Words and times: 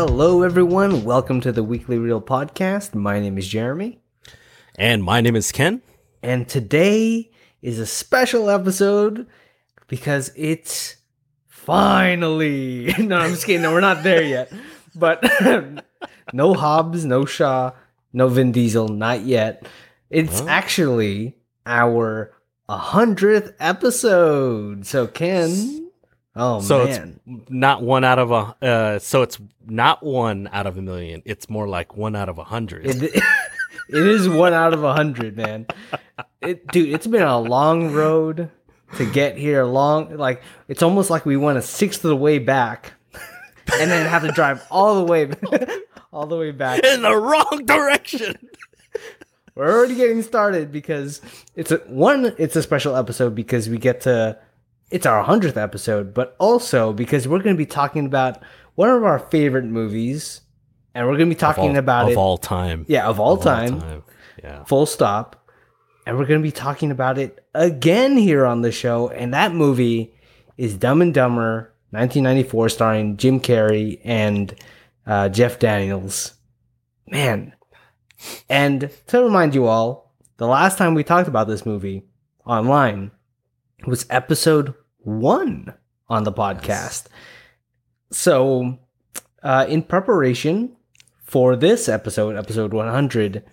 Hello, 0.00 0.44
everyone. 0.44 1.02
Welcome 1.02 1.40
to 1.40 1.50
the 1.50 1.64
Weekly 1.64 1.98
Reel 1.98 2.20
podcast. 2.22 2.94
My 2.94 3.18
name 3.18 3.36
is 3.36 3.48
Jeremy, 3.48 3.98
And 4.76 5.02
my 5.02 5.20
name 5.20 5.34
is 5.34 5.50
Ken. 5.50 5.82
and 6.22 6.48
today 6.48 7.32
is 7.62 7.80
a 7.80 7.84
special 7.84 8.48
episode 8.48 9.26
because 9.88 10.30
it's 10.36 10.98
finally. 11.48 12.94
No, 13.00 13.16
I'm 13.18 13.30
just 13.30 13.44
kidding. 13.44 13.62
No, 13.62 13.72
we're 13.72 13.80
not 13.80 14.04
there 14.04 14.22
yet. 14.22 14.52
But 14.94 15.20
no 16.32 16.54
Hobbs, 16.54 17.04
no 17.04 17.24
Shaw, 17.24 17.72
no 18.12 18.28
Vin 18.28 18.52
Diesel, 18.52 18.86
not 18.86 19.22
yet. 19.22 19.66
It's 20.10 20.42
actually 20.42 21.34
our 21.66 22.32
100th 22.68 23.52
episode. 23.58 24.86
So, 24.86 25.08
Ken. 25.08 25.87
Oh, 26.36 26.60
so 26.60 26.84
man. 26.84 27.20
it's 27.26 27.50
not 27.50 27.82
one 27.82 28.04
out 28.04 28.18
of 28.18 28.30
a. 28.30 28.64
Uh, 28.64 28.98
so 28.98 29.22
it's 29.22 29.38
not 29.66 30.04
one 30.04 30.48
out 30.52 30.66
of 30.66 30.78
a 30.78 30.82
million. 30.82 31.22
It's 31.24 31.50
more 31.50 31.66
like 31.68 31.96
one 31.96 32.14
out 32.14 32.28
of 32.28 32.38
a 32.38 32.44
hundred. 32.44 32.86
It, 32.86 33.02
it 33.88 34.06
is 34.06 34.28
one 34.28 34.52
out 34.52 34.72
of 34.72 34.84
a 34.84 34.92
hundred, 34.92 35.36
man. 35.36 35.66
It, 36.40 36.66
dude, 36.68 36.90
it's 36.90 37.06
been 37.06 37.22
a 37.22 37.40
long 37.40 37.92
road 37.92 38.50
to 38.96 39.10
get 39.10 39.36
here. 39.36 39.64
Long, 39.64 40.16
like 40.16 40.42
it's 40.68 40.82
almost 40.82 41.10
like 41.10 41.26
we 41.26 41.36
went 41.36 41.58
a 41.58 41.62
sixth 41.62 42.04
of 42.04 42.10
the 42.10 42.16
way 42.16 42.38
back, 42.38 42.92
and 43.80 43.90
then 43.90 44.06
have 44.06 44.22
to 44.22 44.32
drive 44.32 44.64
all 44.70 44.94
the 44.96 45.04
way, 45.04 45.30
all 46.12 46.26
the 46.26 46.36
way 46.36 46.52
back. 46.52 46.84
In 46.84 47.02
the 47.02 47.16
wrong 47.16 47.64
direction. 47.64 48.36
We're 49.54 49.76
already 49.76 49.96
getting 49.96 50.22
started 50.22 50.70
because 50.70 51.20
it's 51.56 51.72
a 51.72 51.78
one. 51.78 52.32
It's 52.38 52.54
a 52.54 52.62
special 52.62 52.94
episode 52.94 53.34
because 53.34 53.68
we 53.68 53.78
get 53.78 54.02
to. 54.02 54.38
It's 54.90 55.06
our 55.06 55.22
hundredth 55.22 55.56
episode, 55.56 56.14
but 56.14 56.34
also 56.38 56.92
because 56.92 57.28
we're 57.28 57.40
going 57.42 57.54
to 57.56 57.58
be 57.58 57.66
talking 57.66 58.06
about 58.06 58.42
one 58.74 58.88
of 58.90 59.04
our 59.04 59.18
favorite 59.18 59.64
movies, 59.66 60.40
and 60.94 61.06
we're 61.06 61.16
going 61.16 61.28
to 61.28 61.34
be 61.34 61.38
talking 61.38 61.70
of 61.70 61.70
all, 61.76 61.78
about 61.78 62.04
of 62.06 62.12
it. 62.12 62.16
all 62.16 62.38
time. 62.38 62.86
yeah, 62.88 63.06
of 63.06 63.20
all 63.20 63.34
Of 63.34 63.42
time. 63.42 64.02
Yeah. 64.42 64.64
full 64.64 64.86
stop. 64.86 65.34
And 66.06 66.16
we're 66.16 66.24
going 66.26 66.40
to 66.40 66.46
be 66.46 66.52
talking 66.52 66.90
about 66.90 67.18
it 67.18 67.44
again 67.54 68.16
here 68.16 68.46
on 68.46 68.62
the 68.62 68.72
show. 68.72 69.08
And 69.08 69.34
that 69.34 69.52
movie 69.52 70.14
is 70.56 70.74
Dumb 70.76 71.02
and 71.02 71.12
Dumber, 71.12 71.74
1994, 71.90 72.68
starring 72.70 73.16
Jim 73.18 73.40
Carrey 73.40 74.00
and 74.04 74.54
uh, 75.06 75.28
Jeff 75.28 75.58
Daniels. 75.58 76.32
Man. 77.06 77.52
And 78.48 78.90
to 79.08 79.22
remind 79.22 79.54
you 79.54 79.66
all, 79.66 80.14
the 80.38 80.46
last 80.46 80.78
time 80.78 80.94
we 80.94 81.04
talked 81.04 81.28
about 81.28 81.46
this 81.46 81.66
movie 81.66 82.04
online 82.46 83.10
was 83.86 84.06
episode 84.08 84.72
one 85.08 85.74
on 86.08 86.24
the 86.24 86.32
podcast. 86.32 87.06
So, 88.10 88.78
uh, 89.42 89.66
in 89.68 89.82
preparation 89.82 90.76
for 91.22 91.56
this 91.56 91.88
episode, 91.88 92.36
episode 92.36 92.72
100, 92.72 93.44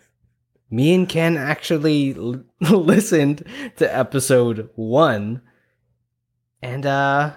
me 0.70 0.94
and 0.94 1.08
Ken 1.08 1.38
actually 1.38 2.16
l- 2.16 2.44
listened 2.60 3.46
to 3.78 3.96
episode 3.96 4.70
one, 4.76 5.42
and 6.62 6.86
uh, 6.86 7.34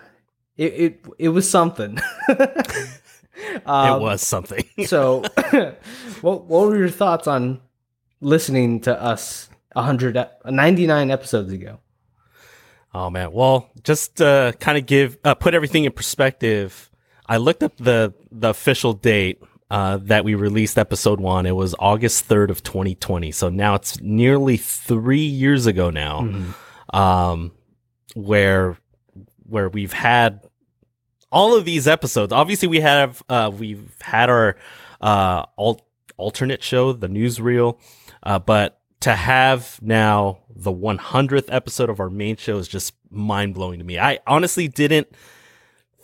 it 0.56 0.72
it, 0.72 1.06
it 1.18 1.28
was 1.30 1.48
something. 1.48 1.98
Um, 3.66 4.00
it 4.00 4.02
was 4.02 4.26
something. 4.26 4.64
so. 4.86 5.22
what 6.22 6.46
what 6.46 6.68
were 6.68 6.76
your 6.76 6.88
thoughts 6.88 7.28
on 7.28 7.60
listening 8.20 8.80
to 8.80 9.00
us 9.00 9.48
100 9.74 10.16
ep- 10.16 10.44
99 10.44 11.10
episodes 11.12 11.52
ago? 11.52 11.78
Oh 12.94 13.10
man. 13.10 13.32
Well, 13.32 13.68
just 13.82 14.16
to 14.16 14.54
kind 14.60 14.78
of 14.78 14.86
give 14.86 15.18
uh, 15.24 15.34
put 15.34 15.54
everything 15.54 15.84
in 15.84 15.92
perspective, 15.92 16.90
I 17.26 17.36
looked 17.36 17.62
up 17.62 17.76
the 17.76 18.14
the 18.32 18.50
official 18.50 18.92
date 18.94 19.42
uh, 19.70 19.98
that 20.02 20.24
we 20.24 20.34
released 20.34 20.78
episode 20.78 21.20
one. 21.20 21.44
It 21.46 21.54
was 21.54 21.74
August 21.78 22.24
third 22.24 22.50
of 22.50 22.62
2020. 22.62 23.30
So 23.32 23.50
now 23.50 23.74
it's 23.74 24.00
nearly 24.00 24.56
three 24.56 25.26
years 25.26 25.66
ago 25.66 25.90
now, 25.90 26.44
um, 26.92 27.52
where 28.14 28.78
where 29.44 29.68
we've 29.68 29.92
had 29.92 30.40
all 31.30 31.54
of 31.56 31.64
these 31.64 31.86
episodes. 31.86 32.32
Obviously, 32.32 32.68
we 32.68 32.80
have 32.80 33.22
uh, 33.28 33.50
we've 33.54 33.94
had 34.00 34.30
our 34.30 34.56
uh, 35.00 35.44
al- 35.58 35.86
alternate 36.16 36.62
show, 36.62 36.92
the 36.92 37.08
newsreel, 37.08 37.78
uh, 38.22 38.38
but 38.38 38.80
to 39.00 39.14
have 39.14 39.78
now 39.80 40.40
the 40.54 40.72
100th 40.72 41.48
episode 41.48 41.88
of 41.88 42.00
our 42.00 42.10
main 42.10 42.36
show 42.36 42.58
is 42.58 42.68
just 42.68 42.94
mind 43.10 43.54
blowing 43.54 43.78
to 43.78 43.84
me. 43.84 43.98
I 43.98 44.18
honestly 44.26 44.68
didn't 44.68 45.08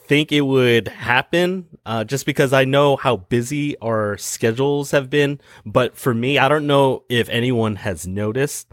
think 0.06 0.32
it 0.32 0.42
would 0.42 0.88
happen 0.88 1.66
uh, 1.86 2.04
just 2.04 2.26
because 2.26 2.52
I 2.52 2.64
know 2.64 2.96
how 2.96 3.16
busy 3.16 3.76
our 3.78 4.16
schedules 4.18 4.90
have 4.92 5.10
been. 5.10 5.40
But 5.64 5.96
for 5.96 6.14
me, 6.14 6.38
I 6.38 6.48
don't 6.48 6.66
know 6.66 7.04
if 7.08 7.28
anyone 7.30 7.76
has 7.76 8.06
noticed, 8.06 8.72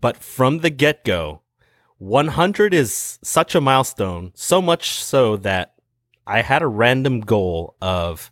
but 0.00 0.16
from 0.18 0.58
the 0.58 0.70
get 0.70 1.04
go, 1.04 1.42
100 1.98 2.74
is 2.74 3.18
such 3.22 3.54
a 3.54 3.60
milestone, 3.60 4.32
so 4.34 4.60
much 4.60 5.02
so 5.02 5.36
that 5.38 5.74
I 6.26 6.42
had 6.42 6.62
a 6.62 6.66
random 6.66 7.20
goal 7.20 7.76
of 7.80 8.30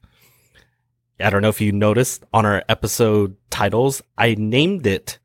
I 1.21 1.31
don't 1.31 1.43
know 1.43 1.49
if 1.49 1.61
you 1.61 1.71
noticed 1.71 2.25
on 2.33 2.45
our 2.45 2.65
episode 2.69 3.37
titles, 3.49 4.03
I 4.19 4.35
named 4.37 4.85
it 4.85 5.19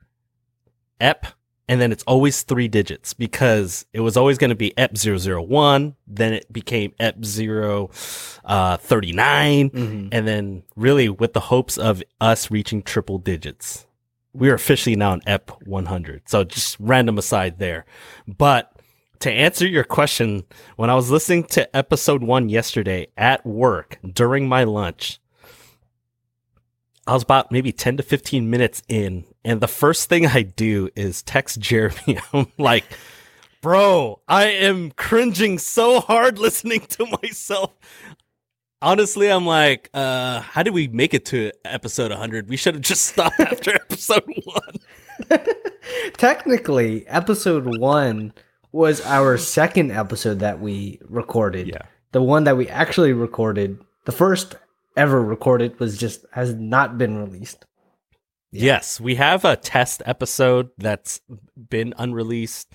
EP 0.99 1.25
and 1.67 1.79
then 1.79 1.91
it's 1.91 2.03
always 2.03 2.41
three 2.41 2.67
digits 2.67 3.13
because 3.13 3.85
it 3.93 3.99
was 3.99 4.17
always 4.17 4.39
going 4.39 4.49
to 4.49 4.55
be 4.55 4.75
EP 4.77 4.97
001, 4.97 5.95
then 6.07 6.33
it 6.33 6.51
became 6.51 6.93
EP 6.99 7.23
039, 7.23 9.69
Mhm. 9.69 10.09
and 10.11 10.27
then 10.27 10.63
really 10.75 11.09
with 11.09 11.33
the 11.33 11.39
hopes 11.41 11.77
of 11.77 12.01
us 12.19 12.49
reaching 12.49 12.81
triple 12.81 13.19
digits. 13.19 13.85
We're 14.33 14.55
officially 14.55 14.95
now 14.95 15.13
in 15.13 15.21
EP 15.27 15.51
100. 15.65 16.23
So 16.27 16.43
just 16.43 16.77
random 16.79 17.17
aside 17.17 17.59
there. 17.59 17.85
But 18.27 18.71
to 19.19 19.31
answer 19.31 19.67
your 19.67 19.83
question, 19.83 20.43
when 20.75 20.89
I 20.89 20.95
was 20.95 21.11
listening 21.11 21.43
to 21.45 21.75
episode 21.75 22.23
one 22.23 22.49
yesterday 22.49 23.07
at 23.17 23.45
work 23.45 23.99
during 24.13 24.47
my 24.47 24.63
lunch, 24.63 25.19
I 27.05 27.13
was 27.13 27.23
about 27.23 27.51
maybe 27.51 27.71
10 27.71 27.97
to 27.97 28.03
15 28.03 28.49
minutes 28.49 28.81
in. 28.87 29.25
And 29.43 29.61
the 29.61 29.67
first 29.67 30.09
thing 30.09 30.25
I 30.25 30.41
do 30.41 30.89
is 30.95 31.21
text 31.21 31.59
Jeremy. 31.59 32.19
I'm 32.33 32.47
like, 32.57 32.85
bro, 33.61 34.19
I 34.27 34.45
am 34.47 34.91
cringing 34.91 35.59
so 35.59 36.01
hard 36.01 36.37
listening 36.39 36.81
to 36.81 37.05
myself. 37.21 37.71
Honestly, 38.81 39.29
I'm 39.29 39.45
like, 39.45 39.89
uh, 39.93 40.39
how 40.39 40.63
did 40.63 40.73
we 40.73 40.87
make 40.87 41.13
it 41.13 41.25
to 41.25 41.51
episode 41.65 42.11
100? 42.11 42.47
We 42.47 42.55
should 42.55 42.75
have 42.75 42.83
just 42.83 43.05
stopped 43.05 43.39
after 43.39 43.73
episode 43.73 44.23
one. 44.45 45.39
Technically, 46.13 47.05
episode 47.07 47.77
one 47.77 48.33
was 48.71 49.01
our 49.01 49.37
second 49.37 49.91
episode 49.91 50.39
that 50.39 50.61
we 50.61 50.99
recorded. 51.09 51.67
Yeah. 51.67 51.81
The 52.11 52.21
one 52.21 52.45
that 52.45 52.57
we 52.57 52.67
actually 52.69 53.13
recorded, 53.13 53.79
the 54.05 54.11
first 54.11 54.55
ever 54.95 55.21
recorded, 55.21 55.79
was 55.79 55.97
just 55.97 56.25
has 56.31 56.53
not 56.53 56.97
been 56.97 57.17
released. 57.17 57.65
Yes, 58.51 58.99
we 58.99 59.15
have 59.15 59.45
a 59.45 59.55
test 59.55 60.01
episode 60.05 60.69
that's 60.77 61.21
been 61.69 61.93
unreleased. 61.97 62.67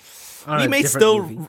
On 0.47 0.61
we 0.61 0.69
may 0.69 0.83
still 0.83 1.27
movie. 1.27 1.49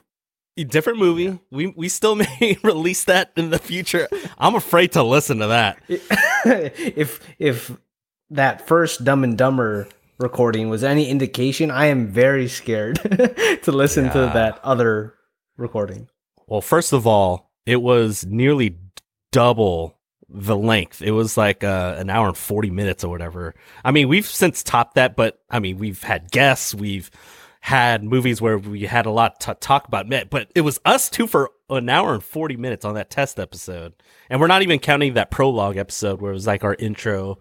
a 0.56 0.64
different 0.64 0.98
movie. 0.98 1.38
We 1.50 1.68
we 1.68 1.88
still 1.88 2.16
may 2.40 2.58
release 2.62 3.04
that 3.04 3.32
in 3.36 3.50
the 3.50 3.58
future. 3.58 4.08
I'm 4.38 4.54
afraid 4.54 4.92
to 4.92 5.02
listen 5.02 5.38
to 5.38 5.48
that. 5.48 5.78
if 5.88 7.20
if 7.38 7.76
that 8.30 8.66
first 8.66 9.04
Dumb 9.04 9.22
and 9.22 9.38
Dumber 9.38 9.88
recording 10.18 10.68
was 10.68 10.82
any 10.82 11.08
indication, 11.08 11.70
I 11.70 11.86
am 11.86 12.08
very 12.08 12.48
scared 12.48 12.96
to 13.62 13.72
listen 13.72 14.10
to 14.10 14.18
that 14.18 14.58
other 14.64 15.14
recording. 15.56 16.08
Well, 16.46 16.60
first 16.60 16.92
of 16.92 17.06
all, 17.06 17.52
it 17.64 17.82
was 17.82 18.24
nearly 18.26 18.78
double 19.32 19.95
the 20.28 20.56
length. 20.56 21.02
It 21.02 21.12
was 21.12 21.36
like 21.36 21.62
uh, 21.62 21.94
an 21.98 22.10
hour 22.10 22.28
and 22.28 22.36
40 22.36 22.70
minutes 22.70 23.04
or 23.04 23.10
whatever. 23.10 23.54
I 23.84 23.90
mean, 23.90 24.08
we've 24.08 24.26
since 24.26 24.62
topped 24.62 24.94
that, 24.94 25.16
but 25.16 25.40
I 25.50 25.60
mean, 25.60 25.78
we've 25.78 26.02
had 26.02 26.30
guests, 26.30 26.74
we've 26.74 27.10
had 27.60 28.04
movies 28.04 28.40
where 28.40 28.58
we 28.58 28.82
had 28.82 29.06
a 29.06 29.10
lot 29.10 29.40
to 29.40 29.54
talk 29.54 29.88
about, 29.88 30.08
but 30.30 30.50
it 30.54 30.60
was 30.60 30.80
us 30.84 31.08
two 31.08 31.26
for 31.26 31.50
an 31.68 31.88
hour 31.88 32.14
and 32.14 32.22
40 32.22 32.56
minutes 32.56 32.84
on 32.84 32.94
that 32.94 33.10
test 33.10 33.40
episode. 33.40 33.92
And 34.30 34.40
we're 34.40 34.46
not 34.46 34.62
even 34.62 34.78
counting 34.78 35.14
that 35.14 35.30
prologue 35.30 35.76
episode 35.76 36.20
where 36.20 36.30
it 36.30 36.34
was 36.34 36.46
like 36.46 36.62
our 36.62 36.76
intro 36.76 37.38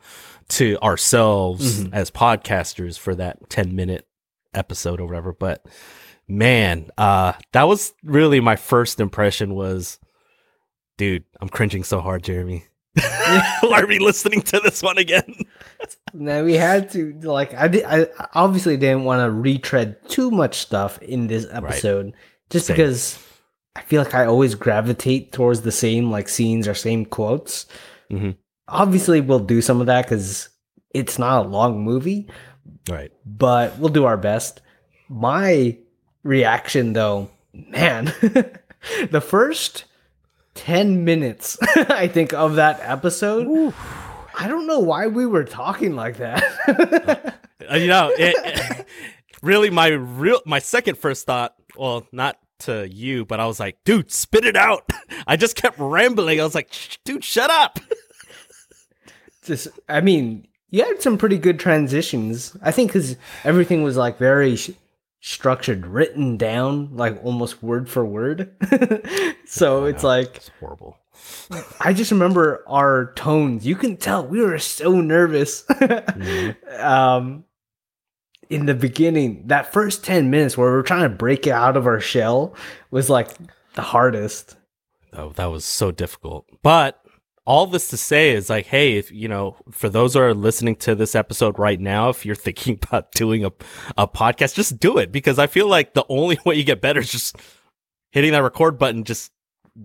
to 0.50 0.78
ourselves 0.82 1.86
as 1.94 2.10
podcasters 2.12 2.98
for 2.98 3.14
that 3.16 3.50
10 3.50 3.76
minute 3.76 4.08
episode 4.54 5.00
or 5.00 5.06
whatever. 5.06 5.32
But 5.34 5.66
man, 6.28 6.90
uh, 6.98 7.34
that 7.52 7.64
was 7.64 7.94
really 8.04 8.40
my 8.40 8.56
first 8.56 9.00
impression 9.00 9.54
was, 9.54 10.00
dude, 10.98 11.24
I'm 11.40 11.50
cringing 11.50 11.84
so 11.84 12.02
hard, 12.02 12.24
Jeremy. 12.24 12.66
Why 13.62 13.82
are 13.82 13.88
we 13.88 14.00
listening 14.00 14.42
to 14.44 14.60
this 14.60 14.82
one 14.82 14.98
again? 14.98 15.36
Now 16.14 16.44
we 16.44 16.54
had 16.54 16.90
to 16.92 17.14
like 17.22 17.54
I 17.54 17.68
did. 17.68 17.84
I 17.86 18.08
obviously 18.34 18.78
didn't 18.78 19.04
want 19.04 19.22
to 19.22 19.32
retread 19.32 19.98
too 20.10 20.32
much 20.32 20.58
stuff 20.60 21.02
in 21.02 21.28
this 21.28 21.46
episode, 21.52 22.14
just 22.50 22.68
Same. 22.68 22.76
because 22.78 23.20
I 23.76 23.82
feel 23.82 24.02
like 24.02 24.14
I 24.16 24.26
always 24.26 24.56
gravitate 24.56 25.34
towards 25.34 25.62
the 25.62 25.72
same 25.72 26.10
like 26.12 26.30
scenes 26.30 26.68
or 26.68 26.74
same 26.74 27.06
quotes. 27.06 27.66
Mhm. 28.12 28.38
obviously 28.68 29.20
we'll 29.20 29.40
do 29.40 29.62
some 29.62 29.82
of 29.82 29.88
that 29.88 30.06
because 30.06 30.50
it's 30.94 31.20
not 31.20 31.46
a 31.46 31.50
long 31.50 31.84
movie, 31.84 32.28
Right. 32.90 33.12
but 33.26 33.78
we'll 33.78 33.90
do 33.90 34.06
our 34.06 34.16
best. 34.18 34.62
My 35.10 35.78
reaction, 36.24 36.94
though, 36.94 37.30
man, 37.54 38.06
the 39.12 39.22
first 39.22 39.86
10 40.56 41.04
minutes, 41.06 41.58
I 41.76 42.08
think, 42.08 42.34
of 42.34 42.56
that 42.56 42.80
episode, 42.82 43.74
I 44.38 44.48
don't 44.48 44.68
know 44.68 44.80
why 44.80 45.08
we 45.08 45.26
were 45.26 45.44
talking 45.44 45.96
like 45.96 46.18
that. 46.18 47.36
Uh, 47.72 47.78
you 47.78 47.88
know, 47.88 48.10
it, 48.16 48.36
it- 48.46 48.86
really 49.42 49.72
my 49.72 49.88
real 49.88 50.40
my 50.46 50.60
second 50.60 50.98
first 51.00 51.26
thought, 51.26 51.56
well, 51.76 52.06
not 52.12 52.38
to 52.60 52.88
you, 52.88 53.26
but 53.26 53.40
I 53.40 53.48
was 53.48 53.60
like, 53.60 53.78
dude, 53.86 54.12
spit 54.12 54.46
it 54.46 54.56
out. 54.58 54.88
I 55.26 55.36
just 55.36 55.56
kept 55.56 55.80
rambling. 55.80 56.40
I 56.40 56.44
was 56.44 56.54
like, 56.54 56.72
dude, 57.06 57.24
shut 57.24 57.50
up. 57.50 57.80
Just, 59.44 59.70
I 59.90 60.02
mean, 60.02 60.48
you 60.70 60.84
had 60.84 61.02
some 61.02 61.18
pretty 61.18 61.38
good 61.40 61.60
transitions. 61.60 62.56
I 62.62 62.72
think 62.72 62.92
because 62.92 63.16
everything 63.44 63.82
was 63.84 63.98
like 63.98 64.20
very 64.20 64.58
sh- 64.58 64.72
structured, 65.26 65.88
written 65.88 66.38
down, 66.38 66.96
like 66.96 67.20
almost 67.26 67.64
word 67.64 67.90
for 67.90 68.06
word. 68.06 68.52
so 69.46 69.86
it's 69.86 70.04
like, 70.04 70.36
It's 70.36 70.52
horrible. 70.60 71.00
I 71.80 71.94
just 71.94 72.12
remember 72.12 72.64
our 72.68 73.12
tones. 73.16 73.66
You 73.66 73.76
can 73.76 73.98
tell 73.98 74.28
we 74.28 74.40
were 74.40 74.60
so 74.60 75.02
nervous. 75.02 75.66
um, 76.78 77.44
in 78.52 78.68
the 78.68 78.76
beginning, 78.76 79.48
that 79.48 79.74
first 79.74 80.04
10 80.04 80.30
minutes 80.30 80.58
where 80.58 80.70
we 80.70 80.76
were 80.76 80.84
trying 80.84 81.10
to 81.10 81.16
break 81.16 81.48
out 81.48 81.76
of 81.76 81.88
our 81.88 82.00
shell 82.00 82.54
was 82.92 83.10
like 83.10 83.30
the 83.74 83.82
hardest. 83.82 84.56
Oh, 85.12 85.30
that 85.30 85.48
was 85.48 85.66
so 85.66 85.90
difficult. 85.90 86.46
But 86.62 87.04
all 87.46 87.68
this 87.68 87.90
to 87.90 87.98
say 87.98 88.32
is 88.32 88.50
like, 88.50 88.66
hey, 88.66 88.98
if 88.98 89.12
you 89.12 89.28
know, 89.28 89.56
for 89.72 89.88
those 89.88 90.16
who 90.16 90.20
are 90.20 90.34
listening 90.34 90.76
to 90.78 90.96
this 90.96 91.14
episode 91.14 91.60
right 91.60 91.80
now, 91.80 92.10
if 92.10 92.26
you're 92.26 92.36
thinking 92.48 92.80
about 92.82 93.12
doing 93.12 93.46
a 93.46 93.52
a 93.98 94.08
podcast, 94.08 94.56
just 94.56 94.80
do 94.80 94.98
it. 94.98 95.12
Because 95.12 95.40
I 95.40 95.48
feel 95.48 95.68
like 95.68 95.94
the 95.94 96.06
only 96.10 96.40
way 96.46 96.56
you 96.56 96.64
get 96.64 96.82
better 96.82 97.00
is 97.00 97.12
just 97.12 97.38
hitting 98.12 98.32
that 98.32 98.44
record 98.44 98.80
button, 98.80 99.04
just 99.04 99.32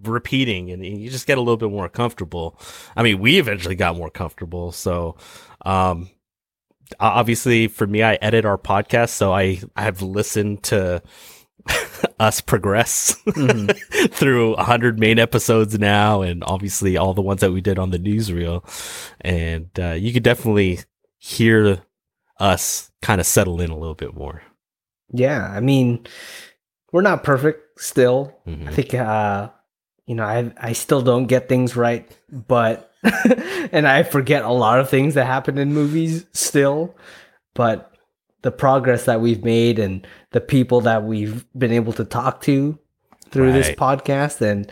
repeating, 0.03 0.71
and 0.71 0.85
you 0.85 1.11
just 1.11 1.27
get 1.27 1.39
a 1.39 1.41
little 1.41 1.57
bit 1.57 1.71
more 1.71 1.89
comfortable. 1.89 2.59
I 2.97 3.03
mean, 3.03 3.19
we 3.19 3.39
eventually 3.39 3.75
got 3.75 3.97
more 3.97 4.11
comfortable, 4.11 4.73
so 4.73 5.17
um 5.65 6.09
obviously 6.99 7.69
for 7.69 7.87
me 7.87 8.03
i 8.03 8.15
edit 8.17 8.45
our 8.45 8.59
podcast. 8.59 9.11
So 9.11 9.33
i 9.33 9.61
i've 9.77 10.03
listened 10.03 10.63
to 10.65 11.03
us 12.21 12.41
progress 12.41 13.15
Mhm. 13.27 13.75
through 14.13 14.55
100 14.57 14.99
main 14.99 15.19
episodes 15.19 15.79
now 15.79 16.23
and 16.23 16.45
obviously 16.45 16.97
all 16.97 17.15
the 17.15 17.23
ones 17.23 17.41
that 17.41 17.53
we 17.53 17.61
did 17.61 17.79
on 17.79 17.91
the 17.91 17.99
newsreel 17.99 18.63
and 19.23 19.69
uh, 19.79 19.93
you 19.93 20.13
could 20.13 20.23
definitely 20.23 20.81
hear 21.19 21.81
us 22.39 22.91
kind 23.03 23.21
of 23.21 23.27
settle 23.27 23.61
in 23.61 23.71
a 23.71 23.79
little 23.79 23.95
bit 23.95 24.15
more 24.15 24.43
Yeah, 25.13 25.45
I 25.45 25.61
mean, 25.61 26.07
we're 26.93 27.03
not 27.03 27.25
perfect 27.25 27.81
still. 27.81 28.35
I 28.47 28.51
Mhm. 28.51 28.73
think 28.75 28.95
uh 28.95 29.49
you 30.07 30.15
know, 30.17 30.25
I 30.25 30.53
I 30.61 30.73
still 30.73 31.03
don't 31.03 31.27
get 31.27 31.49
things 31.49 31.77
right, 31.77 32.11
but 32.31 32.93
and 33.73 33.87
I 33.89 34.03
forget 34.03 34.45
a 34.45 34.51
lot 34.53 34.81
of 34.81 34.89
things 34.91 35.15
that 35.15 35.27
happen 35.27 35.57
in 35.59 35.73
movies 35.73 36.27
still, 36.33 36.95
but 37.55 37.90
the 38.43 38.51
progress 38.51 39.05
that 39.05 39.21
we've 39.21 39.45
made 39.45 39.79
and 39.79 40.07
the 40.33 40.41
people 40.41 40.81
that 40.83 41.05
we've 41.05 41.45
been 41.59 41.73
able 41.73 41.93
to 41.95 42.05
talk 42.05 42.41
to 42.43 42.79
through 43.31 43.53
this 43.53 43.71
podcast 43.71 44.41
and 44.41 44.71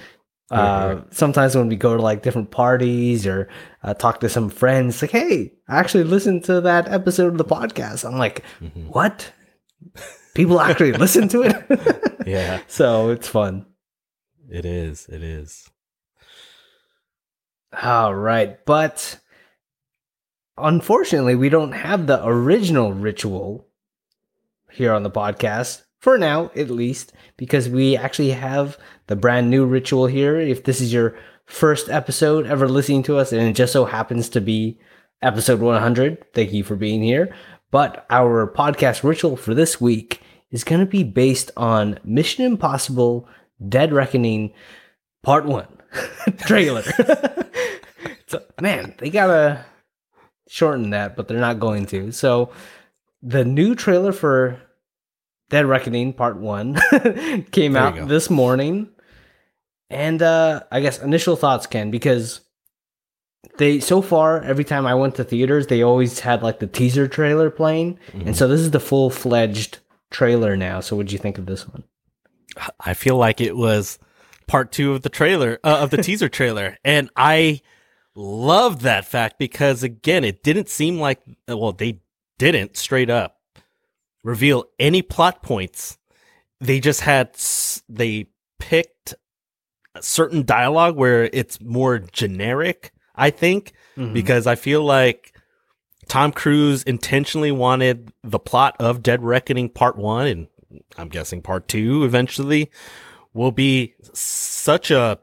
uh, 0.50 0.94
Right, 0.96 1.14
sometimes 1.14 1.54
when 1.54 1.68
we 1.68 1.76
go 1.76 1.94
to 1.96 2.02
like 2.02 2.22
different 2.22 2.50
parties 2.50 3.26
or 3.26 3.48
uh, 3.82 3.92
talk 3.92 4.20
to 4.20 4.28
some 4.30 4.48
friends, 4.48 5.02
like, 5.02 5.10
hey, 5.10 5.52
I 5.68 5.76
actually 5.78 6.04
listened 6.04 6.44
to 6.44 6.62
that 6.62 6.88
episode 6.88 7.32
of 7.32 7.38
the 7.38 7.44
podcast. 7.44 8.06
I'm 8.08 8.16
like, 8.18 8.42
Mhm. 8.62 8.86
what? 8.88 9.30
People 10.34 10.58
actually 10.60 10.92
listen 11.04 11.28
to 11.28 11.42
it? 11.42 12.22
yeah 12.26 12.60
so 12.66 13.10
it's 13.10 13.28
fun. 13.28 13.66
it 14.50 14.64
is 14.64 15.06
it 15.10 15.22
is 15.22 15.68
All 17.82 18.14
right. 18.14 18.64
But 18.64 19.18
unfortunately, 20.60 21.34
we 21.34 21.48
don't 21.48 21.72
have 21.72 22.06
the 22.06 22.24
original 22.26 22.92
ritual 22.92 23.66
here 24.70 24.92
on 24.92 25.02
the 25.02 25.10
podcast. 25.10 25.82
For 26.00 26.16
now, 26.16 26.50
at 26.54 26.70
least, 26.70 27.12
because 27.36 27.68
we 27.68 27.96
actually 27.96 28.30
have 28.30 28.78
the 29.08 29.16
brand 29.16 29.50
new 29.50 29.66
ritual 29.66 30.06
here. 30.06 30.38
If 30.38 30.64
this 30.64 30.80
is 30.80 30.92
your 30.92 31.18
first 31.46 31.88
episode 31.88 32.46
ever 32.46 32.68
listening 32.68 33.02
to 33.04 33.16
us, 33.18 33.32
and 33.32 33.42
it 33.42 33.54
just 33.54 33.72
so 33.72 33.84
happens 33.84 34.28
to 34.30 34.40
be 34.40 34.78
episode 35.22 35.60
100, 35.60 36.32
thank 36.34 36.52
you 36.52 36.62
for 36.62 36.76
being 36.76 37.02
here. 37.02 37.34
But 37.70 38.06
our 38.10 38.46
podcast 38.52 39.02
ritual 39.02 39.36
for 39.36 39.54
this 39.54 39.80
week 39.80 40.22
is 40.50 40.64
going 40.64 40.80
to 40.80 40.86
be 40.86 41.02
based 41.02 41.50
on 41.56 41.98
Mission 42.04 42.44
Impossible 42.44 43.28
Dead 43.68 43.92
Reckoning 43.92 44.52
Part 45.22 45.46
1 45.46 45.66
trailer. 46.38 46.82
so, 48.26 48.42
man, 48.60 48.94
they 48.98 49.10
gotta 49.10 49.64
shorten 50.48 50.90
that, 50.90 51.16
but 51.16 51.28
they're 51.28 51.38
not 51.38 51.60
going 51.60 51.86
to. 51.86 52.12
So, 52.12 52.50
the 53.22 53.44
new 53.44 53.74
trailer 53.74 54.12
for 54.12 54.60
Dead 55.50 55.66
Reckoning 55.66 56.12
Part 56.12 56.36
1 56.38 56.76
came 57.50 57.72
There 57.72 57.82
out 57.82 58.08
this 58.08 58.30
morning. 58.30 58.88
And 59.90 60.20
uh 60.20 60.62
I 60.70 60.80
guess 60.80 61.00
initial 61.00 61.34
thoughts, 61.36 61.66
Ken, 61.66 61.90
because 61.90 62.42
they 63.56 63.80
so 63.80 64.02
far 64.02 64.42
every 64.42 64.64
time 64.64 64.86
I 64.86 64.94
went 64.94 65.14
to 65.16 65.24
theaters, 65.24 65.66
they 65.66 65.82
always 65.82 66.20
had 66.20 66.42
like 66.42 66.58
the 66.58 66.66
teaser 66.66 67.08
trailer 67.08 67.50
playing, 67.50 67.98
and 68.12 68.36
so 68.36 68.48
this 68.48 68.60
is 68.60 68.70
the 68.70 68.80
full 68.80 69.10
fledged 69.10 69.78
trailer 70.10 70.56
now. 70.56 70.80
So, 70.80 70.96
what'd 70.96 71.12
you 71.12 71.18
think 71.18 71.38
of 71.38 71.46
this 71.46 71.66
one? 71.66 71.84
I 72.80 72.94
feel 72.94 73.16
like 73.16 73.40
it 73.40 73.56
was 73.56 73.98
part 74.46 74.72
two 74.72 74.92
of 74.92 75.02
the 75.02 75.08
trailer 75.08 75.58
uh, 75.64 75.78
of 75.80 75.90
the 75.90 76.02
teaser 76.02 76.28
trailer, 76.28 76.76
and 76.84 77.10
I 77.16 77.62
loved 78.18 78.80
that 78.82 79.04
fact 79.04 79.38
because 79.38 79.82
again, 79.82 80.24
it 80.24 80.42
didn't 80.42 80.68
seem 80.68 80.98
like 80.98 81.20
well, 81.46 81.72
they 81.72 82.00
didn't 82.38 82.76
straight 82.76 83.10
up 83.10 83.36
reveal 84.24 84.64
any 84.78 85.00
plot 85.02 85.42
points. 85.42 85.96
They 86.60 86.80
just 86.80 87.00
had 87.02 87.30
they 87.88 88.26
picked 88.58 89.14
a 89.94 90.02
certain 90.02 90.44
dialogue 90.44 90.96
where 90.96 91.30
it's 91.32 91.60
more 91.60 91.98
generic. 92.00 92.92
I 93.14 93.30
think 93.30 93.72
Mhm. 93.96 94.12
because 94.12 94.46
I 94.46 94.54
feel 94.56 94.82
like 94.82 95.34
Tom 96.08 96.32
Cruise 96.32 96.82
intentionally 96.84 97.52
wanted 97.52 98.12
the 98.24 98.38
plot 98.38 98.74
of 98.80 99.02
Dead 99.02 99.22
Reckoning 99.22 99.68
Part 99.68 99.96
1 99.96 100.26
and 100.26 100.48
I'm 100.96 101.08
guessing 101.08 101.40
Part 101.42 101.68
2 101.68 102.04
eventually 102.04 102.70
will 103.32 103.52
be 103.52 103.94
such 104.12 104.90
a 104.90 105.18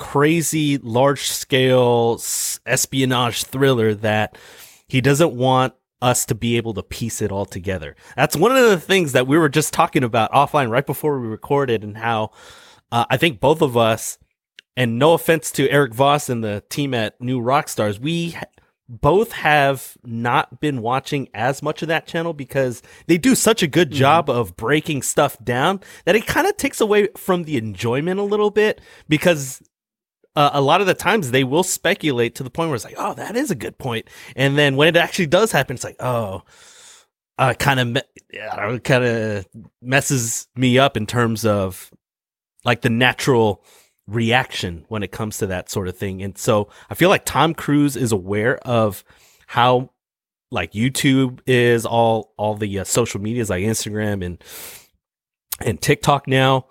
crazy 0.00 0.78
large 0.78 1.28
scale 1.28 2.18
espionage 2.64 3.44
thriller 3.44 3.94
that 3.94 4.38
he 4.88 5.02
doesn't 5.02 5.34
want 5.34 5.74
us 6.00 6.24
to 6.24 6.34
be 6.34 6.56
able 6.56 6.72
to 6.72 6.82
piece 6.82 7.20
it 7.20 7.30
all 7.30 7.44
together. 7.44 7.94
That's 8.16 8.34
one 8.34 8.50
of 8.50 8.70
the 8.70 8.80
things 8.80 9.12
that 9.12 9.26
we 9.26 9.36
were 9.36 9.50
just 9.50 9.74
talking 9.74 10.02
about 10.02 10.32
offline 10.32 10.70
right 10.70 10.86
before 10.86 11.20
we 11.20 11.28
recorded 11.28 11.84
and 11.84 11.98
how 11.98 12.30
uh, 12.90 13.04
I 13.10 13.18
think 13.18 13.40
both 13.40 13.60
of 13.60 13.76
us 13.76 14.18
and 14.74 14.98
no 14.98 15.12
offense 15.12 15.50
to 15.52 15.68
Eric 15.68 15.92
Voss 15.92 16.30
and 16.30 16.42
the 16.42 16.64
team 16.70 16.94
at 16.94 17.20
New 17.20 17.38
Rockstars, 17.38 18.00
we 18.00 18.34
both 18.88 19.32
have 19.32 19.98
not 20.02 20.60
been 20.60 20.80
watching 20.80 21.28
as 21.34 21.62
much 21.62 21.82
of 21.82 21.88
that 21.88 22.06
channel 22.06 22.32
because 22.32 22.82
they 23.06 23.18
do 23.18 23.34
such 23.34 23.62
a 23.62 23.68
good 23.68 23.90
job 23.90 24.30
of 24.30 24.56
breaking 24.56 25.02
stuff 25.02 25.36
down 25.44 25.80
that 26.06 26.16
it 26.16 26.26
kind 26.26 26.46
of 26.46 26.56
takes 26.56 26.80
away 26.80 27.08
from 27.16 27.44
the 27.44 27.58
enjoyment 27.58 28.18
a 28.18 28.24
little 28.24 28.50
bit 28.50 28.80
because 29.08 29.62
uh, 30.36 30.50
a 30.52 30.60
lot 30.60 30.80
of 30.80 30.86
the 30.86 30.94
times 30.94 31.30
they 31.30 31.44
will 31.44 31.62
speculate 31.62 32.34
to 32.36 32.42
the 32.42 32.50
point 32.50 32.68
where 32.68 32.76
it's 32.76 32.84
like, 32.84 32.94
oh, 32.98 33.14
that 33.14 33.36
is 33.36 33.50
a 33.50 33.56
good 33.56 33.78
point. 33.78 34.08
And 34.36 34.56
then 34.56 34.76
when 34.76 34.88
it 34.88 34.96
actually 34.96 35.26
does 35.26 35.52
happen, 35.52 35.74
it's 35.74 35.84
like, 35.84 35.96
oh, 36.00 36.42
uh, 37.38 37.54
kind 37.54 37.80
of, 37.80 37.88
me- 37.88 38.80
kind 38.80 39.04
of 39.04 39.46
messes 39.82 40.46
me 40.54 40.78
up 40.78 40.96
in 40.96 41.06
terms 41.06 41.44
of 41.44 41.90
like 42.64 42.82
the 42.82 42.90
natural 42.90 43.64
reaction 44.06 44.84
when 44.88 45.02
it 45.02 45.10
comes 45.10 45.38
to 45.38 45.46
that 45.46 45.70
sort 45.70 45.88
of 45.88 45.96
thing. 45.96 46.22
And 46.22 46.36
so 46.36 46.68
I 46.90 46.94
feel 46.94 47.08
like 47.08 47.24
Tom 47.24 47.54
Cruise 47.54 47.96
is 47.96 48.12
aware 48.12 48.58
of 48.58 49.04
how 49.46 49.90
like 50.50 50.72
YouTube 50.72 51.40
is 51.46 51.86
all 51.86 52.32
all 52.36 52.54
the 52.56 52.80
uh, 52.80 52.84
social 52.84 53.20
medias 53.20 53.50
like 53.50 53.62
Instagram 53.62 54.24
and 54.24 54.42
and 55.64 55.80
TikTok 55.80 56.26
now 56.26 56.66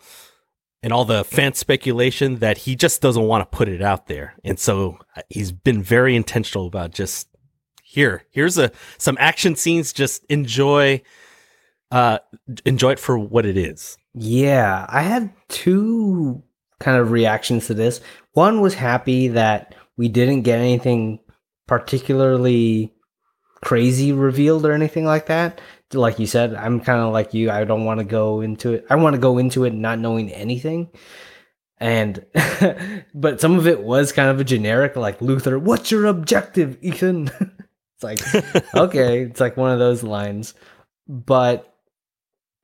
and 0.81 0.93
all 0.93 1.05
the 1.05 1.23
fan 1.23 1.53
speculation 1.53 2.37
that 2.37 2.59
he 2.59 2.75
just 2.75 3.01
doesn't 3.01 3.23
want 3.23 3.49
to 3.49 3.57
put 3.57 3.67
it 3.67 3.81
out 3.81 4.07
there. 4.07 4.35
And 4.43 4.59
so 4.59 4.97
uh, 5.15 5.21
he's 5.29 5.51
been 5.51 5.83
very 5.83 6.15
intentional 6.15 6.67
about 6.67 6.91
just 6.91 7.27
here, 7.83 8.23
here's 8.31 8.57
a 8.57 8.71
some 8.97 9.17
action 9.19 9.55
scenes 9.55 9.93
just 9.93 10.23
enjoy 10.25 11.01
uh 11.91 12.19
enjoy 12.65 12.91
it 12.91 12.99
for 12.99 13.17
what 13.17 13.45
it 13.45 13.57
is. 13.57 13.97
Yeah, 14.13 14.85
I 14.89 15.01
had 15.01 15.31
two 15.47 16.43
kind 16.79 16.97
of 16.97 17.11
reactions 17.11 17.67
to 17.67 17.73
this. 17.73 17.99
One 18.33 18.61
was 18.61 18.73
happy 18.73 19.29
that 19.29 19.75
we 19.97 20.07
didn't 20.07 20.43
get 20.43 20.59
anything 20.59 21.19
particularly 21.67 22.93
crazy 23.63 24.13
revealed 24.13 24.65
or 24.65 24.71
anything 24.71 25.05
like 25.05 25.25
that. 25.25 25.59
Like 25.93 26.19
you 26.19 26.27
said, 26.27 26.53
I'm 26.53 26.79
kind 26.81 27.01
of 27.01 27.11
like 27.13 27.33
you. 27.33 27.49
I 27.49 27.63
don't 27.63 27.85
want 27.85 27.99
to 27.99 28.05
go 28.05 28.41
into 28.41 28.73
it. 28.73 28.85
I 28.89 28.95
want 28.95 29.15
to 29.15 29.21
go 29.21 29.37
into 29.37 29.63
it 29.65 29.73
not 29.73 29.99
knowing 29.99 30.31
anything. 30.31 30.89
And, 31.79 32.25
but 33.13 33.41
some 33.41 33.57
of 33.57 33.65
it 33.65 33.81
was 33.83 34.11
kind 34.11 34.29
of 34.29 34.39
a 34.39 34.43
generic, 34.43 34.95
like 34.95 35.21
Luther, 35.21 35.57
what's 35.57 35.91
your 35.91 36.05
objective, 36.05 36.77
Ethan? 36.81 37.31
it's 37.39 38.03
like, 38.03 38.19
okay, 38.75 39.21
it's 39.23 39.39
like 39.39 39.57
one 39.57 39.71
of 39.71 39.79
those 39.79 40.03
lines. 40.03 40.53
But 41.07 41.73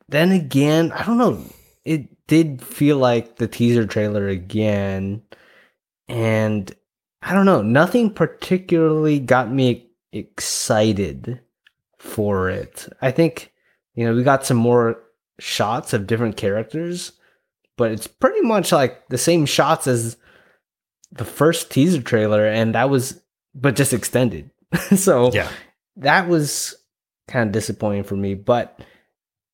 then 0.10 0.32
again, 0.32 0.92
I 0.92 1.04
don't 1.04 1.18
know. 1.18 1.44
It 1.84 2.28
did 2.28 2.62
feel 2.62 2.98
like 2.98 3.38
the 3.38 3.48
teaser 3.48 3.88
trailer 3.88 4.28
again. 4.28 5.24
And 6.08 6.74
I 7.22 7.34
don't 7.34 7.46
know, 7.46 7.62
nothing 7.62 8.12
particularly 8.12 9.20
got 9.20 9.52
me 9.52 9.90
excited 10.12 11.42
for 12.06 12.50
it. 12.50 12.88
I 13.02 13.12
think, 13.12 13.52
you 13.96 14.06
know, 14.06 14.16
we 14.16 14.24
got 14.24 14.46
some 14.46 14.58
more 14.58 15.02
shots 15.40 15.94
of 15.94 16.08
different 16.08 16.38
characters, 16.38 17.12
but 17.78 17.92
it's 17.92 18.08
pretty 18.08 18.42
much 18.42 18.72
like 18.72 19.08
the 19.10 19.18
same 19.18 19.46
shots 19.46 19.88
as 19.88 20.18
the 21.12 21.26
first 21.26 21.72
teaser 21.72 22.02
trailer, 22.02 22.46
and 22.46 22.76
that 22.76 22.90
was, 22.90 23.22
but 23.54 23.76
just 23.76 23.94
extended. 23.94 24.50
so, 24.96 25.32
Yeah. 25.34 25.50
that 25.98 26.28
was 26.28 26.76
kind 27.28 27.48
of 27.48 27.54
disappointing 27.54 28.04
for 28.04 28.16
me. 28.16 28.34
But 28.34 28.80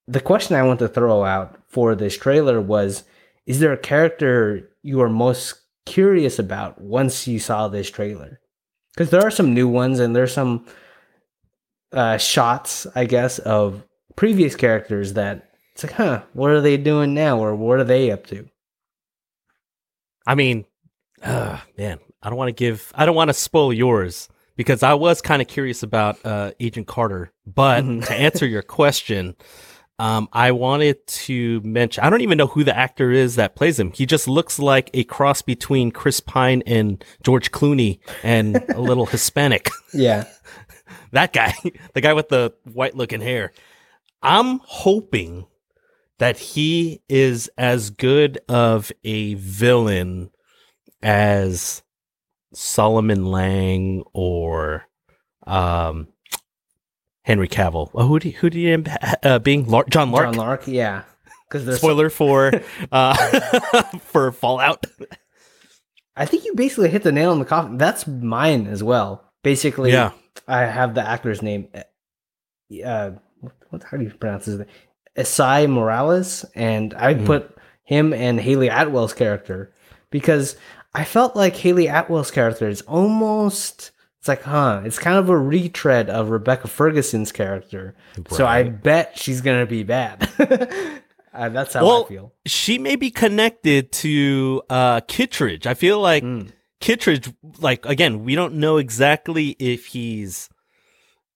the 0.08 0.20
question 0.22 0.56
I 0.56 0.64
want 0.64 0.80
to 0.80 0.88
throw 0.88 1.24
out 1.24 1.58
for 1.68 1.96
this 1.96 2.18
trailer 2.18 2.60
was 2.62 3.04
Is 3.46 3.60
there 3.60 3.74
a 3.74 3.78
character 3.78 4.70
you 4.84 5.02
are 5.02 5.10
most 5.10 5.56
curious 5.86 6.38
about 6.40 6.80
once 6.82 7.28
you 7.28 7.40
saw 7.40 7.68
this 7.68 7.90
trailer? 7.90 8.40
Because 8.94 9.10
there 9.10 9.22
are 9.22 9.32
some 9.32 9.54
new 9.54 9.68
ones 9.68 10.00
and 10.00 10.16
there's 10.16 10.34
some 10.34 10.66
uh, 11.94 12.18
shots, 12.18 12.88
I 12.96 13.06
guess, 13.06 13.40
of 13.40 13.84
previous 14.16 14.56
characters 14.56 15.14
that 15.14 15.50
it's 15.74 15.84
like, 15.84 15.94
huh, 15.94 16.24
what 16.34 16.52
are 16.52 16.62
they 16.62 16.78
doing 16.78 17.14
now 17.14 17.40
or 17.40 17.56
what 17.56 17.80
are 17.80 17.84
they 17.84 18.12
up 18.12 18.26
to? 18.28 18.48
I 20.26 20.36
mean, 20.36 20.66
uh, 21.24 21.60
man, 21.78 22.00
I 22.22 22.30
don't 22.30 22.38
want 22.38 22.50
to 22.50 22.54
give, 22.54 22.92
I 22.96 23.06
don't 23.06 23.16
want 23.16 23.30
to 23.30 23.34
spoil 23.34 23.74
yours 23.74 24.30
because 24.56 24.84
I 24.84 24.94
was 24.94 25.22
kind 25.22 25.42
of 25.42 25.48
curious 25.48 25.82
about 25.84 26.18
uh, 26.26 26.52
Agent 26.60 26.88
Carter. 26.88 27.32
But 27.46 27.84
Mhm. 27.84 28.06
to 28.06 28.14
answer 28.14 28.46
your 28.46 28.62
question, 28.62 29.36
um, 29.98 30.30
I 30.34 30.52
wanted 30.52 31.06
to 31.08 31.62
mention, 31.64 32.04
I 32.04 32.10
don't 32.10 32.22
even 32.22 32.38
know 32.38 32.48
who 32.48 32.64
the 32.64 32.76
actor 32.76 33.12
is 33.12 33.36
that 33.36 33.56
plays 33.56 33.80
him. 33.80 33.92
He 33.92 34.06
just 34.06 34.28
looks 34.28 34.60
like 34.60 34.90
a 34.94 35.04
cross 35.06 35.42
between 35.42 35.92
Chris 35.92 36.20
Pine 36.20 36.64
and 36.66 37.04
George 37.24 37.52
Clooney 37.52 38.00
and 38.24 38.58
a 38.70 38.82
little 38.82 39.06
Hispanic. 39.08 39.70
Yeah. 39.94 40.26
That 41.12 41.34
guy, 41.34 41.54
the 41.94 42.02
guy 42.02 42.14
with 42.14 42.30
the 42.30 42.54
white 42.72 42.96
looking 42.96 43.22
hair. 43.22 43.52
I'm 44.22 44.60
hoping 44.64 45.46
that 46.20 46.38
he 46.38 47.02
is 47.10 47.50
as 47.58 47.90
good 47.90 48.40
of 48.48 48.92
a 49.04 49.34
villain 49.36 50.30
as 51.02 51.82
Solomon 52.54 53.26
Lang 53.26 54.04
or 54.14 54.86
um, 55.48 56.08
Henry 57.24 57.48
Cavill. 57.48 57.90
Oh, 57.96 58.08
who 58.08 58.20
did 58.20 58.34
who 58.36 58.50
did 58.50 58.58
he 58.60 58.72
end 58.72 58.90
up 58.90 59.20
uh, 59.24 59.40
being? 59.40 59.66
Lar- 59.68 59.86
John 59.90 60.12
Lark. 60.12 60.26
John 60.28 60.34
Lark, 60.36 60.68
yeah. 60.68 61.04
Because 61.50 61.78
Spoiler 61.78 62.10
for 62.10 62.52
uh, 62.92 63.82
for 64.00 64.32
Fallout. 64.32 64.86
I 66.16 66.26
think 66.26 66.46
you 66.46 66.54
basically 66.56 66.90
hit 66.90 67.04
the 67.04 67.12
nail 67.12 67.32
on 67.32 67.40
the 67.40 67.46
coffin. 67.46 67.78
That's 67.78 68.06
mine 68.06 68.68
as 68.68 68.84
well. 68.84 69.32
Basically, 69.44 69.92
Yeah. 69.92 70.12
I 70.48 70.62
have 70.62 70.96
the 70.96 71.08
actor's 71.08 71.42
name. 71.42 71.68
Uh, 72.86 73.12
what? 73.70 73.84
How 73.84 73.98
do 73.98 74.04
you 74.04 74.12
pronounce 74.12 74.46
his 74.46 74.60
name? 74.60 74.68
Esai 75.18 75.70
Morales, 75.70 76.46
and 76.56 76.94
I 76.94 77.14
Mhm. 77.16 77.26
put 77.26 77.58
him 77.84 78.14
and 78.14 78.40
Hayley 78.40 78.70
Atwell's 78.70 79.14
character 79.14 79.74
because 80.10 80.56
I 80.94 81.04
felt 81.04 81.36
like 81.36 81.56
Hayley 81.58 81.88
Atwell's 81.88 82.32
character 82.32 82.68
is 82.70 82.82
almost. 82.84 83.92
It's 84.20 84.28
like, 84.28 84.44
huh? 84.44 84.82
It's 84.86 85.00
kind 85.00 85.18
of 85.18 85.30
a 85.30 85.38
retread 85.38 86.10
of 86.10 86.30
Rebecca 86.30 86.68
Ferguson's 86.68 87.32
character. 87.32 87.96
So 88.30 88.46
I 88.46 88.64
bet 88.64 89.18
she's 89.18 89.42
gonna 89.42 89.66
be 89.66 89.82
bad. 89.84 90.30
uh, 91.34 91.50
that's 91.50 91.74
how 91.74 91.86
Well, 91.86 92.06
I 92.06 92.10
feel. 92.10 92.34
she 92.46 92.78
may 92.78 92.96
be 92.96 93.10
connected 93.10 93.92
to 93.94 94.62
uh, 94.70 95.02
Kittredge. 95.08 95.66
I 95.66 95.74
feel 95.74 96.00
like 96.00 96.24
Mm. 96.24 96.52
Kittredge, 96.82 97.32
like 97.60 97.86
again, 97.86 98.24
we 98.26 98.36
don't 98.36 98.56
know 98.56 98.78
exactly 98.78 99.56
if 99.60 99.86
he's, 99.88 100.50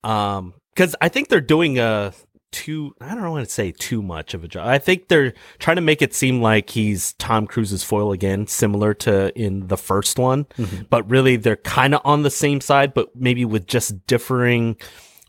um, 0.04 0.52
because 0.74 0.94
I 1.00 1.08
think 1.08 1.28
they're 1.28 1.40
doing 1.40 1.78
a 1.78 2.12
too. 2.52 2.94
I 3.00 3.14
don't 3.14 3.30
want 3.30 3.46
to 3.46 3.52
say 3.52 3.72
too 3.72 4.02
much 4.02 4.34
of 4.34 4.44
a 4.44 4.48
job. 4.48 4.66
I 4.66 4.78
think 4.78 5.08
they're 5.08 5.34
trying 5.58 5.76
to 5.76 5.82
make 5.82 6.00
it 6.02 6.14
seem 6.14 6.40
like 6.40 6.70
he's 6.70 7.12
Tom 7.14 7.46
Cruise's 7.46 7.82
foil 7.82 8.12
again, 8.12 8.46
similar 8.46 8.94
to 8.94 9.36
in 9.38 9.66
the 9.68 9.76
first 9.76 10.18
one, 10.18 10.44
Mhm. 10.56 10.88
but 10.88 11.08
really 11.10 11.36
they're 11.36 11.56
kind 11.56 11.94
of 11.94 12.00
on 12.04 12.22
the 12.22 12.30
same 12.30 12.60
side, 12.60 12.94
but 12.94 13.08
maybe 13.14 13.44
with 13.44 13.66
just 13.66 14.06
differing 14.06 14.76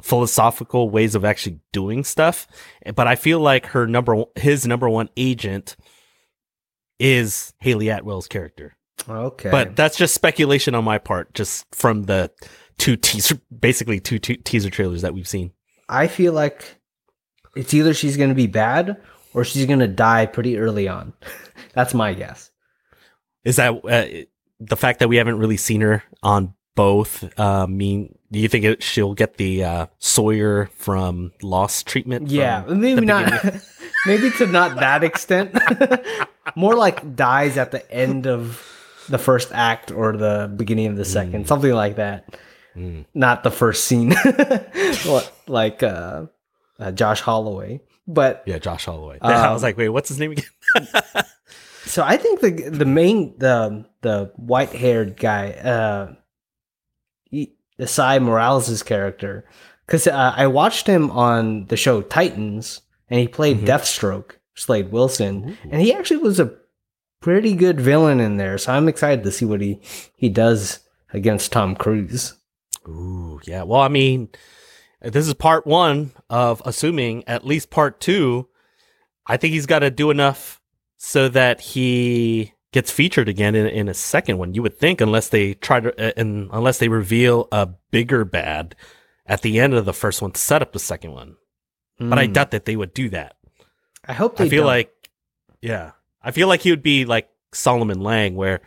philosophical 0.03 0.89
ways 0.91 1.15
of 1.15 1.25
actually 1.25 1.59
doing 1.73 2.03
stuff. 2.03 2.47
But 2.95 3.07
I 3.07 3.15
feel 3.15 3.39
like 3.39 3.65
her 3.67 3.87
number, 3.87 4.23
his 4.35 4.65
number 4.67 4.87
one 4.89 5.09
agent 5.17 5.75
is 6.99 7.53
Hayley 7.59 7.89
Atwell's 7.89 8.27
character. 8.27 8.76
Okay, 9.07 9.49
But 9.49 9.75
that's 9.75 9.97
just 9.97 10.13
speculation 10.13 10.75
on 10.75 10.83
my 10.83 10.97
part, 10.97 11.33
just 11.33 11.65
from 11.73 12.03
the 12.03 12.31
two 12.77 12.95
teaser, 12.95 13.39
basically 13.57 13.99
two, 13.99 14.19
two 14.19 14.35
teaser 14.35 14.69
trailers 14.69 15.01
that 15.01 15.13
we've 15.13 15.27
seen. 15.27 15.51
I 15.89 16.07
feel 16.07 16.33
like 16.33 16.79
it's 17.55 17.73
either 17.73 17.93
she's 17.93 18.17
going 18.17 18.29
to 18.29 18.35
be 18.35 18.47
bad 18.47 18.97
or 19.33 19.43
she's 19.43 19.65
going 19.65 19.79
to 19.79 19.87
die 19.87 20.25
pretty 20.25 20.57
early 20.57 20.87
on. 20.87 21.13
That's 21.73 21.93
my 21.93 22.13
guess. 22.13 22.51
Is 23.43 23.55
that 23.57 23.73
uh, 23.85 24.25
the 24.59 24.75
fact 24.75 24.99
that 24.99 25.07
we 25.07 25.17
haven't 25.17 25.39
really 25.39 25.57
seen 25.57 25.81
her 25.81 26.03
on 26.21 26.53
both? 26.75 27.39
Uh, 27.39 27.67
mean, 27.67 28.17
do 28.31 28.39
you 28.39 28.47
think 28.47 28.65
it, 28.65 28.83
she'll 28.83 29.13
get 29.13 29.37
the 29.37 29.63
uh, 29.63 29.85
Sawyer 29.99 30.69
from 30.75 31.31
Lost 31.41 31.87
treatment? 31.87 32.29
Yeah, 32.29 32.63
maybe 32.67 33.05
not. 33.05 33.45
maybe 34.05 34.31
to 34.31 34.47
not 34.47 34.79
that 34.79 35.03
extent. 35.03 35.57
More 36.55 36.75
like 36.75 37.15
dies 37.15 37.57
at 37.57 37.71
the 37.71 37.89
end 37.91 38.27
of 38.27 38.76
the 39.09 39.17
first 39.17 39.49
act 39.53 39.91
or 39.91 40.15
the 40.17 40.51
beginning 40.55 40.87
of 40.87 40.95
the 40.97 41.05
second, 41.05 41.47
something 41.47 41.71
like 41.73 41.95
that. 41.97 42.37
Mm. 42.75 43.05
Not 43.13 43.43
the 43.43 43.51
first 43.51 43.85
scene, 43.85 44.13
like 45.47 45.81
uh, 45.83 46.25
uh, 46.79 46.91
Josh 46.91 47.21
Holloway. 47.21 47.81
But 48.07 48.43
Yeah, 48.45 48.57
Josh 48.59 48.85
Holloway. 48.85 49.17
I 49.21 49.51
was 49.51 49.63
Um, 49.63 49.67
like, 49.67 49.77
wait, 49.77 49.89
what's 49.89 50.09
his 50.09 50.19
name 50.19 50.31
again? 50.33 50.45
So 51.87 52.03
I 52.03 52.17
think 52.17 52.41
the 52.41 52.51
the 52.69 52.83
main 52.85 53.33
the 53.39 53.85
the 54.01 54.29
white 54.35 54.71
haired 54.73 55.15
guy, 55.17 55.51
uh, 55.51 56.13
Esai 57.79 58.21
Morales' 58.21 58.83
character, 58.83 59.45
because 59.85 60.05
uh, 60.05 60.33
I 60.35 60.47
watched 60.47 60.85
him 60.85 61.09
on 61.11 61.65
the 61.67 61.77
show 61.77 62.01
Titans, 62.01 62.81
and 63.09 63.21
he 63.21 63.27
played 63.29 63.59
Mhm. 63.61 63.67
Deathstroke, 63.67 64.31
Slade 64.53 64.91
Wilson, 64.91 65.51
Ooh. 65.51 65.69
and 65.71 65.81
he 65.81 65.93
actually 65.93 66.17
was 66.17 66.41
a 66.41 66.53
pretty 67.21 67.53
good 67.55 67.79
villain 67.79 68.19
in 68.19 68.37
there. 68.37 68.57
So 68.57 68.73
I'm 68.73 68.87
excited 68.87 69.23
to 69.23 69.31
see 69.31 69.45
what 69.45 69.61
he 69.61 69.79
he 70.15 70.29
does 70.29 70.79
against 71.13 71.51
Tom 71.51 71.75
Cruise. 71.75 72.33
Ooh, 72.87 73.39
yeah. 73.45 73.63
Well, 73.63 73.81
I 73.81 73.87
mean, 73.89 74.29
this 75.01 75.27
is 75.27 75.33
part 75.33 75.67
one 75.67 76.11
of 76.29 76.61
assuming 76.65 77.23
at 77.27 77.45
least 77.45 77.69
part 77.69 77.99
two. 77.99 78.47
I 79.25 79.37
think 79.37 79.53
he's 79.53 79.65
got 79.65 79.79
to 79.79 79.91
do 79.91 80.09
enough 80.09 80.61
so 80.97 81.27
that 81.29 81.59
he 81.59 82.53
gets 82.71 82.91
featured 82.91 83.27
again 83.29 83.55
in, 83.55 83.67
in 83.67 83.87
a 83.89 83.93
second 83.93 84.37
one. 84.37 84.53
You 84.53 84.61
would 84.63 84.77
think, 84.77 85.01
unless 85.01 85.29
they 85.29 85.53
try 85.55 85.79
to, 85.81 85.89
uh, 86.09 86.11
and 86.15 86.49
unless 86.53 86.79
they 86.79 86.87
reveal 86.87 87.47
a 87.51 87.67
bigger 87.91 88.23
bad 88.25 88.75
at 89.25 89.41
the 89.41 89.59
end 89.59 89.73
of 89.73 89.83
the 89.85 89.93
first 89.93 90.21
one 90.21 90.31
to 90.31 90.39
set 90.39 90.61
up 90.61 90.71
the 90.71 90.79
second 90.79 91.11
one. 91.11 91.35
But 91.99 92.19
I 92.19 92.27
Hmm. 92.27 92.33
doubt 92.33 92.51
that 92.51 92.65
they 92.65 92.75
would 92.75 92.93
do 92.93 93.09
that. 93.09 93.35
I 94.07 94.13
hope 94.13 94.37
they 94.37 94.45
I 94.45 94.49
feel 94.49 94.61
don't. 94.61 94.67
like, 94.67 95.09
yeah, 95.61 95.91
I 96.27 96.31
feel 96.31 96.47
like 96.49 96.61
he 96.61 96.71
would 96.71 96.83
be 96.83 97.05
like 97.05 97.29
Solomon 97.53 98.01
Lang, 98.01 98.35
where 98.35 98.59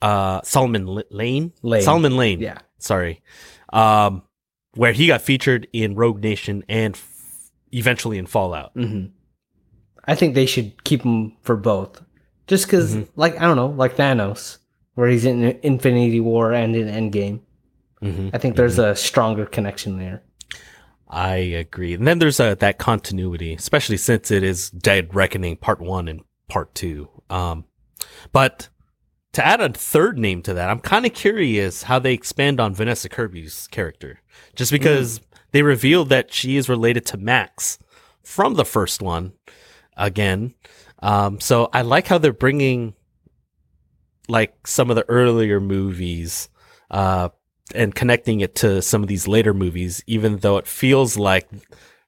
uh 0.00 0.40
Solomon 0.42 0.88
L- 0.88 1.02
Lane, 1.10 1.52
Lane. 1.62 1.82
Solomon 1.82 2.16
Lane, 2.16 2.40
yeah. 2.40 2.58
sorry, 2.78 3.20
um, 3.72 4.22
where 4.74 4.92
he 4.92 5.06
got 5.08 5.20
featured 5.22 5.68
in 5.72 5.94
Rogue 5.94 6.22
Nation 6.22 6.64
and 6.68 6.94
f- 6.94 7.50
eventually 7.72 8.16
in 8.18 8.26
Fallout. 8.26 8.72
hmm 8.74 9.06
I 10.04 10.14
think 10.14 10.34
they 10.34 10.46
should 10.46 10.84
keep 10.84 11.02
him 11.02 11.36
for 11.42 11.54
both, 11.56 12.02
just 12.46 12.64
because, 12.66 12.96
Mhm. 12.96 13.08
like 13.16 13.36
I 13.38 13.42
don't 13.44 13.56
know, 13.56 13.66
like 13.66 13.96
Thanos, 13.96 14.56
where 14.94 15.08
he's 15.08 15.26
in 15.26 15.44
Infinity 15.62 16.20
War 16.20 16.52
and 16.54 16.74
in 16.74 16.88
Endgame. 16.88 17.40
Mm-hmm. 18.02 18.28
I 18.32 18.38
think 18.38 18.56
there's 18.56 18.78
a 18.78 18.94
stronger 18.96 19.44
connection 19.44 19.98
there. 19.98 20.22
I 21.10 21.36
agree. 21.36 21.92
And 21.94 22.06
then 22.06 22.20
there's 22.20 22.38
uh, 22.40 22.54
that 22.56 22.78
continuity, 22.78 23.52
especially 23.54 23.96
since 23.98 24.30
it 24.30 24.42
is 24.42 24.70
Dead 24.70 25.14
Reckoning 25.14 25.56
Part 25.56 25.80
One 25.80 26.06
and 26.08 26.20
Part 26.48 26.74
Two. 26.74 27.08
Um, 27.30 27.64
but 28.32 28.68
to 29.32 29.46
add 29.46 29.60
a 29.60 29.68
third 29.68 30.18
name 30.18 30.42
to 30.42 30.54
that, 30.54 30.70
I'm 30.70 30.80
kind 30.80 31.06
of 31.06 31.14
curious 31.14 31.84
how 31.84 31.98
they 31.98 32.14
expand 32.14 32.60
on 32.60 32.74
Vanessa 32.74 33.08
Kirby's 33.08 33.68
character, 33.68 34.20
just 34.56 34.72
because 34.72 35.20
they 35.52 35.62
revealed 35.62 36.08
that 36.08 36.32
she 36.32 36.56
is 36.56 36.68
related 36.68 37.06
to 37.06 37.16
Max 37.16 37.78
from 38.22 38.54
the 38.54 38.64
first 38.64 39.02
one 39.02 39.32
again. 39.96 40.54
Um, 41.00 41.40
so 41.40 41.68
I 41.72 41.82
like 41.82 42.06
how 42.06 42.18
they're 42.18 42.32
bringing 42.32 42.94
like 44.28 44.66
some 44.66 44.90
of 44.90 44.96
the 44.96 45.08
earlier 45.08 45.60
movies, 45.60 46.48
uh, 46.90 47.28
and 47.74 47.94
connecting 47.94 48.40
it 48.40 48.54
to 48.56 48.80
some 48.80 49.02
of 49.02 49.08
these 49.08 49.28
later 49.28 49.52
movies, 49.52 50.02
even 50.06 50.38
though 50.38 50.56
it 50.56 50.66
feels 50.66 51.16
like 51.18 51.48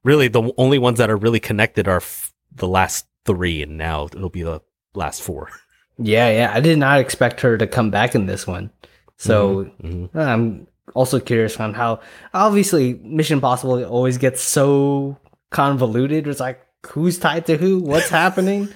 really 0.04 0.28
the 0.28 0.52
only 0.56 0.78
ones 0.78 0.98
that 0.98 1.10
are 1.10 1.16
really 1.16 1.40
connected 1.40 1.86
are 1.86 1.98
f- 1.98 2.32
the 2.54 2.68
last 2.68 3.06
three, 3.24 3.62
and 3.62 3.76
now 3.78 4.06
it'll 4.06 4.28
be 4.30 4.42
the 4.42 4.60
last 4.94 5.22
four. 5.22 5.48
Yeah, 6.02 6.30
yeah. 6.30 6.52
I 6.54 6.60
did 6.60 6.78
not 6.78 6.98
expect 6.98 7.42
her 7.42 7.58
to 7.58 7.66
come 7.66 7.90
back 7.90 8.14
in 8.14 8.24
this 8.24 8.46
one. 8.46 8.70
So 9.18 9.66
Mhm. 9.82 10.08
I'm 10.16 10.66
also 10.94 11.20
curious 11.20 11.60
on 11.60 11.74
how 11.74 12.00
obviously 12.32 12.94
Mission 13.04 13.34
Impossible 13.36 13.84
always 13.84 14.16
gets 14.16 14.40
so 14.40 15.18
convoluted. 15.50 16.26
It's 16.26 16.40
like 16.40 16.58
who's 16.86 17.18
tied 17.18 17.44
to 17.46 17.58
who, 17.58 17.80
what's 17.80 18.08
happening, 18.22 18.68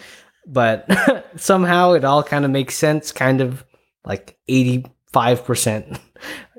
but 0.47 0.87
somehow 1.37 1.93
it 1.93 2.05
all 2.05 2.23
kind 2.23 2.45
of 2.45 2.51
makes 2.51 2.77
sense. 2.77 3.11
Kind 3.11 3.41
of 3.41 3.65
like 4.05 4.37
eighty 4.49 4.85
five 5.11 5.47
percent 5.47 5.99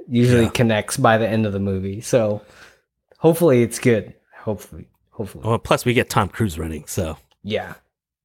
usually 0.09 0.45
Yeah. 0.45 0.49
connects 0.49 0.97
by 0.97 1.19
the 1.19 1.27
end 1.29 1.45
of 1.45 1.53
the 1.53 1.59
movie. 1.59 2.01
So 2.01 2.41
hopefully 3.19 3.61
it's 3.61 3.77
good. 3.77 4.15
Hopefully, 4.39 4.87
hopefully, 5.11 5.43
Well, 5.47 5.59
plus 5.59 5.85
we 5.85 5.93
get 5.93 6.09
Tom 6.09 6.27
Cruise 6.29 6.57
running, 6.57 6.85
so 6.87 7.17
yeah. 7.45 7.75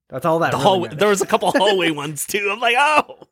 That's 0.09 0.27
all 0.27 0.41
that. 0.41 0.51
the 0.51 0.57
really 0.57 0.65
hallway. 0.65 0.89
There 0.95 1.09
was 1.09 1.23
a 1.23 1.27
couple 1.27 1.53
hallway 1.57 1.91
ones 1.91 2.27
too. 2.27 2.49
I'm 2.51 2.59
like, 2.59 2.75
oh, 2.77 3.29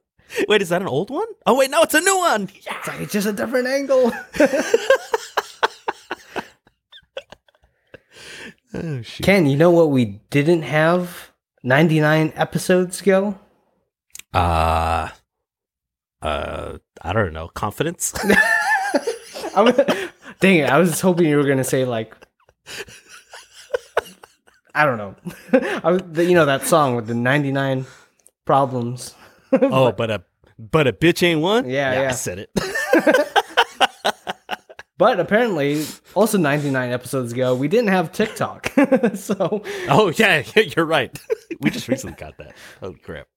wait, 0.49 0.62
is 0.62 0.68
that 0.68 0.80
an 0.83 0.88
old 0.88 1.11
one? 1.11 1.26
Oh 1.47 1.57
wait, 1.57 1.71
no, 1.71 1.83
it's 1.83 1.95
a 1.95 2.00
new 2.00 2.16
one. 2.16 2.49
Yeah. 2.64 2.78
It's 2.78 2.88
like 2.88 3.00
it's 3.00 3.12
just 3.12 3.26
a 3.26 3.33
different 3.33 3.66
angle. 3.66 4.12
Oh 8.75 9.00
shoot. 9.00 9.25
Ken, 9.25 9.47
you 9.47 9.57
know 9.57 9.71
what 9.71 9.90
we 9.90 10.21
didn't 10.28 10.62
have 10.62 11.33
99 11.62 12.33
episodes 12.37 13.00
ago? 13.00 13.38
Uh, 14.35 15.09
uh, 16.21 16.78
I 17.00 17.12
don't 17.14 17.33
know. 17.33 17.49
Confidence. 17.49 18.12
Dang 20.40 20.59
it, 20.59 20.71
I 20.71 20.78
was 20.78 21.00
hoping 21.00 21.26
you 21.26 21.37
were 21.37 21.45
going 21.45 21.59
to 21.59 21.64
say, 21.64 21.85
like, 21.85 22.14
I 24.75 24.85
don't 24.85 24.99
know. 24.99 25.17
I 25.85 25.91
was, 25.91 26.03
you 26.17 26.35
know, 26.35 26.47
that 26.47 26.67
song 26.67 26.95
with 26.97 27.07
the 27.07 27.15
99 27.15 27.87
problems. 28.45 29.15
oh, 29.53 29.93
but 29.93 30.11
a 30.11 30.25
but 30.59 30.87
a 30.87 30.93
bitch 30.93 31.23
ain't 31.23 31.41
one. 31.41 31.69
Yeah, 31.69 31.91
I 31.91 31.95
yeah. 31.95 32.11
said 32.11 32.39
it. 32.41 32.51
But 34.99 35.21
apparently, 35.21 35.87
also 36.17 36.39
99 36.39 36.91
episodes 36.91 37.33
ago, 37.33 37.55
we 37.55 37.69
didn't 37.69 37.91
have 37.91 38.11
TikTok. 38.11 38.73
so, 39.15 39.63
oh 39.89 40.13
yeah, 40.17 40.43
you're 40.57 40.85
right. 40.85 41.17
we 41.61 41.71
just 41.71 41.87
recently 41.87 42.17
got 42.17 42.37
that. 42.39 42.57
Oh 42.83 42.95
crap. 43.05 43.29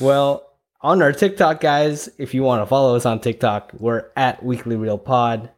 well, 0.00 0.54
on 0.80 1.02
our 1.02 1.12
TikTok, 1.12 1.60
guys, 1.60 2.08
if 2.16 2.32
you 2.32 2.42
want 2.42 2.62
to 2.62 2.66
follow 2.66 2.96
us 2.96 3.04
on 3.04 3.20
TikTok, 3.20 3.72
we're 3.78 4.06
at 4.16 4.42
Weekly 4.42 4.76
Reel 4.76 4.96
Pod. 4.96 5.50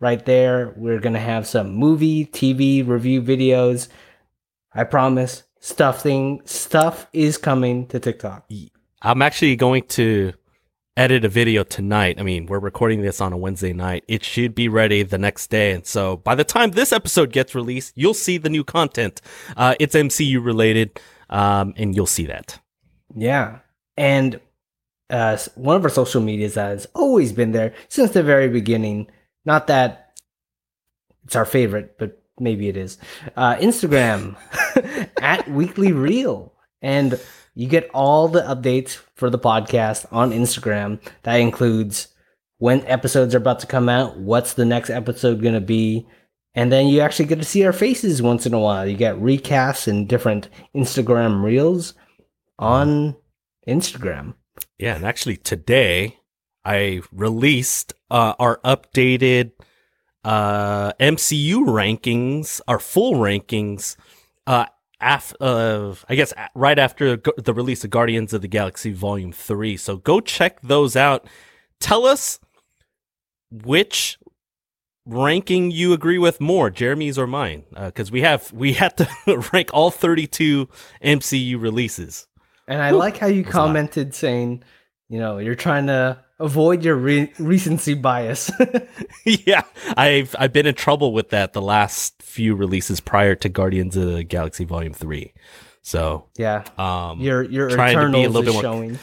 Right 0.00 0.24
there, 0.24 0.74
we're 0.76 1.00
going 1.00 1.14
to 1.14 1.20
have 1.20 1.46
some 1.46 1.74
movie, 1.74 2.26
TV 2.26 2.86
review 2.86 3.22
videos. 3.22 3.88
I 4.78 4.84
promise, 4.84 5.42
stuff 5.58 6.02
thing, 6.02 6.40
stuff 6.44 7.08
is 7.12 7.36
coming 7.36 7.88
to 7.88 7.98
TikTok. 7.98 8.48
I'm 9.02 9.22
actually 9.22 9.56
going 9.56 9.82
to 9.88 10.34
edit 10.96 11.24
a 11.24 11.28
video 11.28 11.64
tonight. 11.64 12.20
I 12.20 12.22
mean, 12.22 12.46
we're 12.46 12.60
recording 12.60 13.02
this 13.02 13.20
on 13.20 13.32
a 13.32 13.36
Wednesday 13.36 13.72
night. 13.72 14.04
It 14.06 14.24
should 14.24 14.54
be 14.54 14.68
ready 14.68 15.02
the 15.02 15.18
next 15.18 15.48
day. 15.50 15.72
And 15.72 15.84
so 15.84 16.18
by 16.18 16.36
the 16.36 16.44
time 16.44 16.70
this 16.70 16.92
episode 16.92 17.32
gets 17.32 17.56
released, 17.56 17.92
you'll 17.96 18.14
see 18.14 18.38
the 18.38 18.48
new 18.48 18.62
content. 18.62 19.20
Uh, 19.56 19.74
it's 19.80 19.96
MCU 19.96 20.44
related. 20.44 21.00
Um, 21.28 21.74
and 21.76 21.96
you'll 21.96 22.06
see 22.06 22.26
that. 22.26 22.60
Yeah. 23.16 23.58
And 23.96 24.38
uh, 25.10 25.38
one 25.56 25.74
of 25.74 25.82
our 25.82 25.90
social 25.90 26.22
medias 26.22 26.54
that 26.54 26.68
has 26.68 26.86
always 26.94 27.32
been 27.32 27.50
there 27.50 27.74
since 27.88 28.12
the 28.12 28.22
very 28.22 28.48
beginning. 28.48 29.10
Not 29.44 29.66
that 29.66 30.12
it's 31.24 31.34
our 31.34 31.44
favorite, 31.44 31.98
but 31.98 32.22
maybe 32.40 32.68
it 32.68 32.76
is. 32.76 32.98
Uh, 33.36 33.56
Instagram 33.56 34.36
at 35.22 35.48
Weekly 35.50 35.92
Reel. 35.92 36.52
And 36.80 37.20
you 37.54 37.68
get 37.68 37.90
all 37.92 38.28
the 38.28 38.42
updates 38.42 39.00
for 39.16 39.30
the 39.30 39.38
podcast 39.38 40.06
on 40.12 40.30
Instagram. 40.30 41.00
That 41.24 41.36
includes 41.36 42.08
when 42.58 42.84
episodes 42.86 43.34
are 43.34 43.38
about 43.38 43.60
to 43.60 43.66
come 43.66 43.88
out, 43.88 44.18
what's 44.18 44.54
the 44.54 44.64
next 44.64 44.90
episode 44.90 45.42
going 45.42 45.54
to 45.54 45.60
be. 45.60 46.06
And 46.54 46.72
then 46.72 46.88
you 46.88 47.00
actually 47.00 47.26
get 47.26 47.38
to 47.38 47.44
see 47.44 47.64
our 47.64 47.72
faces 47.72 48.20
once 48.20 48.46
in 48.46 48.54
a 48.54 48.58
while. 48.58 48.86
You 48.86 48.96
get 48.96 49.16
recasts 49.16 49.86
and 49.86 50.08
different 50.08 50.48
Instagram 50.74 51.42
reels 51.42 51.94
on 52.58 53.16
Instagram. 53.68 54.34
Yeah. 54.78 54.96
And 54.96 55.04
actually 55.04 55.36
today 55.36 56.18
I 56.64 57.02
released, 57.12 57.94
uh, 58.10 58.34
our 58.38 58.60
updated, 58.64 59.52
uh, 60.28 60.92
MCU 61.00 61.64
rankings, 61.64 62.60
our 62.68 62.78
full 62.78 63.14
rankings, 63.14 63.96
uh, 64.46 64.66
af- 65.00 65.34
uh, 65.40 65.94
I 66.06 66.16
guess 66.16 66.34
right 66.54 66.78
after 66.78 67.16
the 67.16 67.54
release 67.54 67.82
of 67.82 67.88
Guardians 67.88 68.34
of 68.34 68.42
the 68.42 68.48
Galaxy 68.48 68.92
Volume 68.92 69.32
3. 69.32 69.78
So 69.78 69.96
go 69.96 70.20
check 70.20 70.60
those 70.60 70.96
out. 70.96 71.26
Tell 71.80 72.04
us 72.04 72.40
which 73.50 74.18
ranking 75.06 75.70
you 75.70 75.94
agree 75.94 76.18
with 76.18 76.42
more, 76.42 76.68
Jeremy's 76.68 77.18
or 77.18 77.26
mine, 77.26 77.64
because 77.74 78.10
we 78.12 78.20
have 78.20 78.52
we 78.52 78.74
had 78.74 78.98
to 78.98 79.08
rank 79.54 79.70
all 79.72 79.90
32 79.90 80.68
MCU 81.02 81.58
releases. 81.58 82.26
And 82.66 82.82
I 82.82 82.90
like 82.90 83.16
how 83.16 83.28
you 83.28 83.44
That's 83.44 83.54
a 83.54 83.58
lot. 83.58 83.66
commented 83.68 84.14
saying, 84.14 84.62
you 85.08 85.18
know, 85.18 85.38
you're 85.38 85.54
trying 85.54 85.86
to 85.86 86.22
avoid 86.40 86.84
your 86.84 86.96
re- 86.96 87.32
recency 87.38 87.94
bias. 87.94 88.50
yeah, 89.24 89.62
I've 89.96 90.34
I've 90.38 90.52
been 90.52 90.66
in 90.66 90.74
trouble 90.74 91.12
with 91.12 91.30
that 91.30 91.52
the 91.52 91.62
last 91.62 92.22
few 92.22 92.54
releases 92.54 93.00
prior 93.00 93.34
to 93.36 93.48
Guardians 93.48 93.96
of 93.96 94.06
the 94.12 94.24
Galaxy 94.24 94.64
Volume 94.64 94.92
3. 94.92 95.32
So, 95.82 96.26
yeah. 96.36 96.64
um 96.76 97.20
Your 97.20 97.42
your 97.44 97.70
trying 97.70 97.96
to 97.98 98.10
be 98.12 98.24
a 98.24 98.28
little 98.28 98.42
bit 98.42 98.52
more- 98.52 98.62
showing. 98.62 98.98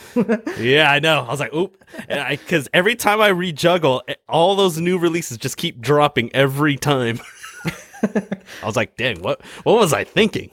Yeah, 0.60 0.92
I 0.92 1.00
know. 1.00 1.22
I 1.22 1.30
was 1.32 1.40
like, 1.40 1.54
oop. 1.54 1.84
Because 2.30 2.70
every 2.74 2.96
time 2.96 3.22
I 3.22 3.32
rejuggle, 3.32 4.02
eh, 4.08 4.16
all 4.30 4.56
those 4.56 4.78
new 4.80 4.98
releases 5.00 5.38
just 5.38 5.58
keep 5.58 5.82
dropping 5.82 6.34
every 6.36 6.76
time. 6.78 7.20
I 8.04 8.66
was 8.66 8.76
like, 8.76 8.98
dang, 8.98 9.22
what 9.22 9.42
what 9.64 9.78
was 9.78 9.94
I 9.94 10.04
thinking? 10.04 10.52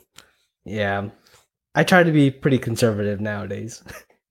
yeah. 0.64 1.09
I 1.75 1.85
try 1.85 2.03
to 2.03 2.12
be 2.12 2.31
pretty 2.31 2.59
conservative 2.59 3.18
nowadays. 3.18 3.83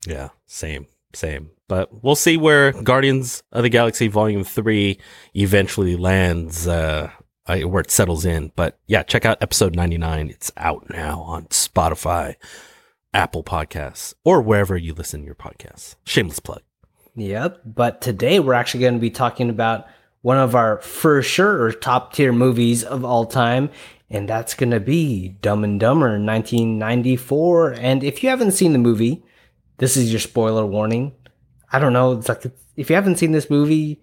Yeah, 0.05 0.29
same, 0.45 0.85
same. 1.15 1.51
But 1.67 2.03
we'll 2.03 2.15
see 2.15 2.35
where 2.35 2.73
Guardians 2.73 3.43
of 3.51 3.63
the 3.63 3.69
Galaxy 3.69 4.07
Volume 4.07 4.43
3 4.43 4.99
eventually 5.35 5.95
lands, 5.95 6.67
uh, 6.67 7.11
where 7.45 7.81
it 7.81 7.91
settles 7.91 8.25
in. 8.25 8.51
But 8.55 8.77
yeah, 8.87 9.03
check 9.03 9.25
out 9.25 9.41
episode 9.41 9.75
99. 9.75 10.29
It's 10.29 10.51
out 10.57 10.89
now 10.89 11.21
on 11.21 11.45
Spotify, 11.45 12.35
Apple 13.13 13.43
Podcasts, 13.43 14.13
or 14.25 14.41
wherever 14.41 14.75
you 14.75 14.93
listen 14.93 15.21
to 15.21 15.25
your 15.25 15.35
podcasts. 15.35 15.95
Shameless 16.03 16.39
plug. 16.39 16.61
Yep. 17.15 17.61
But 17.65 18.01
today 18.01 18.39
we're 18.39 18.53
actually 18.53 18.81
going 18.81 18.95
to 18.95 18.99
be 18.99 19.09
talking 19.09 19.49
about 19.49 19.87
one 20.21 20.37
of 20.37 20.55
our 20.55 20.79
for 20.81 21.21
sure 21.21 21.71
top 21.71 22.13
tier 22.13 22.31
movies 22.33 22.83
of 22.83 23.03
all 23.03 23.25
time. 23.25 23.69
And 24.09 24.27
that's 24.27 24.55
going 24.55 24.71
to 24.71 24.79
be 24.79 25.29
Dumb 25.29 25.63
and 25.63 25.79
Dumber 25.79 26.19
1994. 26.19 27.75
And 27.79 28.03
if 28.03 28.23
you 28.23 28.29
haven't 28.29 28.51
seen 28.51 28.73
the 28.73 28.79
movie, 28.79 29.23
this 29.81 29.97
is 29.97 30.11
your 30.11 30.19
spoiler 30.19 30.63
warning. 30.63 31.11
I 31.71 31.79
don't 31.79 31.91
know. 31.91 32.13
It's 32.13 32.29
like 32.29 32.45
if 32.75 32.89
you 32.89 32.95
haven't 32.95 33.17
seen 33.17 33.31
this 33.31 33.49
movie, 33.49 33.99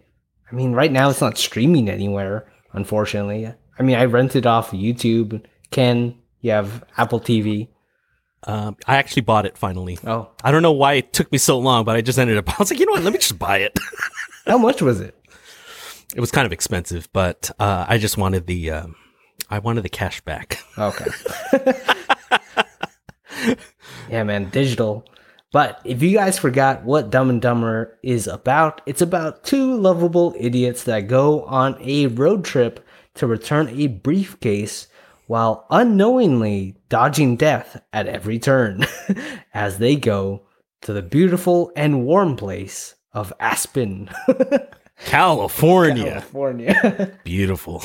I 0.51 0.55
mean, 0.55 0.73
right 0.73 0.91
now 0.91 1.09
it's 1.09 1.21
not 1.21 1.39
streaming 1.39 1.89
anywhere, 1.89 2.51
unfortunately. 2.73 3.55
I 3.79 3.83
mean, 3.85 3.97
I 3.97 4.07
rented 4.07 4.45
off 4.45 4.73
YouTube. 4.73 5.41
Ken, 5.71 6.17
you 6.41 6.51
have 6.51 6.83
Apple 6.97 7.21
TV. 7.21 7.69
Um, 8.43 8.77
I 8.89 8.97
actually 8.97 9.23
bought 9.23 9.47
it 9.47 9.57
finally. 9.57 10.01
Oh, 10.05 10.31
I 10.43 10.51
don't 10.51 10.63
know 10.63 10.73
why 10.73 10.95
it 10.95 11.13
took 11.13 11.31
me 11.31 11.39
so 11.39 11.61
long, 11.61 11.85
but 11.85 11.95
I 11.95 12.01
just 12.01 12.19
ended 12.19 12.39
up. 12.39 12.51
I 12.51 12.57
was 12.59 12.73
like, 12.73 12.81
you 12.81 12.87
know 12.87 12.93
what? 12.93 13.05
Let 13.05 13.13
me 13.13 13.21
just 13.21 13.39
buy 13.39 13.59
it. 13.59 13.79
how 14.47 14.59
much 14.59 14.83
was 14.83 15.01
it? 15.01 15.15
it 16.17 16.21
was 16.21 16.33
kind 16.33 16.47
of 16.47 16.53
expensive, 16.53 17.09
but 17.13 17.53
uh, 17.61 17.87
I 17.89 17.99
just 17.99 18.19
wanted 18.19 18.49
the. 18.49 18.73
Um, 18.73 18.97
I 19.49 19.61
wanted 19.61 19.83
the 19.83 19.89
cash 19.89 20.21
back. 20.23 20.59
Okay. 20.77 21.07
yeah, 24.11 24.25
man, 24.25 24.51
digital. 24.51 25.05
But 25.51 25.81
if 25.85 26.03
you 26.03 26.13
guys 26.15 26.39
forgot 26.39 26.85
what 26.85 27.11
Dumb 27.11 27.31
and 27.31 27.41
Dumber 27.41 27.99
is 28.03 28.27
about, 28.27 28.83
it's 28.85 29.01
about 29.01 29.45
two 29.45 29.77
lovable 29.77 30.35
idiots 30.39 30.85
that 30.85 31.09
go 31.09 31.45
on 31.45 31.77
a 31.81 32.07
road 32.09 32.45
trip 32.45 32.87
to 33.15 33.27
return 33.27 33.69
a 33.71 33.87
briefcase 33.87 34.89
while 35.27 35.67
unknowingly 35.71 36.77
dodging 36.89 37.37
death 37.37 37.81
at 37.93 38.07
every 38.07 38.39
turn 38.39 38.85
as 39.55 39.79
they 39.79 39.97
go 39.97 40.43
to 40.83 40.93
the 40.93 41.03
beautiful 41.03 41.73
and 41.75 42.05
warm 42.05 42.37
place 42.37 42.95
of 43.13 43.33
Aspen, 43.41 44.11
California. 45.07 46.05
California. 46.05 47.19
Beautiful. 47.25 47.83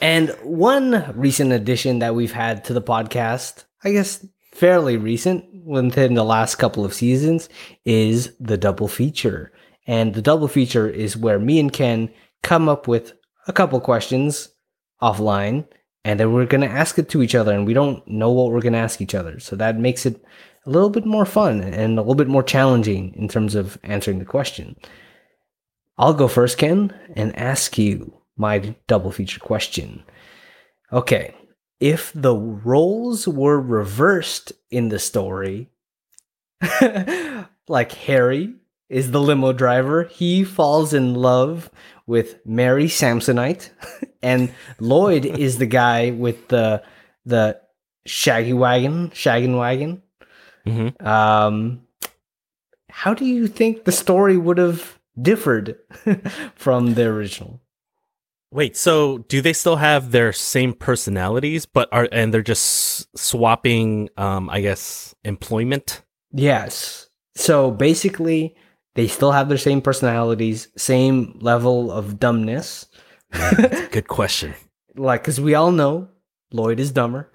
and 0.00 0.30
one 0.42 1.12
recent 1.14 1.52
addition 1.52 1.98
that 2.00 2.14
we've 2.14 2.32
had 2.32 2.64
to 2.64 2.72
the 2.72 2.82
podcast, 2.82 3.64
I 3.84 3.92
guess 3.92 4.26
fairly 4.58 4.96
recent 4.96 5.44
within 5.64 6.14
the 6.14 6.24
last 6.24 6.56
couple 6.56 6.84
of 6.84 6.92
seasons, 6.92 7.48
is 7.84 8.34
the 8.40 8.56
double 8.56 8.88
feature. 8.88 9.52
And 9.86 10.14
the 10.14 10.22
double 10.22 10.48
feature 10.48 10.88
is 10.88 11.16
where 11.16 11.38
me 11.38 11.60
and 11.60 11.72
Ken 11.72 12.10
come 12.42 12.68
up 12.68 12.88
with 12.88 13.12
a 13.46 13.52
couple 13.52 13.80
questions 13.80 14.48
offline 15.00 15.66
and 16.04 16.18
then 16.18 16.32
we're 16.32 16.46
going 16.46 16.60
to 16.62 16.66
ask 16.66 16.98
it 16.98 17.08
to 17.10 17.22
each 17.22 17.34
other 17.34 17.52
and 17.52 17.66
we 17.66 17.74
don't 17.74 18.06
know 18.08 18.30
what 18.30 18.50
we're 18.50 18.60
going 18.60 18.72
to 18.72 18.78
ask 18.78 19.00
each 19.00 19.14
other. 19.14 19.38
So 19.38 19.56
that 19.56 19.78
makes 19.78 20.06
it 20.06 20.22
a 20.66 20.70
little 20.70 20.90
bit 20.90 21.06
more 21.06 21.24
fun 21.24 21.60
and 21.60 21.98
a 21.98 22.02
little 22.02 22.14
bit 22.14 22.28
more 22.28 22.42
challenging 22.42 23.14
in 23.14 23.28
terms 23.28 23.54
of 23.54 23.78
answering 23.82 24.18
the 24.18 24.24
question. 24.24 24.76
I'll 25.96 26.14
go 26.14 26.28
first 26.28 26.58
ken 26.58 26.94
and 27.14 27.36
ask 27.38 27.78
you 27.78 28.22
my 28.36 28.74
double 28.86 29.12
feature 29.12 29.40
question. 29.40 30.02
Okay 30.92 31.34
if 31.80 32.12
the 32.14 32.34
roles 32.34 33.26
were 33.28 33.60
reversed 33.60 34.52
in 34.70 34.88
the 34.88 34.98
story 34.98 35.68
like 37.68 37.92
harry 37.92 38.54
is 38.88 39.10
the 39.10 39.20
limo 39.20 39.52
driver 39.52 40.04
he 40.04 40.44
falls 40.44 40.92
in 40.92 41.14
love 41.14 41.70
with 42.08 42.44
Mary 42.46 42.86
Samsonite, 42.86 43.68
and 44.22 44.52
Lloyd 44.80 45.26
is 45.26 45.58
the 45.58 45.66
guy 45.66 46.10
with 46.10 46.48
the 46.48 46.82
the 47.26 47.60
shaggy 48.06 48.54
wagon, 48.54 49.10
shaggin' 49.10 49.56
wagon. 49.58 50.02
Mhm. 50.66 51.00
Um, 51.06 51.82
how 52.90 53.12
do 53.12 53.26
you 53.26 53.46
think 53.46 53.84
the 53.84 53.92
story 53.92 54.38
would 54.38 54.56
have 54.56 54.98
differed 55.20 55.76
from 56.56 56.94
the 56.94 57.04
original? 57.04 57.60
Wait, 58.50 58.76
so 58.76 59.18
do 59.18 59.40
they 59.42 59.52
still 59.52 59.76
have 59.76 60.10
their 60.10 60.32
same 60.32 60.72
personalities, 60.72 61.66
but 61.66 61.88
are 61.92 62.08
and 62.12 62.32
they're 62.32 62.40
just 62.42 63.06
swapping, 63.16 64.08
um, 64.16 64.48
I 64.48 64.60
guess, 64.62 65.14
employment? 65.24 66.02
Yes. 66.32 67.08
So 67.34 67.70
basically, 67.70 68.56
they 68.94 69.06
still 69.06 69.32
have 69.32 69.48
their 69.48 69.58
same 69.58 69.80
personalities, 69.82 70.68
same 70.76 71.38
level 71.40 71.92
of 71.92 72.18
dumbness. 72.18 72.86
Good 73.92 74.08
question. 74.08 74.54
like, 74.96 75.20
because 75.22 75.40
we 75.40 75.54
all 75.54 75.70
know 75.70 76.08
Lloyd 76.50 76.80
is 76.80 76.90
dumber. 76.90 77.30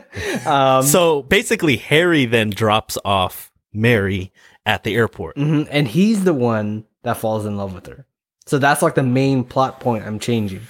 um, 0.46 0.82
so 0.82 1.22
basically, 1.22 1.76
Harry 1.76 2.26
then 2.26 2.50
drops 2.50 2.98
off 3.04 3.52
Mary 3.72 4.32
at 4.66 4.82
the 4.82 4.94
airport. 4.96 5.36
Mhm, 5.36 5.68
And 5.70 5.86
he's 5.86 6.24
the 6.24 6.34
one 6.34 6.84
that 7.04 7.16
falls 7.18 7.46
in 7.46 7.56
love 7.56 7.72
with 7.72 7.86
her. 7.86 8.04
So 8.46 8.58
that's 8.58 8.82
like 8.82 8.94
the 8.94 9.02
main 9.02 9.44
plot 9.44 9.80
point 9.80 10.04
I'm 10.06 10.18
changing. 10.18 10.62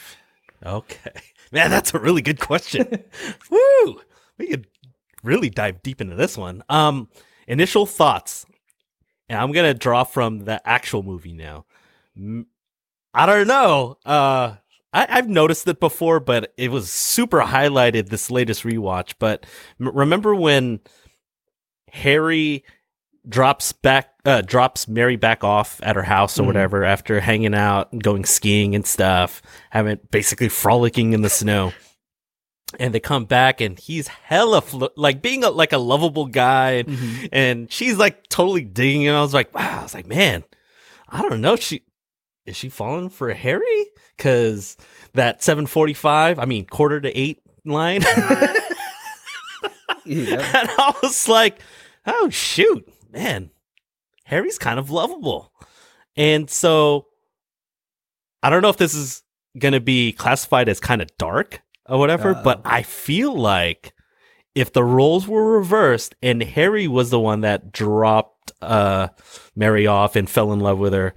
Okay, 0.65 1.13
man, 1.53 1.71
that's 1.71 1.95
a 1.95 1.99
really 1.99 2.23
good 2.23 2.41
question. 2.41 3.05
Woo! 3.51 4.01
We 4.39 4.49
could 4.49 4.67
really 5.23 5.51
dive 5.51 5.83
deep 5.83 6.01
into 6.01 6.17
this 6.17 6.37
one. 6.37 6.63
Um, 6.69 7.09
initial 7.47 7.87
thoughts, 7.87 8.47
and 9.29 9.39
I'm 9.39 9.53
gonna 9.53 9.75
draw 9.75 10.05
from 10.05 10.41
the 10.41 10.67
actual 10.67 11.03
movie 11.03 11.35
now. 11.35 11.67
I 13.15 13.27
don't 13.27 13.47
know. 13.47 13.99
Uh, 14.05 14.57
I, 14.93 15.07
I've 15.11 15.29
noticed 15.29 15.69
it 15.69 15.79
before, 15.79 16.21
but 16.21 16.55
it 16.57 16.71
was 16.71 16.91
super 16.91 17.41
highlighted 17.41 18.09
this 18.09 18.31
latest 18.31 18.63
rewatch. 18.63 19.15
But 19.19 19.45
remember 19.79 20.35
when 20.35 20.81
Harry 21.93 22.65
drops 23.29 23.73
back, 23.73 24.11
uh, 24.25 24.41
drops 24.43 24.87
Mary 24.89 25.17
back 25.17 25.43
off 25.45 25.81
at 25.83 25.97
her 25.97 26.03
house 26.03 26.39
or 26.39 26.43
Mhm. 26.43 26.47
whatever 26.47 26.85
after 26.85 27.21
hanging 27.21 27.55
out, 27.55 27.93
and 27.93 28.03
going 28.03 28.25
skiing 28.25 28.75
and 28.75 28.87
stuff, 28.87 29.43
having 29.71 29.99
basically 30.11 30.49
frolicking 30.49 31.13
in 31.13 31.23
the 31.23 31.31
snow. 31.31 31.73
And 32.79 32.93
they 32.95 33.01
come 33.01 33.25
back, 33.25 33.61
and 33.61 33.79
he's 33.79 34.09
hella 34.09 34.61
fl- 34.61 34.87
like 34.97 35.23
being 35.23 35.45
a, 35.45 35.51
like 35.51 35.73
a 35.73 35.79
lovable 35.79 36.27
guy, 36.27 36.73
and, 36.87 37.29
and 37.33 37.73
she's 37.73 37.97
like 37.97 38.29
totally 38.29 38.65
digging 38.65 39.03
him. 39.03 39.15
I 39.15 39.23
was 39.23 39.33
like, 39.35 39.55
wow. 39.55 39.81
I 39.81 39.83
was 39.83 39.95
like, 39.95 40.07
man, 40.07 40.45
I 41.09 41.23
don't 41.23 41.41
know. 41.41 41.57
She 41.57 41.83
is 42.45 42.57
she 42.57 42.69
falling 42.69 43.09
for 43.09 43.33
Harry? 43.33 43.87
Because 44.17 44.77
that 45.15 45.43
seven 45.43 45.67
forty 45.67 45.95
five, 45.95 46.39
I 46.39 46.45
mean 46.45 46.67
quarter 46.67 47.01
to 47.01 47.19
eight 47.19 47.41
line. 47.65 48.03
Yeah. 50.05 50.37
and 50.61 50.69
I 50.79 50.95
was 51.03 51.29
like, 51.29 51.59
oh 52.07 52.31
shoot, 52.31 52.89
man, 53.17 53.51
Harry's 54.25 54.59
kind 54.59 54.79
of 54.79 54.91
lovable. 54.91 55.53
And 56.17 56.51
so 56.51 57.07
I 58.43 58.51
don't 58.51 58.63
know 58.63 58.69
if 58.69 58.77
this 58.77 58.95
is 58.95 59.23
gonna 59.59 59.81
be 59.81 60.13
classified 60.13 60.69
as 60.69 60.81
kind 60.81 61.01
of 61.01 61.09
dark 61.19 61.63
or 61.89 61.99
whatever, 61.99 62.35
Uh-oh. 62.35 62.43
but 62.45 62.61
I 62.65 62.83
feel 62.83 63.35
like 63.35 63.93
if 64.55 64.73
the 64.73 64.85
roles 64.85 65.27
were 65.27 65.57
reversed 65.59 66.15
and 66.23 66.43
Harry 66.43 66.89
was 66.89 67.11
the 67.11 67.21
one 67.21 67.41
that 67.41 67.73
dropped 67.73 68.53
uh 68.63 69.09
Mary 69.55 69.87
off 69.87 70.15
and 70.17 70.29
fell 70.29 70.53
in 70.53 70.61
love 70.61 70.79
with 70.79 70.93
her, 70.93 71.15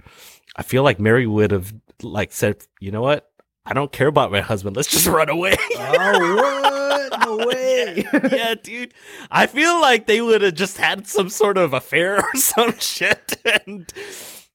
I 0.56 0.62
feel 0.62 0.82
like 0.82 0.98
Mary 0.98 1.26
would 1.26 1.50
have 1.50 1.72
like 2.02 2.32
said, 2.32 2.62
you 2.80 2.90
know 2.90 3.02
what? 3.02 3.29
I 3.70 3.74
don't 3.74 3.92
care 3.92 4.08
about 4.08 4.32
my 4.32 4.40
husband. 4.40 4.74
Let's 4.74 4.90
just 4.90 5.06
run 5.06 5.28
away. 5.28 5.54
oh, 5.76 6.34
what? 6.36 7.20
No 7.24 7.46
way. 7.46 8.04
yeah, 8.32 8.54
dude. 8.60 8.92
I 9.30 9.46
feel 9.46 9.80
like 9.80 10.06
they 10.06 10.20
would 10.20 10.42
have 10.42 10.54
just 10.54 10.76
had 10.76 11.06
some 11.06 11.28
sort 11.28 11.56
of 11.56 11.72
affair 11.72 12.16
or 12.22 12.34
some 12.34 12.76
shit. 12.80 13.40
And 13.44 13.90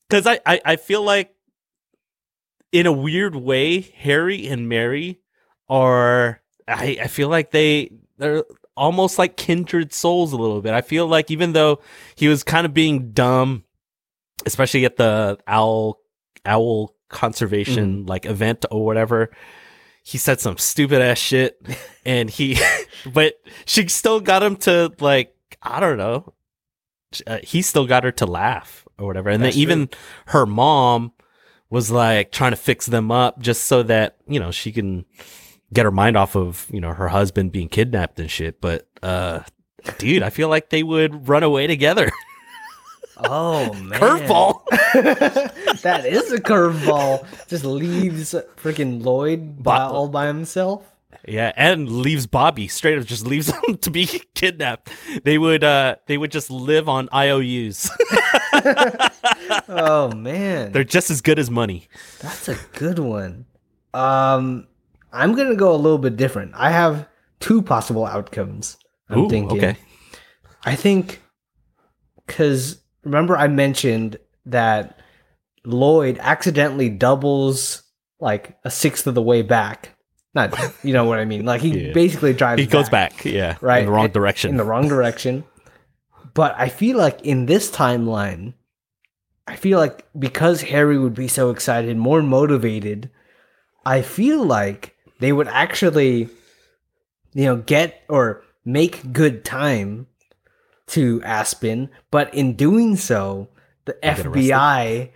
because 0.09 0.27
I, 0.27 0.41
I, 0.45 0.61
I 0.65 0.75
feel 0.75 1.01
like 1.01 1.33
in 2.73 2.85
a 2.85 2.91
weird 2.91 3.37
way, 3.37 3.79
Harry 3.79 4.49
and 4.49 4.67
Mary 4.67 5.21
are 5.69 6.41
I, 6.67 6.97
I 7.03 7.07
feel 7.07 7.29
like 7.29 7.51
they 7.51 7.91
they're 8.17 8.43
almost 8.75 9.17
like 9.17 9.37
kindred 9.37 9.93
souls 9.93 10.33
a 10.33 10.37
little 10.37 10.61
bit. 10.61 10.73
I 10.73 10.81
feel 10.81 11.07
like 11.07 11.31
even 11.31 11.53
though 11.53 11.79
he 12.15 12.27
was 12.27 12.43
kind 12.43 12.65
of 12.65 12.73
being 12.73 13.13
dumb, 13.13 13.63
especially 14.45 14.83
at 14.83 14.97
the 14.97 15.39
owl 15.47 16.01
owl 16.45 16.94
conservation 17.15 18.05
like 18.05 18.25
event 18.25 18.65
or 18.69 18.85
whatever, 18.85 19.31
he 20.03 20.17
said 20.17 20.39
some 20.39 20.57
stupid 20.57 21.01
ass 21.01 21.17
shit 21.17 21.59
and 22.05 22.29
he 22.29 22.59
but 23.13 23.35
she 23.65 23.87
still 23.87 24.19
got 24.19 24.43
him 24.43 24.55
to 24.55 24.91
like 24.99 25.35
i 25.63 25.79
don't 25.79 25.97
know 25.97 26.33
uh, 27.25 27.39
he 27.43 27.61
still 27.61 27.87
got 27.87 28.03
her 28.03 28.11
to 28.11 28.25
laugh 28.25 28.85
or 28.97 29.07
whatever. 29.07 29.29
And 29.29 29.43
That's 29.43 29.55
then 29.55 29.61
even 29.61 29.89
her 30.27 30.45
mom 30.45 31.13
was 31.69 31.91
like 31.91 32.31
trying 32.31 32.51
to 32.51 32.57
fix 32.57 32.85
them 32.85 33.11
up 33.11 33.39
just 33.39 33.63
so 33.63 33.83
that 33.83 34.17
you 34.27 34.39
know 34.39 34.51
she 34.51 34.71
can 34.71 35.05
get 35.73 35.85
her 35.85 35.91
mind 35.91 36.17
off 36.17 36.35
of 36.35 36.67
you 36.69 36.81
know 36.81 36.91
her 36.93 37.07
husband 37.07 37.51
being 37.51 37.69
kidnapped 37.69 38.19
and 38.19 38.29
shit. 38.29 38.61
But 38.61 38.87
uh 39.01 39.41
dude 39.97 40.23
i 40.23 40.31
feel 40.31 40.49
like 40.49 40.69
they 40.69 40.81
would 40.81 41.27
run 41.29 41.43
away 41.43 41.67
together 41.67 42.11
Oh 43.17 43.73
man. 43.81 43.99
curveball 43.99 44.65
that 45.81 46.05
is 46.05 46.31
a 46.31 46.37
curveball. 46.39 47.25
Just 47.47 47.63
leaves 47.63 48.33
freaking 48.57 49.03
Lloyd 49.03 49.61
by, 49.63 49.79
all 49.79 50.09
by 50.09 50.27
himself. 50.27 50.83
Yeah, 51.27 51.51
and 51.55 51.89
leaves 51.89 52.27
Bobby 52.27 52.67
straight 52.67 52.97
up 52.99 53.05
just 53.05 53.25
leaves 53.25 53.49
him 53.67 53.77
to 53.77 53.89
be 53.89 54.05
kidnapped. 54.35 54.91
They 55.23 55.37
would 55.37 55.63
uh 55.63 55.95
they 56.07 56.17
would 56.17 56.31
just 56.31 56.51
live 56.51 56.89
on 56.89 57.07
IOUs. 57.13 57.89
Oh 59.67 60.11
man. 60.15 60.71
They're 60.71 60.83
just 60.83 61.09
as 61.09 61.21
good 61.21 61.39
as 61.39 61.49
money. 61.49 61.87
That's 62.19 62.47
a 62.49 62.57
good 62.73 62.99
one. 62.99 63.45
Um 63.93 64.67
I'm 65.13 65.33
going 65.33 65.47
to 65.49 65.55
go 65.55 65.73
a 65.73 65.77
little 65.77 65.97
bit 65.97 66.17
different. 66.17 66.51
I 66.55 66.71
have 66.71 67.07
two 67.39 67.61
possible 67.61 68.05
outcomes. 68.05 68.75
I'm 69.09 69.19
Ooh, 69.19 69.29
thinking. 69.29 69.57
okay. 69.57 69.77
I 70.65 70.75
think 70.75 71.21
cuz 72.27 72.81
remember 73.05 73.37
I 73.37 73.47
mentioned 73.47 74.17
that 74.47 74.99
Lloyd 75.63 76.17
accidentally 76.19 76.89
doubles 76.89 77.83
like 78.19 78.57
a 78.65 78.69
sixth 78.71 79.07
of 79.07 79.15
the 79.15 79.21
way 79.21 79.41
back. 79.41 79.91
Not 80.33 80.53
you 80.83 80.91
know 80.93 81.05
what 81.05 81.19
I 81.19 81.25
mean. 81.25 81.45
Like 81.45 81.61
he 81.61 81.69
Yeah. 81.87 81.93
basically 81.93 82.33
drives 82.33 82.59
He 82.61 82.67
goes 82.67 82.89
back, 82.89 83.23
yeah, 83.23 83.55
Right, 83.61 83.79
in 83.79 83.85
the 83.85 83.91
wrong 83.91 84.09
direction. 84.09 84.51
in 84.51 84.57
the 84.57 84.65
wrong 84.65 84.87
direction. 84.89 85.45
But 86.33 86.53
I 86.57 86.67
feel 86.67 86.97
like 86.97 87.21
in 87.21 87.45
this 87.45 87.71
timeline, 87.71 88.53
I 89.47 89.55
feel 89.55 89.79
like 89.79 90.05
because 90.19 90.61
Harry 90.63 90.97
would 90.99 91.13
be 91.13 91.29
so 91.29 91.49
excited, 91.51 91.95
more 91.95 92.21
motivated, 92.21 93.09
I 93.85 94.01
feel 94.01 94.43
like 94.43 94.95
they 95.19 95.31
would 95.31 95.47
actually, 95.47 96.27
you 97.33 97.45
know, 97.45 97.55
get 97.57 98.01
or 98.09 98.43
make 98.65 99.13
good 99.13 99.45
time 99.45 100.07
to 100.87 101.21
Aspen. 101.23 101.89
But 102.11 102.33
in 102.33 102.55
doing 102.55 102.95
so, 102.95 103.49
the 103.85 103.93
get 104.01 104.17
FBI 104.17 105.11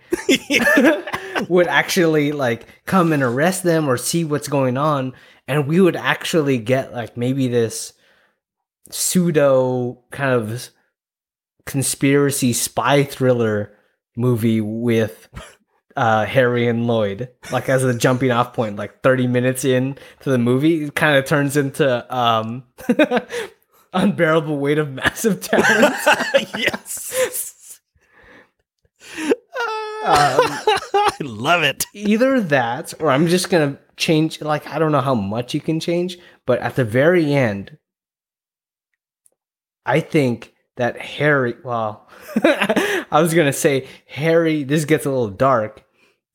would 1.48 1.66
actually 1.66 2.32
like 2.32 2.66
come 2.86 3.12
and 3.12 3.22
arrest 3.22 3.62
them 3.62 3.88
or 3.88 3.96
see 3.96 4.24
what's 4.24 4.48
going 4.48 4.76
on 4.76 5.12
and 5.50 5.66
we 5.66 5.80
would 5.80 5.96
actually 5.96 6.58
get 6.58 6.92
like 6.92 7.16
maybe 7.16 7.48
this 7.48 7.92
pseudo 8.88 10.00
kind 10.12 10.32
of 10.32 10.68
conspiracy 11.66 12.52
spy 12.52 13.02
thriller 13.02 13.76
movie 14.16 14.60
with 14.60 15.28
uh, 15.96 16.24
Harry 16.24 16.68
and 16.68 16.86
Lloyd, 16.86 17.30
like 17.50 17.68
as 17.68 17.82
a 17.82 17.92
jumping 17.92 18.30
off 18.30 18.52
point, 18.52 18.76
like 18.76 19.02
30 19.02 19.26
minutes 19.26 19.64
in 19.64 19.98
to 20.20 20.30
the 20.30 20.38
movie, 20.38 20.84
it 20.84 20.94
kind 20.94 21.16
of 21.16 21.24
turns 21.24 21.56
into 21.56 22.16
um, 22.16 22.62
unbearable 23.92 24.58
weight 24.58 24.78
of 24.78 24.90
massive 24.90 25.40
talent. 25.42 25.94
yes. 26.56 27.80
Um, 29.16 29.26
I 30.04 31.16
love 31.20 31.62
it. 31.62 31.84
Either 31.92 32.40
that, 32.40 32.94
or 33.00 33.10
I'm 33.10 33.26
just 33.26 33.50
gonna 33.50 33.78
change. 33.96 34.40
Like 34.40 34.66
I 34.66 34.78
don't 34.78 34.92
know 34.92 35.00
how 35.00 35.14
much 35.14 35.52
you 35.52 35.60
can 35.60 35.78
change, 35.80 36.18
but 36.46 36.58
at 36.60 36.76
the 36.76 36.84
very 36.84 37.34
end, 37.34 37.76
I 39.84 40.00
think 40.00 40.54
that 40.76 40.98
Harry. 40.98 41.54
Well, 41.62 42.08
I 42.36 43.20
was 43.20 43.34
gonna 43.34 43.52
say 43.52 43.86
Harry. 44.06 44.64
This 44.64 44.86
gets 44.86 45.04
a 45.04 45.10
little 45.10 45.28
dark. 45.28 45.84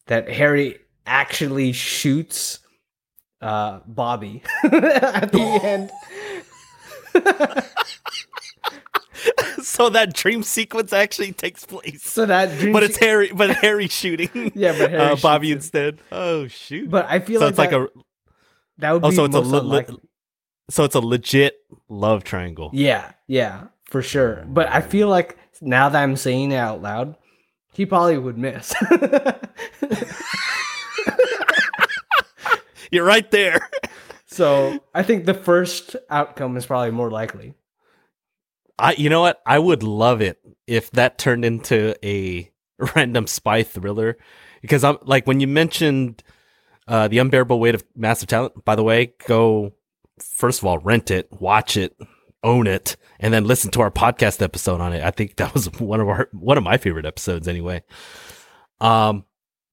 That 0.07 0.29
Harry 0.29 0.77
actually 1.07 1.71
shoots 1.71 2.59
uh, 3.41 3.79
Bobby 3.87 4.43
at 4.63 5.31
the 5.31 5.41
end. 5.41 5.91
so 9.61 9.89
that 9.89 10.13
dream 10.13 10.43
sequence 10.43 10.93
actually 10.93 11.31
takes 11.31 11.65
place. 11.65 12.03
So 12.03 12.25
that 12.25 12.57
dream 12.57 12.73
but 12.73 12.83
it's 12.83 12.97
se- 12.97 13.05
Harry, 13.05 13.31
but 13.33 13.51
Harry 13.57 13.87
shooting. 13.87 14.29
Yeah, 14.55 14.77
but 14.77 14.91
Harry 14.91 15.11
uh, 15.11 15.15
Bobby 15.15 15.51
instead. 15.51 15.99
Oh 16.11 16.47
shoot! 16.47 16.89
But 16.89 17.07
I 17.09 17.19
feel 17.19 17.39
so 17.39 17.45
like 17.45 17.51
it's 17.51 17.59
like 17.59 17.69
that, 17.71 17.81
a 17.81 17.89
that 18.77 18.91
would 18.91 19.05
oh, 19.05 19.09
be 19.09 19.15
so 19.15 19.25
it's 19.25 19.35
a 19.35 19.41
le- 19.41 19.61
le- 19.61 19.85
so 20.69 20.83
it's 20.83 20.95
a 20.95 20.99
legit 20.99 21.57
love 21.89 22.23
triangle. 22.23 22.69
Yeah, 22.73 23.11
yeah, 23.27 23.65
for 23.85 24.01
sure. 24.01 24.45
But 24.47 24.69
I 24.69 24.81
feel 24.81 25.07
like 25.07 25.37
now 25.61 25.89
that 25.89 26.01
I'm 26.01 26.15
saying 26.15 26.51
it 26.51 26.57
out 26.57 26.81
loud, 26.81 27.15
he 27.73 27.85
probably 27.85 28.17
would 28.17 28.37
miss. 28.37 28.73
You're 32.91 33.05
right 33.05 33.29
there. 33.31 33.69
So 34.35 34.79
I 34.93 35.03
think 35.03 35.25
the 35.25 35.33
first 35.33 35.95
outcome 36.09 36.57
is 36.57 36.65
probably 36.65 36.91
more 36.91 37.09
likely. 37.09 37.53
I, 38.77 38.93
you 38.93 39.09
know 39.09 39.21
what? 39.21 39.41
I 39.45 39.57
would 39.57 39.83
love 39.83 40.21
it 40.21 40.39
if 40.67 40.91
that 40.91 41.17
turned 41.17 41.45
into 41.45 41.95
a 42.05 42.51
random 42.95 43.27
spy 43.27 43.63
thriller, 43.63 44.17
because 44.61 44.83
I'm 44.83 44.97
like 45.03 45.25
when 45.25 45.39
you 45.39 45.47
mentioned 45.47 46.23
uh, 46.87 47.07
the 47.07 47.19
unbearable 47.19 47.59
weight 47.59 47.75
of 47.75 47.83
massive 47.95 48.27
talent. 48.27 48.65
By 48.65 48.75
the 48.75 48.83
way, 48.83 49.13
go 49.27 49.73
first 50.19 50.59
of 50.59 50.65
all 50.65 50.79
rent 50.79 51.11
it, 51.11 51.27
watch 51.31 51.77
it, 51.77 51.97
own 52.43 52.67
it, 52.67 52.95
and 53.19 53.33
then 53.33 53.45
listen 53.45 53.71
to 53.71 53.81
our 53.81 53.91
podcast 53.91 54.41
episode 54.41 54.81
on 54.81 54.93
it. 54.93 55.03
I 55.03 55.11
think 55.11 55.37
that 55.37 55.53
was 55.53 55.71
one 55.79 56.01
of 56.01 56.09
our 56.09 56.29
one 56.33 56.57
of 56.57 56.63
my 56.63 56.77
favorite 56.77 57.05
episodes, 57.05 57.47
anyway. 57.47 57.83
Um, 58.79 59.25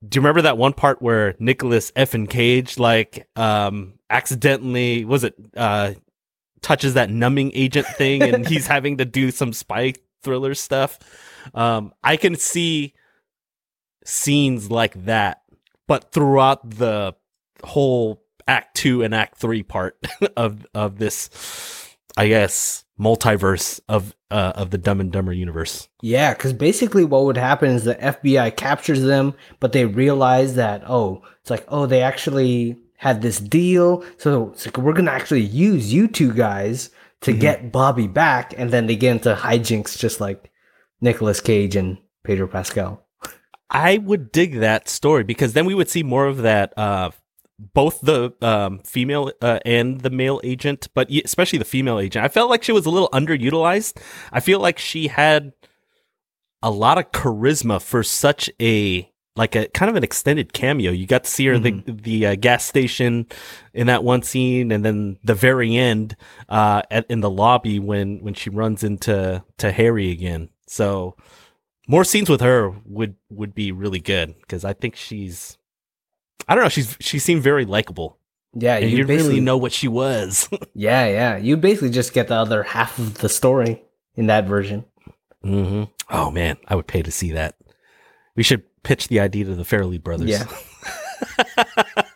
do 0.06 0.16
you 0.16 0.20
remember 0.20 0.42
that 0.42 0.58
one 0.58 0.72
part 0.72 1.00
where 1.00 1.34
Nicolas 1.38 1.92
F. 1.96 2.14
and 2.14 2.28
Cage 2.28 2.78
like 2.78 3.28
um 3.36 3.94
accidentally 4.10 5.04
was 5.04 5.24
it 5.24 5.34
uh 5.56 5.92
touches 6.62 6.94
that 6.94 7.10
numbing 7.10 7.50
agent 7.54 7.86
thing 7.86 8.22
and 8.22 8.46
he's 8.48 8.66
having 8.66 8.98
to 8.98 9.04
do 9.04 9.30
some 9.30 9.52
spy 9.52 9.92
thriller 10.22 10.54
stuff. 10.54 10.98
Um, 11.54 11.92
I 12.02 12.16
can 12.16 12.36
see 12.36 12.94
scenes 14.04 14.70
like 14.70 15.04
that, 15.04 15.42
but 15.86 16.12
throughout 16.12 16.68
the 16.68 17.14
whole 17.64 18.22
act 18.48 18.76
two 18.76 19.02
and 19.02 19.14
act 19.14 19.38
three 19.38 19.62
part 19.62 19.96
of 20.36 20.66
of 20.74 20.98
this, 20.98 21.28
I 22.16 22.28
guess, 22.28 22.84
multiverse 22.98 23.80
of 23.88 24.14
uh, 24.30 24.52
of 24.54 24.70
the 24.70 24.78
Dumb 24.78 25.00
and 25.00 25.12
Dumber 25.12 25.32
universe. 25.32 25.88
Yeah, 26.02 26.32
because 26.34 26.52
basically 26.52 27.04
what 27.04 27.24
would 27.24 27.36
happen 27.36 27.70
is 27.70 27.84
the 27.84 27.94
FBI 27.96 28.56
captures 28.56 29.02
them, 29.02 29.34
but 29.60 29.72
they 29.72 29.84
realize 29.86 30.54
that 30.56 30.82
oh, 30.88 31.22
it's 31.40 31.50
like 31.50 31.64
oh, 31.68 31.86
they 31.86 32.02
actually 32.02 32.76
had 32.96 33.20
this 33.22 33.38
deal, 33.38 34.04
so 34.18 34.50
it's 34.52 34.66
like 34.66 34.78
we're 34.78 34.92
gonna 34.92 35.10
actually 35.10 35.40
use 35.42 35.92
you 35.92 36.06
two 36.08 36.32
guys 36.32 36.90
to 37.22 37.32
Mhm. 37.32 37.40
get 37.40 37.72
Bobby 37.72 38.06
back, 38.08 38.54
and 38.56 38.70
then 38.70 38.86
they 38.86 38.96
get 38.96 39.12
into 39.12 39.34
hijinks 39.34 39.96
just 39.98 40.20
like 40.20 40.50
Nicolas 41.00 41.40
Cage 41.40 41.76
and 41.76 41.98
Pedro 42.24 42.46
Pascal. 42.46 43.04
I 43.70 43.98
would 43.98 44.30
dig 44.32 44.60
that 44.60 44.88
story 44.88 45.24
because 45.24 45.54
then 45.54 45.64
we 45.64 45.74
would 45.74 45.88
see 45.88 46.02
more 46.02 46.26
of 46.26 46.38
that. 46.42 46.72
Uh, 46.76 47.10
both 47.74 48.00
the 48.00 48.32
um, 48.42 48.80
female 48.80 49.32
uh, 49.40 49.60
and 49.64 50.00
the 50.00 50.10
male 50.10 50.40
agent, 50.44 50.88
but 50.94 51.10
especially 51.10 51.58
the 51.58 51.64
female 51.64 51.98
agent. 51.98 52.24
I 52.24 52.28
felt 52.28 52.50
like 52.50 52.62
she 52.62 52.72
was 52.72 52.86
a 52.86 52.90
little 52.90 53.08
underutilized. 53.10 54.00
I 54.32 54.40
feel 54.40 54.60
like 54.60 54.78
she 54.78 55.08
had 55.08 55.52
a 56.62 56.70
lot 56.70 56.98
of 56.98 57.10
charisma 57.12 57.80
for 57.80 58.02
such 58.02 58.50
a 58.60 59.08
like 59.34 59.56
a 59.56 59.66
kind 59.68 59.88
of 59.88 59.96
an 59.96 60.04
extended 60.04 60.52
cameo. 60.52 60.90
You 60.90 61.06
got 61.06 61.24
to 61.24 61.30
see 61.30 61.46
her 61.46 61.54
at 61.54 61.62
the 61.62 61.82
the 61.86 62.26
uh, 62.26 62.34
gas 62.36 62.64
station 62.64 63.26
in 63.72 63.86
that 63.86 64.04
one 64.04 64.22
scene, 64.22 64.70
and 64.70 64.84
then 64.84 65.18
the 65.24 65.34
very 65.34 65.76
end 65.76 66.16
uh, 66.48 66.82
at, 66.90 67.06
in 67.10 67.20
the 67.20 67.30
lobby 67.30 67.78
when 67.78 68.18
when 68.22 68.34
she 68.34 68.50
runs 68.50 68.84
into 68.84 69.42
to 69.58 69.72
Harry 69.72 70.10
again. 70.10 70.50
So 70.66 71.16
more 71.88 72.04
scenes 72.04 72.28
with 72.28 72.40
her 72.40 72.70
would 72.84 73.16
would 73.30 73.54
be 73.54 73.72
really 73.72 74.00
good 74.00 74.34
because 74.40 74.64
I 74.64 74.72
think 74.74 74.96
she's 74.96 75.58
I 76.48 76.54
don't 76.54 76.64
know 76.64 76.68
she's 76.70 76.96
she 77.00 77.18
seemed 77.18 77.42
very 77.42 77.64
likable 77.64 78.18
Yeah, 78.54 78.76
and 78.76 78.90
you 78.90 78.98
you 78.98 79.06
basically 79.06 79.28
really 79.34 79.40
know 79.40 79.56
what 79.56 79.72
she 79.72 79.88
was. 79.88 80.48
Yeah, 80.74 81.06
yeah. 81.06 81.36
You 81.36 81.56
basically 81.56 81.90
just 81.90 82.12
get 82.12 82.28
the 82.28 82.34
other 82.34 82.62
half 82.62 82.98
of 82.98 83.18
the 83.18 83.28
story 83.28 83.82
in 84.16 84.26
that 84.26 84.46
version. 84.46 84.84
hmm 85.42 85.84
Oh 86.10 86.30
man, 86.30 86.56
I 86.68 86.74
would 86.76 86.86
pay 86.86 87.02
to 87.02 87.10
see 87.10 87.32
that. 87.32 87.56
We 88.36 88.42
should 88.42 88.62
pitch 88.82 89.08
the 89.08 89.20
idea 89.20 89.44
to 89.44 89.54
the 89.54 89.62
Farrelly 89.64 90.02
brothers. 90.02 90.28
Yeah. 90.30 90.44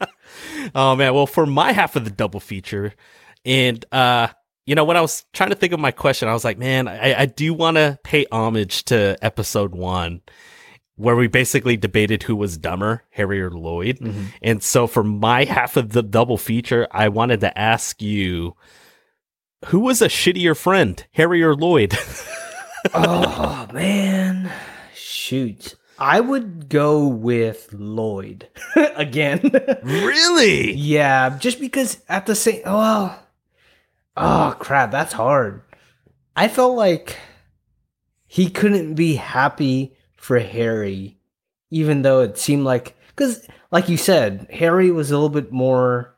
oh 0.74 0.96
man, 0.96 1.14
well 1.14 1.26
for 1.26 1.46
my 1.46 1.72
half 1.72 1.96
of 1.96 2.04
the 2.04 2.10
double 2.10 2.40
feature, 2.40 2.94
and 3.44 3.84
uh, 3.92 4.28
you 4.66 4.74
know 4.74 4.84
when 4.84 4.96
I 4.96 5.00
was 5.00 5.24
trying 5.32 5.50
to 5.50 5.56
think 5.56 5.72
of 5.72 5.80
my 5.80 5.90
question, 5.92 6.28
I 6.28 6.32
was 6.32 6.44
like, 6.44 6.58
man, 6.58 6.88
I, 6.88 7.20
I 7.22 7.26
do 7.26 7.54
want 7.54 7.76
to 7.76 7.98
pay 8.02 8.26
homage 8.32 8.84
to 8.86 9.16
episode 9.22 9.74
one, 9.74 10.22
where 10.96 11.14
we 11.16 11.26
basically 11.28 11.76
debated 11.76 12.22
who 12.24 12.34
was 12.34 12.56
dumber, 12.58 13.02
Harry 13.10 13.40
or 13.40 13.50
Lloyd. 13.50 13.98
Mhm. 13.98 14.26
And 14.42 14.62
so 14.62 14.86
for 14.86 15.04
my 15.04 15.44
half 15.56 15.76
of 15.76 15.90
the 15.90 16.02
double 16.02 16.38
feature, 16.38 16.88
I 16.90 17.08
wanted 17.08 17.40
to 17.40 17.56
ask 17.58 18.00
you, 18.02 18.56
who 19.66 19.80
was 19.80 20.00
a 20.02 20.08
shittier 20.08 20.56
friend, 20.56 21.04
Harry 21.12 21.42
or 21.42 21.54
Lloyd? 21.54 21.96
oh 22.94 23.66
man, 23.72 24.50
shoot! 24.94 25.74
I 25.98 26.20
would 26.20 26.68
go 26.68 27.06
with 27.06 27.72
Lloyd 27.72 28.48
again. 28.76 29.50
really? 29.82 30.72
yeah, 30.74 31.36
just 31.38 31.58
because 31.60 31.98
at 32.08 32.26
the 32.26 32.34
same. 32.34 32.62
Well, 32.64 33.18
oh 34.16 34.56
crap, 34.58 34.90
that's 34.90 35.12
hard. 35.14 35.62
I 36.36 36.48
felt 36.48 36.76
like 36.76 37.16
he 38.26 38.50
couldn't 38.50 38.94
be 38.94 39.14
happy 39.16 39.96
for 40.16 40.38
Harry, 40.38 41.18
even 41.70 42.02
though 42.02 42.20
it 42.20 42.38
seemed 42.38 42.64
like 42.64 42.96
because, 43.08 43.46
like 43.70 43.88
you 43.88 43.96
said, 43.96 44.46
Harry 44.50 44.90
was 44.90 45.10
a 45.10 45.14
little 45.14 45.28
bit 45.28 45.52
more. 45.52 46.14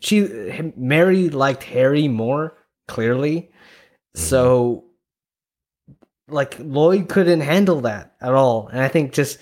She 0.00 0.72
Mary 0.76 1.28
liked 1.28 1.64
Harry 1.64 2.08
more 2.08 2.56
clearly, 2.86 3.50
so 4.14 4.84
like 6.28 6.56
Lloyd 6.58 7.08
couldn't 7.08 7.40
handle 7.40 7.80
that 7.82 8.14
at 8.20 8.34
all, 8.34 8.68
and 8.68 8.80
I 8.80 8.88
think 8.88 9.12
just 9.12 9.38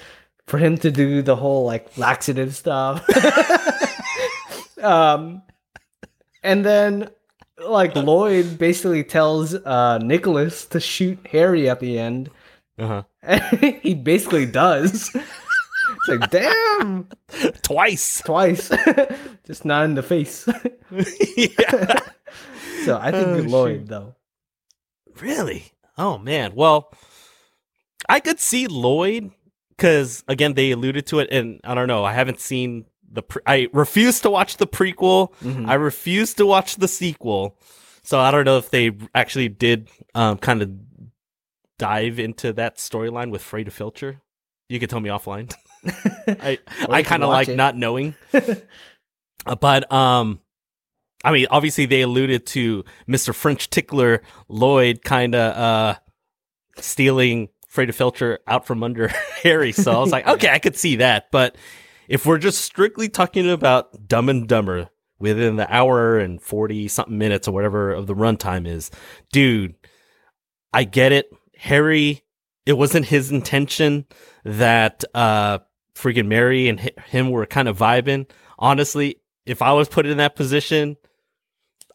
for 0.47 0.59
him 0.59 0.79
to 0.79 0.91
do 0.91 1.23
the 1.23 1.37
whole 1.37 1.65
like 1.65 1.97
laxative 1.99 2.55
stuff, 2.55 3.05
um, 4.83 5.43
and 6.43 6.65
then 6.65 7.11
like 7.67 7.97
Lloyd 7.97 8.59
basically 8.59 9.05
tells 9.05 9.55
uh 9.55 9.99
Nicholas 9.99 10.67
to 10.67 10.81
shoot 10.81 11.19
Harry 11.31 11.69
at 11.69 11.81
the 11.81 11.99
end. 11.99 12.31
Uh-huh. 12.79 13.03
He 13.83 13.95
basically 13.95 14.47
does. 14.47 15.11
It's 15.15 16.09
like, 16.09 16.31
damn, 16.31 17.09
Twice. 17.62 18.23
twice, 18.25 18.71
just 19.47 19.65
not 19.65 19.85
in 19.85 19.95
the 19.95 20.03
face. 20.03 20.47
yeah. 21.37 22.01
so 22.85 22.99
I 23.01 23.11
think 23.12 23.27
Oh, 23.29 23.43
Lloyd 23.49 23.81
shoot. 23.83 23.87
though. 23.89 24.15
Really? 25.21 25.73
Oh 25.97 26.19
man. 26.19 26.53
Well, 26.55 26.93
I 28.09 28.21
could 28.21 28.39
see 28.41 28.67
Lloyd 28.67 29.31
because 29.71 30.23
again 30.29 30.55
they 30.55 30.73
alluded 30.73 31.07
to 31.07 31.21
it, 31.21 31.29
and 31.31 31.61
I 31.65 31.75
don't 31.75 31.89
know. 31.89 32.05
I 32.05 32.12
haven't 32.12 32.41
seen 32.41 32.85
the. 33.11 33.23
Pre- 33.23 33.43
I 33.47 33.69
refuse 33.73 34.21
to 34.21 34.31
watch 34.31 34.59
the 34.59 34.67
prequel. 34.67 35.33
Mhm. 35.43 35.69
I 35.69 35.75
refuse 35.75 36.35
to 36.35 36.47
watch 36.47 36.77
the 36.77 36.89
sequel. 36.89 37.59
So 38.03 38.21
I 38.21 38.31
don't 38.31 38.45
know 38.45 38.59
if 38.59 38.71
they 38.71 38.93
actually 39.15 39.49
did 39.49 39.89
um, 40.15 40.39
kind 40.39 40.62
of 40.62 40.71
dive 41.79 42.19
into 42.19 42.53
that 42.55 42.77
storyline 42.77 43.31
with 43.31 43.43
Fraida 43.43 43.69
Felcher. 43.69 44.21
You 44.69 44.81
could 44.81 44.91
tell 44.91 45.01
me 45.01 45.11
offline. 45.11 45.55
I 46.27 46.59
I 46.89 47.03
kind 47.03 47.23
of 47.23 47.29
like 47.31 47.49
it. 47.49 47.57
not 47.57 47.77
knowing. 47.77 48.15
But 49.61 49.93
um 49.93 50.41
I 51.25 51.33
mean, 51.33 51.47
obviously 51.51 51.87
they 51.87 52.03
alluded 52.03 52.47
to 52.47 52.85
Mr. 53.09 53.35
French 53.35 53.71
Tickler 53.71 54.23
Lloyd 54.49 55.03
kind 55.03 55.35
of 55.35 55.57
uh, 55.57 55.99
stealing 56.79 57.49
Fraida 57.73 57.91
Felcher 57.91 58.39
out 58.47 58.67
from 58.67 58.83
under 58.83 59.09
Harry. 59.43 59.73
So 59.73 59.93
I 59.93 59.99
was 59.99 60.12
like, 60.12 60.27
okay, 60.27 60.51
I 60.51 60.59
could 60.59 60.77
see 60.77 60.97
that. 60.97 61.31
But 61.33 61.57
if 62.09 62.27
we're 62.27 62.39
just 62.39 62.61
strictly 62.61 63.09
talking 63.09 63.49
about 63.51 64.07
Dumb 64.09 64.29
and 64.29 64.49
Dumber 64.49 64.89
within 65.19 65.57
the 65.57 65.73
hour 65.75 66.19
and 66.19 66.41
40 66.41 66.89
something 66.89 67.19
minutes 67.19 67.49
or 67.49 67.53
whatever 67.53 67.93
of 67.93 68.07
the 68.07 68.15
runtime 68.15 68.67
is, 68.67 68.91
dude, 69.33 69.75
I 70.73 70.85
get 70.85 71.12
it. 71.12 71.31
Harry, 71.66 72.22
it 72.64 72.74
wasn't 72.74 73.07
his 73.07 73.31
intention 73.31 74.07
that 74.44 75.05
uh 75.14 75.59
freaking 75.94 76.26
Mary 76.26 76.68
and 76.68 76.79
him 76.79 77.31
were 77.31 77.46
kind 77.46 77.68
of 77.68 77.79
vibing. 77.79 78.29
Honestly, 78.59 79.16
if 79.44 79.62
I 79.62 79.72
was 79.72 79.88
put 79.88 80.07
in 80.07 80.18
that 80.18 80.37
position, 80.37 80.96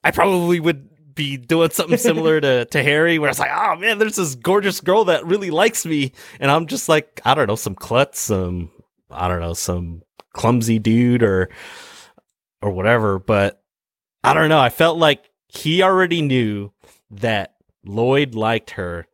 I 0.04 0.12
probably 0.12 0.60
would 0.60 0.90
be 1.16 1.38
doing 1.38 1.70
something 1.70 1.98
similar 2.10 2.42
to, 2.42 2.66
to 2.66 2.84
Harry, 2.84 3.20
where 3.20 3.30
it's 3.30 3.40
like, 3.40 3.52
oh 3.54 3.76
man, 3.76 4.00
there's 4.00 4.16
this 4.16 4.36
gorgeous 4.36 4.82
girl 4.82 5.06
that 5.06 5.26
really 5.26 5.52
likes 5.52 5.86
me. 5.86 6.14
And 6.40 6.50
I'm 6.50 6.66
just 6.66 6.90
like, 6.90 7.22
I 7.24 7.34
don't 7.34 7.48
know, 7.48 7.56
some 7.56 7.76
klutz, 7.76 8.20
some, 8.20 8.72
I 9.10 9.28
don't 9.28 9.42
know, 9.42 9.54
some 9.54 10.02
clumsy 10.34 10.80
dude 10.80 11.24
or, 11.24 11.50
or 12.62 12.72
whatever. 12.72 13.20
But 13.20 13.62
I 14.24 14.34
don't 14.34 14.50
know. 14.50 14.60
I 14.60 14.70
felt 14.70 14.98
like 14.98 15.30
he 15.48 15.84
already 15.84 16.22
knew 16.22 16.72
that 17.12 17.56
Lloyd 17.86 18.36
liked 18.36 18.72
her. 18.72 19.08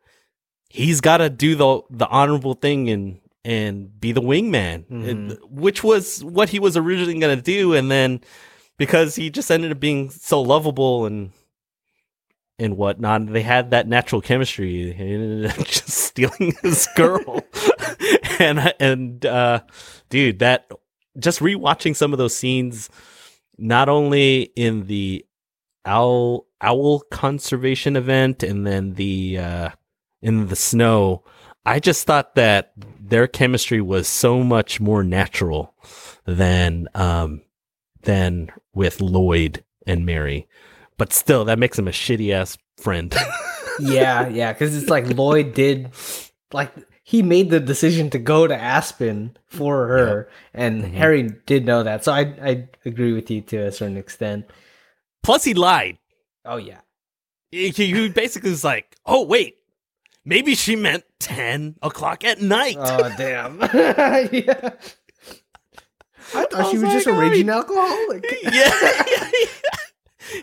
He's 0.77 1.01
got 1.01 1.17
to 1.17 1.29
do 1.29 1.55
the, 1.55 1.81
the 1.89 2.07
honorable 2.07 2.53
thing 2.53 2.89
and, 2.89 3.19
and 3.43 3.99
be 3.99 4.11
the 4.11 4.21
wingman, 4.21 4.85
mm-hmm. 4.85 5.31
which 5.49 5.83
was 5.83 6.23
what 6.23 6.49
he 6.49 6.59
was 6.59 6.77
originally 6.77 7.19
going 7.19 7.35
to 7.35 7.41
do. 7.41 7.73
And 7.73 7.89
then, 7.89 8.21
because 8.77 9.15
he 9.15 9.29
just 9.29 9.49
ended 9.51 9.71
up 9.71 9.79
being 9.79 10.09
so 10.09 10.41
lovable 10.41 11.05
and 11.05 11.31
and 12.59 12.77
whatnot. 12.77 13.27
They 13.27 13.43
had 13.43 13.71
that 13.71 13.87
natural 13.87 14.21
chemistry. 14.21 14.91
He 14.93 15.13
ended 15.13 15.51
up 15.51 15.57
just 15.65 15.89
stealing 15.89 16.55
his 16.61 16.87
girl, 16.95 17.43
and 18.39 18.73
and 18.79 19.25
uh, 19.25 19.61
dude, 20.09 20.39
that 20.39 20.71
just 21.19 21.39
rewatching 21.39 21.95
some 21.95 22.13
of 22.13 22.19
those 22.19 22.35
scenes, 22.35 22.89
not 23.57 23.89
only 23.89 24.51
in 24.55 24.87
the 24.87 25.25
owl 25.85 26.45
owl 26.59 26.99
conservation 27.11 27.95
event 27.95 28.43
and 28.43 28.65
then 28.65 28.93
the 28.95 29.37
uh, 29.37 29.69
in 30.21 30.47
the 30.47 30.55
snow. 30.55 31.23
I 31.65 31.79
just 31.79 32.05
thought 32.07 32.35
that 32.35 32.71
their 32.99 33.27
chemistry 33.27 33.81
was 33.81 34.07
so 34.07 34.43
much 34.43 34.79
more 34.79 35.03
natural 35.03 35.73
than 36.25 36.87
um, 36.95 37.41
than 38.03 38.51
with 38.73 39.01
Lloyd 39.01 39.63
and 39.85 40.05
Mary. 40.05 40.47
But 40.97 41.13
still, 41.13 41.45
that 41.45 41.59
makes 41.59 41.77
him 41.77 41.87
a 41.87 41.91
shitty 41.91 42.33
ass 42.33 42.57
friend. 42.77 43.13
yeah, 43.79 44.27
yeah, 44.27 44.53
because 44.53 44.75
it's 44.75 44.89
like 44.89 45.07
Lloyd 45.07 45.53
did, 45.53 45.91
like 46.53 46.73
he 47.03 47.21
made 47.21 47.49
the 47.49 47.59
decision 47.59 48.09
to 48.09 48.19
go 48.19 48.47
to 48.47 48.55
Aspen 48.55 49.37
for 49.45 49.87
her, 49.87 50.29
and 50.53 50.83
mm-hmm. 50.83 50.93
Harry 50.95 51.29
did 51.45 51.65
know 51.65 51.83
that. 51.83 52.03
So 52.03 52.11
I 52.11 52.21
I 52.41 52.67
agree 52.85 53.13
with 53.13 53.29
you 53.29 53.41
to 53.41 53.57
a 53.67 53.71
certain 53.71 53.97
extent. 53.97 54.45
Plus, 55.21 55.43
he 55.43 55.53
lied. 55.53 55.97
Oh 56.45 56.57
yeah, 56.57 56.79
he, 57.51 57.69
he 57.69 58.09
basically 58.09 58.49
was 58.49 58.63
like, 58.63 58.95
"Oh 59.05 59.23
wait, 59.23 59.56
maybe 60.27 60.53
she 60.53 60.75
meant 60.75 61.05
ten 61.19 61.75
o'clock 61.81 62.23
at 62.23 62.41
night." 62.41 62.75
Oh 62.77 63.11
damn! 63.17 63.59
yeah. 63.61 64.71
I 66.35 66.45
thought 66.45 66.53
I 66.53 66.69
she 66.71 66.77
was 66.77 66.83
like, 66.83 66.93
just 66.93 67.07
a 67.07 67.13
raging 67.13 67.49
alcoholic. 67.49 68.25
yeah, 68.43 69.31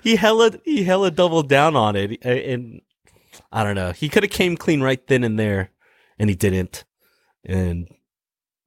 he 0.02 0.16
hella 0.16 0.52
he 0.64 0.82
hella 0.82 1.10
doubled 1.10 1.48
down 1.48 1.76
on 1.76 1.94
it, 1.94 2.24
and 2.24 2.80
I 3.52 3.62
don't 3.62 3.74
know. 3.74 3.92
He 3.92 4.08
could 4.08 4.22
have 4.22 4.32
came 4.32 4.56
clean 4.56 4.80
right 4.80 5.06
then 5.06 5.22
and 5.22 5.38
there, 5.38 5.70
and 6.18 6.30
he 6.30 6.36
didn't. 6.36 6.84
And 7.44 7.88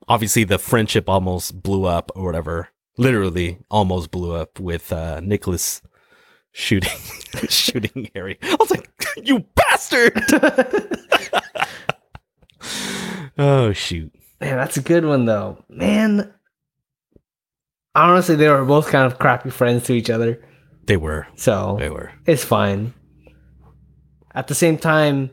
obviously, 0.08 0.44
the 0.44 0.60
friendship 0.60 1.10
almost 1.10 1.62
blew 1.62 1.86
up 1.86 2.12
or 2.16 2.26
whatever. 2.26 2.70
Literally, 3.00 3.60
almost 3.70 4.12
blew 4.12 4.34
up 4.34 4.60
with 4.60 4.92
uh, 4.92 5.20
Nicholas 5.20 5.82
shooting 6.58 7.00
shooting 7.50 8.10
Harry. 8.16 8.38
I 8.42 8.58
was 8.60 8.72
like, 8.72 8.90
"You 9.24 9.46
bastard!" 9.56 10.14
oh 13.38 13.72
shoot! 13.74 14.12
Man, 14.42 14.58
that's 14.58 14.78
a 14.78 14.82
good 14.82 15.06
one 15.06 15.26
though. 15.26 15.64
Man, 15.70 16.34
honestly, 17.94 18.36
they 18.36 18.50
were 18.50 18.66
both 18.66 18.90
kind 18.90 19.06
of 19.06 19.20
crappy 19.20 19.52
friends 19.52 19.86
to 19.86 19.94
each 19.94 20.10
other. 20.10 20.44
They 20.86 20.98
were. 20.98 21.28
So 21.36 21.78
they 21.80 21.90
were. 21.90 22.12
It's 22.26 22.44
fine. 22.44 22.94
At 24.34 24.48
the 24.48 24.56
same 24.56 24.78
time, 24.78 25.32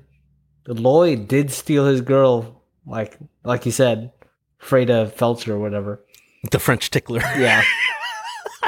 Lloyd 0.66 1.28
did 1.28 1.50
steal 1.50 1.86
his 1.86 2.02
girl, 2.02 2.62
like 2.86 3.18
like 3.44 3.64
you 3.64 3.72
said, 3.72 4.12
Fraida 4.60 5.10
Felcher 5.10 5.48
or 5.48 5.58
whatever. 5.58 6.04
The 6.50 6.58
French 6.58 6.90
tickler. 6.90 7.22
Yeah. 7.38 7.62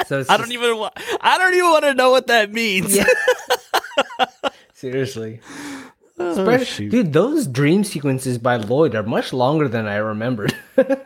so 0.05 0.23
I 0.29 0.37
don't 0.37 0.51
even 0.51 0.77
want. 0.77 0.93
I 1.21 1.37
don't 1.37 1.53
even 1.53 1.69
want 1.69 1.83
to 1.85 1.93
know 1.93 2.11
what 2.11 2.27
that 2.27 2.51
means. 2.51 2.95
Yeah. 2.95 3.05
Seriously. 4.73 5.41
Oh, 6.19 6.63
dude, 6.77 7.13
those 7.13 7.45
dream 7.45 7.83
sequences 7.83 8.39
by 8.39 8.57
Lloyd 8.57 8.95
are 8.95 9.03
much 9.03 9.33
longer 9.33 9.67
than 9.67 9.87
I 9.87 9.97
remembered. 9.97 10.55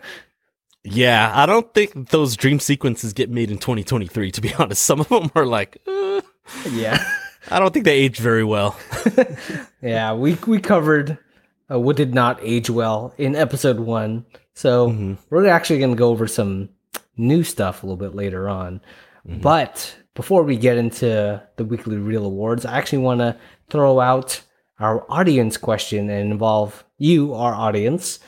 Yeah, 0.83 1.31
I 1.33 1.45
don't 1.45 1.71
think 1.73 2.09
those 2.09 2.35
dream 2.35 2.59
sequences 2.59 3.13
get 3.13 3.29
made 3.29 3.51
in 3.51 3.57
2023. 3.57 4.31
To 4.31 4.41
be 4.41 4.53
honest, 4.59 4.81
some 4.81 4.99
of 4.99 5.09
them 5.09 5.31
are 5.35 5.45
like, 5.45 5.77
uh, 5.87 6.21
yeah, 6.69 7.03
I 7.49 7.59
don't 7.59 7.71
think 7.71 7.85
they 7.85 7.97
age 7.97 8.17
very 8.17 8.43
well. 8.43 8.77
yeah, 9.81 10.13
we 10.13 10.35
we 10.47 10.59
covered 10.59 11.17
uh, 11.71 11.79
what 11.79 11.97
did 11.97 12.15
not 12.15 12.39
age 12.41 12.69
well 12.69 13.13
in 13.17 13.35
episode 13.35 13.79
one, 13.79 14.25
so 14.55 14.89
mm-hmm. 14.89 15.13
we're 15.29 15.47
actually 15.47 15.79
going 15.79 15.91
to 15.91 15.97
go 15.97 16.09
over 16.09 16.27
some 16.27 16.69
new 17.17 17.43
stuff 17.43 17.83
a 17.83 17.85
little 17.85 17.97
bit 17.97 18.15
later 18.15 18.49
on. 18.49 18.81
Mm-hmm. 19.27 19.41
But 19.41 19.95
before 20.15 20.43
we 20.43 20.57
get 20.57 20.77
into 20.77 21.41
the 21.55 21.65
weekly 21.65 21.97
reel 21.97 22.25
awards, 22.25 22.65
I 22.65 22.77
actually 22.77 22.99
want 22.99 23.19
to 23.19 23.37
throw 23.69 23.99
out 23.99 24.41
our 24.79 25.05
audience 25.09 25.57
question 25.57 26.09
and 26.09 26.31
involve 26.31 26.83
you, 26.97 27.33
our 27.33 27.53
audience 27.53 28.19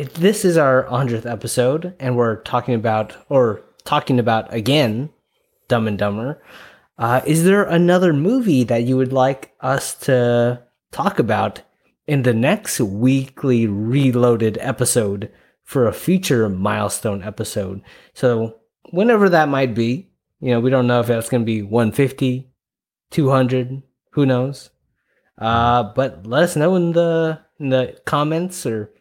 if 0.00 0.14
this 0.14 0.46
is 0.46 0.56
our 0.56 0.84
100th 0.84 1.30
episode 1.30 1.94
and 2.00 2.16
we're 2.16 2.36
talking 2.42 2.74
about 2.74 3.14
or 3.28 3.62
talking 3.84 4.18
about 4.18 4.52
again 4.52 5.10
dumb 5.68 5.86
and 5.86 5.98
dumber 5.98 6.42
uh, 6.98 7.20
is 7.26 7.44
there 7.44 7.64
another 7.64 8.12
movie 8.12 8.64
that 8.64 8.84
you 8.84 8.96
would 8.96 9.12
like 9.12 9.52
us 9.60 9.94
to 9.94 10.62
talk 10.90 11.18
about 11.18 11.60
in 12.06 12.22
the 12.22 12.32
next 12.32 12.80
weekly 12.80 13.66
reloaded 13.66 14.56
episode 14.60 15.30
for 15.70 15.86
a 15.86 15.92
future 15.92 16.48
milestone 16.48 17.22
episode 17.22 17.80
so 18.12 18.56
whenever 18.90 19.28
that 19.28 19.48
might 19.48 19.74
be 19.74 20.10
you 20.40 20.50
know 20.50 20.60
we 20.60 20.70
don't 20.70 20.86
know 20.86 21.00
if 21.00 21.06
that's 21.06 21.28
going 21.28 21.42
to 21.42 21.46
be 21.46 21.62
150 21.62 22.50
200 23.10 23.82
who 24.10 24.26
knows 24.26 24.70
uh, 25.38 25.82
but 25.94 26.26
let 26.26 26.42
us 26.42 26.56
know 26.56 26.74
in 26.76 26.92
the 26.92 27.40
in 27.58 27.70
the 27.70 27.98
comments 28.04 28.66
or 28.66 28.92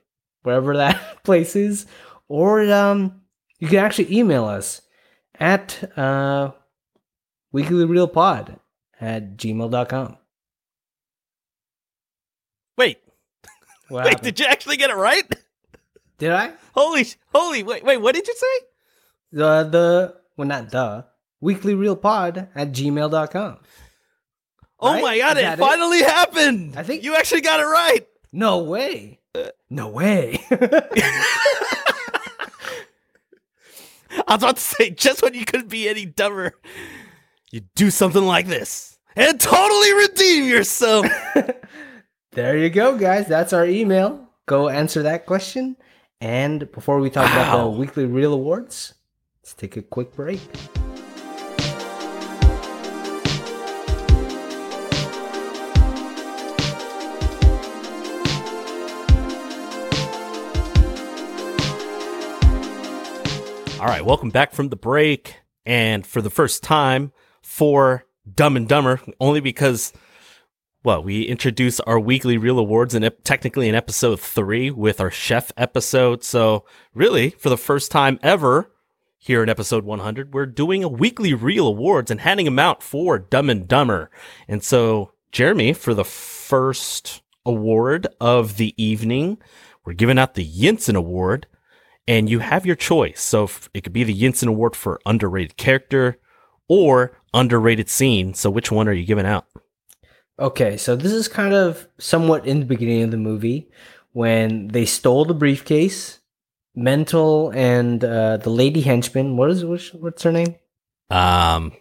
wherever 0.44 0.78
that 0.78 1.24
place 1.24 1.56
is, 1.56 1.86
or 2.28 2.62
um, 2.72 3.22
you 3.60 3.68
can 3.68 3.80
actually 3.80 4.16
email 4.16 4.46
us 4.46 4.82
at 5.36 5.98
uh, 5.98 6.52
weeklyreelpod 7.54 8.58
at 9.02 9.38
gmail.com. 9.38 10.18
Wait. 12.78 13.00
What 13.90 14.06
wait, 14.06 14.22
did 14.22 14.40
you 14.40 14.46
actually 14.46 14.78
get 14.78 14.92
it 14.92 14.96
right? 14.96 15.26
Did 16.20 16.32
I? 16.32 16.54
Holy, 16.80 17.06
holy, 17.34 17.62
wait, 17.62 17.84
wait, 17.84 17.98
what 17.98 18.16
did 18.16 18.26
you 18.26 18.34
say? 18.34 18.66
The, 19.34 19.64
the, 19.66 20.16
well, 20.38 20.48
not 20.48 20.70
the, 20.70 21.06
weekly 21.42 21.74
reel 21.74 21.98
pod 21.98 22.48
at 22.56 22.72
gmail.com. 22.72 23.58
Oh 24.80 24.94
right? 24.94 25.02
my 25.02 25.18
god, 25.18 25.38
it 25.38 25.60
finally 25.60 25.98
it? 25.98 26.10
happened! 26.10 26.76
I 26.78 26.84
think 26.84 27.04
you 27.04 27.18
actually 27.18 27.42
got 27.42 27.60
it 27.60 27.66
right. 27.66 28.08
No 28.32 28.60
way. 28.60 29.20
No 29.70 29.90
way. 29.90 30.40
I 30.52 30.86
was 34.30 34.38
about 34.38 34.56
to 34.56 34.62
say, 34.62 34.90
just 34.90 35.22
when 35.22 35.34
you 35.34 35.44
couldn't 35.44 35.68
be 35.68 35.90
any 35.90 36.06
dumber, 36.06 36.54
you 37.52 37.60
do 37.76 37.92
something 37.92 38.24
like 38.24 38.48
this 38.48 38.98
and 39.18 39.38
totally 39.38 39.94
redeem 39.96 40.48
yourself. 40.48 41.06
there 42.32 42.58
you 42.58 42.70
go, 42.70 42.98
guys. 42.98 43.28
That's 43.28 43.52
our 43.52 43.66
email. 43.66 44.30
Go 44.46 44.70
answer 44.70 45.04
that 45.04 45.26
question. 45.26 45.76
And 46.22 46.70
before 46.74 47.00
we 47.00 47.10
talk 47.10 47.32
about 47.32 47.64
the 47.64 47.70
weekly 47.70 48.06
reel 48.06 48.34
awards, 48.34 48.94
let's 49.42 49.54
take 49.54 49.78
a 49.78 49.82
quick 49.82 50.14
break. 50.14 50.42
All 63.80 63.88
right, 63.88 64.04
welcome 64.04 64.30
back 64.30 64.52
from 64.52 64.68
the 64.68 64.76
break. 64.76 65.38
And 65.66 66.06
for 66.06 66.22
the 66.22 66.30
first 66.30 66.64
time, 66.64 67.14
for 67.42 68.06
Dumb 68.30 68.58
and 68.58 68.68
Dumber 68.68 69.00
only 69.22 69.40
because 69.40 69.94
well, 70.82 71.04
we 71.04 71.24
introduce 71.24 71.82
our 71.82 72.00
weekly 72.00 72.38
reel 72.38 72.58
awards 72.58 72.96
and 72.96 73.12
technically 73.26 73.68
in 73.68 73.76
episode 73.76 74.20
three 74.20 74.72
with 74.72 75.02
our 75.02 75.12
chef 75.12 75.52
episode. 75.58 76.24
So 76.24 76.64
really, 76.94 77.32
for 77.32 77.50
the 77.50 77.58
first 77.58 77.92
time 77.92 78.18
ever 78.24 78.72
here 79.18 79.44
in 79.44 79.50
episode 79.50 79.84
100, 79.84 80.34
we're 80.34 80.46
doing 80.46 80.82
a 80.82 80.88
weekly 80.88 81.34
reel 81.34 81.68
awards 81.68 82.10
and 82.10 82.22
handing 82.22 82.46
them 82.46 82.60
out 82.60 82.82
for 82.82 83.20
Dumb 83.20 83.50
and 83.50 83.68
Dumber. 83.68 84.10
And 84.48 84.64
so, 84.64 85.12
Jeremy, 85.34 85.74
for 85.74 85.94
the 85.94 86.06
first 86.06 87.24
award 87.46 88.08
of 88.22 88.56
the 88.56 88.74
evening, 88.82 89.38
we're 89.84 89.92
giving 89.92 90.18
out 90.18 90.36
the 90.36 90.50
Yinsen 90.50 90.96
Award 90.96 91.46
and 92.08 92.30
you 92.30 92.40
have 92.40 92.66
your 92.66 92.78
choice. 92.78 93.20
So 93.22 93.50
it 93.74 93.84
could 93.84 93.92
be 93.92 94.06
the 94.06 94.18
Yinsen 94.18 94.48
Award 94.48 94.78
for 94.78 95.02
underrated 95.06 95.58
character 95.58 96.20
or 96.70 97.18
underrated 97.34 97.90
scene. 97.90 98.34
So 98.34 98.50
which 98.50 98.72
one 98.72 98.88
are 98.88 98.94
you 98.94 99.06
giving 99.06 99.26
out? 99.26 99.46
Okay, 100.40 100.78
so 100.78 100.96
this 100.96 101.12
is 101.12 101.28
kind 101.28 101.54
of 101.54 101.88
somewhat 101.98 102.46
in 102.46 102.62
the 102.62 102.66
beginning 102.66 103.04
of 103.04 103.12
the 103.12 103.18
movie 103.18 103.70
when 104.14 104.70
they 104.70 104.86
stole 104.86 105.26
the 105.26 105.34
briefcase. 105.34 106.20
Mental 106.76 107.50
and 107.50 108.04
uh, 108.06 108.38
the 108.38 108.50
lady 108.50 108.80
henchman. 108.80 109.36
What 109.36 109.50
is 109.50 109.66
what's, 109.66 109.94
what's 109.94 110.24
her 110.24 110.32
name? 110.32 110.56
Um, 111.10 111.74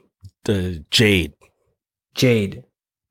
the 0.45 0.85
Jade. 0.91 1.35
Jade. 2.15 2.65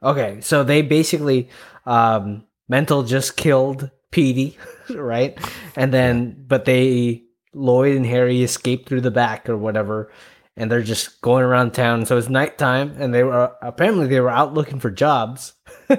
Okay, 0.03 0.41
so 0.41 0.63
they 0.63 0.81
basically 0.81 1.49
um, 1.85 2.43
Mental 2.67 3.03
just 3.03 3.37
killed 3.37 3.89
Petey, 4.11 4.57
right? 4.89 5.37
And 5.77 5.93
then, 5.93 6.43
but 6.45 6.65
they 6.65 7.23
Lloyd 7.53 7.95
and 7.95 8.05
Harry 8.05 8.43
escaped 8.43 8.89
through 8.89 9.01
the 9.01 9.11
back 9.11 9.47
or 9.47 9.55
whatever, 9.55 10.11
and 10.57 10.71
they're 10.71 10.81
just 10.81 11.21
going 11.21 11.43
around 11.43 11.73
town. 11.73 12.05
So 12.05 12.17
it's 12.17 12.29
nighttime, 12.29 12.95
and 12.99 13.13
they 13.13 13.23
were 13.23 13.55
apparently 13.61 14.07
they 14.07 14.19
were 14.19 14.29
out 14.29 14.55
looking 14.55 14.79
for 14.79 14.89
jobs. 14.89 15.53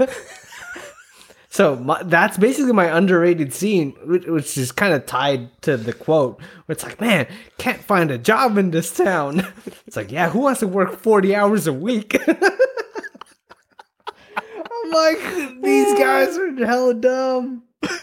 so 1.48 1.76
my, 1.76 2.02
that's 2.02 2.36
basically 2.36 2.72
my 2.72 2.94
underrated 2.94 3.54
scene, 3.54 3.94
which, 4.04 4.26
which 4.26 4.58
is 4.58 4.72
kind 4.72 4.92
of 4.92 5.06
tied 5.06 5.62
to 5.62 5.76
the 5.76 5.92
quote. 5.92 6.40
Where 6.40 6.74
it's 6.74 6.82
like, 6.82 7.00
man, 7.00 7.28
can't 7.56 7.80
find 7.80 8.10
a 8.10 8.18
job 8.18 8.58
in 8.58 8.72
this 8.72 8.94
town. 8.94 9.46
It's 9.86 9.96
like, 9.96 10.12
yeah, 10.12 10.28
who 10.28 10.40
wants 10.40 10.60
to 10.60 10.66
work 10.66 10.98
forty 10.98 11.34
hours 11.34 11.66
a 11.66 11.72
week? 11.72 12.14
I'm 12.28 12.36
like, 14.90 15.18
these 15.62 15.98
guys 15.98 16.36
are 16.36 16.66
hella 16.66 16.94
dumb. 16.94 17.62
that 17.80 18.02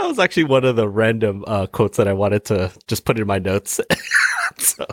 was 0.00 0.20
actually 0.20 0.44
one 0.44 0.64
of 0.64 0.76
the 0.76 0.88
random 0.88 1.44
uh, 1.48 1.66
quotes 1.66 1.96
that 1.96 2.06
I 2.06 2.12
wanted 2.12 2.44
to 2.46 2.70
just 2.86 3.04
put 3.04 3.18
in 3.18 3.26
my 3.26 3.38
notes. 3.38 3.80
so 4.58 4.86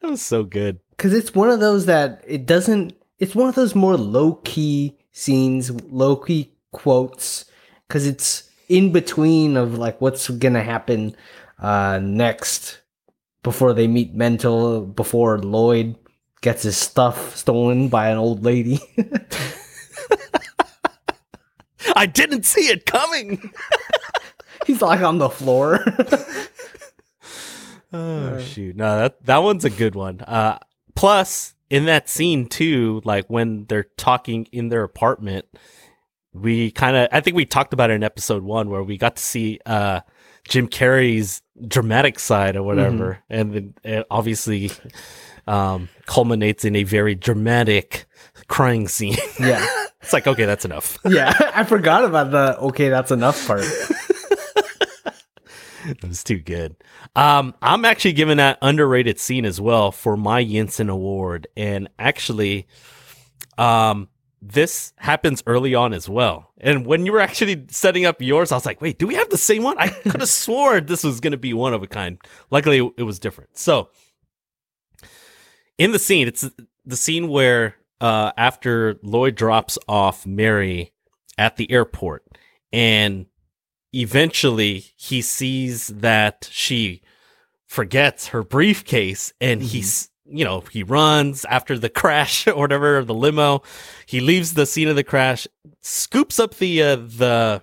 that 0.00 0.08
was 0.08 0.22
so 0.22 0.44
good 0.44 0.80
because 0.90 1.12
it's 1.12 1.34
one 1.34 1.50
of 1.50 1.60
those 1.60 1.86
that 1.86 2.22
it 2.26 2.46
doesn't. 2.46 2.94
It's 3.18 3.34
one 3.34 3.48
of 3.48 3.54
those 3.54 3.74
more 3.74 3.96
low 3.96 4.34
key 4.44 4.96
scenes, 5.12 5.70
low 5.90 6.16
key 6.16 6.52
quotes, 6.72 7.44
because 7.86 8.06
it's 8.06 8.50
in 8.68 8.92
between 8.92 9.56
of 9.56 9.78
like 9.78 10.00
what's 10.00 10.28
gonna 10.28 10.62
happen 10.62 11.16
uh, 11.58 11.98
next 12.02 12.80
before 13.42 13.72
they 13.72 13.86
meet 13.86 14.14
Mental, 14.14 14.82
before 14.82 15.38
Lloyd 15.38 15.96
gets 16.40 16.62
his 16.62 16.76
stuff 16.76 17.36
stolen 17.36 17.88
by 17.88 18.08
an 18.10 18.18
old 18.18 18.44
lady. 18.44 18.80
I 21.96 22.06
didn't 22.06 22.44
see 22.44 22.68
it 22.68 22.86
coming. 22.86 23.52
He's 24.66 24.82
like 24.82 25.00
on 25.00 25.18
the 25.18 25.30
floor. 25.30 25.84
Shoot! 28.58 28.76
No, 28.76 28.98
that 28.98 29.24
that 29.24 29.38
one's 29.38 29.64
a 29.64 29.70
good 29.70 29.94
one. 29.94 30.20
Uh, 30.20 30.58
plus, 30.94 31.54
in 31.70 31.86
that 31.86 32.08
scene 32.08 32.46
too, 32.46 33.00
like 33.04 33.26
when 33.28 33.66
they're 33.66 33.86
talking 33.96 34.46
in 34.52 34.68
their 34.68 34.82
apartment, 34.82 35.46
we 36.32 36.70
kind 36.70 36.96
of 36.96 37.08
I 37.12 37.20
think 37.20 37.36
we 37.36 37.46
talked 37.46 37.72
about 37.72 37.90
it 37.90 37.94
in 37.94 38.02
episode 38.02 38.42
one 38.42 38.70
where 38.70 38.82
we 38.82 38.96
got 38.96 39.16
to 39.16 39.22
see 39.22 39.60
uh, 39.66 40.00
Jim 40.48 40.68
Carrey's 40.68 41.42
dramatic 41.66 42.18
side 42.18 42.56
or 42.56 42.62
whatever, 42.62 43.20
mm-hmm. 43.30 43.40
and 43.40 43.54
then 43.54 43.74
it 43.84 44.06
obviously 44.10 44.70
um, 45.46 45.88
culminates 46.06 46.64
in 46.64 46.76
a 46.76 46.84
very 46.84 47.14
dramatic 47.14 48.06
crying 48.48 48.88
scene. 48.88 49.16
Yeah. 49.40 49.66
it's 50.02 50.12
like, 50.12 50.26
okay, 50.26 50.44
that's 50.44 50.64
enough. 50.64 50.98
yeah. 51.04 51.32
I 51.54 51.64
forgot 51.64 52.04
about 52.04 52.30
the 52.30 52.58
okay, 52.58 52.88
that's 52.88 53.10
enough 53.10 53.46
part. 53.46 53.64
it 55.86 56.04
was 56.04 56.24
too 56.24 56.38
good. 56.38 56.76
Um, 57.16 57.54
I'm 57.62 57.84
actually 57.84 58.12
giving 58.12 58.38
that 58.38 58.58
underrated 58.62 59.18
scene 59.18 59.44
as 59.44 59.60
well 59.60 59.92
for 59.92 60.16
my 60.16 60.44
Yinsen 60.44 60.90
Award. 60.90 61.46
And 61.56 61.88
actually, 61.98 62.66
um, 63.56 64.08
this 64.40 64.92
happens 64.96 65.42
early 65.46 65.74
on 65.74 65.92
as 65.92 66.08
well. 66.08 66.52
And 66.60 66.86
when 66.86 67.06
you 67.06 67.12
were 67.12 67.20
actually 67.20 67.66
setting 67.68 68.04
up 68.04 68.20
yours, 68.20 68.52
I 68.52 68.56
was 68.56 68.66
like, 68.66 68.80
wait, 68.80 68.98
do 68.98 69.06
we 69.06 69.14
have 69.14 69.30
the 69.30 69.38
same 69.38 69.62
one? 69.62 69.76
I 69.78 69.88
could 69.88 70.20
have 70.20 70.28
swore 70.28 70.80
this 70.80 71.04
was 71.04 71.20
going 71.20 71.32
to 71.32 71.38
be 71.38 71.54
one 71.54 71.74
of 71.74 71.82
a 71.82 71.86
kind. 71.86 72.18
Luckily, 72.50 72.78
it 72.96 73.02
was 73.02 73.18
different. 73.18 73.56
So, 73.56 73.90
in 75.76 75.92
the 75.92 75.98
scene, 75.98 76.28
it's 76.28 76.48
the 76.84 76.96
scene 76.96 77.28
where 77.28 77.76
uh, 78.00 78.32
after 78.36 78.96
Lloyd 79.02 79.34
drops 79.34 79.78
off 79.88 80.26
Mary 80.26 80.92
at 81.36 81.56
the 81.56 81.70
airport, 81.70 82.24
and 82.72 83.26
eventually 83.92 84.86
he 84.96 85.22
sees 85.22 85.88
that 85.88 86.48
she 86.50 87.02
forgets 87.66 88.28
her 88.28 88.42
briefcase, 88.42 89.32
and 89.40 89.60
mm-hmm. 89.60 89.68
he's 89.68 90.10
you 90.30 90.44
know 90.44 90.60
he 90.70 90.82
runs 90.82 91.44
after 91.46 91.78
the 91.78 91.88
crash 91.88 92.46
or 92.46 92.56
whatever 92.56 93.04
the 93.04 93.14
limo. 93.14 93.62
He 94.06 94.20
leaves 94.20 94.54
the 94.54 94.66
scene 94.66 94.88
of 94.88 94.96
the 94.96 95.04
crash, 95.04 95.46
scoops 95.80 96.38
up 96.38 96.54
the 96.54 96.82
uh, 96.82 96.96
the 96.96 97.62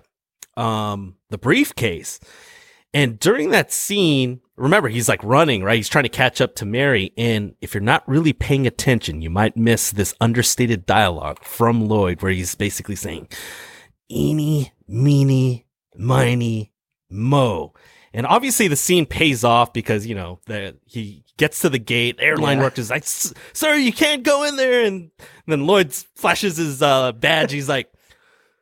um 0.56 1.16
the 1.30 1.38
briefcase, 1.38 2.20
and 2.96 3.20
during 3.20 3.50
that 3.50 3.72
scene, 3.72 4.40
remember, 4.56 4.88
he's 4.88 5.06
like 5.06 5.22
running, 5.22 5.62
right? 5.62 5.76
He's 5.76 5.88
trying 5.88 6.04
to 6.04 6.08
catch 6.08 6.40
up 6.40 6.54
to 6.54 6.64
Mary. 6.64 7.12
And 7.18 7.54
if 7.60 7.74
you're 7.74 7.82
not 7.82 8.08
really 8.08 8.32
paying 8.32 8.66
attention, 8.66 9.20
you 9.20 9.28
might 9.28 9.54
miss 9.54 9.90
this 9.90 10.14
understated 10.18 10.86
dialogue 10.86 11.44
from 11.44 11.88
Lloyd 11.88 12.22
where 12.22 12.32
he's 12.32 12.54
basically 12.54 12.96
saying, 12.96 13.28
Eeny, 14.10 14.72
meeny, 14.88 15.65
miny, 15.98 16.72
mo. 17.10 17.74
And 18.12 18.26
obviously 18.26 18.68
the 18.68 18.76
scene 18.76 19.04
pays 19.04 19.44
off 19.44 19.72
because, 19.72 20.06
you 20.06 20.14
know, 20.14 20.40
the, 20.46 20.76
he 20.86 21.22
gets 21.36 21.60
to 21.60 21.68
the 21.68 21.78
gate. 21.78 22.16
Airline 22.18 22.58
yeah. 22.58 22.64
worker 22.64 22.80
is 22.80 22.90
like, 22.90 23.04
sir, 23.04 23.74
you 23.74 23.92
can't 23.92 24.22
go 24.22 24.44
in 24.44 24.56
there. 24.56 24.84
And, 24.84 25.10
then 25.46 25.66
Lloyd 25.66 25.92
flashes 26.14 26.56
his 26.56 26.82
uh, 26.82 27.12
badge. 27.12 27.52
He's 27.52 27.68
like, 27.68 27.92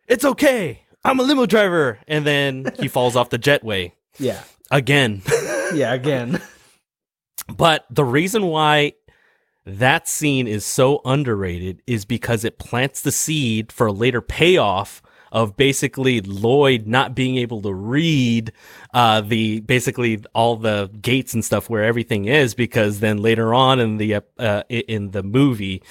it's 0.06 0.24
okay. 0.24 0.82
I'm 1.04 1.20
a 1.20 1.22
limo 1.22 1.46
driver. 1.46 1.98
And 2.06 2.26
then 2.26 2.66
he 2.78 2.88
falls 2.88 3.16
off 3.16 3.30
the 3.30 3.38
jetway. 3.38 3.92
Yeah. 4.18 4.42
Again. 4.70 5.22
yeah, 5.74 5.94
again. 5.94 6.42
But 7.48 7.86
the 7.90 8.04
reason 8.04 8.46
why 8.46 8.94
that 9.66 10.08
scene 10.08 10.46
is 10.46 10.64
so 10.64 11.00
underrated 11.04 11.82
is 11.86 12.04
because 12.04 12.44
it 12.44 12.58
plants 12.58 13.00
the 13.00 13.12
seed 13.12 13.72
for 13.72 13.86
a 13.86 13.92
later 13.92 14.20
payoff 14.20 15.02
of 15.34 15.56
basically 15.56 16.20
Lloyd 16.20 16.86
not 16.86 17.14
being 17.14 17.36
able 17.36 17.60
to 17.62 17.74
read 17.74 18.52
uh, 18.94 19.20
the 19.20 19.60
basically 19.60 20.24
all 20.32 20.56
the 20.56 20.88
gates 21.02 21.34
and 21.34 21.44
stuff 21.44 21.68
where 21.68 21.82
everything 21.82 22.26
is 22.26 22.54
because 22.54 23.00
then 23.00 23.18
later 23.18 23.52
on 23.52 23.80
in 23.80 23.96
the 23.98 24.22
uh, 24.38 24.62
in 24.70 25.10
the 25.10 25.24
movie 25.24 25.82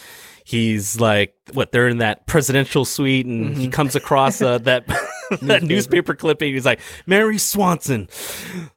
he's 0.45 0.99
like 0.99 1.35
what 1.51 1.71
they're 1.71 1.87
in 1.87 1.99
that 1.99 2.25
presidential 2.25 2.85
suite 2.85 3.25
and 3.25 3.51
mm-hmm. 3.51 3.59
he 3.59 3.67
comes 3.67 3.95
across 3.95 4.41
uh, 4.41 4.57
that 4.57 4.85
that 5.41 5.63
newspaper 5.63 6.15
clipping 6.15 6.53
he's 6.53 6.65
like 6.65 6.79
mary 7.05 7.37
swanson 7.37 8.07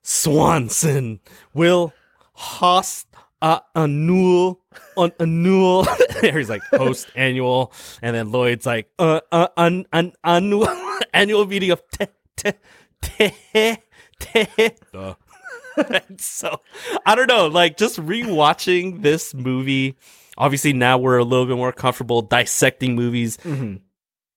swanson 0.02 1.20
will 1.54 1.92
host 2.34 3.05
uh, 3.46 3.60
annual 3.76 4.60
on 4.96 5.12
annual 5.20 5.86
he's 6.20 6.50
like 6.50 6.62
post 6.74 7.06
annual 7.14 7.72
and 8.02 8.16
then 8.16 8.32
lloyd's 8.32 8.66
like 8.66 8.90
uh, 8.98 9.20
uh 9.30 9.46
an, 9.56 9.86
an 9.92 10.12
annual 10.24 10.68
annual 11.14 11.46
meeting 11.46 11.70
of 11.70 11.80
te, 11.90 12.06
te, 12.36 12.52
te, 13.00 13.76
te. 14.18 14.70
Uh. 14.92 15.14
so 16.18 16.60
i 17.04 17.14
don't 17.14 17.28
know 17.28 17.46
like 17.46 17.76
just 17.76 18.00
rewatching 18.00 19.02
this 19.02 19.32
movie 19.32 19.96
obviously 20.36 20.72
now 20.72 20.98
we're 20.98 21.18
a 21.18 21.24
little 21.24 21.46
bit 21.46 21.56
more 21.56 21.72
comfortable 21.72 22.22
dissecting 22.22 22.96
movies 22.96 23.36
mm-hmm. 23.38 23.76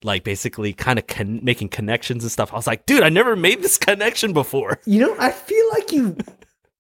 like 0.03 0.24
basically 0.24 0.72
kind 0.72 0.99
of 0.99 1.07
con- 1.07 1.39
making 1.43 1.68
connections 1.68 2.24
and 2.24 2.32
stuff 2.32 2.53
i 2.53 2.55
was 2.55 2.68
like 2.68 2.86
dude 2.86 3.01
i 3.01 3.10
never 3.10 3.36
made 3.36 3.64
this 3.64 3.78
connection 3.80 4.34
before 4.34 4.80
you 4.86 4.99
know 4.99 5.16
i 5.18 5.32
feel 5.32 5.66
like 5.72 5.91
you 5.91 6.16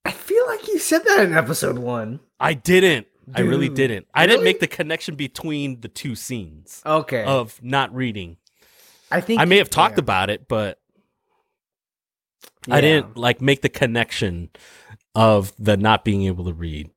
i 0.09 0.11
feel 0.11 0.45
like 0.47 0.67
you 0.67 0.79
said 0.79 1.03
that 1.05 1.19
in 1.21 1.33
episode 1.33 1.77
one 1.77 2.19
i 2.39 2.53
didn't 2.53 3.07
dude. 3.27 3.37
i 3.37 3.41
really 3.41 3.69
didn't 3.69 4.07
i 4.13 4.21
really? 4.21 4.33
didn't 4.33 4.43
make 4.45 4.59
the 4.59 4.67
connection 4.67 5.15
between 5.15 5.81
the 5.81 5.87
two 5.87 6.15
scenes 6.15 6.81
okay 6.85 7.23
of 7.23 7.61
not 7.63 7.93
reading 7.93 8.37
i 9.11 9.21
think 9.21 9.39
i 9.39 9.45
may 9.45 9.57
have 9.57 9.69
talked 9.69 9.97
yeah. 9.97 10.01
about 10.01 10.29
it 10.29 10.47
but 10.47 10.79
yeah. 12.67 12.75
i 12.75 12.81
didn't 12.81 13.17
like 13.17 13.41
make 13.41 13.61
the 13.61 13.69
connection 13.69 14.49
of 15.15 15.53
the 15.57 15.75
not 15.75 16.03
being 16.05 16.23
able 16.23 16.45
to 16.45 16.53
read 16.53 16.89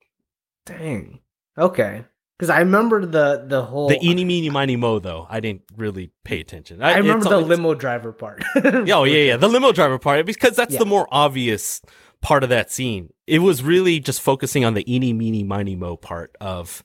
dang 0.65 1.19
Okay. 1.59 2.05
Because 2.39 2.51
I 2.51 2.59
remember 2.59 3.07
the 3.07 3.45
the 3.47 3.63
whole. 3.63 3.89
The 3.89 4.05
eeny 4.05 4.25
meeny 4.25 4.51
miny 4.51 4.75
mo 4.75 4.99
though, 4.99 5.29
I 5.31 5.39
didn't 5.39 5.63
really 5.77 6.11
pay 6.25 6.41
attention. 6.41 6.83
I 6.83 6.97
remember 6.97 7.29
the 7.29 7.39
limo 7.39 7.75
driver 7.75 8.13
part. 8.13 8.43
Oh 8.57 9.05
yeah, 9.05 9.19
yeah, 9.19 9.37
the 9.37 9.49
limo 9.49 9.71
driver 9.71 9.99
part 9.99 10.27
because 10.27 10.57
that's 10.57 10.73
Yeah. 10.73 10.81
the 10.81 10.87
more 10.87 11.07
obvious 11.13 11.81
part 12.23 12.43
of 12.43 12.49
that 12.49 12.71
scene. 12.71 13.13
It 13.27 13.41
was 13.41 13.63
really 13.63 14.01
just 14.01 14.23
focusing 14.23 14.65
on 14.65 14.75
the 14.75 14.91
eeny 14.93 15.13
meeny 15.13 15.45
miny 15.45 15.77
mo 15.77 15.97
part 15.97 16.35
of 16.41 16.83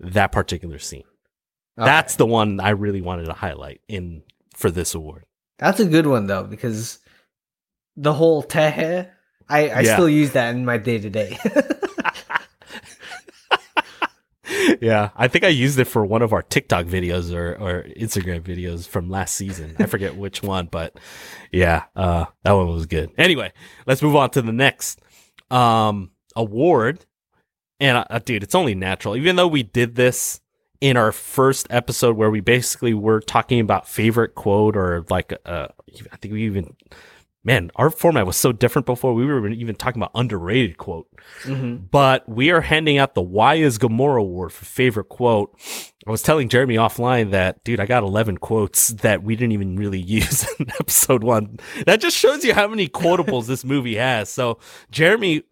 that 0.00 0.32
particular 0.32 0.78
scene. 0.78 1.04
Okay. 1.78 1.86
That's 1.86 2.16
the 2.16 2.26
one 2.26 2.60
I 2.60 2.70
really 2.70 3.00
wanted 3.00 3.26
to 3.26 3.32
highlight 3.32 3.80
in 3.88 4.22
for 4.54 4.70
this 4.70 4.94
award. 4.94 5.24
That's 5.58 5.80
a 5.80 5.86
good 5.86 6.06
one 6.06 6.26
though 6.26 6.44
because 6.44 6.98
the 7.96 8.12
whole 8.12 8.42
tehe. 8.42 9.08
I, 9.48 9.68
I 9.70 9.80
Yeah. 9.80 9.94
still 9.94 10.08
use 10.10 10.32
that 10.32 10.54
in 10.54 10.64
my 10.66 10.76
day 10.76 10.98
to 10.98 11.08
day. 11.08 11.38
yeah, 14.82 15.10
I 15.16 15.28
think 15.28 15.44
I 15.44 15.48
used 15.48 15.78
it 15.78 15.84
for 15.84 16.04
one 16.04 16.22
of 16.22 16.32
our 16.32 16.42
TikTok 16.42 16.86
videos 16.86 17.34
or, 17.34 17.54
or 17.54 17.82
Instagram 17.96 18.40
videos 18.40 18.86
from 18.86 19.10
last 19.10 19.34
season. 19.34 19.76
I 19.78 19.86
forget 19.86 20.16
which 20.16 20.42
one, 20.42 20.66
but 20.66 20.98
yeah, 21.52 21.84
uh, 21.96 22.26
that 22.42 22.52
one 22.52 22.68
was 22.68 22.86
good. 22.86 23.10
Anyway, 23.18 23.52
let's 23.86 24.02
move 24.02 24.16
on 24.16 24.30
to 24.30 24.42
the 24.42 24.52
next 24.52 25.00
um, 25.50 26.10
award. 26.36 27.04
And 27.80 28.04
uh, 28.10 28.18
dude, 28.18 28.42
it's 28.42 28.54
only 28.54 28.74
natural, 28.74 29.16
even 29.16 29.36
though 29.36 29.46
we 29.46 29.62
did 29.62 29.94
this 29.94 30.40
in 30.80 30.96
our 30.96 31.12
first 31.12 31.66
episode 31.70 32.16
where 32.16 32.30
we 32.30 32.40
basically 32.40 32.94
were 32.94 33.20
talking 33.20 33.60
about 33.60 33.88
favorite 33.88 34.34
quote 34.34 34.76
or 34.76 35.04
like, 35.10 35.32
uh, 35.44 35.68
I 36.12 36.16
think 36.16 36.34
we 36.34 36.44
even, 36.44 36.76
man, 37.48 37.70
our 37.76 37.88
format 37.90 38.26
was 38.26 38.36
so 38.36 38.52
different 38.52 38.84
before. 38.84 39.14
We 39.14 39.24
were 39.24 39.48
even 39.48 39.74
talking 39.74 40.00
about 40.02 40.10
underrated 40.14 40.76
quote 40.76 41.06
Mhm. 41.44 41.90
but 41.90 42.28
we 42.28 42.50
are 42.50 42.60
handing 42.60 42.98
out 42.98 43.14
the 43.14 43.22
Why 43.22 43.54
is 43.54 43.78
Gamora 43.78 44.20
Award 44.20 44.52
for 44.52 44.64
favorite 44.66 45.08
quote. 45.08 45.58
I 46.06 46.10
was 46.10 46.22
telling 46.22 46.48
Jeremy 46.50 46.76
offline 46.76 47.30
that, 47.30 47.64
dude, 47.64 47.80
I 47.80 47.86
got 47.86 48.02
11 48.02 48.36
quotes 48.38 48.88
that 48.88 49.22
we 49.22 49.34
didn't 49.34 49.52
even 49.52 49.76
really 49.76 50.00
use 50.18 50.46
in 50.60 50.70
episode 50.78 51.24
one. 51.24 51.58
That 51.86 52.00
just 52.00 52.16
shows 52.16 52.44
you 52.44 52.52
how 52.54 52.68
many 52.68 52.86
quotables 52.88 53.46
this 53.46 53.64
movie 53.64 53.96
has. 53.96 54.28
So, 54.28 54.58
Jeremy, 54.90 55.42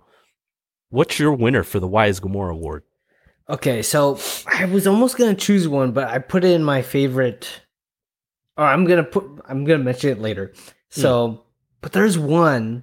what's 0.90 1.18
your 1.18 1.32
winner 1.32 1.62
for 1.62 1.80
the 1.80 1.88
Why 1.88 2.06
is 2.06 2.20
Gamora 2.20 2.52
Award? 2.52 2.82
Okay, 3.48 3.80
so 3.82 4.18
I 4.46 4.64
was 4.66 4.86
almost 4.86 5.16
gonna 5.16 5.34
choose 5.34 5.66
one, 5.68 5.92
but 5.92 6.08
I 6.08 6.18
put 6.18 6.44
it 6.44 6.50
in 6.50 6.62
my 6.64 6.82
favorite. 6.82 7.62
Or 8.58 8.64
I'm 8.64 8.84
gonna 8.86 9.04
put. 9.04 9.24
I'm 9.48 9.64
gonna 9.64 9.84
mention 9.84 10.10
it 10.10 10.20
later. 10.20 10.52
So, 10.88 11.44
but 11.86 11.92
there's 11.92 12.18
one 12.18 12.82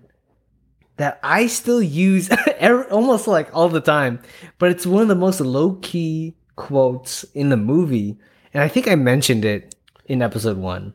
that 0.96 1.20
I 1.22 1.48
still 1.48 1.84
use 1.84 2.30
every, 2.58 2.86
almost 2.86 3.28
like 3.28 3.54
all 3.54 3.68
the 3.68 3.82
time, 3.82 4.22
but 4.60 4.72
it's 4.72 4.86
one 4.86 5.02
of 5.02 5.10
the 5.10 5.16
most 5.16 5.42
low 5.42 5.74
key 5.82 6.36
quotes 6.56 7.26
in 7.34 7.50
the 7.50 7.58
movie, 7.58 8.18
and 8.54 8.64
I 8.64 8.70
think 8.70 8.88
I 8.88 8.96
mentioned 8.96 9.44
it 9.44 9.76
in 10.06 10.22
episode 10.22 10.56
one. 10.56 10.94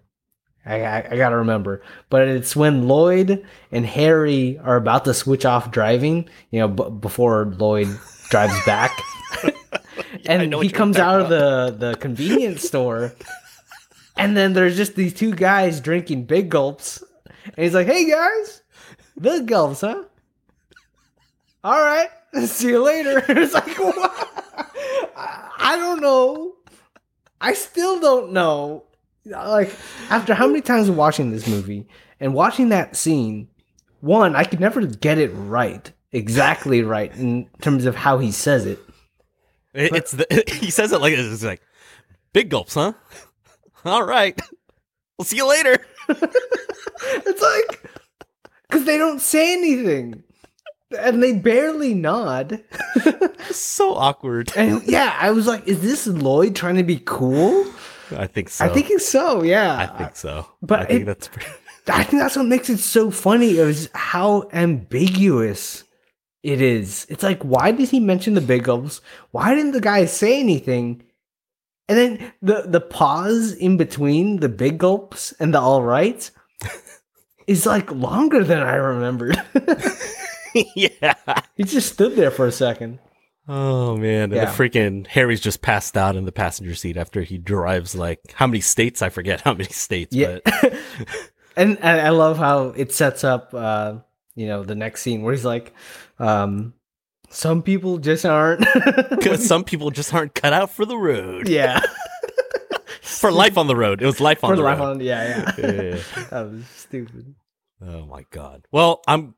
I, 0.65 0.85
I, 0.85 1.09
I 1.11 1.17
gotta 1.19 1.37
remember, 1.37 1.83
but 2.09 2.27
it's 2.27 2.57
when 2.57 2.89
Lloyd 2.89 3.45
and 3.71 3.85
Harry 3.85 4.57
are 4.57 4.77
about 4.77 5.05
to 5.05 5.13
switch 5.13 5.45
off 5.45 5.71
driving. 5.71 6.31
You 6.51 6.61
know, 6.61 6.69
b- 6.69 6.91
before 7.01 7.55
Lloyd 7.59 7.89
drives 8.31 8.59
back, 8.65 8.99
and 10.25 10.55
he 10.55 10.71
comes 10.71 10.97
out 10.97 11.21
of 11.21 11.29
the 11.29 11.77
the 11.77 11.95
convenience 11.99 12.63
store, 12.63 13.13
and 14.17 14.35
then 14.35 14.55
there's 14.55 14.79
just 14.79 14.95
these 14.97 15.13
two 15.13 15.35
guys 15.35 15.79
drinking 15.79 16.25
big 16.25 16.49
gulps, 16.49 17.05
and 17.57 17.65
he's 17.65 17.75
like, 17.75 17.87
"Hey 17.87 18.09
guys, 18.11 18.63
big 19.21 19.47
gulps, 19.47 19.81
huh? 19.83 20.05
All 21.65 21.81
right, 21.81 22.09
see 22.45 22.69
you 22.69 22.83
later." 22.83 23.23
it's 23.29 23.55
like, 23.55 23.77
what? 23.79 24.35
I 25.17 25.77
don't 25.77 26.01
know. 26.01 26.55
I 27.41 27.53
still 27.55 28.01
don't 28.01 28.33
know. 28.33 28.85
Like 29.25 29.75
after 30.11 30.35
how 30.35 30.47
many 30.47 30.61
times 30.63 30.91
watching 30.91 31.31
this 31.31 31.47
movie 31.47 31.87
and 32.21 32.33
watching 32.35 32.71
that 32.71 32.97
scene, 32.97 33.49
one 34.01 34.35
I 34.35 34.45
could 34.45 34.61
never 34.61 34.85
get 34.87 35.19
it 35.19 35.29
right, 35.35 35.91
exactly 36.13 36.83
right 36.83 37.15
in 37.17 37.49
terms 37.61 37.85
of 37.85 37.95
how 37.95 38.19
he 38.19 38.33
says 38.33 38.65
it. 38.67 38.79
It- 39.75 39.93
It's 39.95 40.13
the, 40.13 40.45
he 40.61 40.71
says 40.71 40.93
it 40.93 41.01
like. 41.01 41.13
It's 41.15 41.45
like, 41.45 41.61
big 42.33 42.49
gulps, 42.49 42.75
huh? 42.75 42.95
All 43.85 44.03
right. 44.05 44.41
We'll 45.19 45.25
see 45.27 45.37
you 45.37 45.49
later. 45.49 45.77
It's 47.01 47.41
like 47.43 47.91
because 48.69 48.85
they 48.85 48.99
don't 48.99 49.21
say 49.21 49.53
anything, 49.53 50.23
and 50.99 51.23
they 51.23 51.33
barely 51.33 51.95
nod. 51.95 52.63
so 53.51 53.95
awkward. 53.95 54.53
and 54.57 54.83
yeah, 54.85 55.17
I 55.21 55.31
was 55.31 55.47
like, 55.47 55.67
"Is 55.69 55.81
this 55.81 56.07
Lloyd 56.07 56.57
trying 56.57 56.77
to 56.77 56.83
be 56.83 57.01
cool?" 57.05 57.65
I 58.17 58.27
think 58.27 58.49
so. 58.49 58.65
I 58.65 58.69
think 58.69 58.91
it's 58.91 59.09
so. 59.09 59.43
Yeah, 59.43 59.77
I 59.79 59.87
think 59.99 60.17
so. 60.17 60.47
but 60.61 60.81
I 60.81 60.85
think 60.87 61.03
it- 61.03 61.07
that's 61.07 61.29
pretty. 61.29 61.49
I 61.91 62.03
think 62.03 62.21
that's 62.21 62.37
what 62.37 62.47
makes 62.47 62.69
it 62.69 62.79
so 62.79 63.11
funny 63.11 63.57
is 63.57 63.89
how 63.95 64.49
ambiguous 64.53 65.85
it 66.43 66.61
is. 66.61 67.07
It's 67.09 67.23
like, 67.23 67.43
why 67.43 67.71
did 67.71 67.89
he 67.89 67.99
mention 68.01 68.35
the 68.35 68.43
big 68.43 68.65
gulps? 68.65 69.01
Why 69.31 69.55
didn't 69.55 69.73
the 69.73 69.81
guy 69.81 70.05
say 70.05 70.39
anything? 70.41 71.03
And 71.89 71.97
then 71.99 72.33
the 72.43 72.65
the 72.67 72.81
pause 72.81 73.53
in 73.53 73.77
between 73.79 74.41
the 74.41 74.49
big 74.49 74.79
gulps 74.79 75.33
and 75.41 75.55
the 75.55 75.61
all 75.61 75.83
right 75.83 76.31
is 77.47 77.65
like 77.65 77.91
longer 77.91 78.45
than 78.45 78.61
I 78.61 78.75
remembered. 78.75 79.41
yeah. 80.75 81.15
he 81.57 81.65
just 81.65 81.93
stood 81.93 82.15
there 82.17 82.31
for 82.31 82.47
a 82.47 82.53
second. 82.53 82.99
Oh 83.51 83.97
man, 83.97 84.25
and 84.25 84.33
Yeah. 84.35 84.45
the 84.45 84.51
freaking 84.51 85.07
Harry's 85.07 85.41
just 85.41 85.63
passed 85.63 85.97
out 85.97 86.17
in 86.17 86.27
the 86.27 86.33
passenger 86.33 86.75
seat 86.75 86.99
after 86.99 87.23
he 87.23 87.39
drives 87.39 87.95
like 87.95 88.21
how 88.35 88.47
many 88.47 88.61
states? 88.61 89.01
I 89.01 89.09
forget 89.09 89.41
how 89.41 89.53
many 89.55 89.71
states, 89.71 90.15
Yeah. 90.15 90.39
but 90.45 90.55
and, 91.57 91.79
and 91.79 92.01
I 92.01 92.11
love 92.11 92.37
how 92.37 92.69
it 92.77 92.93
sets 92.93 93.25
up 93.25 93.55
uh 93.55 93.95
you 94.35 94.47
know 94.47 94.63
the 94.65 94.75
next 94.75 95.01
scene 95.03 95.23
where 95.23 95.33
he's 95.33 95.45
like 95.47 95.73
um 96.19 96.75
some 97.31 97.63
people 97.63 97.99
just 97.99 98.25
aren't 98.25 98.61
because 99.11 99.47
some 99.47 99.65
people 99.65 99.91
just 99.91 100.13
aren't 100.15 100.35
cut 100.35 100.53
out 100.53 100.71
for 100.71 100.85
the 100.85 100.97
road. 100.97 101.49
yeah 101.49 101.81
For 103.03 103.33
life 103.33 103.57
on 103.59 103.67
the 103.67 103.75
road. 103.77 104.03
It 104.03 104.07
was 104.07 104.21
life 104.21 104.45
on 104.45 104.51
for 104.51 104.57
the 104.57 104.63
life 104.63 104.79
road. 104.79 104.91
on 104.91 105.01
yeah 105.01 105.53
yeah, 105.59 105.67
Yeah. 105.67 105.99
that 106.31 106.51
was 106.51 106.67
stupid 106.77 107.35
Oh 107.85 108.07
my 108.07 108.25
god. 108.31 108.67
Well, 108.73 109.03
I'm 109.07 109.35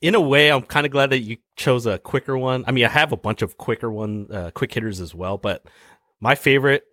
in 0.00 0.14
a 0.14 0.20
way 0.20 0.50
I'm 0.50 0.62
kind 0.62 0.86
of 0.86 0.92
glad 0.92 1.10
that 1.10 1.18
you 1.20 1.36
chose 1.56 1.84
a 1.86 1.98
quicker 1.98 2.36
one. 2.38 2.64
I 2.66 2.70
mean, 2.72 2.84
I 2.84 2.88
have 2.88 3.12
a 3.12 3.16
bunch 3.16 3.42
of 3.42 3.56
quicker 3.58 3.90
one 3.90 4.28
uh, 4.32 4.50
quick 4.54 4.72
hitters 4.72 5.00
as 5.00 5.14
well, 5.14 5.36
but 5.36 5.64
my 6.20 6.34
favorite 6.34 6.84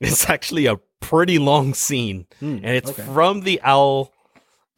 is 0.00 0.26
actually 0.30 0.66
a 0.66 0.76
pretty 1.00 1.38
long 1.38 1.74
scene 1.74 2.26
and 2.40 2.64
it's 2.64 2.90
okay. 2.90 3.02
from 3.02 3.40
the 3.42 3.60
owl 3.62 4.12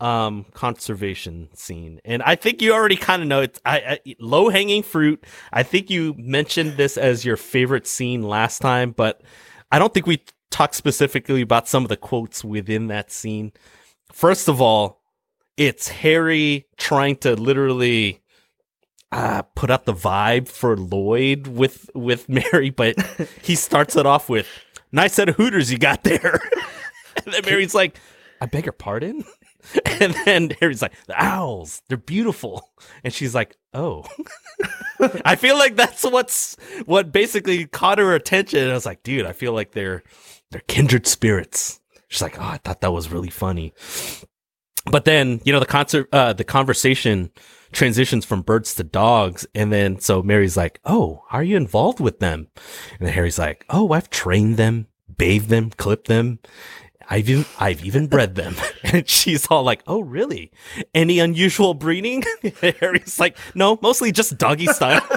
um 0.03 0.44
conservation 0.53 1.48
scene. 1.55 2.00
And 2.05 2.22
i 2.24 2.34
think 2.34 2.61
you 2.61 2.72
already 2.72 2.96
kind 2.96 3.22
of 3.22 3.28
know 3.28 3.40
it's 3.40 3.61
I, 3.64 3.78
I 4.05 4.16
low 4.18 4.48
hanging 4.48 4.82
fruit. 4.82 5.24
I 5.53 5.62
think 5.62 5.90
you 5.90 6.14
mentioned 6.18 6.76
this 6.76 6.98
as 6.98 7.24
your 7.24 7.36
favorite 7.36 7.86
scene 7.86 8.22
last 8.22 8.59
time 8.59 8.90
but 8.90 9.22
i 9.70 9.78
don't 9.78 9.94
think 9.94 10.07
we 10.07 10.20
talked 10.50 10.74
specifically 10.74 11.40
about 11.40 11.68
some 11.68 11.84
of 11.84 11.88
the 11.88 11.96
quotes 11.96 12.44
within 12.44 12.88
that 12.88 13.11
scene. 13.12 13.53
First 14.12 14.48
of 14.48 14.61
all 14.61 15.00
it's 15.57 15.86
harry 15.88 16.66
trying 16.78 17.14
to 17.14 17.36
literally 17.36 18.20
uh, 19.12 19.42
put 19.55 19.70
out 19.70 19.84
the 19.84 19.92
vibe 19.92 20.48
for 20.48 20.76
lloyd 20.76 21.46
with 21.46 21.90
with 21.94 22.28
mary 22.30 22.70
but 22.70 22.96
he 23.42 23.55
starts 23.55 23.94
it 23.94 24.07
off 24.07 24.28
with 24.30 24.48
nice 24.90 25.12
set 25.12 25.28
of 25.28 25.36
hooters 25.36 25.70
you 25.70 25.78
got 25.78 26.03
there. 26.03 26.40
And 27.24 27.34
then 27.34 27.44
mary's 27.44 27.74
like 27.74 28.00
i 28.40 28.46
beg 28.46 28.64
your 28.64 28.72
pardon 28.72 29.22
and 30.00 30.14
then 30.24 30.50
harry's 30.60 30.82
like 30.82 30.94
the 31.06 31.22
owls 31.22 31.82
they're 31.88 31.96
beautiful. 31.96 32.70
And 33.04 33.12
she's 33.12 33.34
like 33.34 33.56
oh. 33.74 34.04
I 35.24 35.36
feel 35.36 35.56
like 35.56 35.76
that's 35.76 36.04
what's 36.04 36.56
what 36.84 37.12
basically 37.12 37.66
caught 37.66 37.98
her 37.98 38.14
attention. 38.14 38.60
And 38.60 38.70
i 38.70 38.74
was 38.74 38.86
like 38.86 39.02
dude 39.02 39.26
i 39.26 39.32
feel 39.32 39.52
like 39.52 39.72
they're 39.72 40.02
they're 40.50 40.62
kindred 40.68 41.06
spirits. 41.06 41.80
She's 42.08 42.22
like 42.22 42.38
oh 42.38 42.44
i 42.44 42.58
thought 42.58 42.80
that 42.80 42.92
was 42.92 43.10
really 43.10 43.30
funny. 43.30 43.72
But 44.90 45.04
then 45.04 45.40
you 45.44 45.52
know 45.52 45.60
the 45.60 45.66
concert 45.66 46.08
uh 46.12 46.32
the 46.32 46.44
conversation 46.44 47.30
transitions 47.72 48.24
from 48.24 48.42
birds 48.42 48.74
to 48.74 48.84
dogs. 48.84 49.46
And 49.54 49.72
then 49.72 50.00
so 50.00 50.22
mary's 50.22 50.56
like 50.56 50.80
oh 50.84 51.24
are 51.30 51.44
you 51.44 51.56
involved 51.56 52.00
with 52.00 52.18
them? 52.18 52.48
And 53.00 53.08
harry's 53.08 53.38
like 53.38 53.64
oh 53.70 53.92
i've 53.92 54.10
trained 54.10 54.56
them 54.56 54.88
bathed 55.16 55.48
them 55.48 55.70
clipped 55.70 56.08
them 56.08 56.38
I've 57.09 57.28
even, 57.28 57.44
I've 57.59 57.84
even 57.84 58.07
bred 58.07 58.34
them. 58.34 58.55
And 58.84 59.09
she's 59.09 59.46
all 59.46 59.62
like, 59.62 59.82
oh, 59.86 60.00
really? 60.00 60.50
Any 60.92 61.18
unusual 61.18 61.72
breeding? 61.72 62.24
And 62.42 62.53
Harry's 62.80 63.18
like, 63.18 63.38
no, 63.55 63.78
mostly 63.80 64.12
just 64.12 64.36
doggy 64.36 64.66
style. 64.66 65.00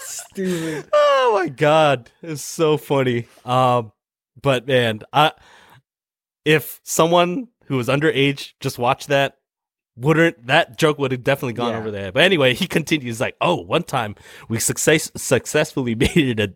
stupid 0.00 0.88
oh 1.24 1.40
my 1.40 1.48
god, 1.48 2.10
it's 2.22 2.42
so 2.42 2.76
funny. 2.76 3.26
Um, 3.44 3.92
but 4.40 4.66
man, 4.66 5.00
I 5.12 5.32
if 6.44 6.80
someone 6.82 7.48
who 7.66 7.76
was 7.76 7.88
underage 7.88 8.52
just 8.60 8.78
watched 8.78 9.08
that, 9.08 9.38
wouldn't 9.96 10.46
that 10.46 10.76
joke 10.78 10.98
would 10.98 11.12
have 11.12 11.22
definitely 11.24 11.52
gone 11.54 11.72
Yeah. 11.72 11.78
over 11.78 11.90
there. 11.90 12.10
But 12.12 12.22
anyway, 12.24 12.54
he 12.54 12.66
continues 12.66 13.20
like, 13.20 13.36
"Oh, 13.40 13.56
one 13.60 13.82
time 13.84 14.14
we 14.48 14.58
success 14.58 15.10
successfully 15.16 15.94
mated 16.04 16.40
a 16.40 16.48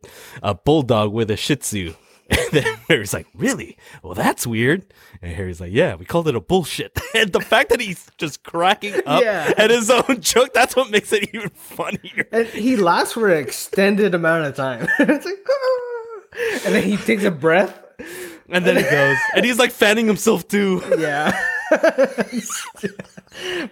a 0.43 0.55
bulldog 0.55 1.13
with 1.13 1.31
a 1.31 1.37
Shih 1.37 1.57
Tzu." 1.57 1.95
And 2.31 2.51
then 2.53 2.77
Harry's 2.89 3.15
like, 3.15 3.27
"Really? 3.35 3.79
Well, 4.03 4.13
that's 4.15 4.47
weird." 4.47 4.85
And 5.23 5.33
Harry's 5.35 5.61
like, 5.63 5.73
"Yeah, 5.73 5.95
we 5.95 6.05
called 6.05 6.29
it 6.29 6.35
a 6.37 6.41
bullshit." 6.41 6.99
And 7.15 7.33
the 7.33 7.41
fact 7.41 7.71
that 7.71 7.81
he's 7.81 8.07
just 8.19 8.43
cracking 8.43 8.95
up 9.07 9.23
Yeah. 9.23 9.55
at 9.57 9.71
his 9.71 9.89
own 9.91 10.21
joke, 10.21 10.53
that's 10.53 10.77
what 10.77 10.91
makes 10.91 11.11
it 11.13 11.31
even 11.33 11.49
funnier. 11.51 12.29
And 12.33 12.47
he 12.49 12.77
lasts 12.77 13.15
for 13.15 13.31
an 13.31 13.39
extended 13.39 14.15
amount 14.15 14.45
of 14.45 14.55
time. 14.57 14.87
it's 14.99 15.25
like, 15.25 15.47
"Ah." 15.49 16.67
and 16.67 16.75
then 16.75 16.83
he 16.83 16.97
takes 16.99 17.25
a 17.25 17.31
breath. 17.31 17.79
And 18.51 18.65
then 18.65 18.77
he 18.77 18.83
goes, 18.83 19.17
and 19.35 19.45
he's 19.45 19.59
like 19.59 19.71
fanning 19.73 20.07
himself 20.07 20.47
too. 20.49 20.83
Yeah. 20.99 21.33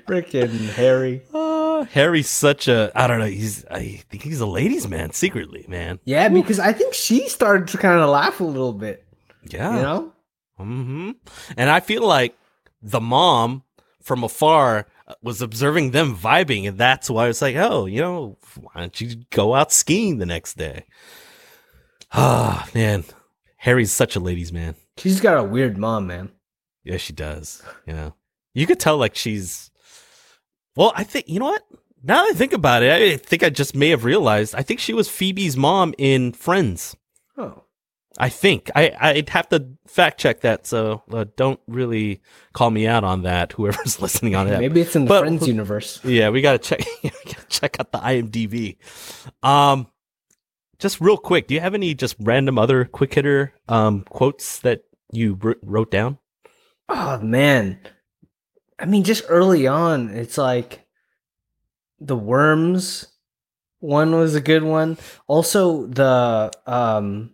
Freaking 0.06 0.68
Harry. 0.74 1.22
Uh, 1.32 1.84
Harry's 1.84 2.28
such 2.28 2.68
a 2.68 2.90
I 2.94 3.06
don't 3.06 3.18
know. 3.18 3.26
He's 3.26 3.64
I 3.66 4.02
think 4.08 4.22
he's 4.22 4.40
a 4.40 4.46
ladies' 4.46 4.88
man 4.88 5.12
secretly, 5.12 5.64
man. 5.68 5.98
Yeah, 6.04 6.28
because 6.28 6.58
I 6.58 6.72
think 6.72 6.94
she 6.94 7.28
started 7.28 7.68
to 7.68 7.78
kind 7.78 8.00
of 8.00 8.08
laugh 8.10 8.40
a 8.40 8.44
little 8.44 8.72
bit. 8.72 9.04
Yeah, 9.48 9.76
You 9.76 9.82
know? 9.82 10.12
Mm-hmm. 10.60 11.10
And 11.56 11.70
I 11.70 11.80
feel 11.80 12.06
like 12.06 12.36
the 12.82 13.00
mom 13.00 13.62
from 14.02 14.24
afar 14.24 14.86
was 15.22 15.42
observing 15.42 15.90
them 15.90 16.16
vibing, 16.16 16.66
and 16.66 16.78
that's 16.78 17.08
why 17.10 17.28
it's 17.28 17.42
like, 17.42 17.56
oh, 17.56 17.86
you 17.86 18.00
know, 18.00 18.38
why 18.60 18.80
don't 18.80 19.00
you 19.00 19.16
go 19.30 19.54
out 19.54 19.72
skiing 19.72 20.18
the 20.18 20.26
next 20.26 20.56
day? 20.56 20.84
Ah, 22.12 22.68
man, 22.72 23.04
Harry's 23.56 23.90
such 23.90 24.14
a 24.14 24.20
ladies' 24.20 24.52
man. 24.52 24.76
She's 24.96 25.20
got 25.20 25.38
a 25.38 25.42
weird 25.42 25.76
mom, 25.76 26.06
man. 26.06 26.30
Yeah, 26.84 26.98
she 26.98 27.12
does. 27.12 27.62
You 27.84 27.94
know, 27.94 28.14
you 28.56 28.66
could 28.66 28.80
tell 28.80 28.96
like 28.96 29.14
she's. 29.14 29.70
Well, 30.76 30.92
I 30.96 31.04
think 31.04 31.28
you 31.28 31.38
know 31.38 31.46
what. 31.46 31.62
Now 32.02 32.24
that 32.24 32.30
I 32.34 32.36
think 32.36 32.52
about 32.52 32.82
it, 32.82 32.92
I 32.92 33.16
think 33.16 33.42
I 33.42 33.50
just 33.50 33.74
may 33.74 33.88
have 33.90 34.04
realized. 34.04 34.54
I 34.54 34.62
think 34.62 34.80
she 34.80 34.92
was 34.94 35.08
Phoebe's 35.08 35.56
mom 35.56 35.94
in 35.98 36.32
Friends. 36.32 36.96
Oh. 37.36 37.62
I 38.18 38.30
think 38.30 38.70
I 38.74 38.96
I'd 38.98 39.28
have 39.30 39.48
to 39.50 39.66
fact 39.86 40.18
check 40.18 40.40
that. 40.40 40.66
So 40.66 41.02
uh, 41.12 41.26
don't 41.36 41.60
really 41.66 42.22
call 42.54 42.70
me 42.70 42.86
out 42.86 43.04
on 43.04 43.22
that. 43.22 43.52
Whoever's 43.52 44.00
listening 44.00 44.34
on 44.34 44.48
that. 44.48 44.60
Maybe 44.60 44.80
it's 44.80 44.96
in 44.96 45.04
the 45.04 45.08
But- 45.08 45.20
Friends 45.20 45.46
universe. 45.46 46.00
Yeah, 46.04 46.30
we 46.30 46.40
gotta 46.40 46.58
check. 46.58 46.80
we 47.02 47.10
gotta 47.10 47.46
check 47.48 47.76
out 47.78 47.92
the 47.92 47.98
IMDb. 47.98 48.76
Um, 49.42 49.88
just 50.78 51.00
real 51.00 51.18
quick, 51.18 51.46
do 51.48 51.54
you 51.54 51.60
have 51.60 51.74
any 51.74 51.92
just 51.94 52.16
random 52.20 52.58
other 52.58 52.84
quick 52.86 53.12
hitter 53.14 53.52
um 53.68 54.02
quotes 54.08 54.60
that 54.60 54.82
you 55.12 55.34
wr- 55.34 55.60
wrote 55.62 55.90
down? 55.90 56.18
Oh 56.88 57.18
man. 57.18 57.78
I 58.78 58.86
mean, 58.86 59.04
just 59.04 59.24
early 59.28 59.66
on, 59.66 60.10
it's 60.10 60.38
like 60.38 60.86
the 61.98 62.16
worms 62.16 63.06
one 63.80 64.12
was 64.14 64.34
a 64.34 64.40
good 64.40 64.62
one. 64.62 64.98
Also 65.26 65.86
the 65.86 66.50
um 66.66 67.30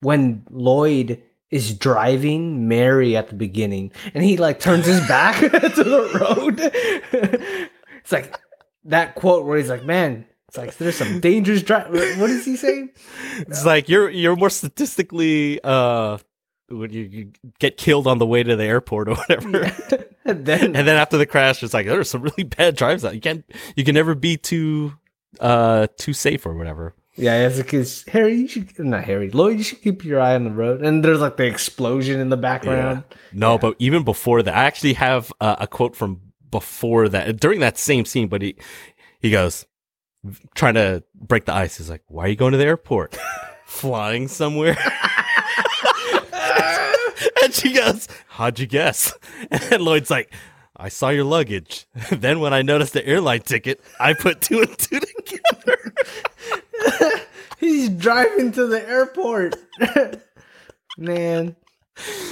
when 0.00 0.44
Lloyd 0.50 1.22
is 1.50 1.74
driving 1.74 2.68
Mary 2.68 3.16
at 3.16 3.28
the 3.28 3.34
beginning 3.34 3.92
and 4.14 4.24
he 4.24 4.36
like 4.36 4.60
turns 4.60 4.86
his 4.86 5.00
back 5.08 5.40
to 5.40 5.48
the 5.48 6.18
road. 6.20 6.60
it's 6.60 8.12
like 8.12 8.38
that 8.84 9.14
quote 9.14 9.46
where 9.46 9.58
he's 9.58 9.70
like, 9.70 9.84
Man, 9.84 10.26
it's 10.48 10.58
like 10.58 10.76
there's 10.76 10.96
some 10.96 11.20
dangerous 11.20 11.62
drive. 11.62 11.88
What 11.90 12.30
is 12.30 12.44
he 12.44 12.56
saying? 12.56 12.90
It's 13.38 13.64
like 13.64 13.88
you're 13.88 14.10
you're 14.10 14.36
more 14.36 14.50
statistically 14.50 15.60
uh 15.64 16.18
when 16.68 16.92
you, 16.92 17.02
you 17.02 17.32
get 17.58 17.76
killed 17.76 18.06
on 18.06 18.18
the 18.18 18.26
way 18.26 18.42
to 18.42 18.56
the 18.56 18.64
airport 18.64 19.08
or 19.08 19.14
whatever. 19.14 19.72
and 20.24 20.44
then 20.46 20.64
and 20.76 20.88
then 20.88 20.96
after 20.96 21.16
the 21.16 21.26
crash, 21.26 21.62
it's 21.62 21.74
like 21.74 21.86
there 21.86 22.00
are 22.00 22.04
some 22.04 22.22
really 22.22 22.44
bad 22.44 22.76
drives 22.76 23.04
out. 23.04 23.14
You 23.14 23.20
can't 23.20 23.44
you 23.76 23.84
can 23.84 23.94
never 23.94 24.14
be 24.14 24.36
too 24.36 24.94
uh 25.40 25.86
too 25.96 26.12
safe 26.12 26.46
or 26.46 26.54
whatever. 26.54 26.94
Yeah, 27.16 27.46
it's 27.46 27.56
because 27.56 28.04
Harry, 28.08 28.34
you 28.34 28.48
should 28.48 28.78
not 28.78 29.04
Harry, 29.04 29.30
Lloyd, 29.30 29.56
you 29.56 29.64
should 29.64 29.80
keep 29.80 30.04
your 30.04 30.20
eye 30.20 30.34
on 30.34 30.44
the 30.44 30.50
road. 30.50 30.82
And 30.84 31.02
there's 31.02 31.20
like 31.20 31.38
the 31.38 31.46
explosion 31.46 32.20
in 32.20 32.28
the 32.28 32.36
background. 32.36 33.04
No, 33.32 33.56
but 33.56 33.74
even 33.78 34.04
before 34.04 34.42
that, 34.42 34.54
I 34.54 34.64
actually 34.64 34.92
have 34.94 35.32
uh, 35.40 35.56
a 35.60 35.66
quote 35.66 35.96
from 35.96 36.20
before 36.50 37.08
that 37.08 37.40
during 37.40 37.60
that 37.60 37.78
same 37.78 38.04
scene. 38.04 38.28
But 38.28 38.42
he 38.42 38.56
he 39.20 39.30
goes 39.30 39.64
trying 40.54 40.74
to 40.74 41.04
break 41.14 41.46
the 41.46 41.54
ice. 41.54 41.78
He's 41.78 41.88
like, 41.88 42.02
"Why 42.08 42.24
are 42.24 42.28
you 42.28 42.36
going 42.36 42.52
to 42.52 42.58
the 42.58 42.66
airport? 42.66 43.16
Flying 43.64 44.28
somewhere?" 44.28 44.76
and 47.46 47.54
she 47.54 47.72
goes, 47.72 48.08
"How'd 48.28 48.58
you 48.58 48.66
guess?" 48.66 49.12
And 49.50 49.82
Lloyd's 49.82 50.10
like. 50.10 50.32
I 50.78 50.90
saw 50.90 51.08
your 51.08 51.24
luggage. 51.24 51.86
then 52.10 52.38
when 52.40 52.52
I 52.52 52.60
noticed 52.60 52.92
the 52.92 53.06
airline 53.06 53.40
ticket, 53.40 53.80
I 53.98 54.12
put 54.12 54.42
two 54.42 54.60
and 54.60 54.78
two 54.78 55.00
together. 55.00 55.94
He's 57.58 57.88
driving 57.88 58.52
to 58.52 58.66
the 58.66 58.86
airport. 58.86 59.56
Man, 60.98 61.56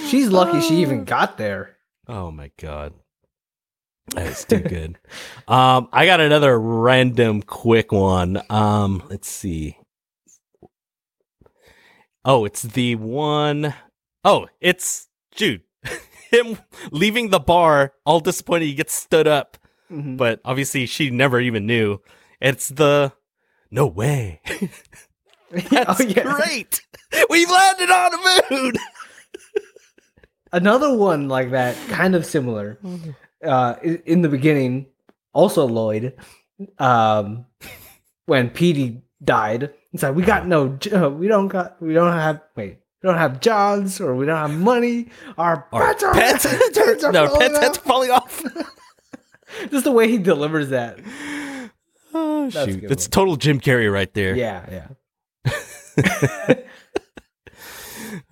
she's 0.08 0.28
lucky 0.28 0.60
she 0.60 0.82
even 0.82 1.04
got 1.04 1.38
there. 1.38 1.78
Oh 2.06 2.30
my 2.30 2.50
god. 2.58 2.92
That's 4.14 4.44
too 4.44 4.60
good. 4.60 4.98
Um, 5.48 5.88
I 5.92 6.04
got 6.04 6.20
another 6.20 6.58
random 6.60 7.40
quick 7.40 7.92
one. 7.92 8.42
Um, 8.50 9.02
let's 9.08 9.28
see. 9.28 9.78
Oh, 12.24 12.44
it's 12.44 12.62
the 12.62 12.96
one 12.96 13.74
oh 14.24 14.46
it's 14.60 15.08
Jude. 15.34 15.62
Him 16.30 16.58
leaving 16.90 17.30
the 17.30 17.38
bar, 17.40 17.92
all 18.04 18.20
disappointed 18.20 18.66
he 18.66 18.74
gets 18.74 18.94
stood 18.94 19.26
up, 19.28 19.56
Mhm. 19.90 20.16
but 20.16 20.40
obviously 20.44 20.86
she 20.86 21.10
never 21.10 21.40
even 21.40 21.66
knew. 21.66 21.98
It's 22.40 22.68
the 22.68 23.12
no 23.70 23.86
way. 23.86 24.40
That's 25.50 26.00
Oh, 26.00 26.04
yeah. 26.04 26.22
great. 26.36 26.80
We've 27.30 27.50
landed 27.50 27.90
on 27.90 28.10
the 28.10 28.44
moon. 28.50 28.72
Another 30.52 30.96
one 30.96 31.28
like 31.28 31.50
that, 31.50 31.76
kind 31.88 32.14
of 32.14 32.24
similar. 32.24 32.78
Uh, 33.44 33.74
in 33.82 34.22
the 34.22 34.28
beginning, 34.28 34.86
also 35.32 35.66
Lloyd, 35.66 36.14
um, 36.78 37.46
when 38.26 38.50
Petey 38.50 39.02
died, 39.22 39.70
it's 39.92 40.02
like 40.04 40.14
we 40.14 40.22
got 40.22 40.46
no, 40.46 40.78
uh, 40.94 41.10
we 41.10 41.26
don't 41.28 41.48
got, 41.48 41.80
we 41.82 41.92
don't 41.92 42.12
have, 42.12 42.40
wait, 42.56 42.78
we 43.04 43.10
don't 43.10 43.18
have 43.18 43.38
jobs 43.40 44.00
or 44.00 44.14
we 44.14 44.24
don't 44.24 44.38
have 44.38 44.58
money. 44.58 45.08
Our 45.36 45.66
Our 45.72 45.88
pets 45.88 46.04
are, 46.04 46.14
pets, 46.14 46.46
pets 46.74 47.04
are 47.04 47.12
no, 47.12 47.26
falling 47.28 47.40
pets, 47.40 47.54
out." 47.54 47.62
heads 47.62 47.78
falling 47.78 48.10
off. 48.10 48.42
Just 49.70 49.84
the 49.84 49.92
way 49.92 50.08
he 50.08 50.16
delivers 50.16 50.70
that. 50.70 50.98
Oh 52.14 52.48
That's 52.48 52.72
shoot! 52.72 52.84
It's 52.84 53.04
one. 53.04 53.10
total 53.10 53.36
Jim 53.36 53.60
Carrey 53.60 53.92
right 53.92 54.12
there. 54.14 54.34
Yeah, 54.34 54.88
yeah. 55.98 56.54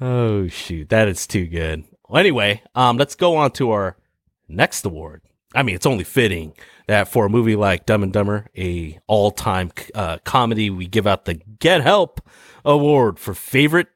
Oh 0.00 0.48
shoot, 0.48 0.88
that 0.88 1.06
is 1.06 1.26
too 1.26 1.46
good. 1.46 1.84
Well, 2.08 2.18
anyway, 2.18 2.62
um, 2.74 2.96
let's 2.96 3.14
go 3.14 3.36
on 3.36 3.50
to 3.52 3.72
our 3.72 3.96
next 4.48 4.86
award. 4.86 5.20
I 5.54 5.62
mean, 5.62 5.74
it's 5.74 5.86
only 5.86 6.04
fitting 6.04 6.54
that 6.86 7.08
for 7.08 7.26
a 7.26 7.28
movie 7.28 7.56
like 7.56 7.84
Dumb 7.86 8.02
and 8.02 8.12
Dumber, 8.12 8.46
a 8.56 8.98
all-time 9.06 9.70
uh, 9.94 10.18
comedy, 10.24 10.70
we 10.70 10.86
give 10.86 11.06
out 11.06 11.26
the 11.26 11.34
Get 11.34 11.82
Help 11.82 12.20
Award 12.64 13.18
for 13.18 13.34
favorite 13.34 13.88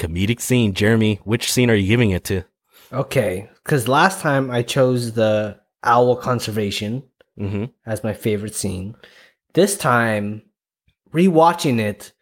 comedic 0.00 0.40
scene. 0.40 0.72
Jeremy, 0.74 1.20
which 1.24 1.52
scene 1.52 1.70
are 1.70 1.74
you 1.74 1.86
giving 1.86 2.10
it 2.10 2.24
to? 2.24 2.44
Okay, 2.92 3.48
because 3.62 3.86
last 3.88 4.20
time 4.20 4.50
I 4.50 4.62
chose 4.62 5.12
the 5.12 5.58
owl 5.84 6.16
conservation 6.16 7.04
Mm-hmm. 7.38 7.64
as 7.86 8.04
my 8.04 8.12
favorite 8.12 8.54
scene. 8.54 8.96
This 9.54 9.78
time, 9.78 10.42
rewatching 11.10 11.78
it, 11.80 12.12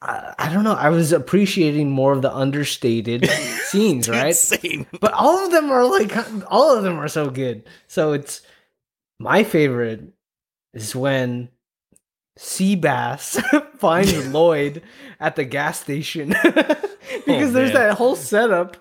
I, 0.00 0.32
I 0.38 0.50
don't 0.52 0.64
know. 0.64 0.72
I 0.72 0.88
was 0.88 1.12
appreciating 1.12 1.90
more 1.90 2.12
of 2.12 2.22
the 2.22 2.34
understated 2.34 3.28
scenes, 3.66 4.08
right? 4.08 4.34
Same. 4.34 4.86
But 4.98 5.12
all 5.12 5.44
of 5.44 5.50
them 5.50 5.70
are 5.70 5.84
like, 5.84 6.16
all 6.50 6.74
of 6.74 6.84
them 6.84 6.98
are 6.98 7.08
so 7.08 7.28
good. 7.28 7.68
So 7.86 8.12
it's 8.14 8.40
my 9.18 9.44
favorite 9.44 10.04
is 10.72 10.96
when 10.96 11.50
Seabass 12.38 13.40
finds 13.78 14.28
Lloyd 14.28 14.82
at 15.18 15.36
the 15.36 15.44
gas 15.44 15.80
station 15.80 16.28
because 17.26 17.50
Oh, 17.50 17.50
there's 17.50 17.72
that 17.72 17.94
whole 17.96 18.16
setup 18.16 18.76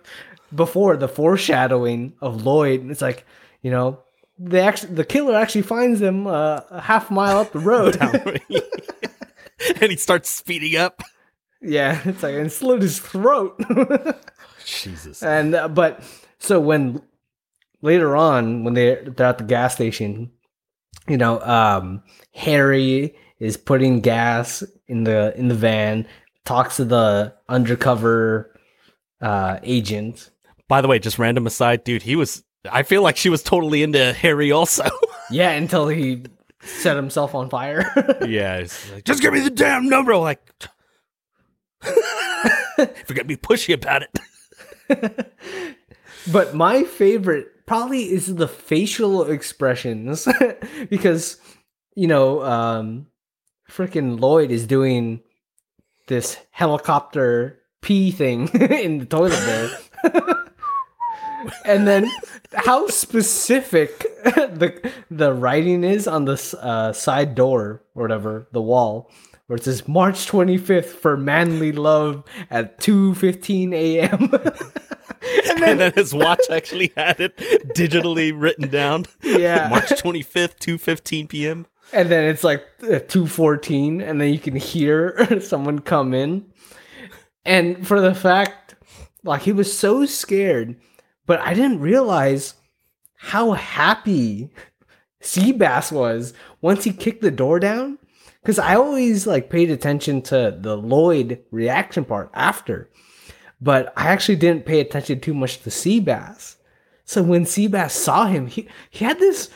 before 0.54 0.98
the 0.98 1.08
foreshadowing 1.08 2.14
of 2.22 2.46
Lloyd. 2.46 2.82
And 2.82 2.92
it's 2.92 3.02
like, 3.02 3.26
you 3.62 3.72
know, 3.72 4.00
they 4.38 4.62
actually 4.62 4.94
the 4.96 5.06
killer 5.06 5.36
actually 5.36 5.62
finds 5.62 6.02
him 6.02 6.28
uh, 6.28 6.62
a 6.70 6.82
half 6.82 7.10
mile 7.10 7.38
up 7.38 7.54
the 7.54 7.60
road. 7.60 7.98
and 9.82 9.92
he 9.92 9.96
starts 9.96 10.30
speeding 10.30 10.76
up. 10.76 11.02
yeah, 11.62 12.02
it's 12.04 12.22
like 12.22 12.36
and 12.36 12.52
slit 12.52 12.82
his 12.82 13.00
throat. 13.00 13.60
Jesus. 14.66 15.24
And 15.24 15.56
uh, 15.56 15.70
but 15.70 16.04
so 16.40 16.60
when 16.60 17.02
later 17.82 18.16
on 18.16 18.66
when 18.66 18.74
they're, 18.74 19.04
they're 19.06 19.28
at 19.28 19.38
the 19.38 19.46
gas 19.46 19.76
station, 19.76 20.32
you 21.08 21.18
know, 21.18 21.40
um, 21.42 22.04
Harry 22.34 23.16
is 23.40 23.58
putting 23.58 24.02
gas 24.02 24.64
in 24.88 25.04
the 25.04 25.34
in 25.38 25.48
the 25.48 25.56
van, 25.56 26.08
talks 26.46 26.78
to 26.78 26.86
the 26.86 27.34
undercover 27.50 28.58
uh, 29.22 29.60
agent. 29.64 30.30
By 30.68 30.82
the 30.82 30.88
way, 30.88 31.00
just 31.00 31.20
random 31.20 31.48
aside, 31.48 31.84
dude, 31.84 32.04
he 32.04 32.16
was. 32.16 32.44
I 32.72 32.84
feel 32.84 33.04
like 33.04 33.18
she 33.18 33.30
was 33.30 33.44
totally 33.44 33.84
into 33.84 34.14
Harry 34.14 34.52
also. 34.52 34.86
Yeah, 35.32 35.50
until 35.50 35.88
he 35.88 36.22
set 36.62 36.96
himself 36.96 37.34
on 37.34 37.50
fire. 37.50 37.92
yeah, 38.28 38.64
like, 38.94 39.06
just 39.06 39.24
give 39.24 39.34
me 39.34 39.40
the 39.40 39.50
damn 39.50 39.90
number. 39.90 40.16
Like, 40.18 40.40
if 41.82 43.06
you're 43.10 43.16
gonna 43.16 43.24
be 43.24 43.36
pushy 43.36 43.74
about 43.74 44.04
it. 44.04 45.32
but 46.32 46.54
my 46.54 46.84
favorite 46.84 47.66
probably 47.66 48.04
is 48.04 48.36
the 48.36 48.48
facial 48.48 49.24
expressions 49.24 50.28
because 50.92 51.38
you 51.96 52.06
know, 52.06 52.44
um 52.44 53.08
freaking 53.70 54.20
Lloyd 54.20 54.52
is 54.52 54.68
doing 54.68 55.22
this 56.08 56.38
helicopter 56.52 57.60
pee 57.82 58.12
thing 58.12 58.48
in 58.54 59.00
the 59.00 59.06
toilet 59.06 59.40
there. 59.46 60.46
and 61.66 61.88
then 61.88 62.10
how 62.54 62.88
specific 62.88 64.00
the 64.24 64.92
the 65.12 65.34
writing 65.34 65.84
is 65.84 66.08
on 66.08 66.26
the 66.26 66.58
uh, 66.62 66.92
side 66.94 67.36
door 67.36 67.84
or 67.94 68.02
whatever 68.02 68.48
the 68.52 68.62
wall 68.62 69.12
where 69.48 69.58
it 69.58 69.64
says 69.64 69.88
March 69.88 70.28
25th 70.28 70.86
for 70.86 71.18
manly 71.18 71.72
love 71.72 72.24
at 72.50 72.80
2:15 72.80 73.74
a.m. 73.74 74.10
and, 74.32 75.62
then, 75.62 75.70
and 75.70 75.80
then 75.80 75.94
his 75.94 76.14
watch 76.14 76.42
actually 76.52 76.92
had 76.98 77.20
it 77.20 77.38
digitally 77.76 78.34
written 78.36 78.70
down. 78.70 79.06
Yeah. 79.22 79.68
March 79.70 79.90
25th, 79.90 80.58
2:15 80.60 81.30
p.m. 81.30 81.68
And 81.94 82.10
then 82.10 82.26
it's 82.26 82.44
like 82.44 82.64
2:14 82.80 84.02
and 84.02 84.20
then 84.20 84.34
you 84.34 84.40
can 84.40 84.56
hear 84.56 85.40
someone 85.42 85.80
come 85.80 86.14
in. 86.14 86.46
And 87.46 87.88
for 87.88 88.02
the 88.02 88.16
fact 88.16 88.76
like 89.24 89.42
he 89.42 89.52
was 89.52 89.78
so 89.78 90.06
scared, 90.06 90.80
but 91.26 91.40
I 91.40 91.54
didn't 91.54 91.82
realize 91.82 92.56
how 93.16 93.54
happy 93.54 94.52
Seabass 95.22 95.92
was 95.92 96.34
once 96.62 96.84
he 96.84 96.94
kicked 96.94 97.22
the 97.22 97.32
door 97.32 97.60
down 97.60 97.98
because 98.42 98.60
I 98.60 98.76
always 98.76 99.26
like 99.26 99.50
paid 99.50 99.72
attention 99.72 100.22
to 100.24 100.56
the 100.60 100.78
Lloyd 100.78 101.44
reaction 101.50 102.06
part 102.06 102.30
after, 102.34 102.92
but 103.60 103.92
I 103.98 104.08
actually 104.10 104.36
didn't 104.36 104.68
pay 104.68 104.80
attention 104.80 105.20
too 105.20 105.34
much 105.34 105.62
to 105.64 105.72
Seabass. 105.72 106.58
So 107.06 107.24
when 107.24 107.46
Seabass 107.46 107.92
saw 107.92 108.28
him, 108.28 108.48
he 108.48 108.68
he 108.90 109.06
had 109.06 109.20
this. 109.20 109.50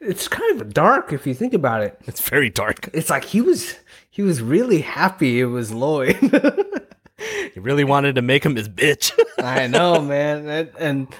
It's 0.00 0.28
kind 0.28 0.60
of 0.60 0.72
dark 0.72 1.12
if 1.12 1.26
you 1.26 1.34
think 1.34 1.52
about 1.52 1.82
it. 1.82 2.00
It's 2.06 2.26
very 2.26 2.48
dark. 2.48 2.88
It's 2.94 3.10
like 3.10 3.24
he 3.24 3.40
was 3.42 3.76
he 4.10 4.22
was 4.22 4.40
really 4.40 4.80
happy 4.80 5.40
it 5.40 5.46
was 5.46 5.72
Lloyd. 5.72 6.16
he 7.54 7.60
really 7.60 7.84
wanted 7.84 8.14
to 8.14 8.22
make 8.22 8.44
him 8.44 8.56
his 8.56 8.68
bitch. 8.68 9.12
I 9.38 9.66
know, 9.66 10.00
man, 10.00 10.48
and, 10.48 10.70
and 10.78 11.14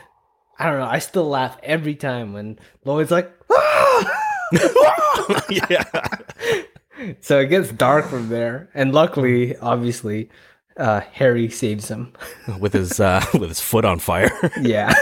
I 0.59 0.71
don't 0.71 0.81
know. 0.81 0.87
I 0.87 0.99
still 0.99 1.29
laugh 1.29 1.59
every 1.63 1.95
time 1.95 2.33
when 2.33 2.59
Lloyd's 2.85 3.11
like, 3.11 3.31
ah! 3.51 4.21
yeah. 5.51 5.85
So 7.21 7.41
it 7.41 7.47
gets 7.47 7.71
dark 7.73 8.07
from 8.07 8.29
there, 8.31 8.71
and 8.75 8.93
luckily, 8.93 9.57
obviously, 9.59 10.31
uh, 10.81 11.01
Harry 11.13 11.49
saves 11.51 11.89
him 11.89 12.13
with 12.59 12.73
his 12.73 12.99
uh, 12.99 13.25
with 13.35 13.51
his 13.51 13.61
foot 13.61 13.85
on 13.85 13.99
fire. 13.99 14.31
Yeah, 14.61 14.95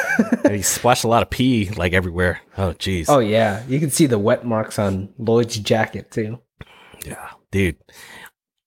he 0.49 0.63
splashed 0.63 1.05
a 1.05 1.09
lot 1.09 1.23
of 1.23 1.31
pee 1.31 1.71
like 1.71 1.93
everywhere. 1.93 2.41
Oh, 2.57 2.73
jeez. 2.75 3.07
Oh 3.09 3.19
yeah, 3.19 3.65
you 3.67 3.81
can 3.81 3.91
see 3.91 4.07
the 4.07 4.19
wet 4.19 4.45
marks 4.45 4.79
on 4.79 5.13
Lloyd's 5.19 5.57
jacket 5.59 6.11
too. 6.11 6.41
Yeah, 7.05 7.31
dude. 7.51 7.77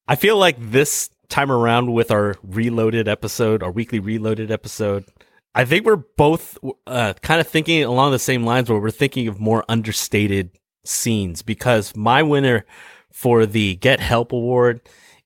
I 0.07 0.15
feel 0.15 0.37
like 0.37 0.57
this 0.59 1.09
time 1.29 1.51
around 1.51 1.93
with 1.93 2.11
our 2.11 2.35
reloaded 2.43 3.07
episode, 3.07 3.63
our 3.63 3.71
weekly 3.71 3.99
reloaded 3.99 4.51
episode, 4.51 5.05
I 5.55 5.65
think 5.65 5.85
we're 5.85 5.95
both 6.17 6.57
uh, 6.87 7.13
kind 7.21 7.41
of 7.41 7.47
thinking 7.47 7.83
along 7.83 8.11
the 8.11 8.19
same 8.19 8.45
lines 8.45 8.69
where 8.69 8.79
we're 8.79 8.91
thinking 8.91 9.27
of 9.27 9.39
more 9.39 9.63
understated 9.69 10.51
scenes 10.85 11.41
because 11.41 11.95
my 11.95 12.23
winner 12.23 12.65
for 13.11 13.45
the 13.45 13.75
Get 13.75 13.99
Help 13.99 14.31
Award 14.31 14.81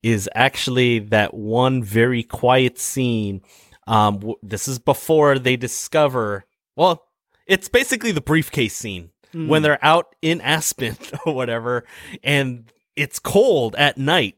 is 0.05 0.29
actually 0.35 0.99
that 0.99 1.33
one 1.33 1.81
very 1.81 2.21
quiet 2.21 2.77
scene. 2.77 3.41
Um, 3.87 4.19
w- 4.19 4.35
this 4.43 4.67
is 4.67 4.77
before 4.77 5.39
they 5.39 5.55
discover, 5.55 6.45
well, 6.75 7.07
it's 7.47 7.69
basically 7.69 8.11
the 8.11 8.21
briefcase 8.21 8.75
scene 8.75 9.09
mm. 9.33 9.47
when 9.47 9.63
they're 9.63 9.83
out 9.83 10.15
in 10.21 10.41
Aspen 10.41 10.95
or 11.25 11.33
whatever, 11.33 11.85
and 12.23 12.71
it's 12.95 13.17
cold 13.17 13.75
at 13.79 13.97
night. 13.97 14.35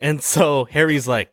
And 0.00 0.20
so 0.20 0.64
Harry's 0.64 1.06
like, 1.06 1.32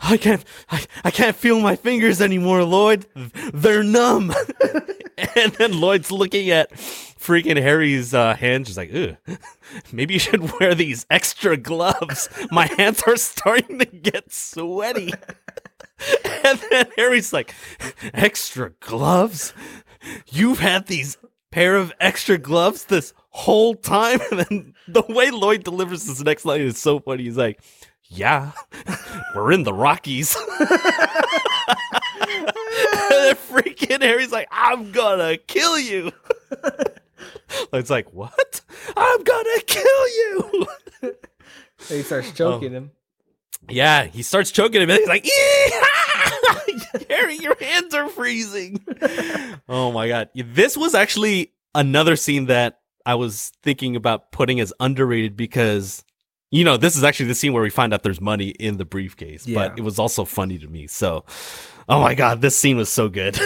I 0.00 0.16
can't, 0.16 0.44
I, 0.70 0.84
I 1.04 1.10
can't 1.10 1.36
feel 1.36 1.60
my 1.60 1.76
fingers 1.76 2.20
anymore, 2.20 2.62
Lloyd. 2.64 3.06
They're 3.52 3.82
numb. 3.82 4.32
and 5.36 5.52
then 5.54 5.80
Lloyd's 5.80 6.10
looking 6.10 6.50
at 6.50 6.70
freaking 6.72 7.60
Harry's 7.60 8.14
uh. 8.14 8.36
She's 8.36 8.76
like, 8.76 8.94
Ugh, 8.94 9.16
maybe 9.92 10.14
you 10.14 10.20
should 10.20 10.58
wear 10.60 10.74
these 10.74 11.06
extra 11.10 11.56
gloves. 11.56 12.28
My 12.50 12.66
hands 12.66 13.02
are 13.06 13.16
starting 13.16 13.78
to 13.80 13.86
get 13.86 14.32
sweaty. 14.32 15.12
and 16.44 16.58
then 16.70 16.86
Harry's 16.96 17.32
like, 17.32 17.54
extra 18.14 18.70
gloves? 18.80 19.52
You've 20.26 20.60
had 20.60 20.86
these 20.86 21.18
pair 21.50 21.76
of 21.76 21.92
extra 22.00 22.38
gloves 22.38 22.84
this 22.84 23.12
whole 23.30 23.74
time? 23.74 24.20
And 24.30 24.40
then 24.40 24.74
the 24.86 25.04
way 25.08 25.30
Lloyd 25.30 25.64
delivers 25.64 26.04
this 26.04 26.22
next 26.22 26.44
line 26.44 26.60
is 26.60 26.78
so 26.78 27.00
funny. 27.00 27.24
He's 27.24 27.36
like, 27.36 27.60
yeah, 28.08 28.52
we're 29.34 29.52
in 29.52 29.64
the 29.64 29.72
Rockies. 29.72 30.36
and 30.60 30.68
freaking 33.36 34.02
Harry's 34.02 34.32
like, 34.32 34.48
I'm 34.50 34.92
gonna 34.92 35.36
kill 35.36 35.78
you. 35.78 36.12
it's 37.72 37.90
like, 37.90 38.12
what? 38.12 38.60
I'm 38.96 39.22
gonna 39.22 39.60
kill 39.66 40.08
you. 40.08 40.66
he 41.88 42.02
starts 42.02 42.32
choking 42.32 42.68
um, 42.68 42.74
him. 42.74 42.90
Yeah, 43.68 44.04
he 44.04 44.22
starts 44.22 44.50
choking 44.50 44.80
him, 44.80 44.88
and 44.88 44.98
he's 44.98 45.08
like, 45.08 45.28
Harry, 47.10 47.36
your 47.36 47.56
hands 47.60 47.92
are 47.92 48.08
freezing. 48.08 48.82
oh 49.68 49.92
my 49.92 50.08
god. 50.08 50.30
This 50.34 50.76
was 50.76 50.94
actually 50.94 51.52
another 51.74 52.16
scene 52.16 52.46
that 52.46 52.80
I 53.04 53.16
was 53.16 53.52
thinking 53.62 53.96
about 53.96 54.32
putting 54.32 54.60
as 54.60 54.72
underrated 54.80 55.36
because 55.36 56.04
you 56.50 56.64
know, 56.64 56.76
this 56.76 56.96
is 56.96 57.04
actually 57.04 57.26
the 57.26 57.34
scene 57.34 57.52
where 57.52 57.62
we 57.62 57.70
find 57.70 57.92
out 57.92 58.02
there's 58.02 58.20
money 58.20 58.48
in 58.48 58.78
the 58.78 58.84
briefcase, 58.84 59.46
yeah. 59.46 59.68
but 59.68 59.78
it 59.78 59.82
was 59.82 59.98
also 59.98 60.24
funny 60.24 60.58
to 60.58 60.66
me. 60.66 60.86
So, 60.86 61.24
oh 61.88 62.00
my 62.00 62.14
god, 62.14 62.40
this 62.40 62.56
scene 62.56 62.76
was 62.76 62.88
so 62.88 63.08
good. 63.08 63.38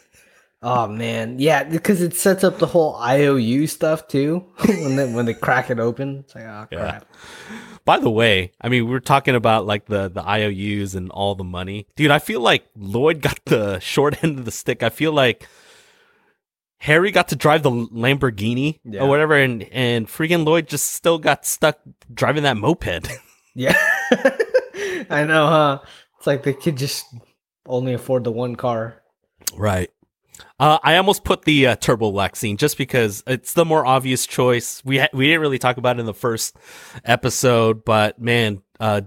oh 0.62 0.88
man, 0.88 1.38
yeah, 1.38 1.64
because 1.64 2.00
it 2.00 2.14
sets 2.14 2.44
up 2.44 2.58
the 2.58 2.66
whole 2.66 2.96
IOU 2.96 3.66
stuff 3.66 4.08
too. 4.08 4.46
when 4.64 4.96
they 4.96 5.12
when 5.12 5.26
they 5.26 5.34
crack 5.34 5.70
it 5.70 5.78
open, 5.78 6.20
it's 6.20 6.34
like, 6.34 6.44
oh 6.44 6.66
crap. 6.72 7.06
Yeah. 7.50 7.56
By 7.84 7.98
the 7.98 8.10
way, 8.10 8.52
I 8.60 8.68
mean 8.68 8.88
we 8.88 8.94
are 8.96 9.00
talking 9.00 9.34
about 9.34 9.66
like 9.66 9.86
the 9.86 10.08
the 10.08 10.22
IOUs 10.22 10.94
and 10.94 11.10
all 11.10 11.34
the 11.34 11.44
money, 11.44 11.86
dude. 11.96 12.10
I 12.10 12.18
feel 12.18 12.40
like 12.40 12.64
Lloyd 12.76 13.20
got 13.20 13.44
the 13.44 13.78
short 13.80 14.24
end 14.24 14.38
of 14.38 14.46
the 14.46 14.52
stick. 14.52 14.82
I 14.82 14.88
feel 14.88 15.12
like 15.12 15.46
Harry 16.78 17.10
got 17.10 17.28
to 17.28 17.36
drive 17.36 17.62
the 17.62 17.70
Lamborghini 17.70 18.80
yeah. 18.84 19.02
or 19.02 19.08
whatever, 19.08 19.34
and 19.34 19.64
and 19.64 20.06
freaking 20.06 20.46
Lloyd 20.46 20.68
just 20.68 20.92
still 20.92 21.18
got 21.18 21.44
stuck 21.44 21.78
driving 22.12 22.44
that 22.44 22.56
moped. 22.56 23.08
yeah, 23.54 23.76
I 25.10 25.24
know, 25.24 25.46
huh? 25.46 25.80
It's 26.18 26.26
like 26.26 26.44
they 26.44 26.54
could 26.54 26.76
just 26.76 27.04
only 27.66 27.94
afford 27.94 28.24
the 28.24 28.32
one 28.32 28.56
car. 28.56 29.02
Right. 29.56 29.90
Uh, 30.60 30.78
I 30.82 30.96
almost 30.96 31.24
put 31.24 31.44
the 31.44 31.68
uh, 31.68 31.76
Turbo 31.76 32.10
Lax 32.10 32.38
scene 32.38 32.56
just 32.56 32.78
because 32.78 33.22
it's 33.26 33.54
the 33.54 33.64
more 33.64 33.84
obvious 33.84 34.26
choice. 34.26 34.82
We 34.84 34.98
ha- 34.98 35.08
we 35.12 35.26
didn't 35.26 35.40
really 35.40 35.58
talk 35.58 35.76
about 35.76 35.96
it 35.96 36.00
in 36.00 36.06
the 36.06 36.14
first 36.14 36.56
episode, 37.04 37.84
but 37.84 38.20
man, 38.20 38.62
uh, 38.78 39.02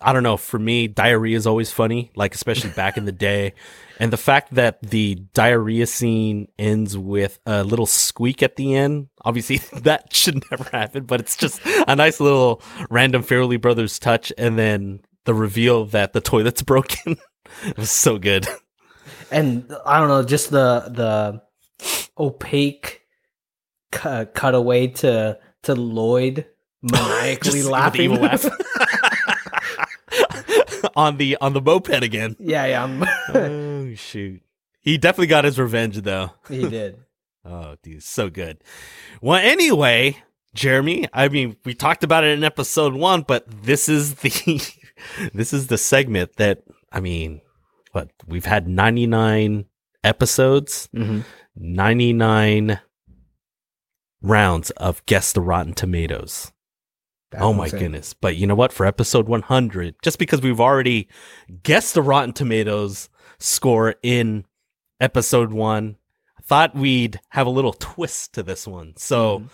I 0.00 0.12
don't 0.12 0.22
know. 0.22 0.36
For 0.36 0.58
me, 0.58 0.88
diarrhea 0.88 1.36
is 1.36 1.46
always 1.46 1.70
funny, 1.70 2.10
like 2.16 2.34
especially 2.34 2.70
back 2.70 2.96
in 2.96 3.04
the 3.04 3.12
day. 3.12 3.54
And 3.98 4.10
the 4.10 4.16
fact 4.16 4.54
that 4.54 4.80
the 4.80 5.16
diarrhea 5.34 5.86
scene 5.86 6.48
ends 6.58 6.96
with 6.96 7.38
a 7.44 7.62
little 7.64 7.84
squeak 7.86 8.42
at 8.42 8.56
the 8.56 8.74
end, 8.74 9.08
obviously 9.24 9.58
that 9.80 10.14
should 10.14 10.42
never 10.50 10.64
happen, 10.70 11.04
but 11.04 11.20
it's 11.20 11.36
just 11.36 11.60
a 11.64 11.94
nice 11.94 12.18
little 12.18 12.62
random 12.88 13.22
Farrelly 13.22 13.60
Brothers 13.60 13.98
touch. 13.98 14.32
And 14.38 14.58
then 14.58 15.00
the 15.24 15.34
reveal 15.34 15.84
that 15.86 16.12
the 16.14 16.20
toilet's 16.20 16.62
broken. 16.70 17.18
it 17.66 17.76
was 17.76 17.90
so 17.90 18.18
good. 18.18 18.46
And 19.30 19.70
I 19.84 19.98
don't 19.98 20.08
know, 20.08 20.22
just 20.22 20.50
the 20.50 20.84
the 20.88 21.42
opaque 22.18 23.02
cu- 23.92 24.26
cutaway 24.26 24.88
to 24.88 25.38
to 25.64 25.74
Lloyd 25.74 26.46
maniacally 26.82 27.62
laughing. 27.62 28.12
on 30.96 31.16
the 31.16 31.36
on 31.40 31.52
the 31.52 31.60
moped 31.60 32.02
again. 32.02 32.36
Yeah, 32.38 32.66
yeah. 32.66 33.16
oh 33.34 33.94
shoot. 33.94 34.42
He 34.80 34.98
definitely 34.98 35.26
got 35.26 35.44
his 35.44 35.58
revenge 35.58 36.00
though. 36.02 36.30
He 36.48 36.68
did. 36.68 36.98
oh, 37.44 37.76
dude, 37.82 38.02
so 38.02 38.30
good. 38.30 38.62
Well, 39.20 39.40
anyway, 39.42 40.22
Jeremy, 40.54 41.06
I 41.12 41.28
mean, 41.28 41.56
we 41.64 41.74
talked 41.74 42.02
about 42.02 42.24
it 42.24 42.36
in 42.36 42.44
episode 42.44 42.94
1, 42.94 43.22
but 43.22 43.44
this 43.62 43.88
is 43.88 44.16
the 44.16 44.62
this 45.34 45.52
is 45.52 45.66
the 45.68 45.78
segment 45.78 46.36
that 46.36 46.62
I 46.92 47.00
mean, 47.00 47.40
what 47.92 48.10
we've 48.26 48.46
had 48.46 48.68
99 48.68 49.66
episodes, 50.02 50.88
mm-hmm. 50.94 51.20
99 51.56 52.80
rounds 54.22 54.70
of 54.72 55.04
Guess 55.06 55.32
the 55.32 55.40
Rotten 55.40 55.74
Tomatoes. 55.74 56.52
That's 57.30 57.44
oh 57.44 57.52
my 57.52 57.64
insane. 57.66 57.80
goodness. 57.80 58.14
But 58.14 58.36
you 58.36 58.46
know 58.46 58.54
what? 58.54 58.72
For 58.72 58.84
episode 58.86 59.28
100, 59.28 59.96
just 60.02 60.18
because 60.18 60.40
we've 60.42 60.60
already 60.60 61.08
guessed 61.62 61.94
the 61.94 62.02
Rotten 62.02 62.32
Tomatoes 62.32 63.08
score 63.38 63.94
in 64.02 64.44
episode 65.00 65.52
one, 65.52 65.96
I 66.38 66.42
thought 66.42 66.74
we'd 66.74 67.20
have 67.30 67.46
a 67.46 67.50
little 67.50 67.72
twist 67.72 68.32
to 68.34 68.42
this 68.42 68.66
one. 68.66 68.94
So 68.96 69.40
Mhm. 69.40 69.48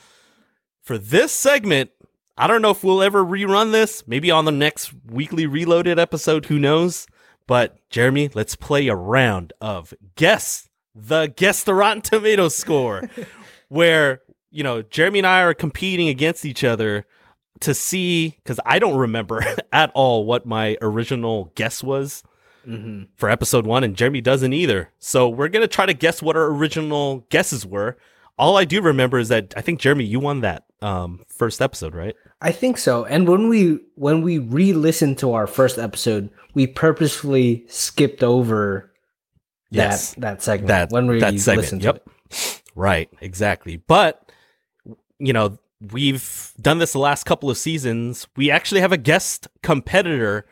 for 0.83 0.99
this 0.99 1.33
segment, 1.33 1.91
I 2.39 2.47
don't 2.47 2.63
know 2.63 2.71
if 2.71 2.83
we'll 2.85 3.03
ever 3.03 3.25
rerun 3.25 3.73
this. 3.73 4.03
Maybe 4.07 4.31
on 4.31 4.45
the 4.45 4.53
next 4.53 4.93
weekly 5.07 5.47
reloaded 5.47 5.99
episode, 5.99 6.47
who 6.47 6.59
knows? 6.59 7.07
But 7.47 7.79
Jeremy, 7.91 8.31
let's 8.35 8.57
play 8.57 8.89
a 8.89 8.95
round 8.95 9.53
of 9.61 9.95
guess 10.17 10.69
the 10.95 11.27
guess 11.37 11.63
the 11.63 11.75
Rotten 11.75 12.01
Tomatoes 12.03 12.57
score, 12.57 13.09
where 13.69 14.23
you 14.51 14.63
know 14.65 14.81
Jeremy 14.83 15.21
and 15.21 15.27
I 15.27 15.43
are 15.43 15.55
competing 15.55 16.09
against 16.09 16.45
each 16.47 16.65
other 16.65 17.07
to 17.61 17.75
see 17.75 18.35
because 18.43 18.61
I 18.67 18.79
don't 18.79 18.97
remember 18.97 19.45
at 19.73 19.91
all 19.95 20.25
what 20.25 20.47
my 20.47 20.77
original 20.81 21.53
guess 21.55 21.83
was 21.83 22.23
Mhm. 22.67 23.07
for 23.17 23.29
episode 23.31 23.65
one, 23.67 23.85
and 23.85 23.95
Jeremy 23.97 24.21
doesn't 24.21 24.53
either. 24.53 24.91
So 24.99 25.29
we're 25.29 25.49
gonna 25.49 25.69
try 25.69 25.87
to 25.87 25.95
guess 25.95 26.21
what 26.21 26.37
our 26.37 26.47
original 26.47 27.27
guesses 27.31 27.65
were. 27.65 27.97
All 28.39 28.57
I 28.59 28.65
do 28.65 28.83
remember 28.83 29.19
is 29.19 29.29
that 29.29 29.55
I 29.57 29.61
think 29.61 29.81
Jeremy, 29.81 30.05
you 30.05 30.19
won 30.21 30.41
that 30.41 30.65
um, 30.83 31.23
first 31.29 31.63
episode, 31.63 31.95
right? 31.95 32.15
I 32.43 32.53
think 32.53 32.77
so. 32.77 33.05
And 33.05 33.27
when 33.29 33.49
we 33.49 33.79
when 33.95 34.21
we 34.23 34.39
re-listened 34.39 35.17
to 35.19 35.33
our 35.33 35.47
first 35.47 35.79
episode, 35.79 36.29
we 36.55 36.67
purposefully 36.67 37.65
skipped 37.69 38.23
over 38.23 38.93
Yes. 39.71 40.15
that 40.15 40.21
that 40.21 40.43
segment 40.43 40.69
That 40.69 40.91
when 40.91 41.07
we 41.07 41.21
that 41.21 41.39
segment. 41.41 41.63
listened 41.65 41.83
Yep. 41.85 42.05
to 42.05 42.11
it. 42.31 42.63
Right. 42.75 43.09
Exactly. 43.21 43.77
But 43.79 44.31
you 45.19 45.33
know, 45.33 45.57
we've 45.81 46.53
done 46.61 46.79
this 46.79 46.93
the 46.93 46.99
last 46.99 47.25
couple 47.25 47.51
of 47.51 47.59
seasons. 47.59 48.27
We 48.37 48.51
actually 48.51 48.81
have 48.81 48.93
a 48.93 48.99
guest 48.99 49.49
competitor. 49.63 50.47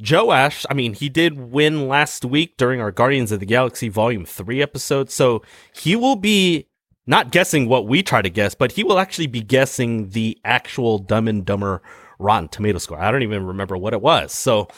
Joe 0.00 0.32
Ash. 0.32 0.66
I 0.68 0.74
mean, 0.74 0.94
he 0.94 1.08
did 1.08 1.38
win 1.38 1.86
last 1.86 2.24
week 2.24 2.56
during 2.56 2.80
our 2.80 2.90
Guardians 2.90 3.30
of 3.30 3.40
the 3.40 3.46
Galaxy 3.46 3.88
Volume 3.88 4.24
3 4.24 4.62
episode. 4.62 5.10
So 5.10 5.42
he 5.74 5.94
will 5.94 6.16
be 6.16 6.68
not 7.06 7.30
guessing 7.30 7.68
what 7.68 7.86
we 7.86 8.02
try 8.02 8.22
to 8.22 8.30
guess, 8.30 8.54
but 8.54 8.72
he 8.72 8.84
will 8.84 8.98
actually 8.98 9.26
be 9.26 9.42
guessing 9.42 10.10
the 10.10 10.38
actual 10.44 10.98
Dumb 10.98 11.28
and 11.28 11.44
Dumber 11.44 11.82
Rotten 12.18 12.48
Tomato 12.48 12.78
score. 12.78 13.00
I 13.00 13.10
don't 13.10 13.22
even 13.22 13.46
remember 13.46 13.76
what 13.76 13.92
it 13.92 14.00
was. 14.00 14.32
So, 14.32 14.68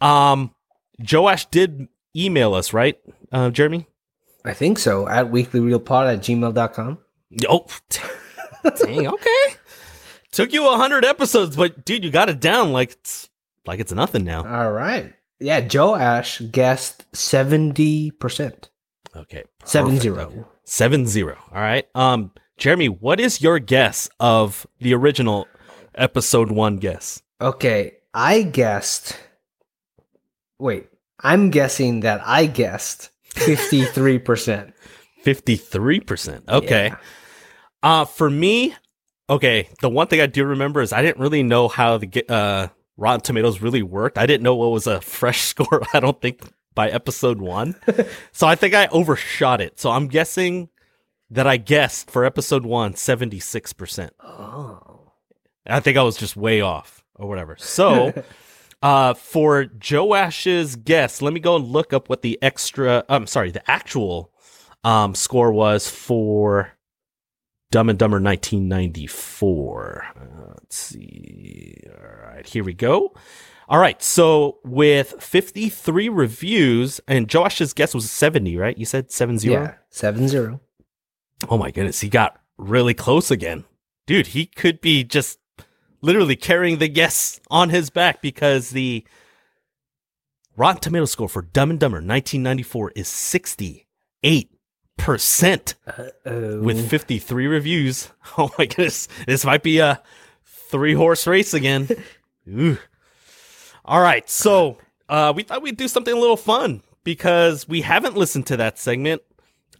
um, 0.00 0.54
Joe 1.00 1.28
Ash 1.28 1.46
did 1.46 1.88
email 2.14 2.54
us, 2.54 2.72
right, 2.72 2.98
uh, 3.32 3.50
Jeremy? 3.50 3.86
I 4.44 4.52
think 4.52 4.78
so. 4.78 5.08
At 5.08 5.30
weeklyreelpod 5.30 6.14
at 6.14 6.20
gmail.com. 6.20 6.98
Oh, 7.48 7.66
dang. 8.76 9.06
Okay. 9.06 9.54
Took 10.32 10.52
you 10.52 10.68
a 10.68 10.76
hundred 10.76 11.04
episodes, 11.04 11.56
but 11.56 11.84
dude, 11.84 12.04
you 12.04 12.10
got 12.10 12.28
it 12.28 12.40
down 12.40 12.72
like 12.72 12.92
it's 12.92 13.28
like 13.66 13.80
it's 13.80 13.92
nothing 13.92 14.24
now. 14.24 14.44
All 14.46 14.70
right. 14.70 15.12
Yeah, 15.40 15.60
Joe 15.60 15.96
Ash 15.96 16.40
guessed 16.40 17.10
70%. 17.12 18.68
Okay. 19.16 19.44
Seven 19.64 19.98
zero. 19.98 20.46
Seven 20.64 21.06
zero. 21.06 21.36
All 21.52 21.60
right. 21.60 21.86
Um, 21.94 22.30
Jeremy, 22.58 22.88
what 22.88 23.18
is 23.18 23.40
your 23.40 23.58
guess 23.58 24.08
of 24.20 24.66
the 24.80 24.94
original 24.94 25.48
episode 25.94 26.50
one 26.50 26.76
guess? 26.76 27.22
Okay, 27.40 27.94
I 28.12 28.42
guessed. 28.42 29.18
Wait, 30.58 30.88
I'm 31.18 31.50
guessing 31.50 32.00
that 32.00 32.20
I 32.24 32.46
guessed 32.46 33.10
53%. 33.34 34.72
Fifty-three 35.22 36.00
percent. 36.00 36.44
Okay. 36.48 36.86
Yeah. 36.88 36.96
Uh, 37.82 38.04
for 38.04 38.28
me, 38.28 38.74
okay. 39.28 39.68
The 39.80 39.88
one 39.88 40.06
thing 40.06 40.20
I 40.20 40.26
do 40.26 40.44
remember 40.44 40.80
is 40.80 40.92
I 40.92 41.02
didn't 41.02 41.20
really 41.20 41.42
know 41.42 41.68
how 41.68 41.98
the 41.98 42.24
uh 42.28 42.68
Rotten 42.96 43.22
Tomatoes 43.22 43.62
really 43.62 43.82
worked. 43.82 44.18
I 44.18 44.26
didn't 44.26 44.42
know 44.42 44.54
what 44.54 44.70
was 44.70 44.86
a 44.86 45.00
fresh 45.00 45.40
score. 45.40 45.82
I 45.94 46.00
don't 46.00 46.20
think 46.20 46.40
by 46.74 46.90
episode 46.90 47.40
one. 47.40 47.76
so 48.32 48.46
I 48.46 48.54
think 48.54 48.74
I 48.74 48.86
overshot 48.88 49.60
it. 49.60 49.80
So 49.80 49.90
I'm 49.90 50.08
guessing 50.08 50.68
that 51.30 51.46
I 51.46 51.56
guessed 51.56 52.10
for 52.10 52.24
episode 52.24 52.64
one 52.64 52.94
76 52.94 53.72
percent. 53.72 54.12
Oh. 54.20 55.12
I 55.66 55.80
think 55.80 55.96
I 55.96 56.02
was 56.02 56.16
just 56.16 56.36
way 56.36 56.60
off 56.60 57.04
or 57.14 57.28
whatever. 57.28 57.56
So. 57.58 58.12
Uh, 58.82 59.12
for 59.12 59.66
Joe 59.66 60.14
Ash's 60.14 60.74
guess, 60.74 61.20
let 61.20 61.34
me 61.34 61.40
go 61.40 61.54
and 61.54 61.66
look 61.66 61.92
up 61.92 62.08
what 62.08 62.22
the 62.22 62.38
extra. 62.40 63.04
I'm 63.10 63.26
sorry, 63.26 63.50
the 63.50 63.70
actual 63.70 64.32
um 64.84 65.14
score 65.14 65.52
was 65.52 65.86
for 65.86 66.72
Dumb 67.70 67.88
and 67.88 67.98
Dumber 67.98 68.20
1994. 68.20 70.06
Uh, 70.16 70.24
let's 70.48 70.76
see. 70.76 71.76
All 71.88 72.28
right, 72.28 72.46
here 72.46 72.64
we 72.64 72.74
go. 72.74 73.14
All 73.68 73.78
right, 73.78 74.02
so 74.02 74.58
with 74.64 75.14
53 75.22 76.08
reviews, 76.08 77.00
and 77.06 77.28
Josh's 77.28 77.72
guess 77.72 77.94
was 77.94 78.10
70, 78.10 78.56
right? 78.56 78.76
You 78.76 78.84
said 78.84 79.12
70? 79.12 79.46
Yeah, 79.48 79.74
7 79.90 80.26
0. 80.26 80.60
Oh 81.48 81.56
my 81.56 81.70
goodness, 81.70 82.00
he 82.00 82.08
got 82.08 82.40
really 82.58 82.94
close 82.94 83.30
again. 83.30 83.64
Dude, 84.06 84.28
he 84.28 84.46
could 84.46 84.80
be 84.80 85.04
just 85.04 85.38
literally 86.02 86.34
carrying 86.34 86.78
the 86.78 86.88
guess 86.88 87.40
on 87.48 87.70
his 87.70 87.90
back 87.90 88.20
because 88.20 88.70
the 88.70 89.06
Rotten 90.56 90.80
Tomato 90.80 91.04
score 91.04 91.28
for 91.28 91.42
Dumb 91.42 91.70
and 91.70 91.78
Dumber 91.78 91.98
1994 91.98 92.92
is 92.96 93.06
68% 93.06 93.84
Uh-oh. 95.86 96.60
with 96.62 96.88
53 96.88 97.46
reviews. 97.46 98.10
Oh 98.38 98.48
my 98.56 98.66
goodness, 98.66 99.08
this 99.26 99.44
might 99.44 99.62
be 99.64 99.80
a 99.80 100.00
three 100.44 100.94
horse 100.94 101.26
race 101.26 101.52
again. 101.52 101.88
Ooh. 102.48 102.78
All 103.84 104.00
right, 104.00 104.28
so 104.30 104.78
uh, 105.08 105.32
we 105.34 105.42
thought 105.42 105.62
we'd 105.62 105.76
do 105.76 105.88
something 105.88 106.14
a 106.14 106.18
little 106.20 106.36
fun 106.36 106.82
because 107.02 107.68
we 107.68 107.80
haven't 107.80 108.16
listened 108.16 108.46
to 108.46 108.56
that 108.58 108.78
segment. 108.78 109.22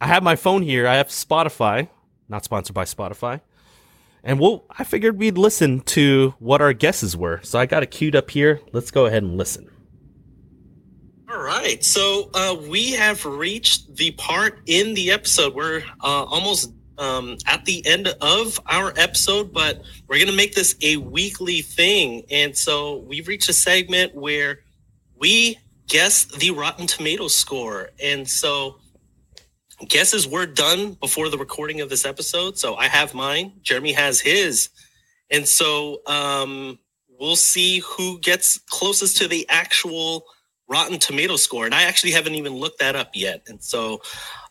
I 0.01 0.07
have 0.07 0.21
my 0.21 0.35
phone 0.35 0.63
here. 0.63 0.85
I 0.85 0.95
have 0.95 1.07
Spotify, 1.07 1.87
not 2.27 2.43
sponsored 2.43 2.73
by 2.73 2.83
Spotify, 2.83 3.39
and 4.21 4.37
we'll. 4.37 4.65
I 4.77 4.83
figured 4.83 5.17
we'd 5.17 5.37
listen 5.37 5.79
to 5.81 6.33
what 6.39 6.61
our 6.61 6.73
guesses 6.73 7.15
were. 7.15 7.39
So 7.43 7.57
I 7.57 7.65
got 7.65 7.83
it 7.83 7.91
queued 7.91 8.17
up 8.17 8.31
here. 8.31 8.59
Let's 8.73 8.91
go 8.91 9.05
ahead 9.05 9.23
and 9.23 9.37
listen. 9.37 9.70
All 11.31 11.41
right, 11.41 11.81
so 11.81 12.29
uh, 12.33 12.57
we 12.67 12.91
have 12.91 13.23
reached 13.25 13.95
the 13.95 14.11
part 14.11 14.59
in 14.65 14.93
the 14.95 15.11
episode. 15.11 15.53
We're 15.53 15.81
uh, 16.01 16.25
almost 16.25 16.73
um, 16.97 17.37
at 17.47 17.63
the 17.63 17.85
end 17.85 18.09
of 18.19 18.59
our 18.67 18.91
episode, 18.97 19.53
but 19.53 19.81
we're 20.07 20.17
going 20.17 20.29
to 20.29 20.35
make 20.35 20.55
this 20.55 20.75
a 20.81 20.97
weekly 20.97 21.61
thing. 21.61 22.23
And 22.29 22.57
so 22.57 22.97
we've 23.07 23.29
reached 23.29 23.47
a 23.47 23.53
segment 23.53 24.13
where 24.13 24.59
we 25.15 25.57
guess 25.87 26.25
the 26.25 26.51
Rotten 26.51 26.85
Tomatoes 26.85 27.33
score. 27.33 27.91
And 28.03 28.27
so 28.27 28.79
guesses 29.87 30.27
were 30.27 30.45
done 30.45 30.95
before 30.95 31.29
the 31.29 31.37
recording 31.37 31.79
of 31.79 31.89
this 31.89 32.03
episode. 32.03 32.57
So 32.57 32.75
I 32.75 32.89
have 32.89 33.13
mine, 33.13 33.53
Jeremy 33.61 33.93
has 33.93 34.19
his. 34.19 34.67
And 35.29 35.47
so 35.47 36.01
um, 36.07 36.77
we'll 37.07 37.37
see 37.37 37.79
who 37.79 38.19
gets 38.19 38.57
closest 38.57 39.15
to 39.17 39.29
the 39.29 39.47
actual 39.47 40.25
Rotten 40.71 40.97
Tomato 40.99 41.35
score. 41.35 41.65
And 41.65 41.75
I 41.75 41.83
actually 41.83 42.11
haven't 42.13 42.35
even 42.35 42.53
looked 42.53 42.79
that 42.79 42.95
up 42.95 43.09
yet. 43.13 43.41
And 43.47 43.61
so 43.61 44.01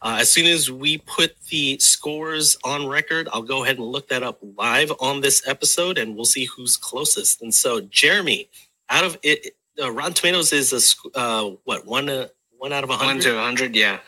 uh, 0.03 0.19
as 0.21 0.31
soon 0.31 0.47
as 0.47 0.71
we 0.71 0.99
put 0.99 1.35
the 1.51 1.79
scores 1.79 2.57
on 2.65 2.87
record, 2.87 3.29
I'll 3.33 3.43
go 3.43 3.65
ahead 3.65 3.79
and 3.79 3.87
look 3.87 4.09
that 4.09 4.23
up 4.23 4.39
live 4.57 4.93
on 5.01 5.21
this 5.23 5.47
episode 5.49 5.99
and 5.99 6.15
we'll 6.15 6.25
see 6.27 6.45
who's 6.45 6.77
closest. 6.77 7.41
And 7.43 7.53
so, 7.55 7.81
Jeremy, 7.81 8.49
out 8.91 9.05
of 9.05 9.17
it, 9.23 9.55
uh, 9.83 9.91
Rotten 9.91 10.13
Tomatoes 10.13 10.53
is 10.53 10.73
a 11.15 11.19
uh, 11.19 11.51
what 11.65 11.87
one 11.87 12.09
uh, 12.11 12.29
one 12.59 12.73
out 12.73 12.85
of 12.85 12.91
a 12.91 12.95
One 12.95 13.01
hundred. 13.07 13.23
to 13.23 13.39
a 13.39 13.43
hundred, 13.43 13.75
yeah. 13.75 13.99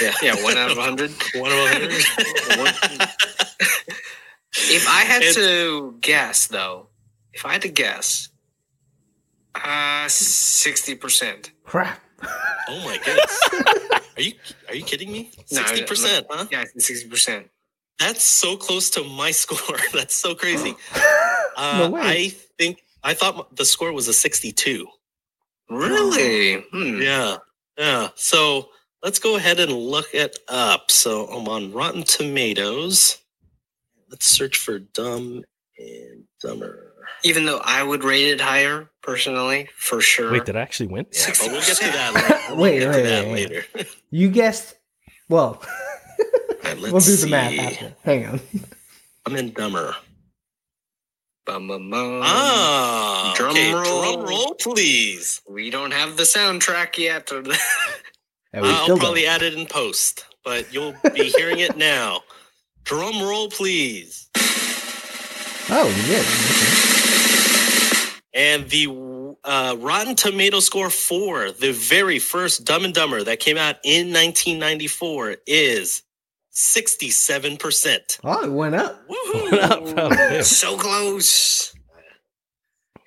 Yeah. 0.00 0.12
Yeah, 0.22 0.42
one 0.42 0.56
out 0.56 0.70
of 0.70 0.78
a 0.78 0.82
hundred. 0.82 1.10
One 1.34 1.50
of 1.52 1.58
a 1.58 1.68
hundred. 1.68 3.08
If 4.52 4.88
I 4.88 5.02
had 5.02 5.22
It's- 5.22 5.34
to 5.36 5.96
guess 6.00 6.46
though, 6.48 6.88
if 7.32 7.44
I 7.46 7.52
had 7.52 7.62
to 7.62 7.68
guess, 7.68 8.28
uh 9.54 10.08
sixty 10.08 10.94
percent. 10.94 11.52
Crap. 11.64 12.00
oh 12.68 12.82
my 12.84 12.98
goodness! 13.04 13.40
Are 14.16 14.22
you 14.22 14.32
are 14.68 14.74
you 14.74 14.84
kidding 14.84 15.10
me? 15.10 15.30
No, 15.50 15.62
Sixty 15.62 15.84
percent, 15.86 16.26
huh? 16.28 16.46
Yeah, 16.50 16.64
sixty 16.76 17.08
percent. 17.08 17.48
That's 17.98 18.22
so 18.22 18.56
close 18.56 18.90
to 18.90 19.04
my 19.04 19.30
score. 19.42 19.78
That's 19.92 20.14
so 20.14 20.34
crazy. 20.34 20.74
Uh, 21.56 21.78
No 21.88 21.90
way. 21.90 22.00
I 22.02 22.28
think 22.58 22.82
I 23.02 23.12
thought 23.12 23.54
the 23.56 23.64
score 23.64 23.92
was 23.92 24.08
a 24.08 24.12
sixty-two. 24.14 24.86
Really? 25.68 26.64
Hmm. 26.72 27.02
Yeah, 27.02 27.36
yeah. 27.76 28.08
So 28.14 28.70
let's 29.02 29.18
go 29.18 29.36
ahead 29.36 29.60
and 29.60 29.72
look 29.72 30.06
it 30.14 30.38
up. 30.48 30.90
So 30.90 31.26
I'm 31.26 31.48
on 31.48 31.72
Rotten 31.72 32.04
Tomatoes. 32.04 33.18
Let's 34.08 34.26
search 34.26 34.56
for 34.58 34.78
Dumb 34.78 35.44
and 35.78 36.24
Dumber. 36.40 36.89
Even 37.24 37.44
though 37.44 37.60
I 37.64 37.82
would 37.82 38.02
rate 38.04 38.28
it 38.28 38.40
higher 38.40 38.88
personally, 39.02 39.68
for 39.76 40.00
sure. 40.00 40.32
Wait, 40.32 40.44
did 40.44 40.56
I 40.56 40.60
actually 40.60 40.86
win? 40.88 41.06
Yeah, 41.12 41.26
but 41.28 41.48
we'll 41.52 41.60
get 41.66 41.76
to 41.76 41.84
that 41.84 42.14
later. 42.14 42.40
We'll 42.48 42.56
Wait, 42.58 42.78
get 42.80 42.88
wait, 42.90 42.96
to 42.96 43.02
that 43.08 43.24
wait, 43.26 43.32
wait. 43.32 43.50
later. 43.74 43.88
You 44.10 44.28
guessed. 44.28 44.74
Well, 45.28 45.62
All 45.62 46.56
right, 46.64 46.80
we'll 46.80 46.92
let's 46.92 47.06
do 47.06 47.16
the 47.16 47.28
math 47.28 47.56
after. 47.58 47.94
Hang 48.02 48.26
on. 48.26 48.40
I'm 49.26 49.36
in 49.36 49.52
Dumber. 49.52 49.94
Bum, 51.46 51.68
bum, 51.68 51.88
bum. 51.90 52.20
Ah, 52.24 53.32
drum 53.36 53.50
okay, 53.52 53.72
roll. 53.72 54.14
Drum 54.16 54.26
roll, 54.28 54.54
please. 54.54 55.40
We 55.48 55.70
don't 55.70 55.92
have 55.92 56.16
the 56.16 56.24
soundtrack 56.24 56.98
yet. 56.98 57.30
And 57.32 57.46
we 57.46 58.68
I'll 58.68 58.86
probably 58.98 59.22
don't. 59.22 59.30
add 59.30 59.42
it 59.42 59.54
in 59.54 59.66
post, 59.66 60.26
but 60.44 60.72
you'll 60.72 60.94
be 61.14 61.30
hearing 61.36 61.60
it 61.60 61.76
now. 61.76 62.20
Drum 62.84 63.20
roll, 63.22 63.48
please. 63.48 64.28
Oh, 65.72 65.86
we 65.86 66.02
did. 66.02 66.26
And 68.32 68.68
the 68.70 68.86
uh, 69.44 69.76
Rotten 69.78 70.14
Tomato 70.14 70.60
score 70.60 70.88
for 70.90 71.50
the 71.50 71.72
very 71.72 72.18
first 72.20 72.64
Dumb 72.64 72.84
and 72.84 72.94
Dumber 72.94 73.24
that 73.24 73.40
came 73.40 73.56
out 73.56 73.76
in 73.84 74.12
1994 74.12 75.36
is 75.46 76.02
67%. 76.54 78.18
Oh, 78.24 78.44
it 78.44 78.52
went 78.52 78.74
up. 78.74 79.02
What 79.06 79.54
up, 79.60 79.80
Woohoo! 79.82 79.94
fella? 79.94 80.14
Yeah. 80.34 80.42
so 80.42 80.76
close. 80.76 81.74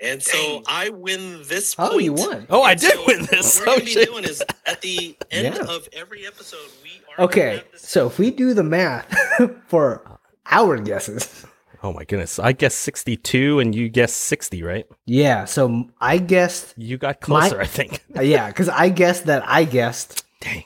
And 0.02 0.22
so 0.22 0.38
Dang. 0.38 0.64
I 0.68 0.90
win 0.90 1.44
this 1.46 1.76
Oh, 1.80 1.98
you 1.98 2.12
won. 2.14 2.46
Oh, 2.50 2.62
I 2.62 2.76
did 2.76 2.92
so 2.92 3.04
win 3.08 3.26
this. 3.32 3.60
What 3.60 3.68
we're 3.68 3.74
Oh, 3.74 3.76
going 3.78 3.80
to 3.80 3.86
be 3.86 3.92
shit. 3.92 4.10
doing 4.10 4.24
is 4.26 4.44
at 4.66 4.82
the 4.82 5.16
end 5.32 5.56
Yeah. 5.56 5.64
of 5.74 5.88
every 5.94 6.28
episode, 6.28 6.60
we 6.84 6.90
are 7.14 7.16
gonna 7.18 7.30
Okay, 7.30 7.56
have 7.58 7.72
this- 7.72 7.88
so 7.88 8.08
if 8.08 8.20
we 8.20 8.30
do 8.32 8.54
the 8.54 8.64
math 8.64 9.08
for 9.68 10.20
our 10.52 10.78
guesses, 10.78 11.46
Oh 11.84 11.92
my 11.92 12.06
goodness. 12.06 12.40
I 12.40 12.54
guess 12.54 12.74
62 12.76 13.60
and 13.60 13.76
you 13.76 13.90
guessed 13.90 14.16
60, 14.18 14.64
right? 14.64 14.86
yeah. 15.06 15.44
So 15.46 15.90
I 16.00 16.18
guessed, 16.18 16.74
You 16.78 16.98
got 16.98 17.28
My- 17.28 17.42
closer, 17.50 17.62
I 17.62 17.66
think. 17.66 18.02
uh, 18.16 18.22
yeah, 18.22 18.48
because 18.48 18.70
I 18.70 18.88
guessed 18.90 19.26
that 19.26 19.44
I 19.48 19.66
guessed 19.66 20.24
Dang. 20.40 20.64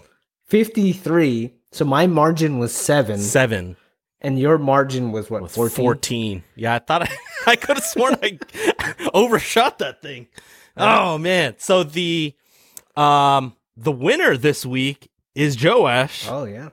fifty-three. 0.47 1.53
So 1.71 1.85
my 1.85 2.07
margin 2.07 2.59
was 2.59 2.73
seven, 2.73 3.17
Seven 3.19 3.75
and 4.21 4.39
your 4.39 4.57
margin 4.57 5.11
was 5.11 5.29
what? 5.29 5.41
was 5.41 5.53
14? 5.55 5.75
14. 5.75 6.43
Yeah, 6.55 6.75
I 6.75 6.79
thought 6.79 7.01
I, 7.09 7.17
I 7.47 7.55
could 7.55 7.77
have 7.77 7.83
sworn 7.85 8.15
I 8.21 8.37
overshot 9.13 9.79
that 9.79 10.01
thing. 10.01 10.27
Oh 10.75 11.17
man. 11.17 11.55
So 11.57 11.83
the 11.83 12.33
um 12.95 13.55
the 13.75 13.91
winner 13.91 14.37
this 14.37 14.65
week 14.65 15.09
is 15.35 15.55
Joe 15.55 15.87
Ash 15.87 16.27
Oh 16.29 16.45
yeah. 16.45 16.69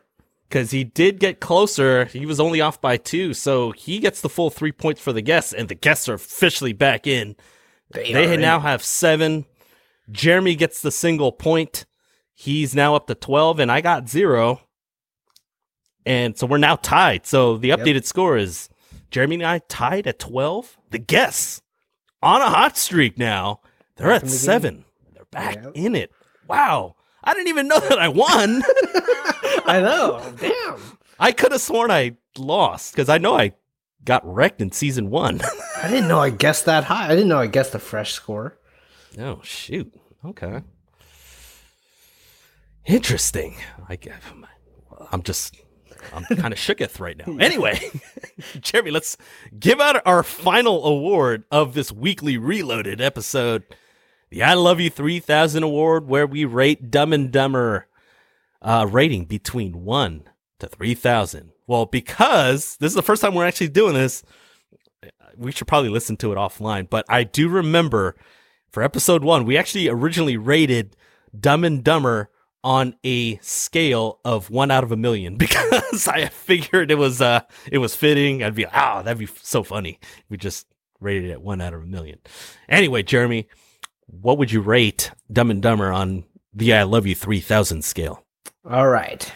Because 0.54 0.70
he 0.70 0.84
did 0.84 1.18
get 1.18 1.40
closer. 1.40 2.04
He 2.04 2.26
was 2.26 2.38
only 2.38 2.60
off 2.60 2.80
by 2.80 2.96
two, 2.96 3.34
so 3.34 3.72
he 3.72 3.98
gets 3.98 4.20
the 4.20 4.28
full 4.28 4.50
three 4.50 4.70
points 4.70 5.00
for 5.00 5.12
the 5.12 5.20
guests, 5.20 5.52
and 5.52 5.68
the 5.68 5.74
guests 5.74 6.08
are 6.08 6.14
officially 6.14 6.72
back 6.72 7.08
in. 7.08 7.34
They, 7.90 8.12
They 8.12 8.28
are 8.28 8.34
in 8.34 8.40
now 8.40 8.60
have 8.60 8.80
seven. 8.80 9.46
Jeremy 10.12 10.54
gets 10.54 10.80
the 10.80 10.92
single 10.92 11.32
point. 11.32 11.86
He's 12.34 12.72
now 12.72 12.94
up 12.94 13.08
to 13.08 13.16
12, 13.16 13.58
and 13.58 13.72
I 13.72 13.80
got 13.80 14.08
zero. 14.08 14.60
And 16.06 16.38
so 16.38 16.46
we're 16.46 16.58
now 16.58 16.76
tied. 16.76 17.26
So 17.26 17.56
the 17.56 17.68
Yep. 17.68 17.80
updated 17.80 18.04
score 18.04 18.36
is 18.36 18.68
Jeremy 19.10 19.34
and 19.36 19.46
I 19.46 19.58
tied 19.68 20.06
at 20.06 20.20
12. 20.20 20.76
The 20.90 20.98
guests 20.98 21.62
on 22.22 22.40
a 22.40 22.48
hot 22.48 22.78
streak 22.78 23.18
now. 23.18 23.60
They're 23.96 24.06
Back 24.06 24.16
at 24.16 24.20
the 24.22 24.26
game. 24.28 24.36
seven. 24.38 24.84
They're 25.14 25.24
back 25.32 25.56
Yep. 25.56 25.72
in 25.74 25.96
it. 25.96 26.12
Wow. 26.46 26.94
I 27.24 27.32
didn't 27.34 27.48
even 27.48 27.66
know 27.66 27.80
that 27.80 27.98
I 27.98 28.06
won. 28.06 28.62
I 29.64 29.80
know. 29.80 30.32
Damn. 30.38 30.80
I 31.18 31.32
could 31.32 31.52
have 31.52 31.60
sworn 31.60 31.90
I 31.90 32.16
lost 32.36 32.92
because 32.92 33.08
I 33.08 33.18
know 33.18 33.36
I 33.36 33.54
got 34.04 34.22
wrecked 34.26 34.60
in 34.60 34.72
season 34.72 35.10
one. 35.10 35.40
I 35.82 35.88
didn't 35.88 36.08
know 36.08 36.20
I 36.20 36.30
guessed 36.30 36.66
that 36.66 36.84
high. 36.84 37.06
I 37.06 37.14
didn't 37.14 37.28
know 37.28 37.38
I 37.38 37.46
guessed 37.46 37.72
the 37.72 37.78
fresh 37.78 38.12
score. 38.12 38.58
Oh 39.18 39.40
shoot. 39.42 39.92
Okay. 40.24 40.62
Interesting. 42.86 43.56
I 43.88 43.96
get. 43.96 44.20
I'm 45.12 45.22
just. 45.22 45.56
I'm 46.12 46.24
kind 46.36 46.52
of 46.52 46.58
shooketh 46.58 47.00
right 47.00 47.16
now. 47.16 47.38
Anyway, 47.38 47.80
Jeremy, 48.60 48.90
let's 48.90 49.16
give 49.58 49.80
out 49.80 50.02
our 50.06 50.22
final 50.22 50.84
award 50.84 51.44
of 51.50 51.72
this 51.72 51.90
weekly 51.90 52.36
Reel-loaded 52.36 53.00
episode, 53.00 53.64
the 54.28 54.42
"I 54.42 54.52
Love 54.54 54.80
You 54.80 54.90
3000" 54.90 55.62
award, 55.62 56.06
where 56.06 56.26
we 56.26 56.44
rate 56.44 56.90
Dumb 56.90 57.14
and 57.14 57.32
Dumber 57.32 57.86
uh, 58.64 58.88
rating 58.90 59.26
between 59.26 59.84
one 59.84 60.24
to 60.58 60.66
three 60.66 60.94
thousand. 60.94 61.52
Well, 61.66 61.86
because 61.86 62.76
this 62.78 62.90
is 62.90 62.94
the 62.94 63.02
first 63.02 63.22
time 63.22 63.34
we're 63.34 63.46
actually 63.46 63.68
doing 63.68 63.94
this, 63.94 64.24
we 65.36 65.52
should 65.52 65.68
probably 65.68 65.90
listen 65.90 66.16
to 66.18 66.32
it 66.32 66.36
offline. 66.36 66.88
But 66.88 67.04
I 67.08 67.24
do 67.24 67.48
remember 67.48 68.16
for 68.70 68.82
episode 68.82 69.22
one, 69.22 69.44
we 69.44 69.56
actually 69.56 69.88
originally 69.88 70.36
rated 70.36 70.96
Dumb 71.38 71.62
and 71.64 71.84
Dumber 71.84 72.30
on 72.64 72.96
a 73.04 73.36
scale 73.36 74.20
of 74.24 74.50
one 74.50 74.70
out 74.70 74.82
of 74.82 74.90
a 74.90 74.96
million 74.96 75.36
because 75.38 76.08
I 76.08 76.26
figured 76.26 76.90
it 76.90 76.98
was 76.98 77.20
uh 77.20 77.42
it 77.70 77.78
was 77.78 77.94
fitting. 77.94 78.42
I'd 78.42 78.54
be 78.54 78.64
like, 78.64 78.74
oh, 78.74 79.02
that'd 79.02 79.18
be 79.18 79.28
so 79.42 79.62
funny. 79.62 80.00
We 80.28 80.36
just 80.38 80.66
rated 81.00 81.30
it 81.30 81.32
at 81.32 81.42
one 81.42 81.60
out 81.60 81.74
of 81.74 81.82
a 81.82 81.86
million. 81.86 82.18
Anyway, 82.68 83.02
Jeremy, 83.02 83.48
what 84.06 84.38
would 84.38 84.50
you 84.50 84.60
rate 84.60 85.10
Dumb 85.30 85.50
and 85.50 85.62
Dumber 85.62 85.92
on 85.92 86.24
the 86.52 86.74
I 86.74 86.82
Love 86.84 87.06
You 87.06 87.14
three 87.14 87.40
thousand 87.40 87.84
scale? 87.84 88.23
All 88.68 88.88
right. 88.88 89.30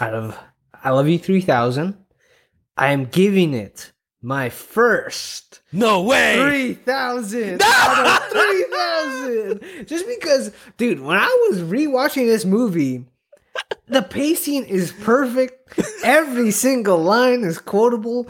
Out 0.00 0.14
of 0.14 0.38
I 0.82 0.90
Love 0.90 1.08
You 1.08 1.18
3000, 1.18 1.96
I 2.76 2.92
am 2.92 3.06
giving 3.06 3.54
it 3.54 3.92
my 4.20 4.48
first 4.50 5.60
No 5.72 6.02
way. 6.02 6.74
3000 6.84 7.62
out 7.62 8.22
of 8.22 8.30
3000. 8.30 9.86
Just 9.86 10.06
because, 10.06 10.52
dude, 10.76 11.00
when 11.00 11.16
I 11.16 11.48
was 11.48 11.60
rewatching 11.62 12.26
this 12.26 12.44
movie, 12.44 13.06
the 13.86 14.02
pacing 14.02 14.64
is 14.66 14.92
perfect. 14.92 15.78
Every 16.02 16.50
single 16.66 16.98
line 16.98 17.44
is 17.44 17.58
quotable. 17.58 18.28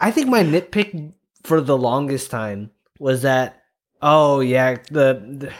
I 0.00 0.10
think 0.10 0.28
my 0.28 0.42
nitpick 0.42 1.12
for 1.42 1.60
the 1.60 1.76
longest 1.78 2.30
time 2.30 2.70
was 2.98 3.22
that, 3.22 3.62
oh, 4.02 4.40
yeah, 4.40 4.76
the. 4.90 5.22
the 5.38 5.52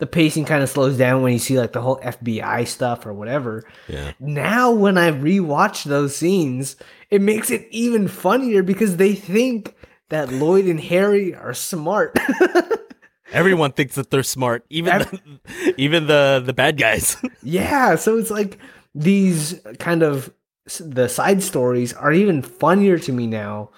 the 0.00 0.06
pacing 0.06 0.44
kind 0.44 0.62
of 0.62 0.68
slows 0.68 0.98
down 0.98 1.22
when 1.22 1.32
you 1.32 1.38
see 1.38 1.56
like 1.58 1.72
the 1.72 1.80
whole 1.80 1.98
FBI 2.00 2.66
stuff 2.66 3.06
or 3.06 3.12
whatever 3.14 3.62
Yeah. 3.88 4.12
now 4.18 4.72
when 4.72 4.98
I 4.98 5.12
rewatch 5.12 5.84
those 5.84 6.16
scenes, 6.16 6.74
it 7.10 7.20
makes 7.22 7.50
it 7.50 7.68
even 7.70 8.08
funnier 8.08 8.62
because 8.64 8.96
they 8.96 9.14
think 9.14 9.74
that 10.08 10.32
Lloyd 10.32 10.64
and 10.64 10.80
Harry 10.80 11.34
are 11.34 11.54
smart. 11.54 12.16
Everyone 13.32 13.70
thinks 13.70 13.94
that 13.94 14.10
they're 14.10 14.24
smart, 14.24 14.64
even 14.70 14.98
the, 14.98 15.74
even 15.78 16.08
the 16.08 16.42
the 16.44 16.52
bad 16.52 16.76
guys. 16.76 17.16
yeah, 17.44 17.94
so 17.94 18.18
it's 18.18 18.30
like 18.30 18.58
these 18.92 19.60
kind 19.78 20.02
of 20.02 20.32
the 20.80 21.08
side 21.08 21.42
stories 21.42 21.92
are 21.92 22.12
even 22.12 22.42
funnier 22.42 22.98
to 22.98 23.12
me 23.12 23.28
now. 23.28 23.70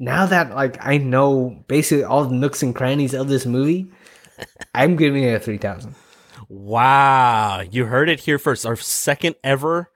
Now 0.00 0.26
that 0.26 0.56
like 0.56 0.84
I 0.84 0.98
know 0.98 1.62
basically 1.68 2.02
all 2.02 2.24
the 2.24 2.34
nooks 2.34 2.64
and 2.64 2.74
crannies 2.74 3.14
of 3.14 3.28
this 3.28 3.46
movie, 3.46 3.92
I'm 4.74 4.96
giving 4.96 5.24
it 5.24 5.34
a 5.34 5.40
three 5.40 5.58
thousand. 5.58 5.94
Wow, 6.48 7.60
you 7.70 7.84
heard 7.86 8.08
it 8.08 8.20
here 8.20 8.38
first. 8.38 8.66
Our 8.66 8.76
second 8.76 9.36
ever 9.44 9.90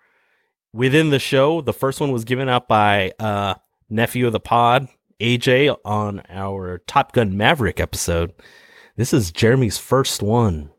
within 0.72 1.10
the 1.10 1.18
show. 1.18 1.60
The 1.60 1.72
first 1.72 2.00
one 2.00 2.12
was 2.12 2.24
given 2.24 2.48
out 2.48 2.68
by 2.68 3.12
uh 3.18 3.54
nephew 3.90 4.26
of 4.26 4.32
the 4.32 4.40
pod, 4.40 4.88
AJ, 5.20 5.76
on 5.84 6.22
our 6.28 6.78
Top 6.86 7.12
Gun 7.12 7.36
Maverick 7.36 7.80
episode. 7.80 8.32
This 8.96 9.12
is 9.12 9.32
Jeremy's 9.32 9.78
first 9.78 10.22
one. 10.22 10.70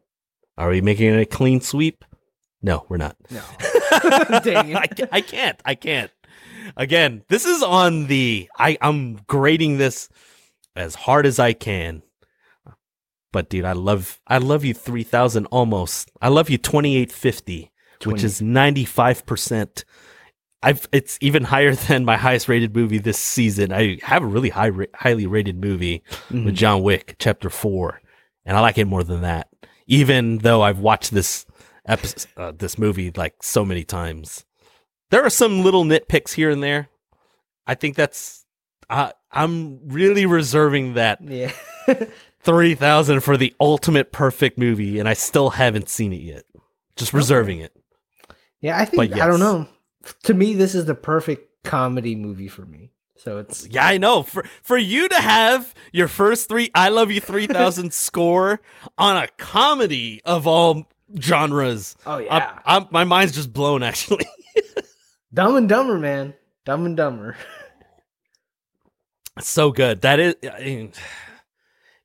Are 0.58 0.70
we 0.70 0.80
making 0.82 1.14
it 1.14 1.20
a 1.20 1.26
clean 1.26 1.60
sweep? 1.60 2.06
No, 2.62 2.86
we're 2.88 2.98
not. 2.98 3.18
No, 3.30 3.42
dang 4.44 4.70
it. 4.72 4.98
ca- 4.98 5.08
I 5.12 5.22
can't. 5.22 5.62
I 5.66 5.76
can't. 5.76 6.12
Again, 6.78 7.24
this 7.28 7.46
is 7.46 7.62
on 7.62 8.08
the. 8.08 8.50
I 8.58 8.78
I'm 8.82 9.16
grading 9.28 9.78
this 9.78 10.10
as 10.76 10.96
hard 10.96 11.26
as 11.26 11.38
I 11.40 11.54
can. 11.54 12.02
But 13.36 13.50
dude, 13.50 13.66
I 13.66 13.74
love 13.74 14.22
I 14.28 14.38
love 14.38 14.64
you 14.64 14.74
three 14.74 15.04
thousand 15.04 15.48
almost. 15.48 16.10
I 16.22 16.30
love 16.30 16.50
you 16.50 16.58
twenty 16.58 16.96
eight 16.96 17.12
fifty, 17.12 17.70
which 18.06 18.24
is 18.24 18.42
ninety 18.42 18.86
five 18.86 19.26
percent. 19.26 19.84
I've 20.64 20.88
it's 20.94 21.18
even 21.20 21.44
higher 21.44 21.76
than 21.88 22.06
my 22.06 22.16
highest 22.16 22.48
rated 22.48 22.74
movie 22.74 22.98
this 22.98 23.18
season. 23.20 23.74
I 23.74 24.00
have 24.04 24.24
a 24.24 24.26
really 24.26 24.48
high 24.52 24.72
highly 24.96 25.28
rated 25.28 25.60
movie 25.60 26.02
Mhm. 26.32 26.46
with 26.46 26.56
John 26.56 26.82
Wick, 26.82 27.18
Chapter 27.20 27.50
Four, 27.50 28.00
and 28.46 28.56
I 28.56 28.62
like 28.62 28.78
it 28.78 28.86
more 28.88 29.04
than 29.04 29.20
that. 29.24 29.50
Even 29.86 30.38
though 30.38 30.62
I've 30.62 30.80
watched 30.80 31.12
this 31.12 31.46
episode, 31.86 32.30
uh, 32.38 32.54
this 32.58 32.78
movie 32.78 33.12
like 33.18 33.44
so 33.44 33.66
many 33.66 33.84
times, 33.84 34.46
there 35.12 35.26
are 35.26 35.30
some 35.30 35.62
little 35.62 35.84
nitpicks 35.84 36.32
here 36.36 36.50
and 36.52 36.64
there. 36.64 36.88
I 37.68 37.76
think 37.76 37.98
that's 37.98 38.46
uh, 38.90 39.12
I'm 39.30 39.82
really 39.90 40.26
reserving 40.26 40.94
that 40.94 41.20
Yeah. 41.22 41.52
three 42.46 42.76
thousand 42.76 43.22
for 43.22 43.36
the 43.36 43.54
ultimate 43.60 44.12
perfect 44.14 44.58
movie, 44.58 45.00
and 45.00 45.10
I 45.10 45.14
still 45.14 45.50
haven't 45.52 45.90
seen 45.90 46.14
it 46.14 46.22
yet. 46.22 46.44
Just 46.96 47.12
reserving 47.14 47.60
it. 47.60 47.76
Yeah, 48.62 48.80
I 48.80 48.86
think 48.86 49.12
But 49.12 49.20
I 49.22 49.28
don't 49.28 49.40
know. 49.42 49.68
To 50.24 50.34
me, 50.34 50.54
this 50.54 50.74
is 50.76 50.86
the 50.86 50.96
perfect 50.96 51.50
comedy 51.64 52.16
movie 52.16 52.48
for 52.48 52.66
me. 52.66 52.92
So 53.18 53.40
it's 53.40 53.68
Yeah, 53.68 53.86
I 53.86 53.98
know. 53.98 54.24
For 54.24 54.44
for 54.62 54.78
you 54.78 55.10
to 55.10 55.16
have 55.16 55.74
your 55.92 56.08
first 56.08 56.48
three 56.48 56.70
I 56.76 56.90
Love 56.90 57.12
You 57.12 57.20
3000 57.20 57.94
score 57.94 58.62
on 58.98 59.18
a 59.18 59.28
comedy 59.38 60.22
of 60.26 60.46
all 60.48 60.88
genres. 61.20 61.96
oh 62.06 62.14
I'm- 62.14 62.26
yeah, 62.26 62.60
I'm, 62.66 62.88
my 62.92 63.04
mind's 63.04 63.34
just 63.34 63.52
blown 63.52 63.84
actually. 63.84 64.26
Dumb 65.34 65.56
and 65.58 65.68
Dumber, 65.68 65.98
man. 66.00 66.34
Dumb 66.66 66.86
and 66.86 66.96
Dumber. 66.96 67.36
so 69.40 69.72
good. 69.72 70.02
That 70.02 70.20
is, 70.20 70.36
I 70.50 70.60
mean, 70.64 70.94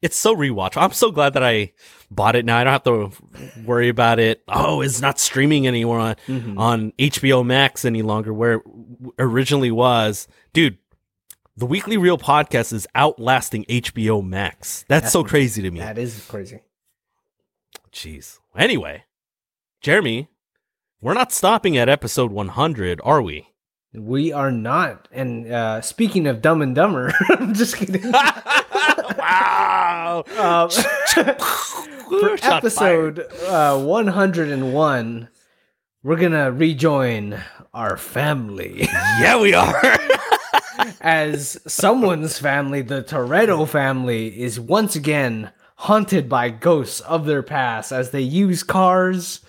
it's 0.03 0.17
so 0.17 0.35
rewatch. 0.35 0.77
I'm 0.77 0.93
so 0.93 1.11
glad 1.11 1.35
that 1.35 1.43
I 1.43 1.73
bought 2.11 2.37
it 2.37 2.45
now. 2.45 2.59
I 2.59 2.65
don't 2.65 2.73
have 2.73 2.85
to 2.85 3.63
worry 3.65 3.89
about 3.89 4.19
it. 4.19 4.43
Oh, 4.49 4.81
it's 4.81 5.01
not 5.01 5.19
streaming 5.19 5.67
anymore 5.67 5.99
on, 5.99 6.17
Mhm. 6.27 6.59
on 6.59 6.93
HBO 6.99 7.45
Max 7.45 7.85
any 7.85 8.03
longer, 8.03 8.33
where 8.33 8.55
it 8.55 8.63
originally 9.19 9.71
was. 9.71 10.27
Dude, 10.53 10.79
the 11.57 11.67
Weekly 11.67 11.97
Reel 11.97 12.17
podcast 12.19 12.73
is 12.73 12.87
outlasting 12.95 13.65
HBO 13.69 14.23
Max. 14.23 14.85
That's 14.89 15.13
so 15.13 15.23
crazy 15.23 15.61
to 15.63 15.71
me. 15.71 15.81
That 15.81 15.99
is 15.99 16.25
crazy. 16.27 16.61
Jeez. 17.93 18.39
Anyway, 18.57 19.05
Jeremy, 19.81 20.29
we're 21.01 21.15
not 21.15 21.33
stopping 21.33 21.77
at 21.77 21.89
episode 21.89 22.31
100, 22.33 23.01
are 23.05 23.21
we? 23.23 23.49
We 23.93 24.33
are 24.33 24.53
not. 24.53 25.09
And 25.11 25.51
uh, 25.51 25.81
speaking 25.81 26.27
of 26.27 26.43
Dumb 26.43 26.63
and 26.63 26.75
Dumber, 26.75 27.13
I'm 27.31 27.55
just 27.55 27.77
kidding. 27.77 28.13
wow. 28.13 30.25
Um, 30.39 30.71
for 30.71 32.39
episode 32.43 33.21
uh, 33.47 33.83
101, 33.83 35.29
we're 36.03 36.17
gonna 36.17 36.51
rejoin 36.53 37.41
our 37.75 37.97
family 37.97 38.83
Yeah, 38.83 39.41
we 39.41 39.55
are. 39.55 39.83
as 41.01 41.59
someone's 41.67 42.39
family, 42.39 42.83
the 42.83 43.03
Toretto 43.03 43.69
family, 43.69 44.41
is 44.41 44.59
once 44.59 44.97
again 44.97 45.51
haunted 45.77 46.29
by 46.29 46.51
ghosts 46.51 47.01
of 47.01 47.27
their 47.27 47.43
past 47.43 47.93
as 47.93 48.11
they 48.11 48.21
use 48.21 48.63
cars 48.63 49.41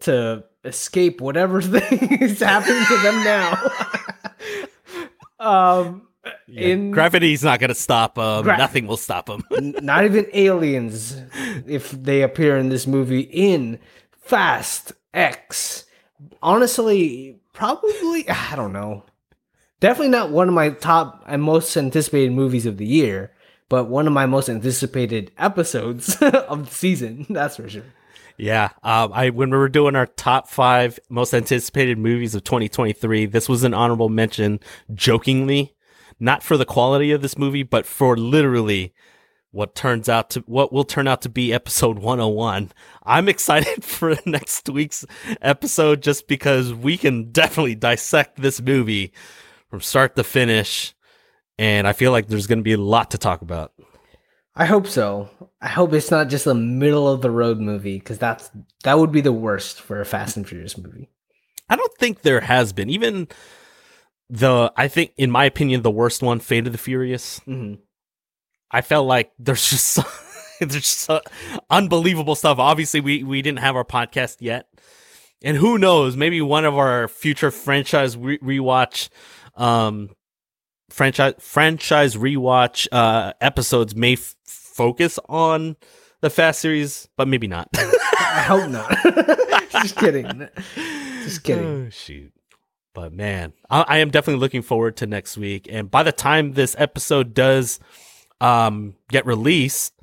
to 0.00 0.44
escape 0.64 1.20
whatever 1.20 1.60
thing 1.62 2.20
is 2.20 2.40
happening 2.40 2.84
to 2.86 2.96
them 2.98 3.24
now. 3.24 3.70
um, 5.40 6.02
in 6.48 6.90
Gravity's 6.90 7.44
not 7.44 7.60
going 7.60 7.68
to 7.68 7.74
stop 7.74 8.14
them. 8.14 8.44
Gra- 8.44 8.56
Nothing 8.56 8.86
will 8.86 8.96
stop 8.96 9.26
them. 9.26 9.44
Not 9.82 10.04
even 10.04 10.26
aliens 10.32 11.16
if 11.66 11.90
they 11.90 12.22
appear 12.22 12.56
in 12.56 12.68
this 12.68 12.86
movie 12.86 13.20
in 13.20 13.78
Fast 14.12 14.92
X. 15.12 15.84
Honestly, 16.42 17.38
probably 17.52 18.28
I 18.28 18.56
don't 18.56 18.72
know. 18.72 19.04
Definitely 19.80 20.08
not 20.10 20.30
one 20.30 20.48
of 20.48 20.54
my 20.54 20.70
top 20.70 21.22
and 21.26 21.42
most 21.42 21.76
anticipated 21.76 22.32
movies 22.32 22.64
of 22.64 22.78
the 22.78 22.86
year, 22.86 23.32
but 23.68 23.84
one 23.88 24.06
of 24.06 24.12
my 24.14 24.24
most 24.24 24.48
anticipated 24.48 25.30
episodes 25.36 26.16
of 26.22 26.66
the 26.66 26.74
season. 26.74 27.26
That's 27.28 27.56
for 27.56 27.68
sure. 27.68 27.84
Yeah. 28.36 28.70
Um, 28.82 29.12
I 29.12 29.30
when 29.30 29.50
we 29.50 29.56
were 29.56 29.68
doing 29.68 29.96
our 29.96 30.06
top 30.06 30.48
five 30.48 30.98
most 31.08 31.34
anticipated 31.34 31.98
movies 31.98 32.34
of 32.34 32.44
2023, 32.44 33.26
this 33.26 33.48
was 33.48 33.64
an 33.64 33.74
honorable 33.74 34.08
mention, 34.08 34.60
jokingly, 34.92 35.74
not 36.18 36.42
for 36.42 36.56
the 36.56 36.64
quality 36.64 37.12
of 37.12 37.22
this 37.22 37.38
movie, 37.38 37.62
but 37.62 37.86
for 37.86 38.16
literally 38.16 38.94
what 39.54 39.76
turns 39.76 40.08
out 40.08 40.30
to 40.30 40.40
what 40.46 40.72
will 40.72 40.84
turn 40.84 41.06
out 41.06 41.22
to 41.22 41.28
be 41.28 41.52
episode 41.52 41.98
101. 42.00 42.72
I'm 43.04 43.28
excited 43.30 43.84
for 43.84 44.16
next 44.26 44.68
week's 44.68 45.06
episode 45.40 46.02
just 46.02 46.26
because 46.26 46.74
we 46.74 46.96
can 46.98 47.30
definitely 47.30 47.76
dissect 47.76 48.36
this 48.36 48.60
movie 48.60 49.12
from 49.68 49.80
start 49.80 50.16
to 50.16 50.24
finish. 50.24 50.92
And 51.56 51.86
I 51.86 51.92
feel 51.92 52.10
like 52.10 52.26
there's 52.26 52.48
going 52.48 52.58
to 52.58 52.64
be 52.64 52.72
a 52.72 52.78
lot 52.78 53.12
to 53.12 53.18
talk 53.18 53.42
about. 53.42 53.72
I 54.56 54.66
hope 54.66 54.86
so. 54.86 55.28
I 55.60 55.68
hope 55.68 55.92
it's 55.92 56.10
not 56.10 56.28
just 56.28 56.46
a 56.46 56.54
middle 56.54 57.08
of 57.08 57.22
the 57.22 57.30
road 57.30 57.58
movie 57.58 57.98
because 57.98 58.18
that's 58.18 58.50
that 58.84 58.98
would 58.98 59.10
be 59.10 59.20
the 59.20 59.32
worst 59.32 59.80
for 59.80 60.00
a 60.00 60.06
Fast 60.06 60.36
and 60.36 60.48
Furious 60.48 60.78
movie. 60.78 61.10
I 61.68 61.76
don't 61.76 61.94
think 61.98 62.22
there 62.22 62.40
has 62.40 62.72
been 62.72 62.90
even 62.90 63.28
the 64.30 64.72
I 64.76 64.88
think 64.88 65.12
in 65.16 65.30
my 65.30 65.44
opinion 65.44 65.82
the 65.82 65.90
worst 65.90 66.22
one, 66.22 66.40
Fate 66.40 66.66
of 66.66 66.72
the 66.72 66.78
Furious. 66.78 67.40
hmm 67.40 67.74
I 68.70 68.80
felt 68.80 69.06
like 69.06 69.32
there's 69.38 69.70
just 69.70 69.86
so, 69.88 70.02
there's 70.60 70.74
just 70.74 70.98
so 71.00 71.20
unbelievable 71.70 72.34
stuff. 72.34 72.58
Obviously, 72.58 73.00
we 73.00 73.22
we 73.22 73.42
didn't 73.42 73.60
have 73.60 73.76
our 73.76 73.84
podcast 73.84 74.38
yet, 74.40 74.66
and 75.42 75.56
who 75.56 75.78
knows? 75.78 76.16
Maybe 76.16 76.40
one 76.40 76.64
of 76.64 76.76
our 76.76 77.06
future 77.08 77.50
franchise 77.52 78.16
re- 78.16 78.38
rewatch, 78.38 79.10
um, 79.54 80.10
franchise 80.90 81.34
franchise 81.38 82.16
rewatch 82.16 82.88
uh 82.90 83.32
episodes 83.40 83.94
may 83.94 84.14
f- 84.14 84.34
focus 84.74 85.18
on 85.28 85.76
the 86.20 86.30
Fast 86.30 86.60
series, 86.60 87.08
but 87.16 87.28
maybe 87.28 87.46
not. 87.46 87.68
I 87.74 88.44
hope 88.46 88.68
not. 88.70 88.90
just 89.70 89.96
kidding. 89.96 90.48
Just 91.22 91.44
kidding. 91.44 91.64
Oh, 91.64 91.90
shoot. 91.90 92.32
But 92.92 93.12
man, 93.12 93.52
I, 93.70 93.82
I 93.82 93.98
am 93.98 94.10
definitely 94.10 94.40
looking 94.40 94.62
forward 94.62 94.96
to 94.98 95.06
next 95.06 95.36
week. 95.36 95.68
And 95.70 95.90
by 95.90 96.02
the 96.02 96.12
time 96.12 96.52
this 96.52 96.74
episode 96.78 97.34
does 97.34 97.78
um, 98.40 98.94
get 99.10 99.26
released, 99.26 99.94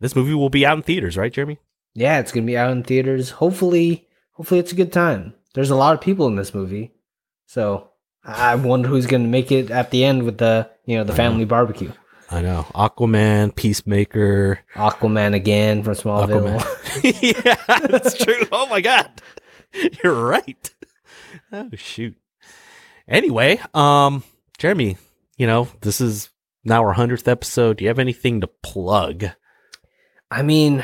this 0.00 0.16
movie 0.16 0.34
will 0.34 0.50
be 0.50 0.66
out 0.66 0.76
in 0.76 0.82
theaters, 0.82 1.16
right, 1.16 1.32
Jeremy? 1.32 1.58
Yeah, 1.94 2.18
it's 2.18 2.32
gonna 2.32 2.46
be 2.46 2.56
out 2.56 2.70
in 2.70 2.82
theaters. 2.82 3.30
Hopefully, 3.30 4.08
hopefully 4.32 4.60
it's 4.60 4.72
a 4.72 4.76
good 4.76 4.92
time. 4.92 5.34
There's 5.54 5.70
a 5.70 5.76
lot 5.76 5.94
of 5.94 6.00
people 6.00 6.26
in 6.26 6.36
this 6.36 6.54
movie, 6.54 6.92
so 7.46 7.90
I 8.24 8.54
wonder 8.54 8.88
who's 8.88 9.06
gonna 9.06 9.28
make 9.28 9.52
it 9.52 9.70
at 9.70 9.90
the 9.90 10.04
end 10.04 10.22
with 10.22 10.38
the 10.38 10.70
you 10.86 10.96
know 10.96 11.04
the 11.04 11.12
family 11.12 11.44
barbecue. 11.44 11.92
I 12.32 12.40
know. 12.40 12.66
Aquaman, 12.74 13.54
Peacemaker. 13.54 14.60
Aquaman 14.74 15.34
again 15.34 15.82
from 15.82 15.94
Smallville. 15.94 16.60
Aquaman. 16.60 17.44
yeah, 17.68 17.86
that's 17.86 18.16
true. 18.16 18.46
Oh 18.50 18.66
my 18.68 18.80
god. 18.80 19.10
You're 20.02 20.14
right. 20.14 20.74
Oh 21.52 21.68
shoot. 21.74 22.16
Anyway, 23.06 23.60
um 23.74 24.24
Jeremy, 24.56 24.96
you 25.36 25.46
know, 25.46 25.68
this 25.82 26.00
is 26.00 26.30
now 26.64 26.82
our 26.82 26.94
100th 26.94 27.28
episode. 27.28 27.76
Do 27.76 27.84
you 27.84 27.88
have 27.88 27.98
anything 27.98 28.40
to 28.40 28.46
plug? 28.46 29.26
I 30.30 30.42
mean, 30.42 30.82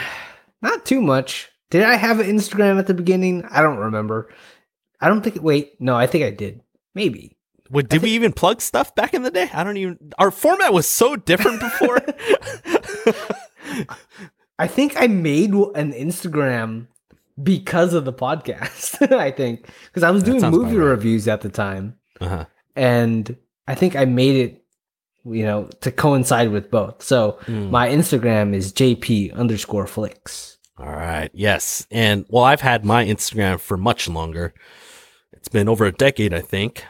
not 0.61 0.85
too 0.85 1.01
much. 1.01 1.49
Did 1.71 1.83
I 1.83 1.95
have 1.95 2.21
an 2.21 2.27
Instagram 2.27 2.79
at 2.79 2.87
the 2.87 2.95
beginning? 2.95 3.45
I 3.51 3.63
don't 3.63 3.79
remember. 3.79 4.31
I 5.01 5.09
don't 5.09 5.23
think. 5.23 5.43
Wait, 5.43 5.81
no, 5.81 5.97
I 5.97 6.07
think 6.07 6.25
I 6.25 6.31
did. 6.31 6.61
Maybe. 6.95 7.38
What, 7.69 7.89
did 7.89 8.03
we 8.03 8.11
even 8.13 8.33
plug 8.33 8.61
stuff 8.61 8.95
back 8.95 9.13
in 9.15 9.23
the 9.23 9.31
day? 9.31 9.51
I 9.53 9.63
don't 9.65 9.77
even. 9.77 9.99
Our 10.19 10.31
format 10.31 10.73
was 10.73 10.87
so 10.87 11.17
different 11.17 11.61
before. 11.69 11.99
I 14.59 14.67
think 14.67 14.95
I 14.97 15.07
made 15.07 15.51
an 15.53 15.93
Instagram 15.93 16.87
because 17.43 17.95
of 17.95 18.05
the 18.05 18.13
podcast. 18.13 19.13
I 19.17 19.31
think 19.31 19.69
because 19.87 20.03
I 20.03 20.11
was 20.11 20.23
doing 20.23 20.41
movie 20.51 20.77
right. 20.77 20.85
reviews 20.91 21.29
at 21.29 21.43
the 21.43 21.49
time. 21.49 21.95
uh-huh. 22.21 22.47
and 22.75 23.37
I 23.69 23.75
think 23.75 23.95
I 23.95 24.05
made 24.07 24.37
it, 24.37 24.65
you 25.25 25.45
know, 25.45 25.69
to 25.83 25.93
coincide 25.93 26.51
with 26.51 26.71
both. 26.71 27.03
So 27.03 27.39
Mm. 27.47 27.71
my 27.71 27.89
Instagram 27.89 28.55
is 28.55 28.73
JP 28.73 29.35
underscore 29.35 29.87
flicks. 29.87 30.57
All 30.79 30.87
right. 30.87 31.31
Yes. 31.35 31.87
And 31.91 32.25
well, 32.29 32.45
I've 32.45 32.61
had 32.63 32.85
my 32.85 33.05
Instagram 33.05 33.61
for 33.61 33.77
much 33.77 34.09
longer. 34.09 34.55
It's 35.33 35.49
been 35.49 35.69
over 35.69 35.85
a 35.87 35.93
decade, 35.93 36.33
I 36.35 36.41
think. 36.41 36.85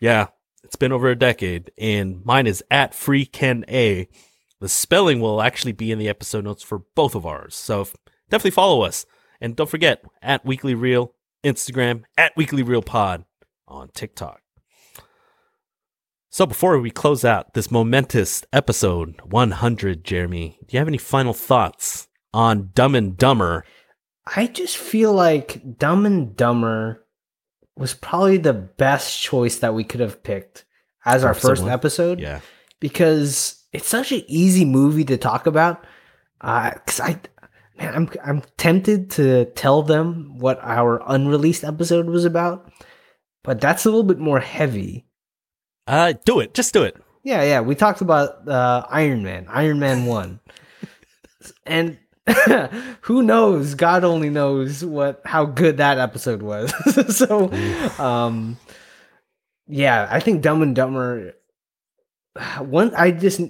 Yeah, 0.00 0.28
it's 0.62 0.76
been 0.76 0.92
over 0.92 1.08
a 1.08 1.18
decade. 1.18 1.70
And 1.78 2.24
mine 2.24 2.46
is 2.46 2.62
at 2.70 2.92
FreeKenA. 2.92 4.08
The 4.60 4.68
spelling 4.68 5.20
will 5.20 5.42
actually 5.42 5.72
be 5.72 5.92
in 5.92 5.98
the 5.98 6.08
episode 6.08 6.44
notes 6.44 6.62
for 6.62 6.82
both 6.94 7.14
of 7.14 7.26
ours. 7.26 7.54
So 7.54 7.86
definitely 8.30 8.52
follow 8.52 8.82
us. 8.82 9.06
And 9.40 9.56
don't 9.56 9.68
forget, 9.68 10.02
at 10.22 10.44
Weekly 10.44 10.74
Reel 10.74 11.14
Instagram, 11.44 12.04
at 12.16 12.36
Weekly 12.36 12.62
Reel 12.62 12.82
Pod 12.82 13.24
on 13.68 13.88
TikTok. 13.88 14.40
So 16.30 16.46
before 16.46 16.80
we 16.80 16.90
close 16.90 17.24
out 17.24 17.54
this 17.54 17.70
momentous 17.70 18.42
episode 18.52 19.20
100, 19.22 20.02
Jeremy, 20.02 20.58
do 20.66 20.74
you 20.74 20.78
have 20.78 20.88
any 20.88 20.98
final 20.98 21.32
thoughts 21.32 22.08
on 22.32 22.70
Dumb 22.74 22.96
and 22.96 23.16
Dumber? 23.16 23.64
I 24.34 24.48
just 24.48 24.76
feel 24.76 25.12
like 25.12 25.78
Dumb 25.78 26.06
and 26.06 26.34
Dumber 26.34 27.03
was 27.76 27.94
probably 27.94 28.36
the 28.38 28.52
best 28.52 29.20
choice 29.20 29.58
that 29.58 29.74
we 29.74 29.84
could 29.84 30.00
have 30.00 30.22
picked 30.22 30.64
as 31.04 31.24
our 31.24 31.30
Episode 31.32 31.48
first 31.48 31.62
one? 31.62 31.72
episode 31.72 32.20
Yeah. 32.20 32.40
because 32.80 33.64
it's 33.72 33.88
such 33.88 34.12
an 34.12 34.22
easy 34.28 34.64
movie 34.64 35.04
to 35.04 35.16
talk 35.16 35.46
about. 35.46 35.84
Uh, 36.40 36.70
cause 36.86 37.00
I, 37.00 37.18
man, 37.78 37.94
I'm 37.94 38.08
I'm 38.24 38.42
tempted 38.58 39.10
to 39.12 39.46
tell 39.46 39.82
them 39.82 40.38
what 40.38 40.58
our 40.62 41.02
unreleased 41.06 41.64
episode 41.64 42.06
was 42.06 42.24
about, 42.24 42.70
but 43.42 43.60
that's 43.60 43.84
a 43.84 43.88
little 43.88 44.02
bit 44.04 44.18
more 44.18 44.40
heavy. 44.40 45.06
Uh, 45.86 46.14
do 46.24 46.40
it. 46.40 46.54
Just 46.54 46.72
do 46.72 46.82
it. 46.84 46.96
Yeah, 47.24 47.42
yeah. 47.42 47.60
We 47.60 47.74
talked 47.74 48.00
about 48.02 48.46
uh, 48.48 48.86
Iron 48.90 49.22
Man, 49.22 49.46
Iron 49.48 49.78
Man 49.78 50.04
1. 50.06 50.40
and 51.66 51.98
who 53.02 53.22
knows? 53.22 53.74
God 53.74 54.04
only 54.04 54.30
knows 54.30 54.84
what 54.84 55.20
how 55.24 55.44
good 55.44 55.76
that 55.76 55.98
episode 55.98 56.42
was. 56.42 56.72
so 57.16 57.50
um 57.98 58.56
yeah, 59.66 60.08
I 60.10 60.20
think 60.20 60.42
Dumb 60.42 60.62
and 60.62 60.74
Dumber 60.74 61.34
one 62.60 62.94
I 62.94 63.10
just 63.10 63.40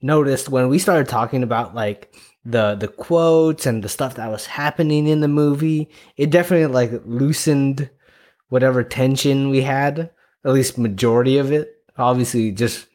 noticed 0.00 0.48
when 0.48 0.68
we 0.68 0.78
started 0.78 1.08
talking 1.08 1.42
about 1.42 1.74
like 1.74 2.14
the 2.44 2.74
the 2.74 2.88
quotes 2.88 3.66
and 3.66 3.82
the 3.82 3.88
stuff 3.88 4.14
that 4.14 4.30
was 4.30 4.46
happening 4.46 5.06
in 5.06 5.20
the 5.20 5.28
movie, 5.28 5.90
it 6.16 6.30
definitely 6.30 6.72
like 6.72 7.02
loosened 7.04 7.90
whatever 8.48 8.82
tension 8.84 9.50
we 9.50 9.62
had, 9.62 10.10
at 10.44 10.52
least 10.52 10.78
majority 10.78 11.38
of 11.38 11.52
it. 11.52 11.74
Obviously 11.96 12.52
just 12.52 12.86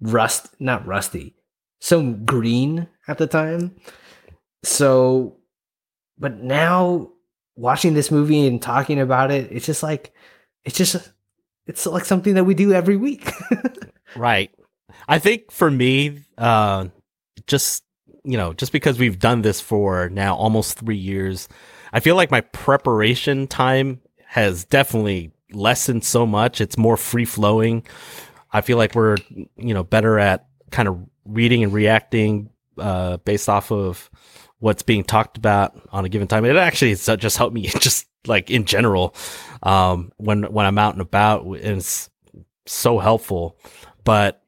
rust, 0.00 0.48
not 0.58 0.86
rusty, 0.86 1.34
so 1.78 2.12
green 2.12 2.88
at 3.06 3.18
the 3.18 3.26
time. 3.26 3.76
So, 4.62 5.36
but 6.18 6.38
now 6.38 7.10
watching 7.56 7.94
this 7.94 8.10
movie 8.10 8.46
and 8.46 8.60
talking 8.60 9.00
about 9.00 9.30
it, 9.30 9.50
it's 9.52 9.66
just 9.66 9.82
like, 9.82 10.12
it's 10.64 10.76
just, 10.76 10.96
it's 11.66 11.86
like 11.86 12.04
something 12.04 12.34
that 12.34 12.44
we 12.44 12.54
do 12.54 12.72
every 12.72 12.96
week. 12.96 13.30
Right. 14.16 14.50
I 15.06 15.18
think 15.18 15.50
for 15.50 15.70
me, 15.70 16.24
uh, 16.36 16.86
just 17.46 17.84
you 18.24 18.36
know, 18.36 18.52
just 18.52 18.72
because 18.72 18.98
we've 18.98 19.18
done 19.18 19.42
this 19.42 19.60
for 19.60 20.08
now 20.10 20.34
almost 20.34 20.78
three 20.78 20.96
years, 20.96 21.48
I 21.92 22.00
feel 22.00 22.16
like 22.16 22.30
my 22.30 22.40
preparation 22.40 23.46
time 23.46 24.00
has 24.26 24.64
definitely 24.64 25.32
lessened 25.52 26.04
so 26.04 26.26
much. 26.26 26.60
It's 26.60 26.76
more 26.76 26.96
free 26.96 27.24
flowing. 27.24 27.86
I 28.52 28.60
feel 28.60 28.76
like 28.76 28.94
we're 28.94 29.16
you 29.56 29.74
know 29.74 29.84
better 29.84 30.18
at 30.18 30.46
kind 30.70 30.88
of 30.88 30.98
reading 31.24 31.62
and 31.62 31.72
reacting 31.72 32.50
uh, 32.78 33.18
based 33.18 33.48
off 33.48 33.70
of 33.70 34.10
what's 34.60 34.82
being 34.82 35.04
talked 35.04 35.36
about 35.36 35.80
on 35.92 36.04
a 36.04 36.08
given 36.08 36.28
time. 36.28 36.44
It 36.44 36.56
actually 36.56 36.94
just 36.94 37.36
helped 37.36 37.54
me 37.54 37.62
just 37.80 38.06
like 38.26 38.50
in 38.50 38.64
general 38.64 39.14
um, 39.62 40.12
when 40.16 40.44
when 40.44 40.66
I'm 40.66 40.78
out 40.78 40.94
and 40.94 41.02
about. 41.02 41.44
And 41.44 41.78
it's 41.78 42.10
so 42.66 42.98
helpful. 42.98 43.58
But 44.04 44.42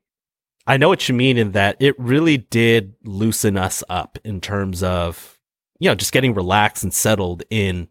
I 0.66 0.76
know 0.76 0.88
what 0.88 1.08
you 1.08 1.14
mean 1.14 1.36
in 1.36 1.52
that 1.52 1.76
it 1.80 1.98
really 1.98 2.36
did 2.36 2.94
loosen 3.04 3.56
us 3.56 3.82
up 3.88 4.18
in 4.24 4.40
terms 4.40 4.82
of, 4.82 5.38
you 5.78 5.88
know, 5.88 5.94
just 5.94 6.12
getting 6.12 6.34
relaxed 6.34 6.82
and 6.84 6.94
settled 6.94 7.42
in 7.50 7.88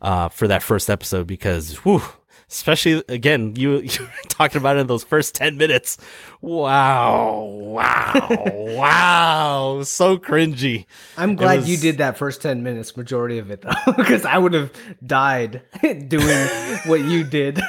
uh, 0.00 0.28
for 0.28 0.48
that 0.48 0.62
first 0.62 0.90
episode 0.90 1.26
because, 1.26 1.76
whew, 1.76 2.02
especially 2.48 3.02
again, 3.08 3.54
you, 3.56 3.78
you 3.80 4.02
were 4.04 4.10
talking 4.28 4.60
about 4.60 4.76
it 4.76 4.80
in 4.80 4.86
those 4.86 5.04
first 5.04 5.34
10 5.34 5.56
minutes. 5.56 5.98
Wow. 6.40 7.42
Wow. 7.44 8.28
wow. 8.46 9.82
So 9.84 10.18
cringy. 10.18 10.86
I'm 11.16 11.36
glad 11.36 11.60
was- 11.60 11.68
you 11.70 11.76
did 11.76 11.98
that 11.98 12.16
first 12.18 12.42
10 12.42 12.62
minutes, 12.62 12.96
majority 12.96 13.38
of 13.38 13.50
it 13.50 13.62
though, 13.62 13.92
because 13.96 14.24
I 14.24 14.38
would 14.38 14.52
have 14.54 14.72
died 15.04 15.62
doing 15.82 16.46
what 16.86 17.00
you 17.00 17.24
did 17.24 17.60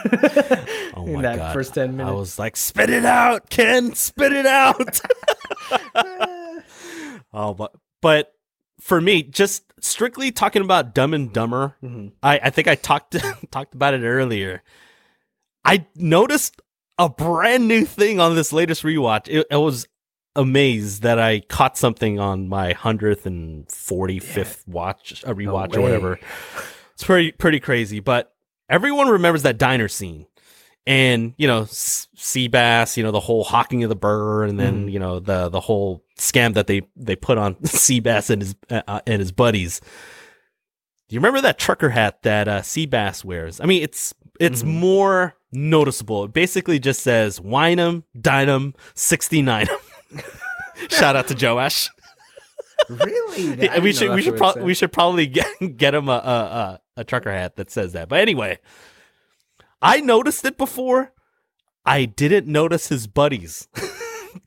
Oh 0.94 1.06
in 1.08 1.22
that 1.22 1.38
God. 1.38 1.54
first 1.54 1.74
10 1.74 1.98
minutes 1.98 2.10
I 2.12 2.16
was 2.18 2.40
like, 2.40 2.56
spit 2.56 2.90
it 2.90 3.06
out, 3.06 3.50
Ken, 3.50 3.94
spit 3.96 4.34
it 4.34 4.46
out. 4.46 5.00
oh, 7.34 7.54
but 7.54 7.74
but 8.02 8.34
for 8.88 9.02
me, 9.02 9.22
just 9.24 9.64
strictly 9.82 10.32
talking 10.32 10.62
about 10.62 10.96
Dumb 10.96 11.14
and 11.14 11.34
Dumber, 11.34 11.76
Mhm. 11.84 12.14
I, 12.24 12.40
I 12.44 12.50
think 12.52 12.70
I 12.70 12.76
talked 12.76 13.16
talked 13.52 13.76
about 13.76 13.94
it 13.94 14.04
earlier. 14.04 14.64
I 15.66 15.86
noticed 15.96 16.62
a 16.98 17.10
brand 17.10 17.68
new 17.68 17.84
thing 17.86 18.20
on 18.22 18.36
this 18.36 18.54
latest 18.54 18.84
rewatch. 18.84 19.28
It, 19.28 19.46
I 19.52 19.58
was 19.58 19.88
amazed 20.38 21.02
that 21.02 21.20
I 21.20 21.42
caught 21.42 21.78
something 21.78 22.18
on 22.20 22.48
my 22.48 22.72
hundredth 22.74 23.26
and 23.26 23.70
forty 23.70 24.20
fifth 24.20 24.66
watch, 24.68 25.24
a 25.28 25.34
rewatch 25.36 25.76
or 25.76 25.82
whatever. 25.82 26.20
It's 26.94 27.04
pretty 27.04 27.34
pretty 27.34 27.60
crazy, 27.60 28.00
but 28.00 28.34
everyone 28.70 29.10
remembers 29.10 29.44
that 29.44 29.58
diner 29.58 29.90
scene. 29.90 30.28
And 30.86 31.34
you 31.38 31.48
know, 31.48 31.64
S- 31.64 32.08
Seabass, 32.16 32.96
you 32.96 33.04
know 33.04 33.12
the 33.12 33.20
whole 33.20 33.44
hawking 33.44 33.84
of 33.84 33.90
the 33.90 33.96
burr, 33.98 34.46
and 34.46 34.58
then 34.58 34.88
Mhm. 34.88 34.92
you 34.94 35.00
know 35.00 35.20
the 35.20 35.50
the 35.50 35.60
whole 35.60 36.06
scam 36.18 36.54
that 36.56 36.68
they 36.68 36.82
they 36.96 37.16
put 37.16 37.38
on 37.38 37.56
Seabass 37.64 38.30
and 38.30 38.42
his 38.42 38.56
uh, 38.70 39.02
and 39.08 39.20
his 39.20 39.32
buddies. 39.32 39.80
Do 41.10 41.14
you 41.16 41.20
remember 41.20 41.42
that 41.42 41.58
trucker 41.58 41.90
hat 41.90 42.22
that 42.24 42.48
uh, 42.48 42.62
Seabass 42.62 43.24
wears? 43.24 43.62
I 43.62 43.66
mean, 43.66 43.82
it's 43.84 44.14
it's 44.40 44.62
Mhm. 44.64 44.68
more 44.80 45.36
noticeable. 45.54 46.26
It 46.26 46.34
basically 46.34 46.80
just 46.80 47.02
says 47.02 47.40
"Wine 47.40 47.80
'em, 47.80 48.04
dine 48.20 48.50
'em, 48.50 48.74
69 48.94 49.68
Shout 50.90 51.16
out 51.16 51.28
to 51.30 51.36
Joe 51.36 51.60
Ash. 51.60 51.90
really? 52.90 53.70
I 53.70 53.80
we 53.80 53.94
should 53.94 54.14
we 54.14 54.22
should 54.22 54.38
pro- 54.38 54.62
we 54.64 54.74
should 54.74 54.92
probably 54.92 55.28
get 55.28 55.48
get 55.78 55.96
him 55.96 56.10
a 56.10 56.12
a 56.14 56.82
a 56.98 57.04
trucker 57.04 57.32
hat 57.32 57.56
that 57.56 57.72
says 57.72 57.94
that. 57.94 58.10
But 58.10 58.20
anyway, 58.20 58.60
I 59.82 60.02
noticed 60.02 60.46
it 60.46 60.58
before. 60.58 61.14
I 61.86 62.04
didn't 62.06 62.48
notice 62.48 62.90
his 62.90 63.08
buddies 63.08 63.68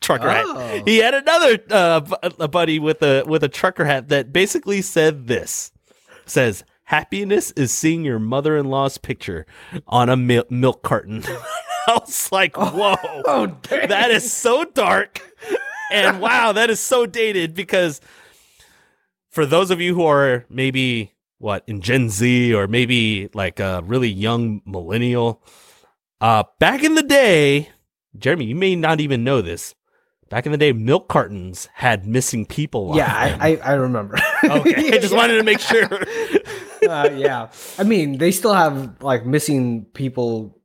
trucker 0.01 0.31
hat. 0.31 0.45
Oh. 0.47 0.83
He 0.85 0.99
had 0.99 1.15
another 1.15 1.59
uh, 1.71 2.01
a 2.39 2.49
buddy 2.49 2.79
with 2.79 3.03
a 3.03 3.25
with 3.27 3.43
a 3.45 3.49
trucker 3.49 3.85
hat 3.85 4.09
that 4.09 4.33
basically 4.33 4.83
said 4.83 5.27
this: 5.27 5.73
says 6.27 6.65
happiness 6.85 7.53
is 7.53 7.73
seeing 7.73 8.05
your 8.05 8.19
mother 8.19 8.57
in 8.57 8.67
law's 8.67 8.99
picture 8.99 9.47
on 9.87 10.09
a 10.09 10.17
mil- 10.17 10.47
milk 10.51 10.83
carton. 10.83 11.23
I 11.87 11.95
was 11.95 12.31
like, 12.31 12.57
whoa 12.57 12.95
Oh, 13.27 13.47
dang. 13.63 13.89
that 13.89 14.11
is 14.11 14.33
so 14.33 14.65
dark 14.65 15.21
and 15.91 16.21
wow 16.21 16.53
that 16.53 16.71
is 16.71 16.79
so 16.79 17.07
dated 17.07 17.55
because 17.55 18.01
for 19.31 19.45
those 19.47 19.71
of 19.71 19.81
you 19.81 19.95
who 19.95 20.05
are 20.05 20.45
maybe 20.49 21.15
what 21.39 21.65
in 21.67 21.81
gen 21.81 22.09
z 22.11 22.55
or 22.55 22.69
maybe 22.69 23.29
like 23.35 23.59
a 23.61 23.83
really 23.85 24.09
young 24.09 24.61
millennial 24.65 25.43
uh 26.21 26.45
back 26.61 26.85
in 26.85 26.95
the 26.95 27.03
day 27.03 27.71
jeremy 28.17 28.45
you 28.45 28.55
may 28.55 28.77
not 28.77 29.01
even 29.01 29.25
know 29.25 29.41
this 29.41 29.75
back 30.31 30.47
in 30.47 30.53
the 30.53 30.59
day 30.59 30.73
milk 30.73 31.09
cartons 31.09 31.69
had 31.75 32.07
missing 32.07 32.47
people 32.47 32.91
on 32.93 32.97
Yeah. 32.97 33.13
I, 33.41 33.51
I, 33.51 33.57
I 33.57 33.73
remember. 33.75 34.17
okay 34.45 34.93
i 34.93 34.99
just 34.99 35.15
wanted 35.15 35.37
to 35.37 35.43
make 35.43 35.61
sure 35.61 35.85
uh, 36.89 37.11
yeah. 37.15 37.49
I 37.79 37.83
mean, 37.83 38.17
they 38.19 38.31
still 38.33 38.55
have 38.55 39.03
like 39.03 39.27
missing 39.27 39.85
people 39.93 40.57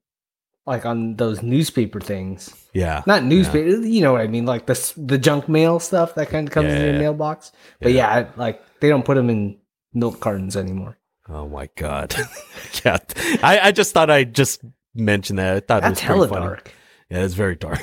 like 0.65 0.85
on 0.85 1.15
those 1.17 1.43
newspaper 1.43 1.99
things. 1.99 2.49
yeah 2.73 3.03
Not 3.05 3.23
newspaper, 3.23 3.67
you 3.85 4.01
know 4.01 4.13
what 4.13 4.21
I 4.21 4.27
mean? 4.27 4.45
Like 4.45 4.65
the 4.65 4.93
the 4.97 5.17
junk 5.17 5.47
mail 5.49 5.79
stuff 5.79 6.15
that 6.15 6.29
kind 6.29 6.47
of 6.47 6.53
comes 6.53 6.71
in 6.71 6.77
Yeah. 6.81 6.89
your 6.91 6.99
mailbox. 6.99 7.51
But 7.81 7.91
yeah, 7.91 8.07
I- 8.09 8.27
like 8.39 8.61
they 8.79 8.89
don't 8.89 9.03
put 9.05 9.15
them 9.15 9.29
in 9.29 9.57
milk 9.93 10.19
cartons 10.21 10.55
anymore. 10.57 10.97
oh 11.29 11.47
my 11.49 11.67
god 11.75 12.13
yeah 12.85 12.97
I, 13.41 13.59
I 13.59 13.71
just 13.71 13.93
thought 13.93 14.09
i'd 14.11 14.35
just 14.35 14.61
mention 14.93 15.37
that 15.37 15.55
i 15.57 15.59
thought 15.59 15.81
That's 15.81 15.99
it 16.03 16.09
was 16.09 16.29
hella 16.29 16.39
dark. 16.39 16.71
Yeah, 17.09 17.23
it's 17.25 17.33
very 17.33 17.55
dark. 17.55 17.81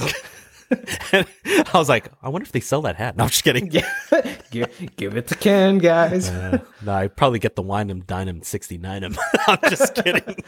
I 1.13 1.71
was 1.75 1.89
like, 1.89 2.09
I 2.23 2.29
wonder 2.29 2.45
if 2.45 2.53
they 2.53 2.61
sell 2.61 2.83
that 2.83 2.97
hat. 2.97 3.17
No, 3.17 3.25
I'm 3.25 3.31
just 3.31 3.45
kidding. 3.45 3.69
Give, 4.51 4.91
give 4.97 5.17
it 5.17 5.29
to 5.29 5.35
Ken, 5.35 5.79
guys. 5.79 6.29
Uh, 6.29 6.59
no, 6.83 6.93
I 6.93 7.09
probably 7.09 7.39
get 7.39 7.57
the 7.57 7.63
wine 7.63 7.89
and 7.89 8.07
dine 8.07 8.29
him 8.29 8.43
69 8.43 9.03
him. 9.03 9.17
I'm 9.47 9.59
just 9.71 9.95
kidding. 9.95 10.45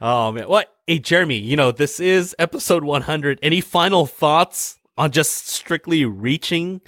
oh 0.00 0.32
man. 0.32 0.48
What? 0.48 0.74
Hey, 0.86 0.98
Jeremy, 0.98 1.38
you 1.38 1.56
know, 1.56 1.70
this 1.70 2.00
is 2.00 2.34
episode 2.40 2.82
100. 2.82 3.38
Any 3.40 3.60
final 3.60 4.04
thoughts 4.04 4.78
on 4.96 5.12
just 5.12 5.46
strictly 5.46 6.04
reaching 6.04 6.80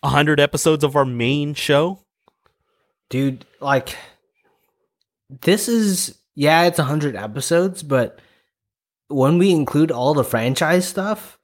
100 0.00 0.40
episodes 0.40 0.82
of 0.82 0.96
our 0.96 1.04
main 1.04 1.54
show? 1.54 2.00
Dude, 3.08 3.46
like 3.60 3.96
this 5.30 5.68
is 5.68 6.18
yeah, 6.34 6.64
it's 6.64 6.78
100 6.78 7.14
episodes, 7.14 7.82
but 7.82 8.20
when 9.08 9.38
we 9.38 9.52
include 9.52 9.90
all 9.90 10.14
the 10.14 10.24
franchise 10.24 10.86
stuff, 10.86 11.35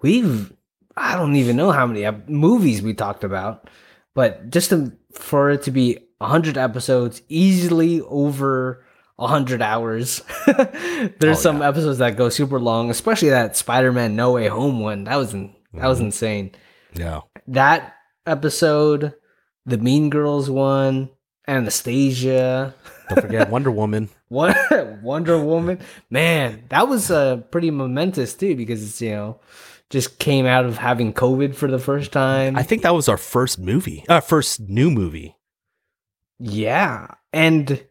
we've 0.00 0.52
I 0.96 1.16
don't 1.16 1.36
even 1.36 1.56
know 1.56 1.70
how 1.70 1.86
many 1.86 2.08
movies 2.26 2.82
we 2.82 2.92
talked 2.94 3.22
about, 3.24 3.68
but 4.14 4.50
just 4.50 4.70
to, 4.70 4.92
for 5.12 5.50
it 5.50 5.62
to 5.62 5.70
be 5.70 5.98
100 6.18 6.58
episodes, 6.58 7.22
easily 7.28 8.00
over 8.00 8.84
100 9.16 9.62
hours. 9.62 10.22
There's 10.46 11.14
Oh, 11.22 11.34
some 11.34 11.58
yeah. 11.60 11.68
episodes 11.68 11.98
that 11.98 12.16
go 12.16 12.28
super 12.30 12.58
long, 12.58 12.90
especially 12.90 13.28
that 13.28 13.56
Spider-Man 13.56 14.16
No 14.16 14.32
Way 14.32 14.48
Home 14.48 14.80
one. 14.80 15.04
That 15.04 15.16
was 15.16 15.34
in, 15.34 15.54
that 15.74 15.86
was 15.86 16.00
Mhm. 16.00 16.04
insane. 16.06 16.50
Yeah. 16.94 17.20
That 17.46 17.94
episode, 18.26 19.14
the 19.66 19.78
Mean 19.78 20.10
Girls 20.10 20.50
one, 20.50 21.10
Anastasia, 21.46 22.74
Don't 23.08 23.20
forget 23.22 23.50
Wonder 23.50 23.70
Woman. 23.70 24.08
what 24.28 24.56
Wonder 25.02 25.38
Woman. 25.42 25.78
Man, 26.10 26.64
that 26.70 26.88
was 26.88 27.10
uh, 27.10 27.36
pretty 27.52 27.70
momentous 27.70 28.34
too 28.34 28.56
because 28.56 28.82
it's 28.82 29.00
you 29.00 29.10
know 29.12 29.40
just 29.90 30.18
came 30.18 30.44
out 30.46 30.64
of 30.66 30.78
having 30.78 31.12
COVID 31.12 31.54
for 31.54 31.68
the 31.70 31.78
first 31.78 32.12
time. 32.12 32.56
I 32.56 32.62
think 32.62 32.82
that 32.82 32.94
was 32.94 33.08
our 33.08 33.16
first 33.16 33.58
movie, 33.58 34.04
uh, 34.08 34.20
first 34.20 34.60
new 34.60 34.90
movie. 34.90 35.36
yeah, 36.38 37.08
and 37.32 37.84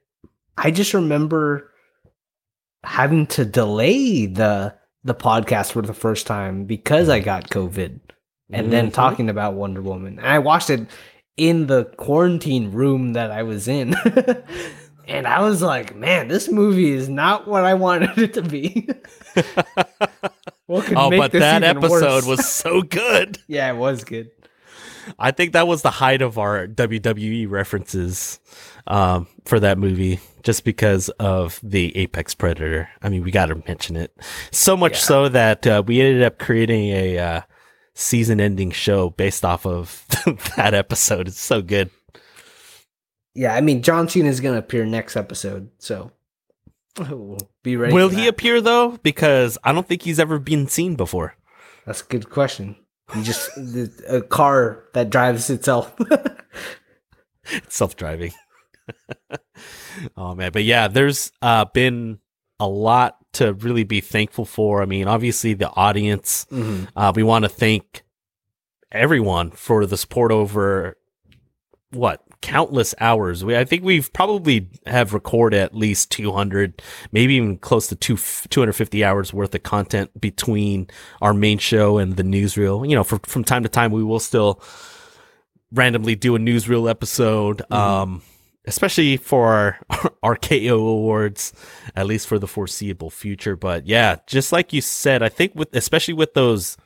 I 0.57 0.71
just 0.71 0.93
remember 0.93 1.71
having 2.83 3.27
to 3.27 3.45
delay 3.45 4.25
the 4.27 4.75
the 5.03 5.15
podcast 5.15 5.71
for 5.71 5.81
the 5.81 5.93
first 5.93 6.27
time 6.27 6.65
because 6.65 7.09
I 7.09 7.19
got 7.19 7.49
COVID, 7.49 7.99
and 8.51 8.71
then 8.73 8.89
Mhm. 8.89 8.93
talking 8.93 9.29
about 9.29 9.53
Wonder 9.55 9.81
Woman. 9.81 10.17
And 10.19 10.27
I 10.27 10.39
watched 10.39 10.69
it 10.69 10.87
in 11.37 11.67
the 11.67 11.85
quarantine 11.97 12.71
room 12.71 13.13
that 13.13 13.31
I 13.31 13.43
was 13.43 13.67
in. 13.67 13.95
And 15.09 15.25
I 15.25 15.39
was 15.39 15.61
like, 15.61 15.95
man, 15.95 16.27
this 16.27 16.49
movie 16.49 16.91
is 16.91 17.07
not 17.07 17.47
what 17.47 17.63
I 17.63 17.75
wanted 17.75 18.17
it 18.17 18.33
to 18.33 18.41
be. 18.41 18.89
what 20.67 20.91
oh, 20.95 21.09
but 21.09 21.31
that 21.31 21.63
episode 21.63 22.25
was 22.25 22.47
so 22.49 22.81
good. 22.81 23.39
yeah, 23.47 23.71
it 23.71 23.75
was 23.77 24.03
good. 24.03 24.29
I 25.17 25.31
think 25.31 25.53
that 25.53 25.67
was 25.67 25.81
the 25.81 25.89
height 25.91 26.21
of 26.21 26.37
our 26.37 26.67
WWE 26.67 27.49
references 27.49 28.39
um, 28.87 29.27
for 29.45 29.59
that 29.61 29.77
movie, 29.77 30.19
just 30.43 30.65
because 30.65 31.07
of 31.19 31.59
the 31.63 31.95
Apex 31.95 32.35
Predator. 32.35 32.89
I 33.01 33.07
mean, 33.07 33.23
we 33.23 33.31
got 33.31 33.45
to 33.45 33.55
mention 33.67 33.95
it. 33.95 34.13
So 34.51 34.75
much 34.75 34.93
Yeah. 34.93 34.99
so 34.99 35.29
that 35.29 35.65
uh, 35.65 35.83
we 35.85 36.01
ended 36.01 36.23
up 36.23 36.39
creating 36.39 36.89
a 36.89 37.17
uh, 37.19 37.41
season-ending 37.93 38.71
show 38.71 39.11
based 39.11 39.45
off 39.45 39.65
of 39.65 40.05
that 40.57 40.73
episode. 40.73 41.29
It's 41.29 41.39
so 41.39 41.61
good. 41.61 41.89
Yeah, 43.33 43.53
I 43.55 43.61
mean 43.61 43.83
John 43.83 44.09
Cena 44.09 44.27
is 44.29 44.39
gonna 44.41 44.57
appear 44.57 44.83
next 44.85 45.15
episode, 45.15 45.69
so 45.77 46.11
be 47.63 47.75
ready. 47.77 47.93
Will 47.93 48.09
he 48.09 48.27
appear 48.27 48.61
though? 48.61 48.97
Because 49.03 49.57
I 49.63 49.71
don't 49.73 49.87
think 49.87 50.01
he's 50.01 50.19
ever 50.19 50.39
been 50.39 50.67
seen 50.67 50.95
before. 50.95 51.35
That's 51.85 52.01
a 52.01 52.05
good 52.05 52.29
question. 52.29 52.75
You 53.15 53.23
just 53.23 53.53
the- 53.55 53.91
a 54.09 54.21
car 54.21 54.83
that 54.93 55.09
drives 55.09 55.49
itself. 55.49 55.93
self-driving. 57.69 58.33
oh 60.17 60.35
man, 60.35 60.51
but 60.51 60.63
yeah, 60.63 60.87
there's 60.87 61.31
uh, 61.41 61.65
been 61.65 62.19
a 62.59 62.67
lot 62.67 63.17
to 63.33 63.53
really 63.53 63.83
be 63.83 64.01
thankful 64.01 64.45
for. 64.45 64.81
I 64.81 64.85
mean, 64.85 65.07
obviously 65.07 65.53
the 65.53 65.69
audience. 65.69 66.45
Mhm. 66.51 66.87
Uh, 66.95 67.13
we 67.15 67.23
want 67.23 67.43
to 67.45 67.49
thank 67.49 68.03
everyone 68.91 69.51
for 69.51 69.85
the 69.85 69.97
support 69.97 70.31
over 70.31 70.97
what 71.91 72.21
countless 72.41 72.93
hours. 72.99 73.43
We 73.43 73.57
I 73.57 73.65
think 73.65 73.83
we've 73.83 74.11
probably 74.13 74.69
have 74.85 75.13
recorded 75.13 75.59
at 75.59 75.75
least 75.75 76.11
200, 76.11 76.81
maybe 77.11 77.35
even 77.35 77.57
close 77.57 77.87
to 77.87 77.95
two 77.95 78.17
250 78.17 79.03
hours 79.03 79.33
worth 79.33 79.53
of 79.55 79.63
content 79.63 80.19
between 80.19 80.87
our 81.21 81.33
main 81.33 81.57
show 81.57 81.97
and 81.97 82.15
the 82.15 82.23
newsreel. 82.23 82.87
You 82.87 82.95
know, 82.95 83.03
for, 83.03 83.19
from 83.23 83.43
time 83.43 83.63
to 83.63 83.69
time 83.69 83.91
we 83.91 84.03
will 84.03 84.19
still 84.19 84.61
randomly 85.71 86.15
do 86.15 86.35
a 86.35 86.39
newsreel 86.39 86.89
episode. 86.89 87.69
Um 87.71 88.21
especially 88.67 89.15
for 89.15 89.47
our, 89.89 90.11
our 90.23 90.35
KO 90.35 90.75
awards, 90.75 91.53
at 91.95 92.05
least 92.05 92.27
for 92.27 92.37
the 92.37 92.47
foreseeable 92.47 93.09
future. 93.09 93.55
But 93.55 93.87
yeah, 93.87 94.17
just 94.27 94.51
like 94.51 94.73
you 94.73 94.81
said, 94.81 95.23
I 95.23 95.29
think 95.29 95.55
with 95.55 95.73
especially 95.75 96.13
with 96.13 96.33
those 96.33 96.77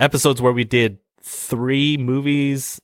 episodes 0.00 0.40
where 0.42 0.52
we 0.52 0.64
did 0.64 0.98
three 1.22 1.96
movies, 1.96 2.80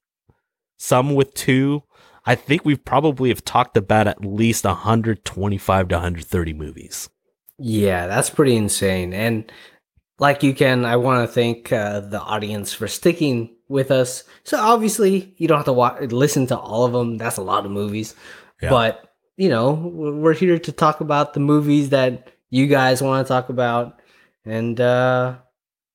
some 0.85 1.15
with 1.15 1.33
two, 1.33 1.83
I 2.27 2.35
think 2.35 2.65
we've 2.65 2.85
probably 2.85 3.31
have 3.31 3.45
talked 3.45 3.77
about 3.77 4.07
at 4.07 4.25
least 4.25 4.65
125 4.65 5.89
to 5.89 5.95
130 5.95 6.53
movies. 6.53 7.09
Yeah, 7.59 8.07
that's 8.07 8.31
pretty 8.31 8.55
insane. 8.55 9.13
And 9.15 9.51
like 10.19 10.43
you 10.43 10.55
can, 10.55 10.85
I 10.85 10.97
want 10.97 11.27
to 11.27 11.33
thank 11.33 11.73
uh, 11.73 12.01
the 12.01 12.21
audience 12.21 12.73
for 12.73 12.87
sticking 12.87 13.57
with 13.69 13.91
us. 13.91 14.25
So 14.45 14.59
obviously, 14.59 15.35
you 15.39 15.49
don't 15.49 15.59
have 15.59 15.65
to 15.67 15.73
watch, 15.73 16.01
listen 16.13 16.47
to 16.49 16.59
all 16.59 16.85
of 16.85 16.93
them. 16.93 17.17
That's 17.17 17.39
a 17.39 17.43
lot 17.43 17.65
of 17.65 17.73
movies. 17.73 18.15
Yeah. 18.61 18.71
But 18.71 19.11
you 19.37 19.49
know, 19.49 19.73
we're 19.73 20.35
here 20.35 20.59
to 20.59 20.73
talk 20.73 21.01
about 21.01 21.35
the 21.35 21.41
movies 21.41 21.91
that 21.91 22.31
you 22.51 22.67
guys 22.67 23.03
want 23.03 23.27
to 23.27 23.29
talk 23.29 23.49
about, 23.49 24.01
and 24.45 24.81
uh, 24.81 25.37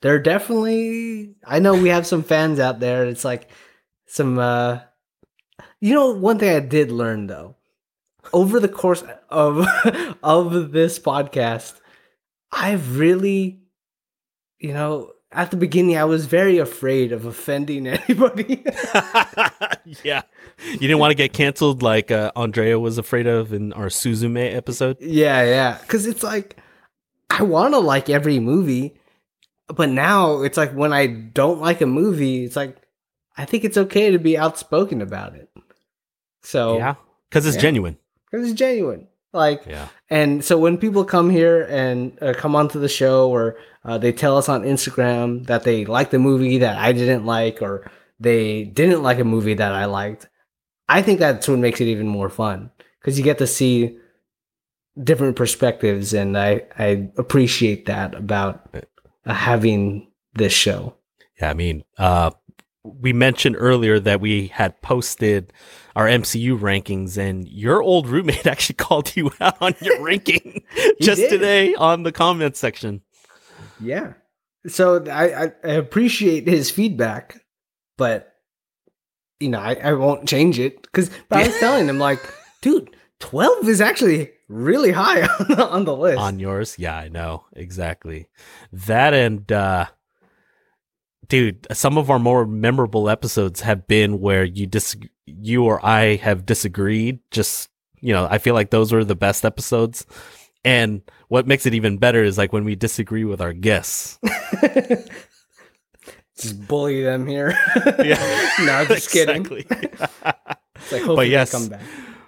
they're 0.01 0.19
definitely. 0.19 1.35
I 1.45 1.59
know 1.59 1.73
we 1.73 1.89
have 1.89 2.05
some 2.05 2.23
fans 2.23 2.59
out 2.59 2.81
there. 2.81 3.05
It's 3.05 3.23
like 3.23 3.49
some. 4.09 4.39
uh 4.39 4.79
You 5.79 5.93
know, 5.93 6.11
one 6.11 6.39
thing 6.39 6.55
I 6.55 6.59
did 6.59 6.91
learn 6.91 7.27
though, 7.27 7.55
over 8.33 8.59
the 8.59 8.67
course 8.67 9.03
of 9.29 9.65
of 10.23 10.71
this 10.71 10.99
podcast, 10.99 11.79
I've 12.51 12.97
really, 12.97 13.61
you 14.59 14.73
know, 14.73 15.11
at 15.31 15.51
the 15.51 15.57
beginning 15.57 15.95
I 15.97 16.05
was 16.05 16.25
very 16.25 16.57
afraid 16.57 17.11
of 17.11 17.25
offending 17.25 17.87
anybody. 17.87 18.63
yeah. 20.03 20.23
You 20.71 20.79
didn't 20.79 20.99
want 20.99 21.11
to 21.11 21.15
get 21.15 21.31
canceled 21.33 21.81
like 21.81 22.11
uh, 22.11 22.31
Andrea 22.35 22.79
was 22.79 22.97
afraid 22.97 23.27
of 23.27 23.53
in 23.53 23.71
our 23.73 23.87
Suzume 23.87 24.53
episode? 24.53 24.97
yeah, 24.99 25.43
yeah, 25.43 25.77
because 25.81 26.05
it's 26.05 26.23
like 26.23 26.57
I 27.29 27.43
want 27.43 27.73
to 27.73 27.79
like 27.79 28.09
every 28.09 28.39
movie, 28.39 28.99
but 29.67 29.89
now 29.89 30.41
it's 30.41 30.57
like 30.57 30.73
when 30.73 30.91
I 30.91 31.07
don't 31.07 31.61
like 31.61 31.79
a 31.81 31.85
movie, 31.85 32.43
it's 32.43 32.55
like 32.55 32.75
I 33.39 33.45
think 33.45 33.63
it's 33.63 33.77
okay 33.77 34.11
to 34.11 34.19
be 34.19 34.37
outspoken 34.37 35.01
about 35.01 35.35
it. 35.35 35.49
So 36.43 36.77
Yeah. 36.77 36.95
Because 37.29 37.45
it's 37.47 37.55
Yeah. 37.55 37.61
genuine. 37.61 37.97
because 38.29 38.49
it's 38.49 38.59
genuine. 38.59 39.07
Like 39.33 39.61
Yeah. 39.65 39.87
And 40.09 40.43
so 40.43 40.57
when 40.57 40.77
people 40.77 41.03
come 41.05 41.29
here 41.29 41.61
and 41.69 42.17
uh, 42.21 42.33
come 42.33 42.55
onto 42.55 42.79
the 42.79 42.89
show, 42.89 43.29
or 43.29 43.55
uh, 43.85 43.97
they 43.97 44.11
tell 44.11 44.37
us 44.37 44.49
on 44.49 44.63
Instagram 44.63 45.45
that 45.47 45.63
they 45.63 45.85
like 45.85 46.09
the 46.11 46.19
movie 46.19 46.57
that 46.59 46.77
I 46.77 46.91
didn't 46.91 47.25
like, 47.25 47.61
or 47.61 47.89
they 48.19 48.65
didn't 48.65 49.03
like 49.03 49.19
a 49.19 49.23
movie 49.23 49.53
that 49.55 49.73
I 49.73 49.85
liked, 49.85 50.27
I 50.89 51.01
think 51.01 51.19
that's 51.19 51.47
what 51.47 51.59
makes 51.59 51.79
it 51.81 51.85
even 51.87 52.07
more 52.07 52.29
fun 52.29 52.71
because 52.99 53.17
you 53.17 53.23
get 53.23 53.37
to 53.37 53.47
see 53.47 53.97
different 55.01 55.35
perspectives, 55.37 56.13
and 56.13 56.37
I 56.37 56.63
I 56.77 57.09
appreciate 57.17 57.85
that 57.85 58.15
about 58.15 58.67
uh, 58.73 59.33
having 59.33 60.07
this 60.33 60.51
show. 60.53 60.95
Yeah, 61.39 61.51
I 61.51 61.53
mean, 61.53 61.83
uh, 61.97 62.31
we 62.99 63.13
mentioned 63.13 63.55
earlier 63.57 63.99
that 63.99 64.21
we 64.21 64.47
had 64.47 64.81
posted 64.81 65.53
our 65.95 66.07
MCU 66.07 66.57
rankings, 66.59 67.17
and 67.17 67.47
your 67.47 67.81
old 67.81 68.07
roommate 68.07 68.47
actually 68.47 68.75
called 68.75 69.15
you 69.15 69.31
out 69.39 69.57
on 69.61 69.73
your 69.81 70.01
ranking 70.03 70.63
just 71.01 71.21
did. 71.21 71.29
today 71.29 71.75
on 71.75 72.03
the 72.03 72.11
comments 72.11 72.59
section. 72.59 73.01
Yeah. 73.79 74.13
So 74.67 75.03
I, 75.05 75.45
I, 75.45 75.51
I 75.63 75.71
appreciate 75.73 76.47
his 76.47 76.69
feedback, 76.69 77.45
but 77.97 78.33
you 79.39 79.49
know, 79.49 79.59
I, 79.59 79.75
I 79.75 79.93
won't 79.93 80.27
change 80.27 80.59
it 80.59 80.81
because 80.81 81.09
I 81.31 81.47
was 81.47 81.57
telling 81.59 81.87
him 81.87 81.97
like, 81.97 82.19
dude, 82.61 82.95
twelve 83.19 83.67
is 83.67 83.81
actually 83.81 84.31
really 84.49 84.91
high 84.91 85.21
on 85.21 85.47
the, 85.47 85.67
on 85.69 85.85
the 85.85 85.95
list. 85.95 86.19
On 86.19 86.39
yours, 86.39 86.77
yeah, 86.77 86.97
I 86.97 87.07
know 87.07 87.45
exactly 87.53 88.27
that. 88.73 89.13
And 89.13 89.49
uh, 89.51 89.85
dude, 91.29 91.65
some 91.71 91.97
of 91.97 92.09
our 92.09 92.19
more 92.19 92.45
memorable 92.45 93.09
episodes 93.09 93.61
have 93.61 93.87
been 93.87 94.19
where 94.19 94.43
you 94.43 94.67
dis, 94.67 94.97
you 95.25 95.63
or 95.63 95.83
I 95.85 96.15
have 96.17 96.45
disagreed. 96.45 97.19
Just 97.31 97.69
you 98.01 98.13
know, 98.13 98.27
I 98.29 98.37
feel 98.37 98.53
like 98.53 98.69
those 98.69 98.91
were 98.91 99.03
the 99.03 99.15
best 99.15 99.45
episodes. 99.45 100.05
And 100.65 101.01
what 101.29 101.47
makes 101.47 101.65
it 101.65 101.73
even 101.73 101.97
better 101.97 102.23
is 102.23 102.37
like 102.37 102.51
when 102.51 102.65
we 102.65 102.75
disagree 102.75 103.23
with 103.23 103.41
our 103.41 103.53
guests. 103.53 104.19
just 106.37 106.67
bully 106.67 107.01
them 107.03 107.25
here. 107.27 107.57
Yeah. 108.03 108.49
no, 108.59 108.85
just 108.85 109.11
kidding. 109.11 109.45
It's 109.45 110.91
like, 110.91 111.17
they 111.17 111.25
yes. 111.25 111.51
come 111.51 111.69
back. 111.69 111.81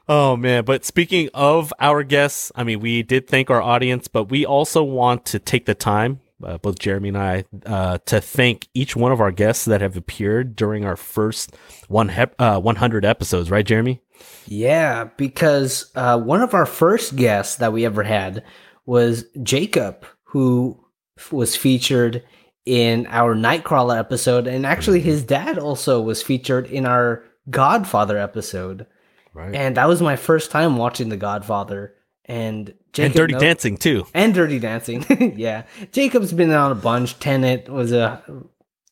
Oh 0.08 0.36
man, 0.36 0.66
but 0.66 0.84
speaking 0.84 1.30
of 1.34 1.74
our 1.80 2.04
guests, 2.04 2.52
I 2.56 2.64
mean, 2.64 2.80
we 2.80 3.04
did 3.04 3.28
thank 3.28 3.50
our 3.50 3.62
audience, 3.62 4.08
but 4.08 4.26
we 4.26 4.46
also 4.46 4.84
want 4.84 5.26
to 5.28 5.40
take 5.40 5.66
the 5.66 5.76
time, 5.76 6.20
uh, 6.44 6.58
both 6.58 6.80
Jeremy 6.80 7.10
and 7.10 7.18
I, 7.18 7.46
uh, 7.66 7.98
to 8.06 8.22
thank 8.22 8.68
each 8.74 8.96
one 8.96 9.12
of 9.12 9.22
our 9.22 9.32
guests 9.32 9.66
that 9.66 9.82
have 9.82 9.98
appeared 9.98 10.56
during 10.56 10.86
our 10.86 10.96
first 10.96 11.56
one 11.88 12.10
hep- 12.10 12.36
uh, 12.40 12.60
100 12.60 13.06
episodes, 13.06 13.52
right, 13.52 13.66
Jeremy? 13.66 14.02
Yeah, 14.46 15.06
because 15.18 15.92
uh, 15.96 16.20
one 16.20 16.42
of 16.42 16.54
our 16.54 16.66
first 16.66 17.16
guests 17.16 17.58
that 17.58 17.74
we 17.74 17.86
ever 17.86 18.04
had 18.04 18.44
was 18.86 19.26
Jacob, 19.44 20.06
who 20.24 20.80
f- 21.18 21.32
was 21.32 21.56
featured 21.56 22.24
in 22.66 23.08
our 23.08 23.36
Nightcrawler 23.36 23.98
episode, 23.98 24.48
and 24.48 24.66
actually 24.66 25.02
his 25.02 25.24
dad 25.24 25.58
also 25.58 26.02
was 26.02 26.22
featured 26.22 26.68
in 26.68 26.86
our 26.86 27.24
Godfather 27.50 28.18
episode. 28.18 28.86
Right. 29.34 29.56
And 29.56 29.78
that 29.78 29.88
was 29.88 30.02
my 30.02 30.16
first 30.16 30.52
time 30.52 30.78
watching 30.78 31.10
The 31.10 31.18
Godfather. 31.18 31.96
And 32.26 32.74
Jacob 32.94 33.06
and 33.06 33.14
Dirty 33.16 33.34
Dancing 33.36 33.78
too. 33.78 34.06
and 34.14 34.34
Dirty 34.34 34.60
Dancing. 34.60 35.06
yeah, 35.38 35.64
Jacob's 35.92 36.34
been 36.34 36.52
on 36.52 36.72
a 36.72 36.76
bunch. 36.76 37.18
Tenet 37.20 37.70
was 37.70 37.92
a, 37.92 38.22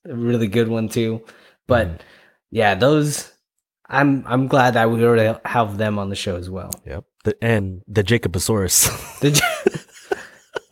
a 0.05 0.15
really 0.15 0.47
good 0.47 0.67
one 0.67 0.89
too. 0.89 1.23
But 1.67 1.88
Mm-hmm. 1.88 1.97
yeah, 2.51 2.76
those 2.76 3.31
I'm 3.88 4.23
I'm 4.27 4.47
glad 4.47 4.76
that 4.76 4.89
we 4.91 5.03
were 5.03 5.15
to 5.15 5.41
have 5.45 5.77
them 5.77 5.99
on 5.99 6.09
the 6.09 6.15
show 6.15 6.35
as 6.35 6.49
well. 6.49 6.71
Yep. 6.85 7.03
The, 7.26 7.38
and 7.43 7.81
the 7.88 8.03
Jacobosaurus. 8.03 8.88
The, 9.19 9.85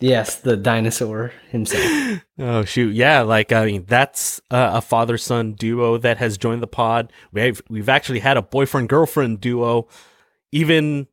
yes, 0.00 0.36
the 0.40 0.56
dinosaur 0.56 1.32
himself. 1.50 2.22
Oh 2.38 2.64
shoot, 2.64 2.94
yeah, 2.94 3.20
like 3.22 3.52
I 3.52 3.66
mean 3.66 3.84
that's 3.86 4.40
uh, 4.50 4.70
a 4.74 4.80
father 4.80 5.18
son 5.18 5.52
duo 5.54 5.98
that 5.98 6.18
has 6.18 6.38
joined 6.38 6.62
the 6.62 6.66
pod. 6.68 7.12
We've 7.32 7.60
we've 7.68 7.88
actually 7.88 8.20
had 8.20 8.36
a 8.36 8.42
boyfriend 8.42 8.88
girlfriend 8.88 9.40
duo 9.40 9.88
even 10.52 11.06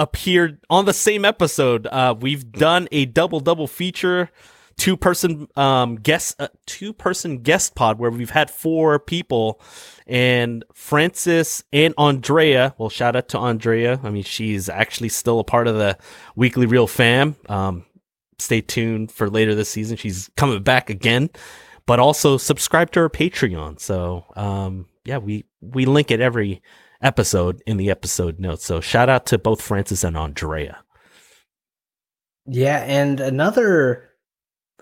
appeared 0.00 0.58
on 0.68 0.86
the 0.86 0.92
same 0.92 1.24
episode. 1.24 1.86
Uh, 1.86 2.14
we've 2.18 2.50
done 2.50 2.88
a 2.90 3.04
double 3.04 3.40
double 3.40 3.66
feature, 3.68 4.30
two 4.76 4.96
person 4.96 5.46
um 5.56 5.96
guest 5.96 6.34
uh, 6.40 6.48
two 6.64 6.92
person 6.92 7.42
guest 7.42 7.74
pod 7.74 7.98
where 7.98 8.10
we've 8.10 8.30
had 8.30 8.50
four 8.50 8.98
people, 8.98 9.60
and 10.06 10.64
Francis 10.72 11.62
and 11.72 11.92
Andrea. 11.98 12.74
Well, 12.78 12.88
shout 12.88 13.14
out 13.14 13.28
to 13.28 13.38
Andrea. 13.38 14.00
I 14.02 14.10
mean 14.10 14.24
she's 14.24 14.68
actually 14.68 15.10
still 15.10 15.38
a 15.38 15.44
part 15.44 15.68
of 15.68 15.76
the 15.76 15.98
Weekly 16.34 16.66
Reel 16.66 16.86
fam. 16.86 17.36
Um, 17.48 17.84
stay 18.38 18.62
tuned 18.62 19.12
for 19.12 19.28
later 19.28 19.54
this 19.54 19.68
season. 19.68 19.98
She's 19.98 20.30
coming 20.36 20.62
back 20.62 20.88
again. 20.88 21.28
but 21.86 21.98
also 21.98 22.36
subscribe 22.36 22.92
to 22.92 23.00
our 23.00 23.08
Patreon. 23.10 23.80
So, 23.80 24.24
um, 24.36 24.86
yeah, 25.04 25.18
we, 25.18 25.44
we 25.60 25.86
link 25.86 26.12
it 26.12 26.20
every 26.20 26.62
episode 27.02 27.62
in 27.66 27.76
the 27.76 27.90
episode 27.90 28.38
notes. 28.38 28.64
So 28.64 28.80
shout 28.80 29.08
out 29.08 29.26
to 29.26 29.38
both 29.38 29.62
Francis 29.62 30.04
and 30.04 30.16
Andrea. 30.16 30.82
Yeah, 32.46 32.78
and 32.78 33.20
another 33.20 34.10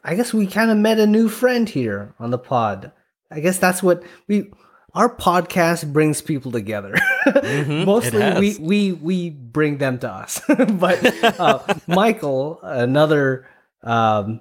I 0.04 0.14
guess 0.14 0.32
we 0.32 0.46
kind 0.46 0.70
of 0.70 0.76
met 0.78 0.98
a 1.00 1.06
new 1.06 1.28
friend 1.28 1.68
here 1.68 2.14
on 2.18 2.30
the 2.30 2.38
pod. 2.38 2.92
I 3.30 3.40
guess 3.40 3.58
that's 3.58 3.82
what 3.82 4.02
we 4.26 4.50
our 4.94 5.14
podcast 5.14 5.92
brings 5.92 6.22
people 6.22 6.50
together. 6.52 6.94
Mhm, 7.28 7.84
Mostly 7.84 8.40
we, 8.40 8.56
we 8.58 8.92
we 8.92 9.30
bring 9.30 9.76
them 9.76 9.98
to 9.98 10.10
us. 10.10 10.40
but 10.48 11.04
uh, 11.40 11.74
Michael, 11.86 12.58
another 12.62 13.46
um, 13.82 14.40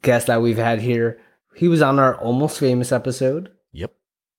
guest 0.00 0.28
that 0.28 0.40
we've 0.40 0.56
had 0.56 0.80
here, 0.80 1.20
he 1.54 1.68
was 1.68 1.82
on 1.82 1.98
our 1.98 2.16
almost 2.16 2.58
famous 2.58 2.90
episode. 2.92 3.50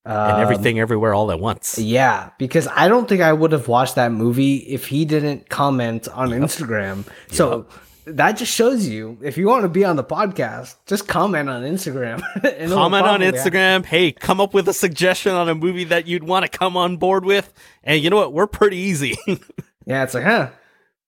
Yep. 0.05 0.15
Um, 0.15 0.29
And 0.31 0.41
everything 0.41 0.79
everywhere 0.79 1.13
all 1.13 1.31
at 1.31 1.39
once. 1.39 1.77
Yeah, 1.77 2.29
because 2.39 2.67
I 2.73 2.87
don't 2.87 3.07
think 3.07 3.21
I 3.21 3.33
would 3.33 3.51
have 3.51 3.67
watched 3.67 3.95
that 3.95 4.11
movie 4.11 4.57
if 4.57 4.87
he 4.87 5.05
didn't 5.05 5.49
comment 5.49 6.07
on 6.07 6.29
Instagram. 6.29 7.05
So 7.29 7.67
that 8.05 8.37
just 8.37 8.51
shows 8.51 8.87
you 8.87 9.17
if 9.21 9.37
you 9.37 9.45
want 9.47 9.63
to 9.63 9.69
be 9.69 9.85
on 9.85 9.95
the 9.97 10.03
podcast, 10.03 10.75
just 10.87 11.07
comment 11.07 11.47
on 11.49 11.61
Instagram. 11.63 12.23
and 12.57 12.71
Comment 12.71 13.05
on. 13.05 13.19
Instagram. 13.19 13.85
Hey, 13.85 14.11
come 14.13 14.41
up 14.41 14.53
with 14.53 14.67
a 14.67 14.73
suggestion 14.73 15.33
on 15.33 15.47
a 15.49 15.53
movie 15.53 15.83
that 15.83 16.07
you'd 16.07 16.23
want 16.23 16.49
to 16.49 16.57
come 16.57 16.75
on 16.77 16.97
board 16.97 17.23
with. 17.25 17.53
And 17.83 18.01
you 18.01 18.09
know 18.09 18.15
what? 18.15 18.33
We're 18.33 18.47
pretty 18.47 18.77
easy. 18.77 19.17
Yeah, 19.85 20.03
it's 20.03 20.13
like, 20.13 20.23
huh? 20.23 20.49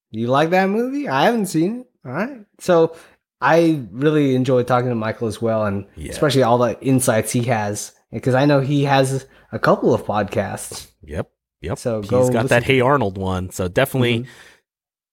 You 0.10 0.26
like 0.28 0.50
that 0.50 0.68
movie? 0.68 1.08
I 1.08 1.26
haven't 1.26 1.46
seen 1.48 1.82
it. 1.82 1.88
All 2.04 2.12
right. 2.12 2.46
So 2.60 2.96
I 3.40 3.84
really 3.92 4.34
enjoy 4.34 4.64
talking 4.64 4.90
to 4.90 4.96
Michael 4.96 5.28
as 5.28 5.40
well, 5.40 5.66
and 5.68 5.86
Yeah. 5.96 6.10
especially 6.10 6.42
all 6.42 6.58
the 6.58 6.80
insights 6.82 7.32
he 7.32 7.44
has, 7.44 7.92
because 8.12 8.36
I 8.36 8.46
know 8.46 8.60
he 8.60 8.84
has 8.86 9.26
a 9.52 9.60
couple 9.60 9.94
of 9.94 10.04
podcasts. 10.04 10.92
yep. 11.04 11.30
Yep. 11.62 11.78
So 11.78 12.02
He's 12.02 12.10
go 12.10 12.32
got 12.32 12.50
that 12.50 12.64
Hey 12.64 12.82
Arnold 12.82 13.18
one. 13.18 13.52
So 13.52 13.68
definitely 13.68 14.22
Mhm. 14.22 14.28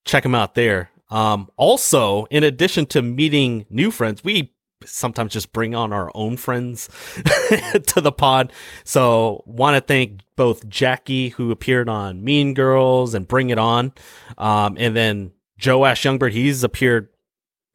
check 0.06 0.24
him 0.24 0.34
out 0.34 0.54
there. 0.54 0.90
Um, 1.10 1.48
also, 1.56 2.24
in 2.30 2.42
addition 2.44 2.86
to 2.86 3.02
meeting 3.02 3.66
new 3.70 3.90
friends, 3.90 4.22
we 4.24 4.54
sometimes 4.84 5.32
just 5.32 5.52
bring 5.52 5.74
on 5.74 5.92
our 5.92 6.10
own 6.14 6.36
friends 6.36 6.88
to 7.86 8.00
the 8.00 8.12
pod. 8.12 8.52
So 8.84 9.42
want 9.46 9.74
to 9.76 9.80
thank 9.80 10.20
both 10.36 10.68
Jackie, 10.68 11.30
who 11.30 11.50
appeared 11.50 11.88
on 11.88 12.22
Mean 12.24 12.54
Girls 12.54 13.12
and 13.14 13.26
Bring 13.28 13.50
It 13.50 13.58
On. 13.58 13.92
Um, 14.38 14.76
and 14.78 14.94
then 14.96 15.32
Joe 15.58 15.84
Ash 15.84 16.02
Youngbird, 16.04 16.32
he's 16.32 16.62
appeared 16.62 17.08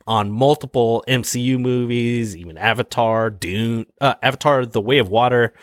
on 0.08 0.32
multiple 0.32 1.04
MCU 1.08 1.60
movies, 1.60 2.36
even 2.36 2.58
Avatar, 2.58 3.30
Dune, 3.30 3.86
uh, 4.02 4.16
Avatar, 4.22 4.66
The 4.66 4.82
Way 4.82 4.98
of 4.98 5.10
Water, 5.10 5.54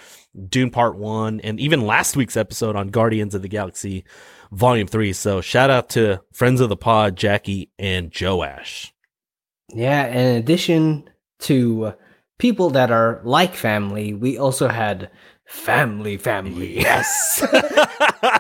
Dune 0.48 0.70
Part 0.70 0.96
One, 0.96 1.40
and 1.40 1.58
even 1.60 1.86
last 1.86 2.16
week's 2.16 2.36
episode 2.36 2.76
on 2.76 2.88
Guardians 2.88 3.34
of 3.34 3.42
the 3.42 3.48
Galaxy 3.48 4.04
Volume 4.52 4.86
Three. 4.86 5.12
So 5.12 5.40
shout 5.40 5.70
out 5.70 5.88
to 5.90 6.20
friends 6.32 6.60
of 6.60 6.68
the 6.68 6.76
pod, 6.76 7.16
Jackie 7.16 7.70
and 7.78 8.10
Joe 8.10 8.42
Ash. 8.42 8.92
Yeah, 9.72 10.06
in 10.06 10.36
addition 10.36 11.08
to 11.40 11.94
people 12.38 12.70
that 12.70 12.90
are 12.90 13.20
like 13.24 13.54
family, 13.54 14.14
we 14.14 14.38
also 14.38 14.68
had 14.68 15.10
family 15.46 16.16
family. 16.16 16.80
Yes, 16.80 17.44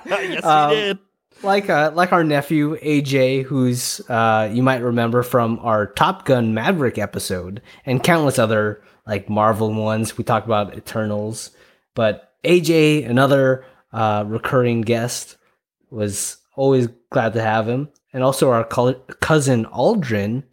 yes, 0.06 0.44
Um, 0.44 0.70
did. 0.70 0.98
Like 1.42 1.70
uh, 1.70 1.92
like 1.94 2.12
our 2.12 2.24
nephew 2.24 2.76
AJ, 2.78 3.44
who's 3.44 4.00
uh, 4.08 4.50
you 4.52 4.62
might 4.62 4.82
remember 4.82 5.22
from 5.22 5.58
our 5.62 5.86
Top 5.86 6.24
Gun 6.24 6.54
Maverick 6.54 6.98
episode 6.98 7.62
and 7.86 8.02
countless 8.02 8.38
other 8.38 8.82
like 9.06 9.28
Marvel 9.28 9.72
ones. 9.72 10.16
We 10.16 10.24
talked 10.24 10.46
about 10.46 10.76
Eternals, 10.76 11.50
but 11.94 12.32
AJ, 12.44 13.08
another 13.08 13.64
uh, 13.92 14.24
recurring 14.26 14.82
guest, 14.82 15.36
was 15.90 16.38
always 16.54 16.88
glad 17.10 17.32
to 17.34 17.42
have 17.42 17.68
him, 17.68 17.88
and 18.12 18.22
also 18.22 18.50
our 18.50 18.64
col- 18.64 18.94
cousin 19.20 19.64
Aldrin. 19.66 20.44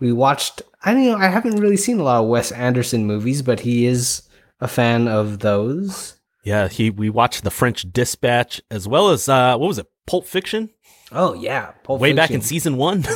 We 0.00 0.12
watched. 0.12 0.62
I 0.84 0.94
don't 0.94 1.06
know. 1.06 1.16
I 1.16 1.28
haven't 1.28 1.60
really 1.60 1.76
seen 1.76 2.00
a 2.00 2.02
lot 2.02 2.22
of 2.22 2.28
Wes 2.28 2.50
Anderson 2.50 3.06
movies, 3.06 3.42
but 3.42 3.60
he 3.60 3.86
is 3.86 4.22
a 4.60 4.66
fan 4.66 5.06
of 5.06 5.40
those. 5.40 6.18
Yeah, 6.42 6.66
he. 6.68 6.90
We 6.90 7.08
watched 7.08 7.44
the 7.44 7.50
French 7.50 7.92
Dispatch 7.92 8.60
as 8.70 8.88
well 8.88 9.10
as 9.10 9.28
uh, 9.28 9.56
what 9.56 9.68
was 9.68 9.78
it, 9.78 9.86
Pulp 10.06 10.26
Fiction, 10.26 10.70
Oh 11.10 11.34
yeah, 11.34 11.72
Pulp 11.84 12.00
way 12.00 12.12
back 12.12 12.30
in 12.30 12.40
season 12.40 12.76
one. 12.76 13.04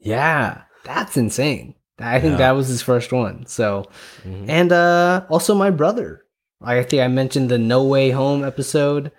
Yeah, 0.00 0.62
that's 0.84 1.16
insane. 1.16 1.74
I 1.98 2.20
think 2.20 2.32
Yeah. 2.34 2.38
that 2.38 2.50
was 2.52 2.68
his 2.68 2.82
first 2.82 3.12
one. 3.12 3.46
So, 3.46 3.86
Mhm. 4.24 4.48
and 4.48 4.70
uh 4.72 5.24
also 5.28 5.56
my 5.56 5.70
brother. 5.70 6.24
I 6.62 6.84
think 6.84 7.02
I 7.02 7.08
mentioned 7.08 7.48
the 7.50 7.58
No 7.58 7.82
Way 7.82 8.10
Home 8.10 8.44
episode. 8.44 9.10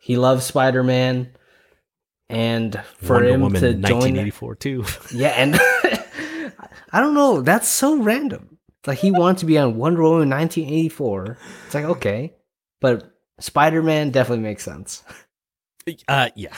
He 0.00 0.16
loves 0.16 0.44
Spider 0.46 0.84
Man, 0.84 1.30
and 2.28 2.80
for 2.98 3.14
Wonder 3.14 3.28
him 3.30 3.40
Woman 3.40 3.60
to 3.60 3.72
join, 3.74 4.14
1984 4.14 4.54
too. 4.54 4.84
yeah, 5.12 5.30
and 5.30 5.56
I 6.92 7.00
don't 7.00 7.14
know. 7.14 7.40
That's 7.42 7.68
so 7.68 7.96
random. 8.00 8.58
It's 8.78 8.86
like 8.88 8.98
he 8.98 9.10
wanted 9.10 9.38
to 9.40 9.46
be 9.46 9.58
on 9.58 9.76
Wonder 9.76 10.02
Woman 10.02 10.30
1984. 10.30 11.38
It's 11.66 11.74
like 11.74 11.84
okay, 11.86 12.34
but 12.80 13.10
Spider 13.40 13.82
Man 13.82 14.10
definitely 14.10 14.44
makes 14.44 14.62
sense. 14.64 15.02
Uh, 16.08 16.28
yeah. 16.36 16.54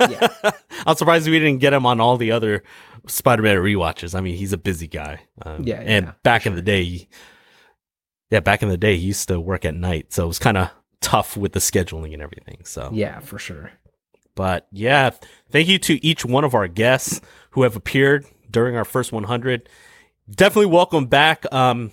Yeah. 0.00 0.28
I'm 0.86 0.96
surprised 0.96 1.28
we 1.28 1.38
didn't 1.38 1.58
get 1.58 1.72
him 1.72 1.86
on 1.86 2.00
all 2.00 2.16
the 2.16 2.32
other 2.32 2.62
Spider-Man 3.06 3.56
rewatches. 3.56 4.14
I 4.14 4.20
mean, 4.20 4.36
he's 4.36 4.52
a 4.52 4.58
busy 4.58 4.86
guy. 4.86 5.20
Um, 5.42 5.64
Yeah, 5.64 5.80
And 5.80 6.06
yeah, 6.06 6.12
back 6.22 6.46
in 6.46 6.54
the 6.54 6.62
day, 6.62 7.08
yeah, 8.30 8.40
back 8.40 8.62
in 8.62 8.68
the 8.68 8.76
day, 8.76 8.96
he 8.96 9.06
used 9.06 9.28
to 9.28 9.40
work 9.40 9.64
at 9.64 9.74
night, 9.74 10.12
so 10.12 10.24
it 10.24 10.28
was 10.28 10.38
kind 10.38 10.56
of 10.56 10.70
tough 11.00 11.36
with 11.36 11.52
the 11.52 11.60
scheduling 11.60 12.12
and 12.12 12.22
everything. 12.22 12.58
So, 12.64 12.90
Yeah, 12.92 13.20
for 13.20 13.38
sure. 13.38 13.72
but 14.36 14.66
yeah, 14.70 15.10
thank 15.50 15.66
you 15.68 15.78
to 15.80 16.04
each 16.04 16.24
one 16.24 16.44
of 16.44 16.54
our 16.54 16.68
guests 16.68 17.20
who 17.50 17.62
have 17.62 17.74
appeared 17.76 18.24
during 18.50 18.76
our 18.76 18.84
first 18.84 19.10
100. 19.12 19.68
Definitely 20.30 20.66
welcome 20.66 21.06
back. 21.06 21.44
Um, 21.52 21.90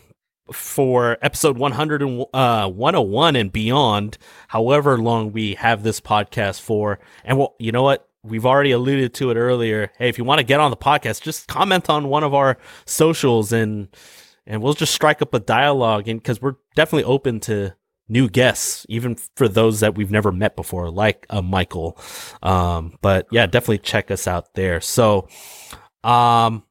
for 0.52 1.18
episode 1.22 1.57
100 1.57 2.02
and 2.02 2.26
uh 2.34 2.69
101 2.69 3.36
and 3.36 3.52
beyond 3.52 4.18
however 4.48 4.98
long 4.98 5.32
we 5.32 5.56
have 5.56 5.84
this 5.84 5.99
podcast 5.99 6.61
for. 6.61 6.99
And 7.24 7.38
well 7.38 7.56
you 7.60 7.72
know 7.72 7.84
what? 7.84 8.07
We've 8.24 8.45
already 8.45 8.72
alluded 8.72 9.14
to 9.15 9.32
it 9.32 9.38
earlier. 9.38 9.91
Hey 9.98 10.10
if 10.10 10.18
you 10.18 10.24
want 10.24 10.40
to 10.40 10.45
get 10.45 10.60
on 10.60 10.72
the 10.72 10.78
podcast 10.78 11.22
just 11.22 11.48
comment 11.48 11.90
on 11.90 12.10
one 12.10 12.24
of 12.24 12.34
our 12.34 12.57
socials 12.86 13.52
and 13.52 13.90
and 14.45 14.61
we'll 14.61 14.74
just 14.74 14.94
strike 14.94 15.22
up 15.22 15.34
a 15.34 15.40
dialogue 15.40 16.07
and 16.07 16.22
because 16.22 16.41
we're 16.41 16.56
definitely 16.76 17.03
open 17.03 17.40
to 17.41 17.74
new 18.10 18.30
guests 18.30 18.86
even 18.88 19.15
for 19.36 19.49
those 19.49 19.82
that 19.82 19.95
we've 19.95 20.11
never 20.11 20.32
met 20.32 20.56
before 20.56 20.90
like 20.90 21.26
uh, 21.30 21.41
michael. 21.41 21.99
Um 22.41 22.98
but 23.02 23.28
yeah 23.32 23.45
definitely 23.45 23.80
check 23.80 24.11
us 24.11 24.28
out 24.28 24.53
there. 24.53 24.82
So 24.82 25.28
um 26.03 26.64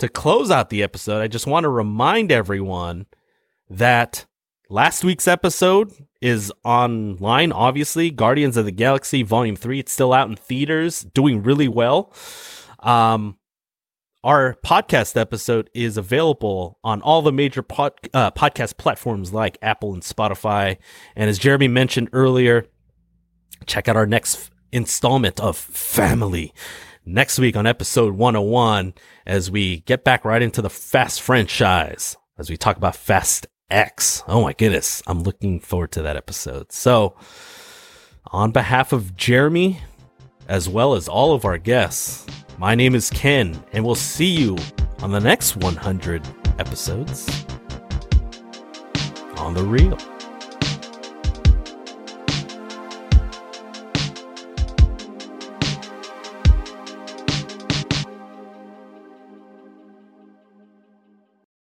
to 0.00 0.08
close 0.08 0.50
out 0.50 0.70
the 0.70 0.82
episode, 0.82 1.20
I 1.20 1.28
just 1.28 1.46
want 1.46 1.64
to 1.64 1.68
remind 1.68 2.32
everyone 2.32 3.06
that 3.70 4.26
last 4.68 5.04
week's 5.04 5.28
episode 5.28 5.92
is 6.20 6.52
online, 6.64 7.52
obviously. 7.52 8.10
Guardians 8.10 8.56
of 8.56 8.64
the 8.64 8.72
Galaxy 8.72 9.22
Volume 9.22 9.56
3. 9.56 9.78
It's 9.78 9.92
still 9.92 10.12
out 10.12 10.28
in 10.28 10.36
theaters, 10.36 11.02
doing 11.02 11.42
really 11.42 11.68
well. 11.68 12.12
Um, 12.80 13.38
our 14.22 14.56
podcast 14.64 15.16
episode 15.16 15.70
is 15.72 15.96
available 15.96 16.78
on 16.84 17.00
all 17.00 17.22
the 17.22 17.32
major 17.32 17.62
pod, 17.62 17.92
uh, 18.12 18.30
podcast 18.32 18.76
platforms 18.76 19.32
like 19.32 19.56
Apple 19.62 19.94
and 19.94 20.02
Spotify. 20.02 20.76
And 21.16 21.30
as 21.30 21.38
Jeremy 21.38 21.68
mentioned 21.68 22.10
earlier, 22.12 22.66
check 23.66 23.88
out 23.88 23.96
our 23.96 24.06
next 24.06 24.50
installment 24.72 25.40
of 25.40 25.56
Family 25.56 26.52
next 27.06 27.38
week 27.38 27.56
on 27.56 27.66
episode 27.66 28.14
101 28.14 28.92
as 29.26 29.50
we 29.50 29.80
get 29.80 30.04
back 30.04 30.24
right 30.24 30.42
into 30.42 30.60
the 30.60 30.70
Fast 30.70 31.22
franchise 31.22 32.16
as 32.38 32.50
we 32.50 32.56
talk 32.56 32.76
about 32.76 32.96
Fast 32.96 33.46
X. 33.70 34.22
Oh 34.26 34.42
my 34.42 34.52
goodness, 34.52 35.02
I'm 35.06 35.22
looking 35.22 35.60
forward 35.60 35.92
to 35.92 36.02
that 36.02 36.16
episode. 36.16 36.72
So, 36.72 37.16
on 38.32 38.50
behalf 38.50 38.92
of 38.92 39.16
Jeremy, 39.16 39.80
as 40.48 40.68
well 40.68 40.94
as 40.94 41.08
all 41.08 41.32
of 41.32 41.44
our 41.44 41.58
guests, 41.58 42.26
my 42.58 42.74
name 42.74 42.94
is 42.94 43.10
Ken, 43.10 43.62
and 43.72 43.84
we'll 43.84 43.94
see 43.94 44.30
you 44.30 44.56
on 45.02 45.12
the 45.12 45.20
next 45.20 45.56
100 45.56 46.22
episodes 46.58 47.46
on 49.36 49.54
the 49.54 49.64
real. 49.64 49.98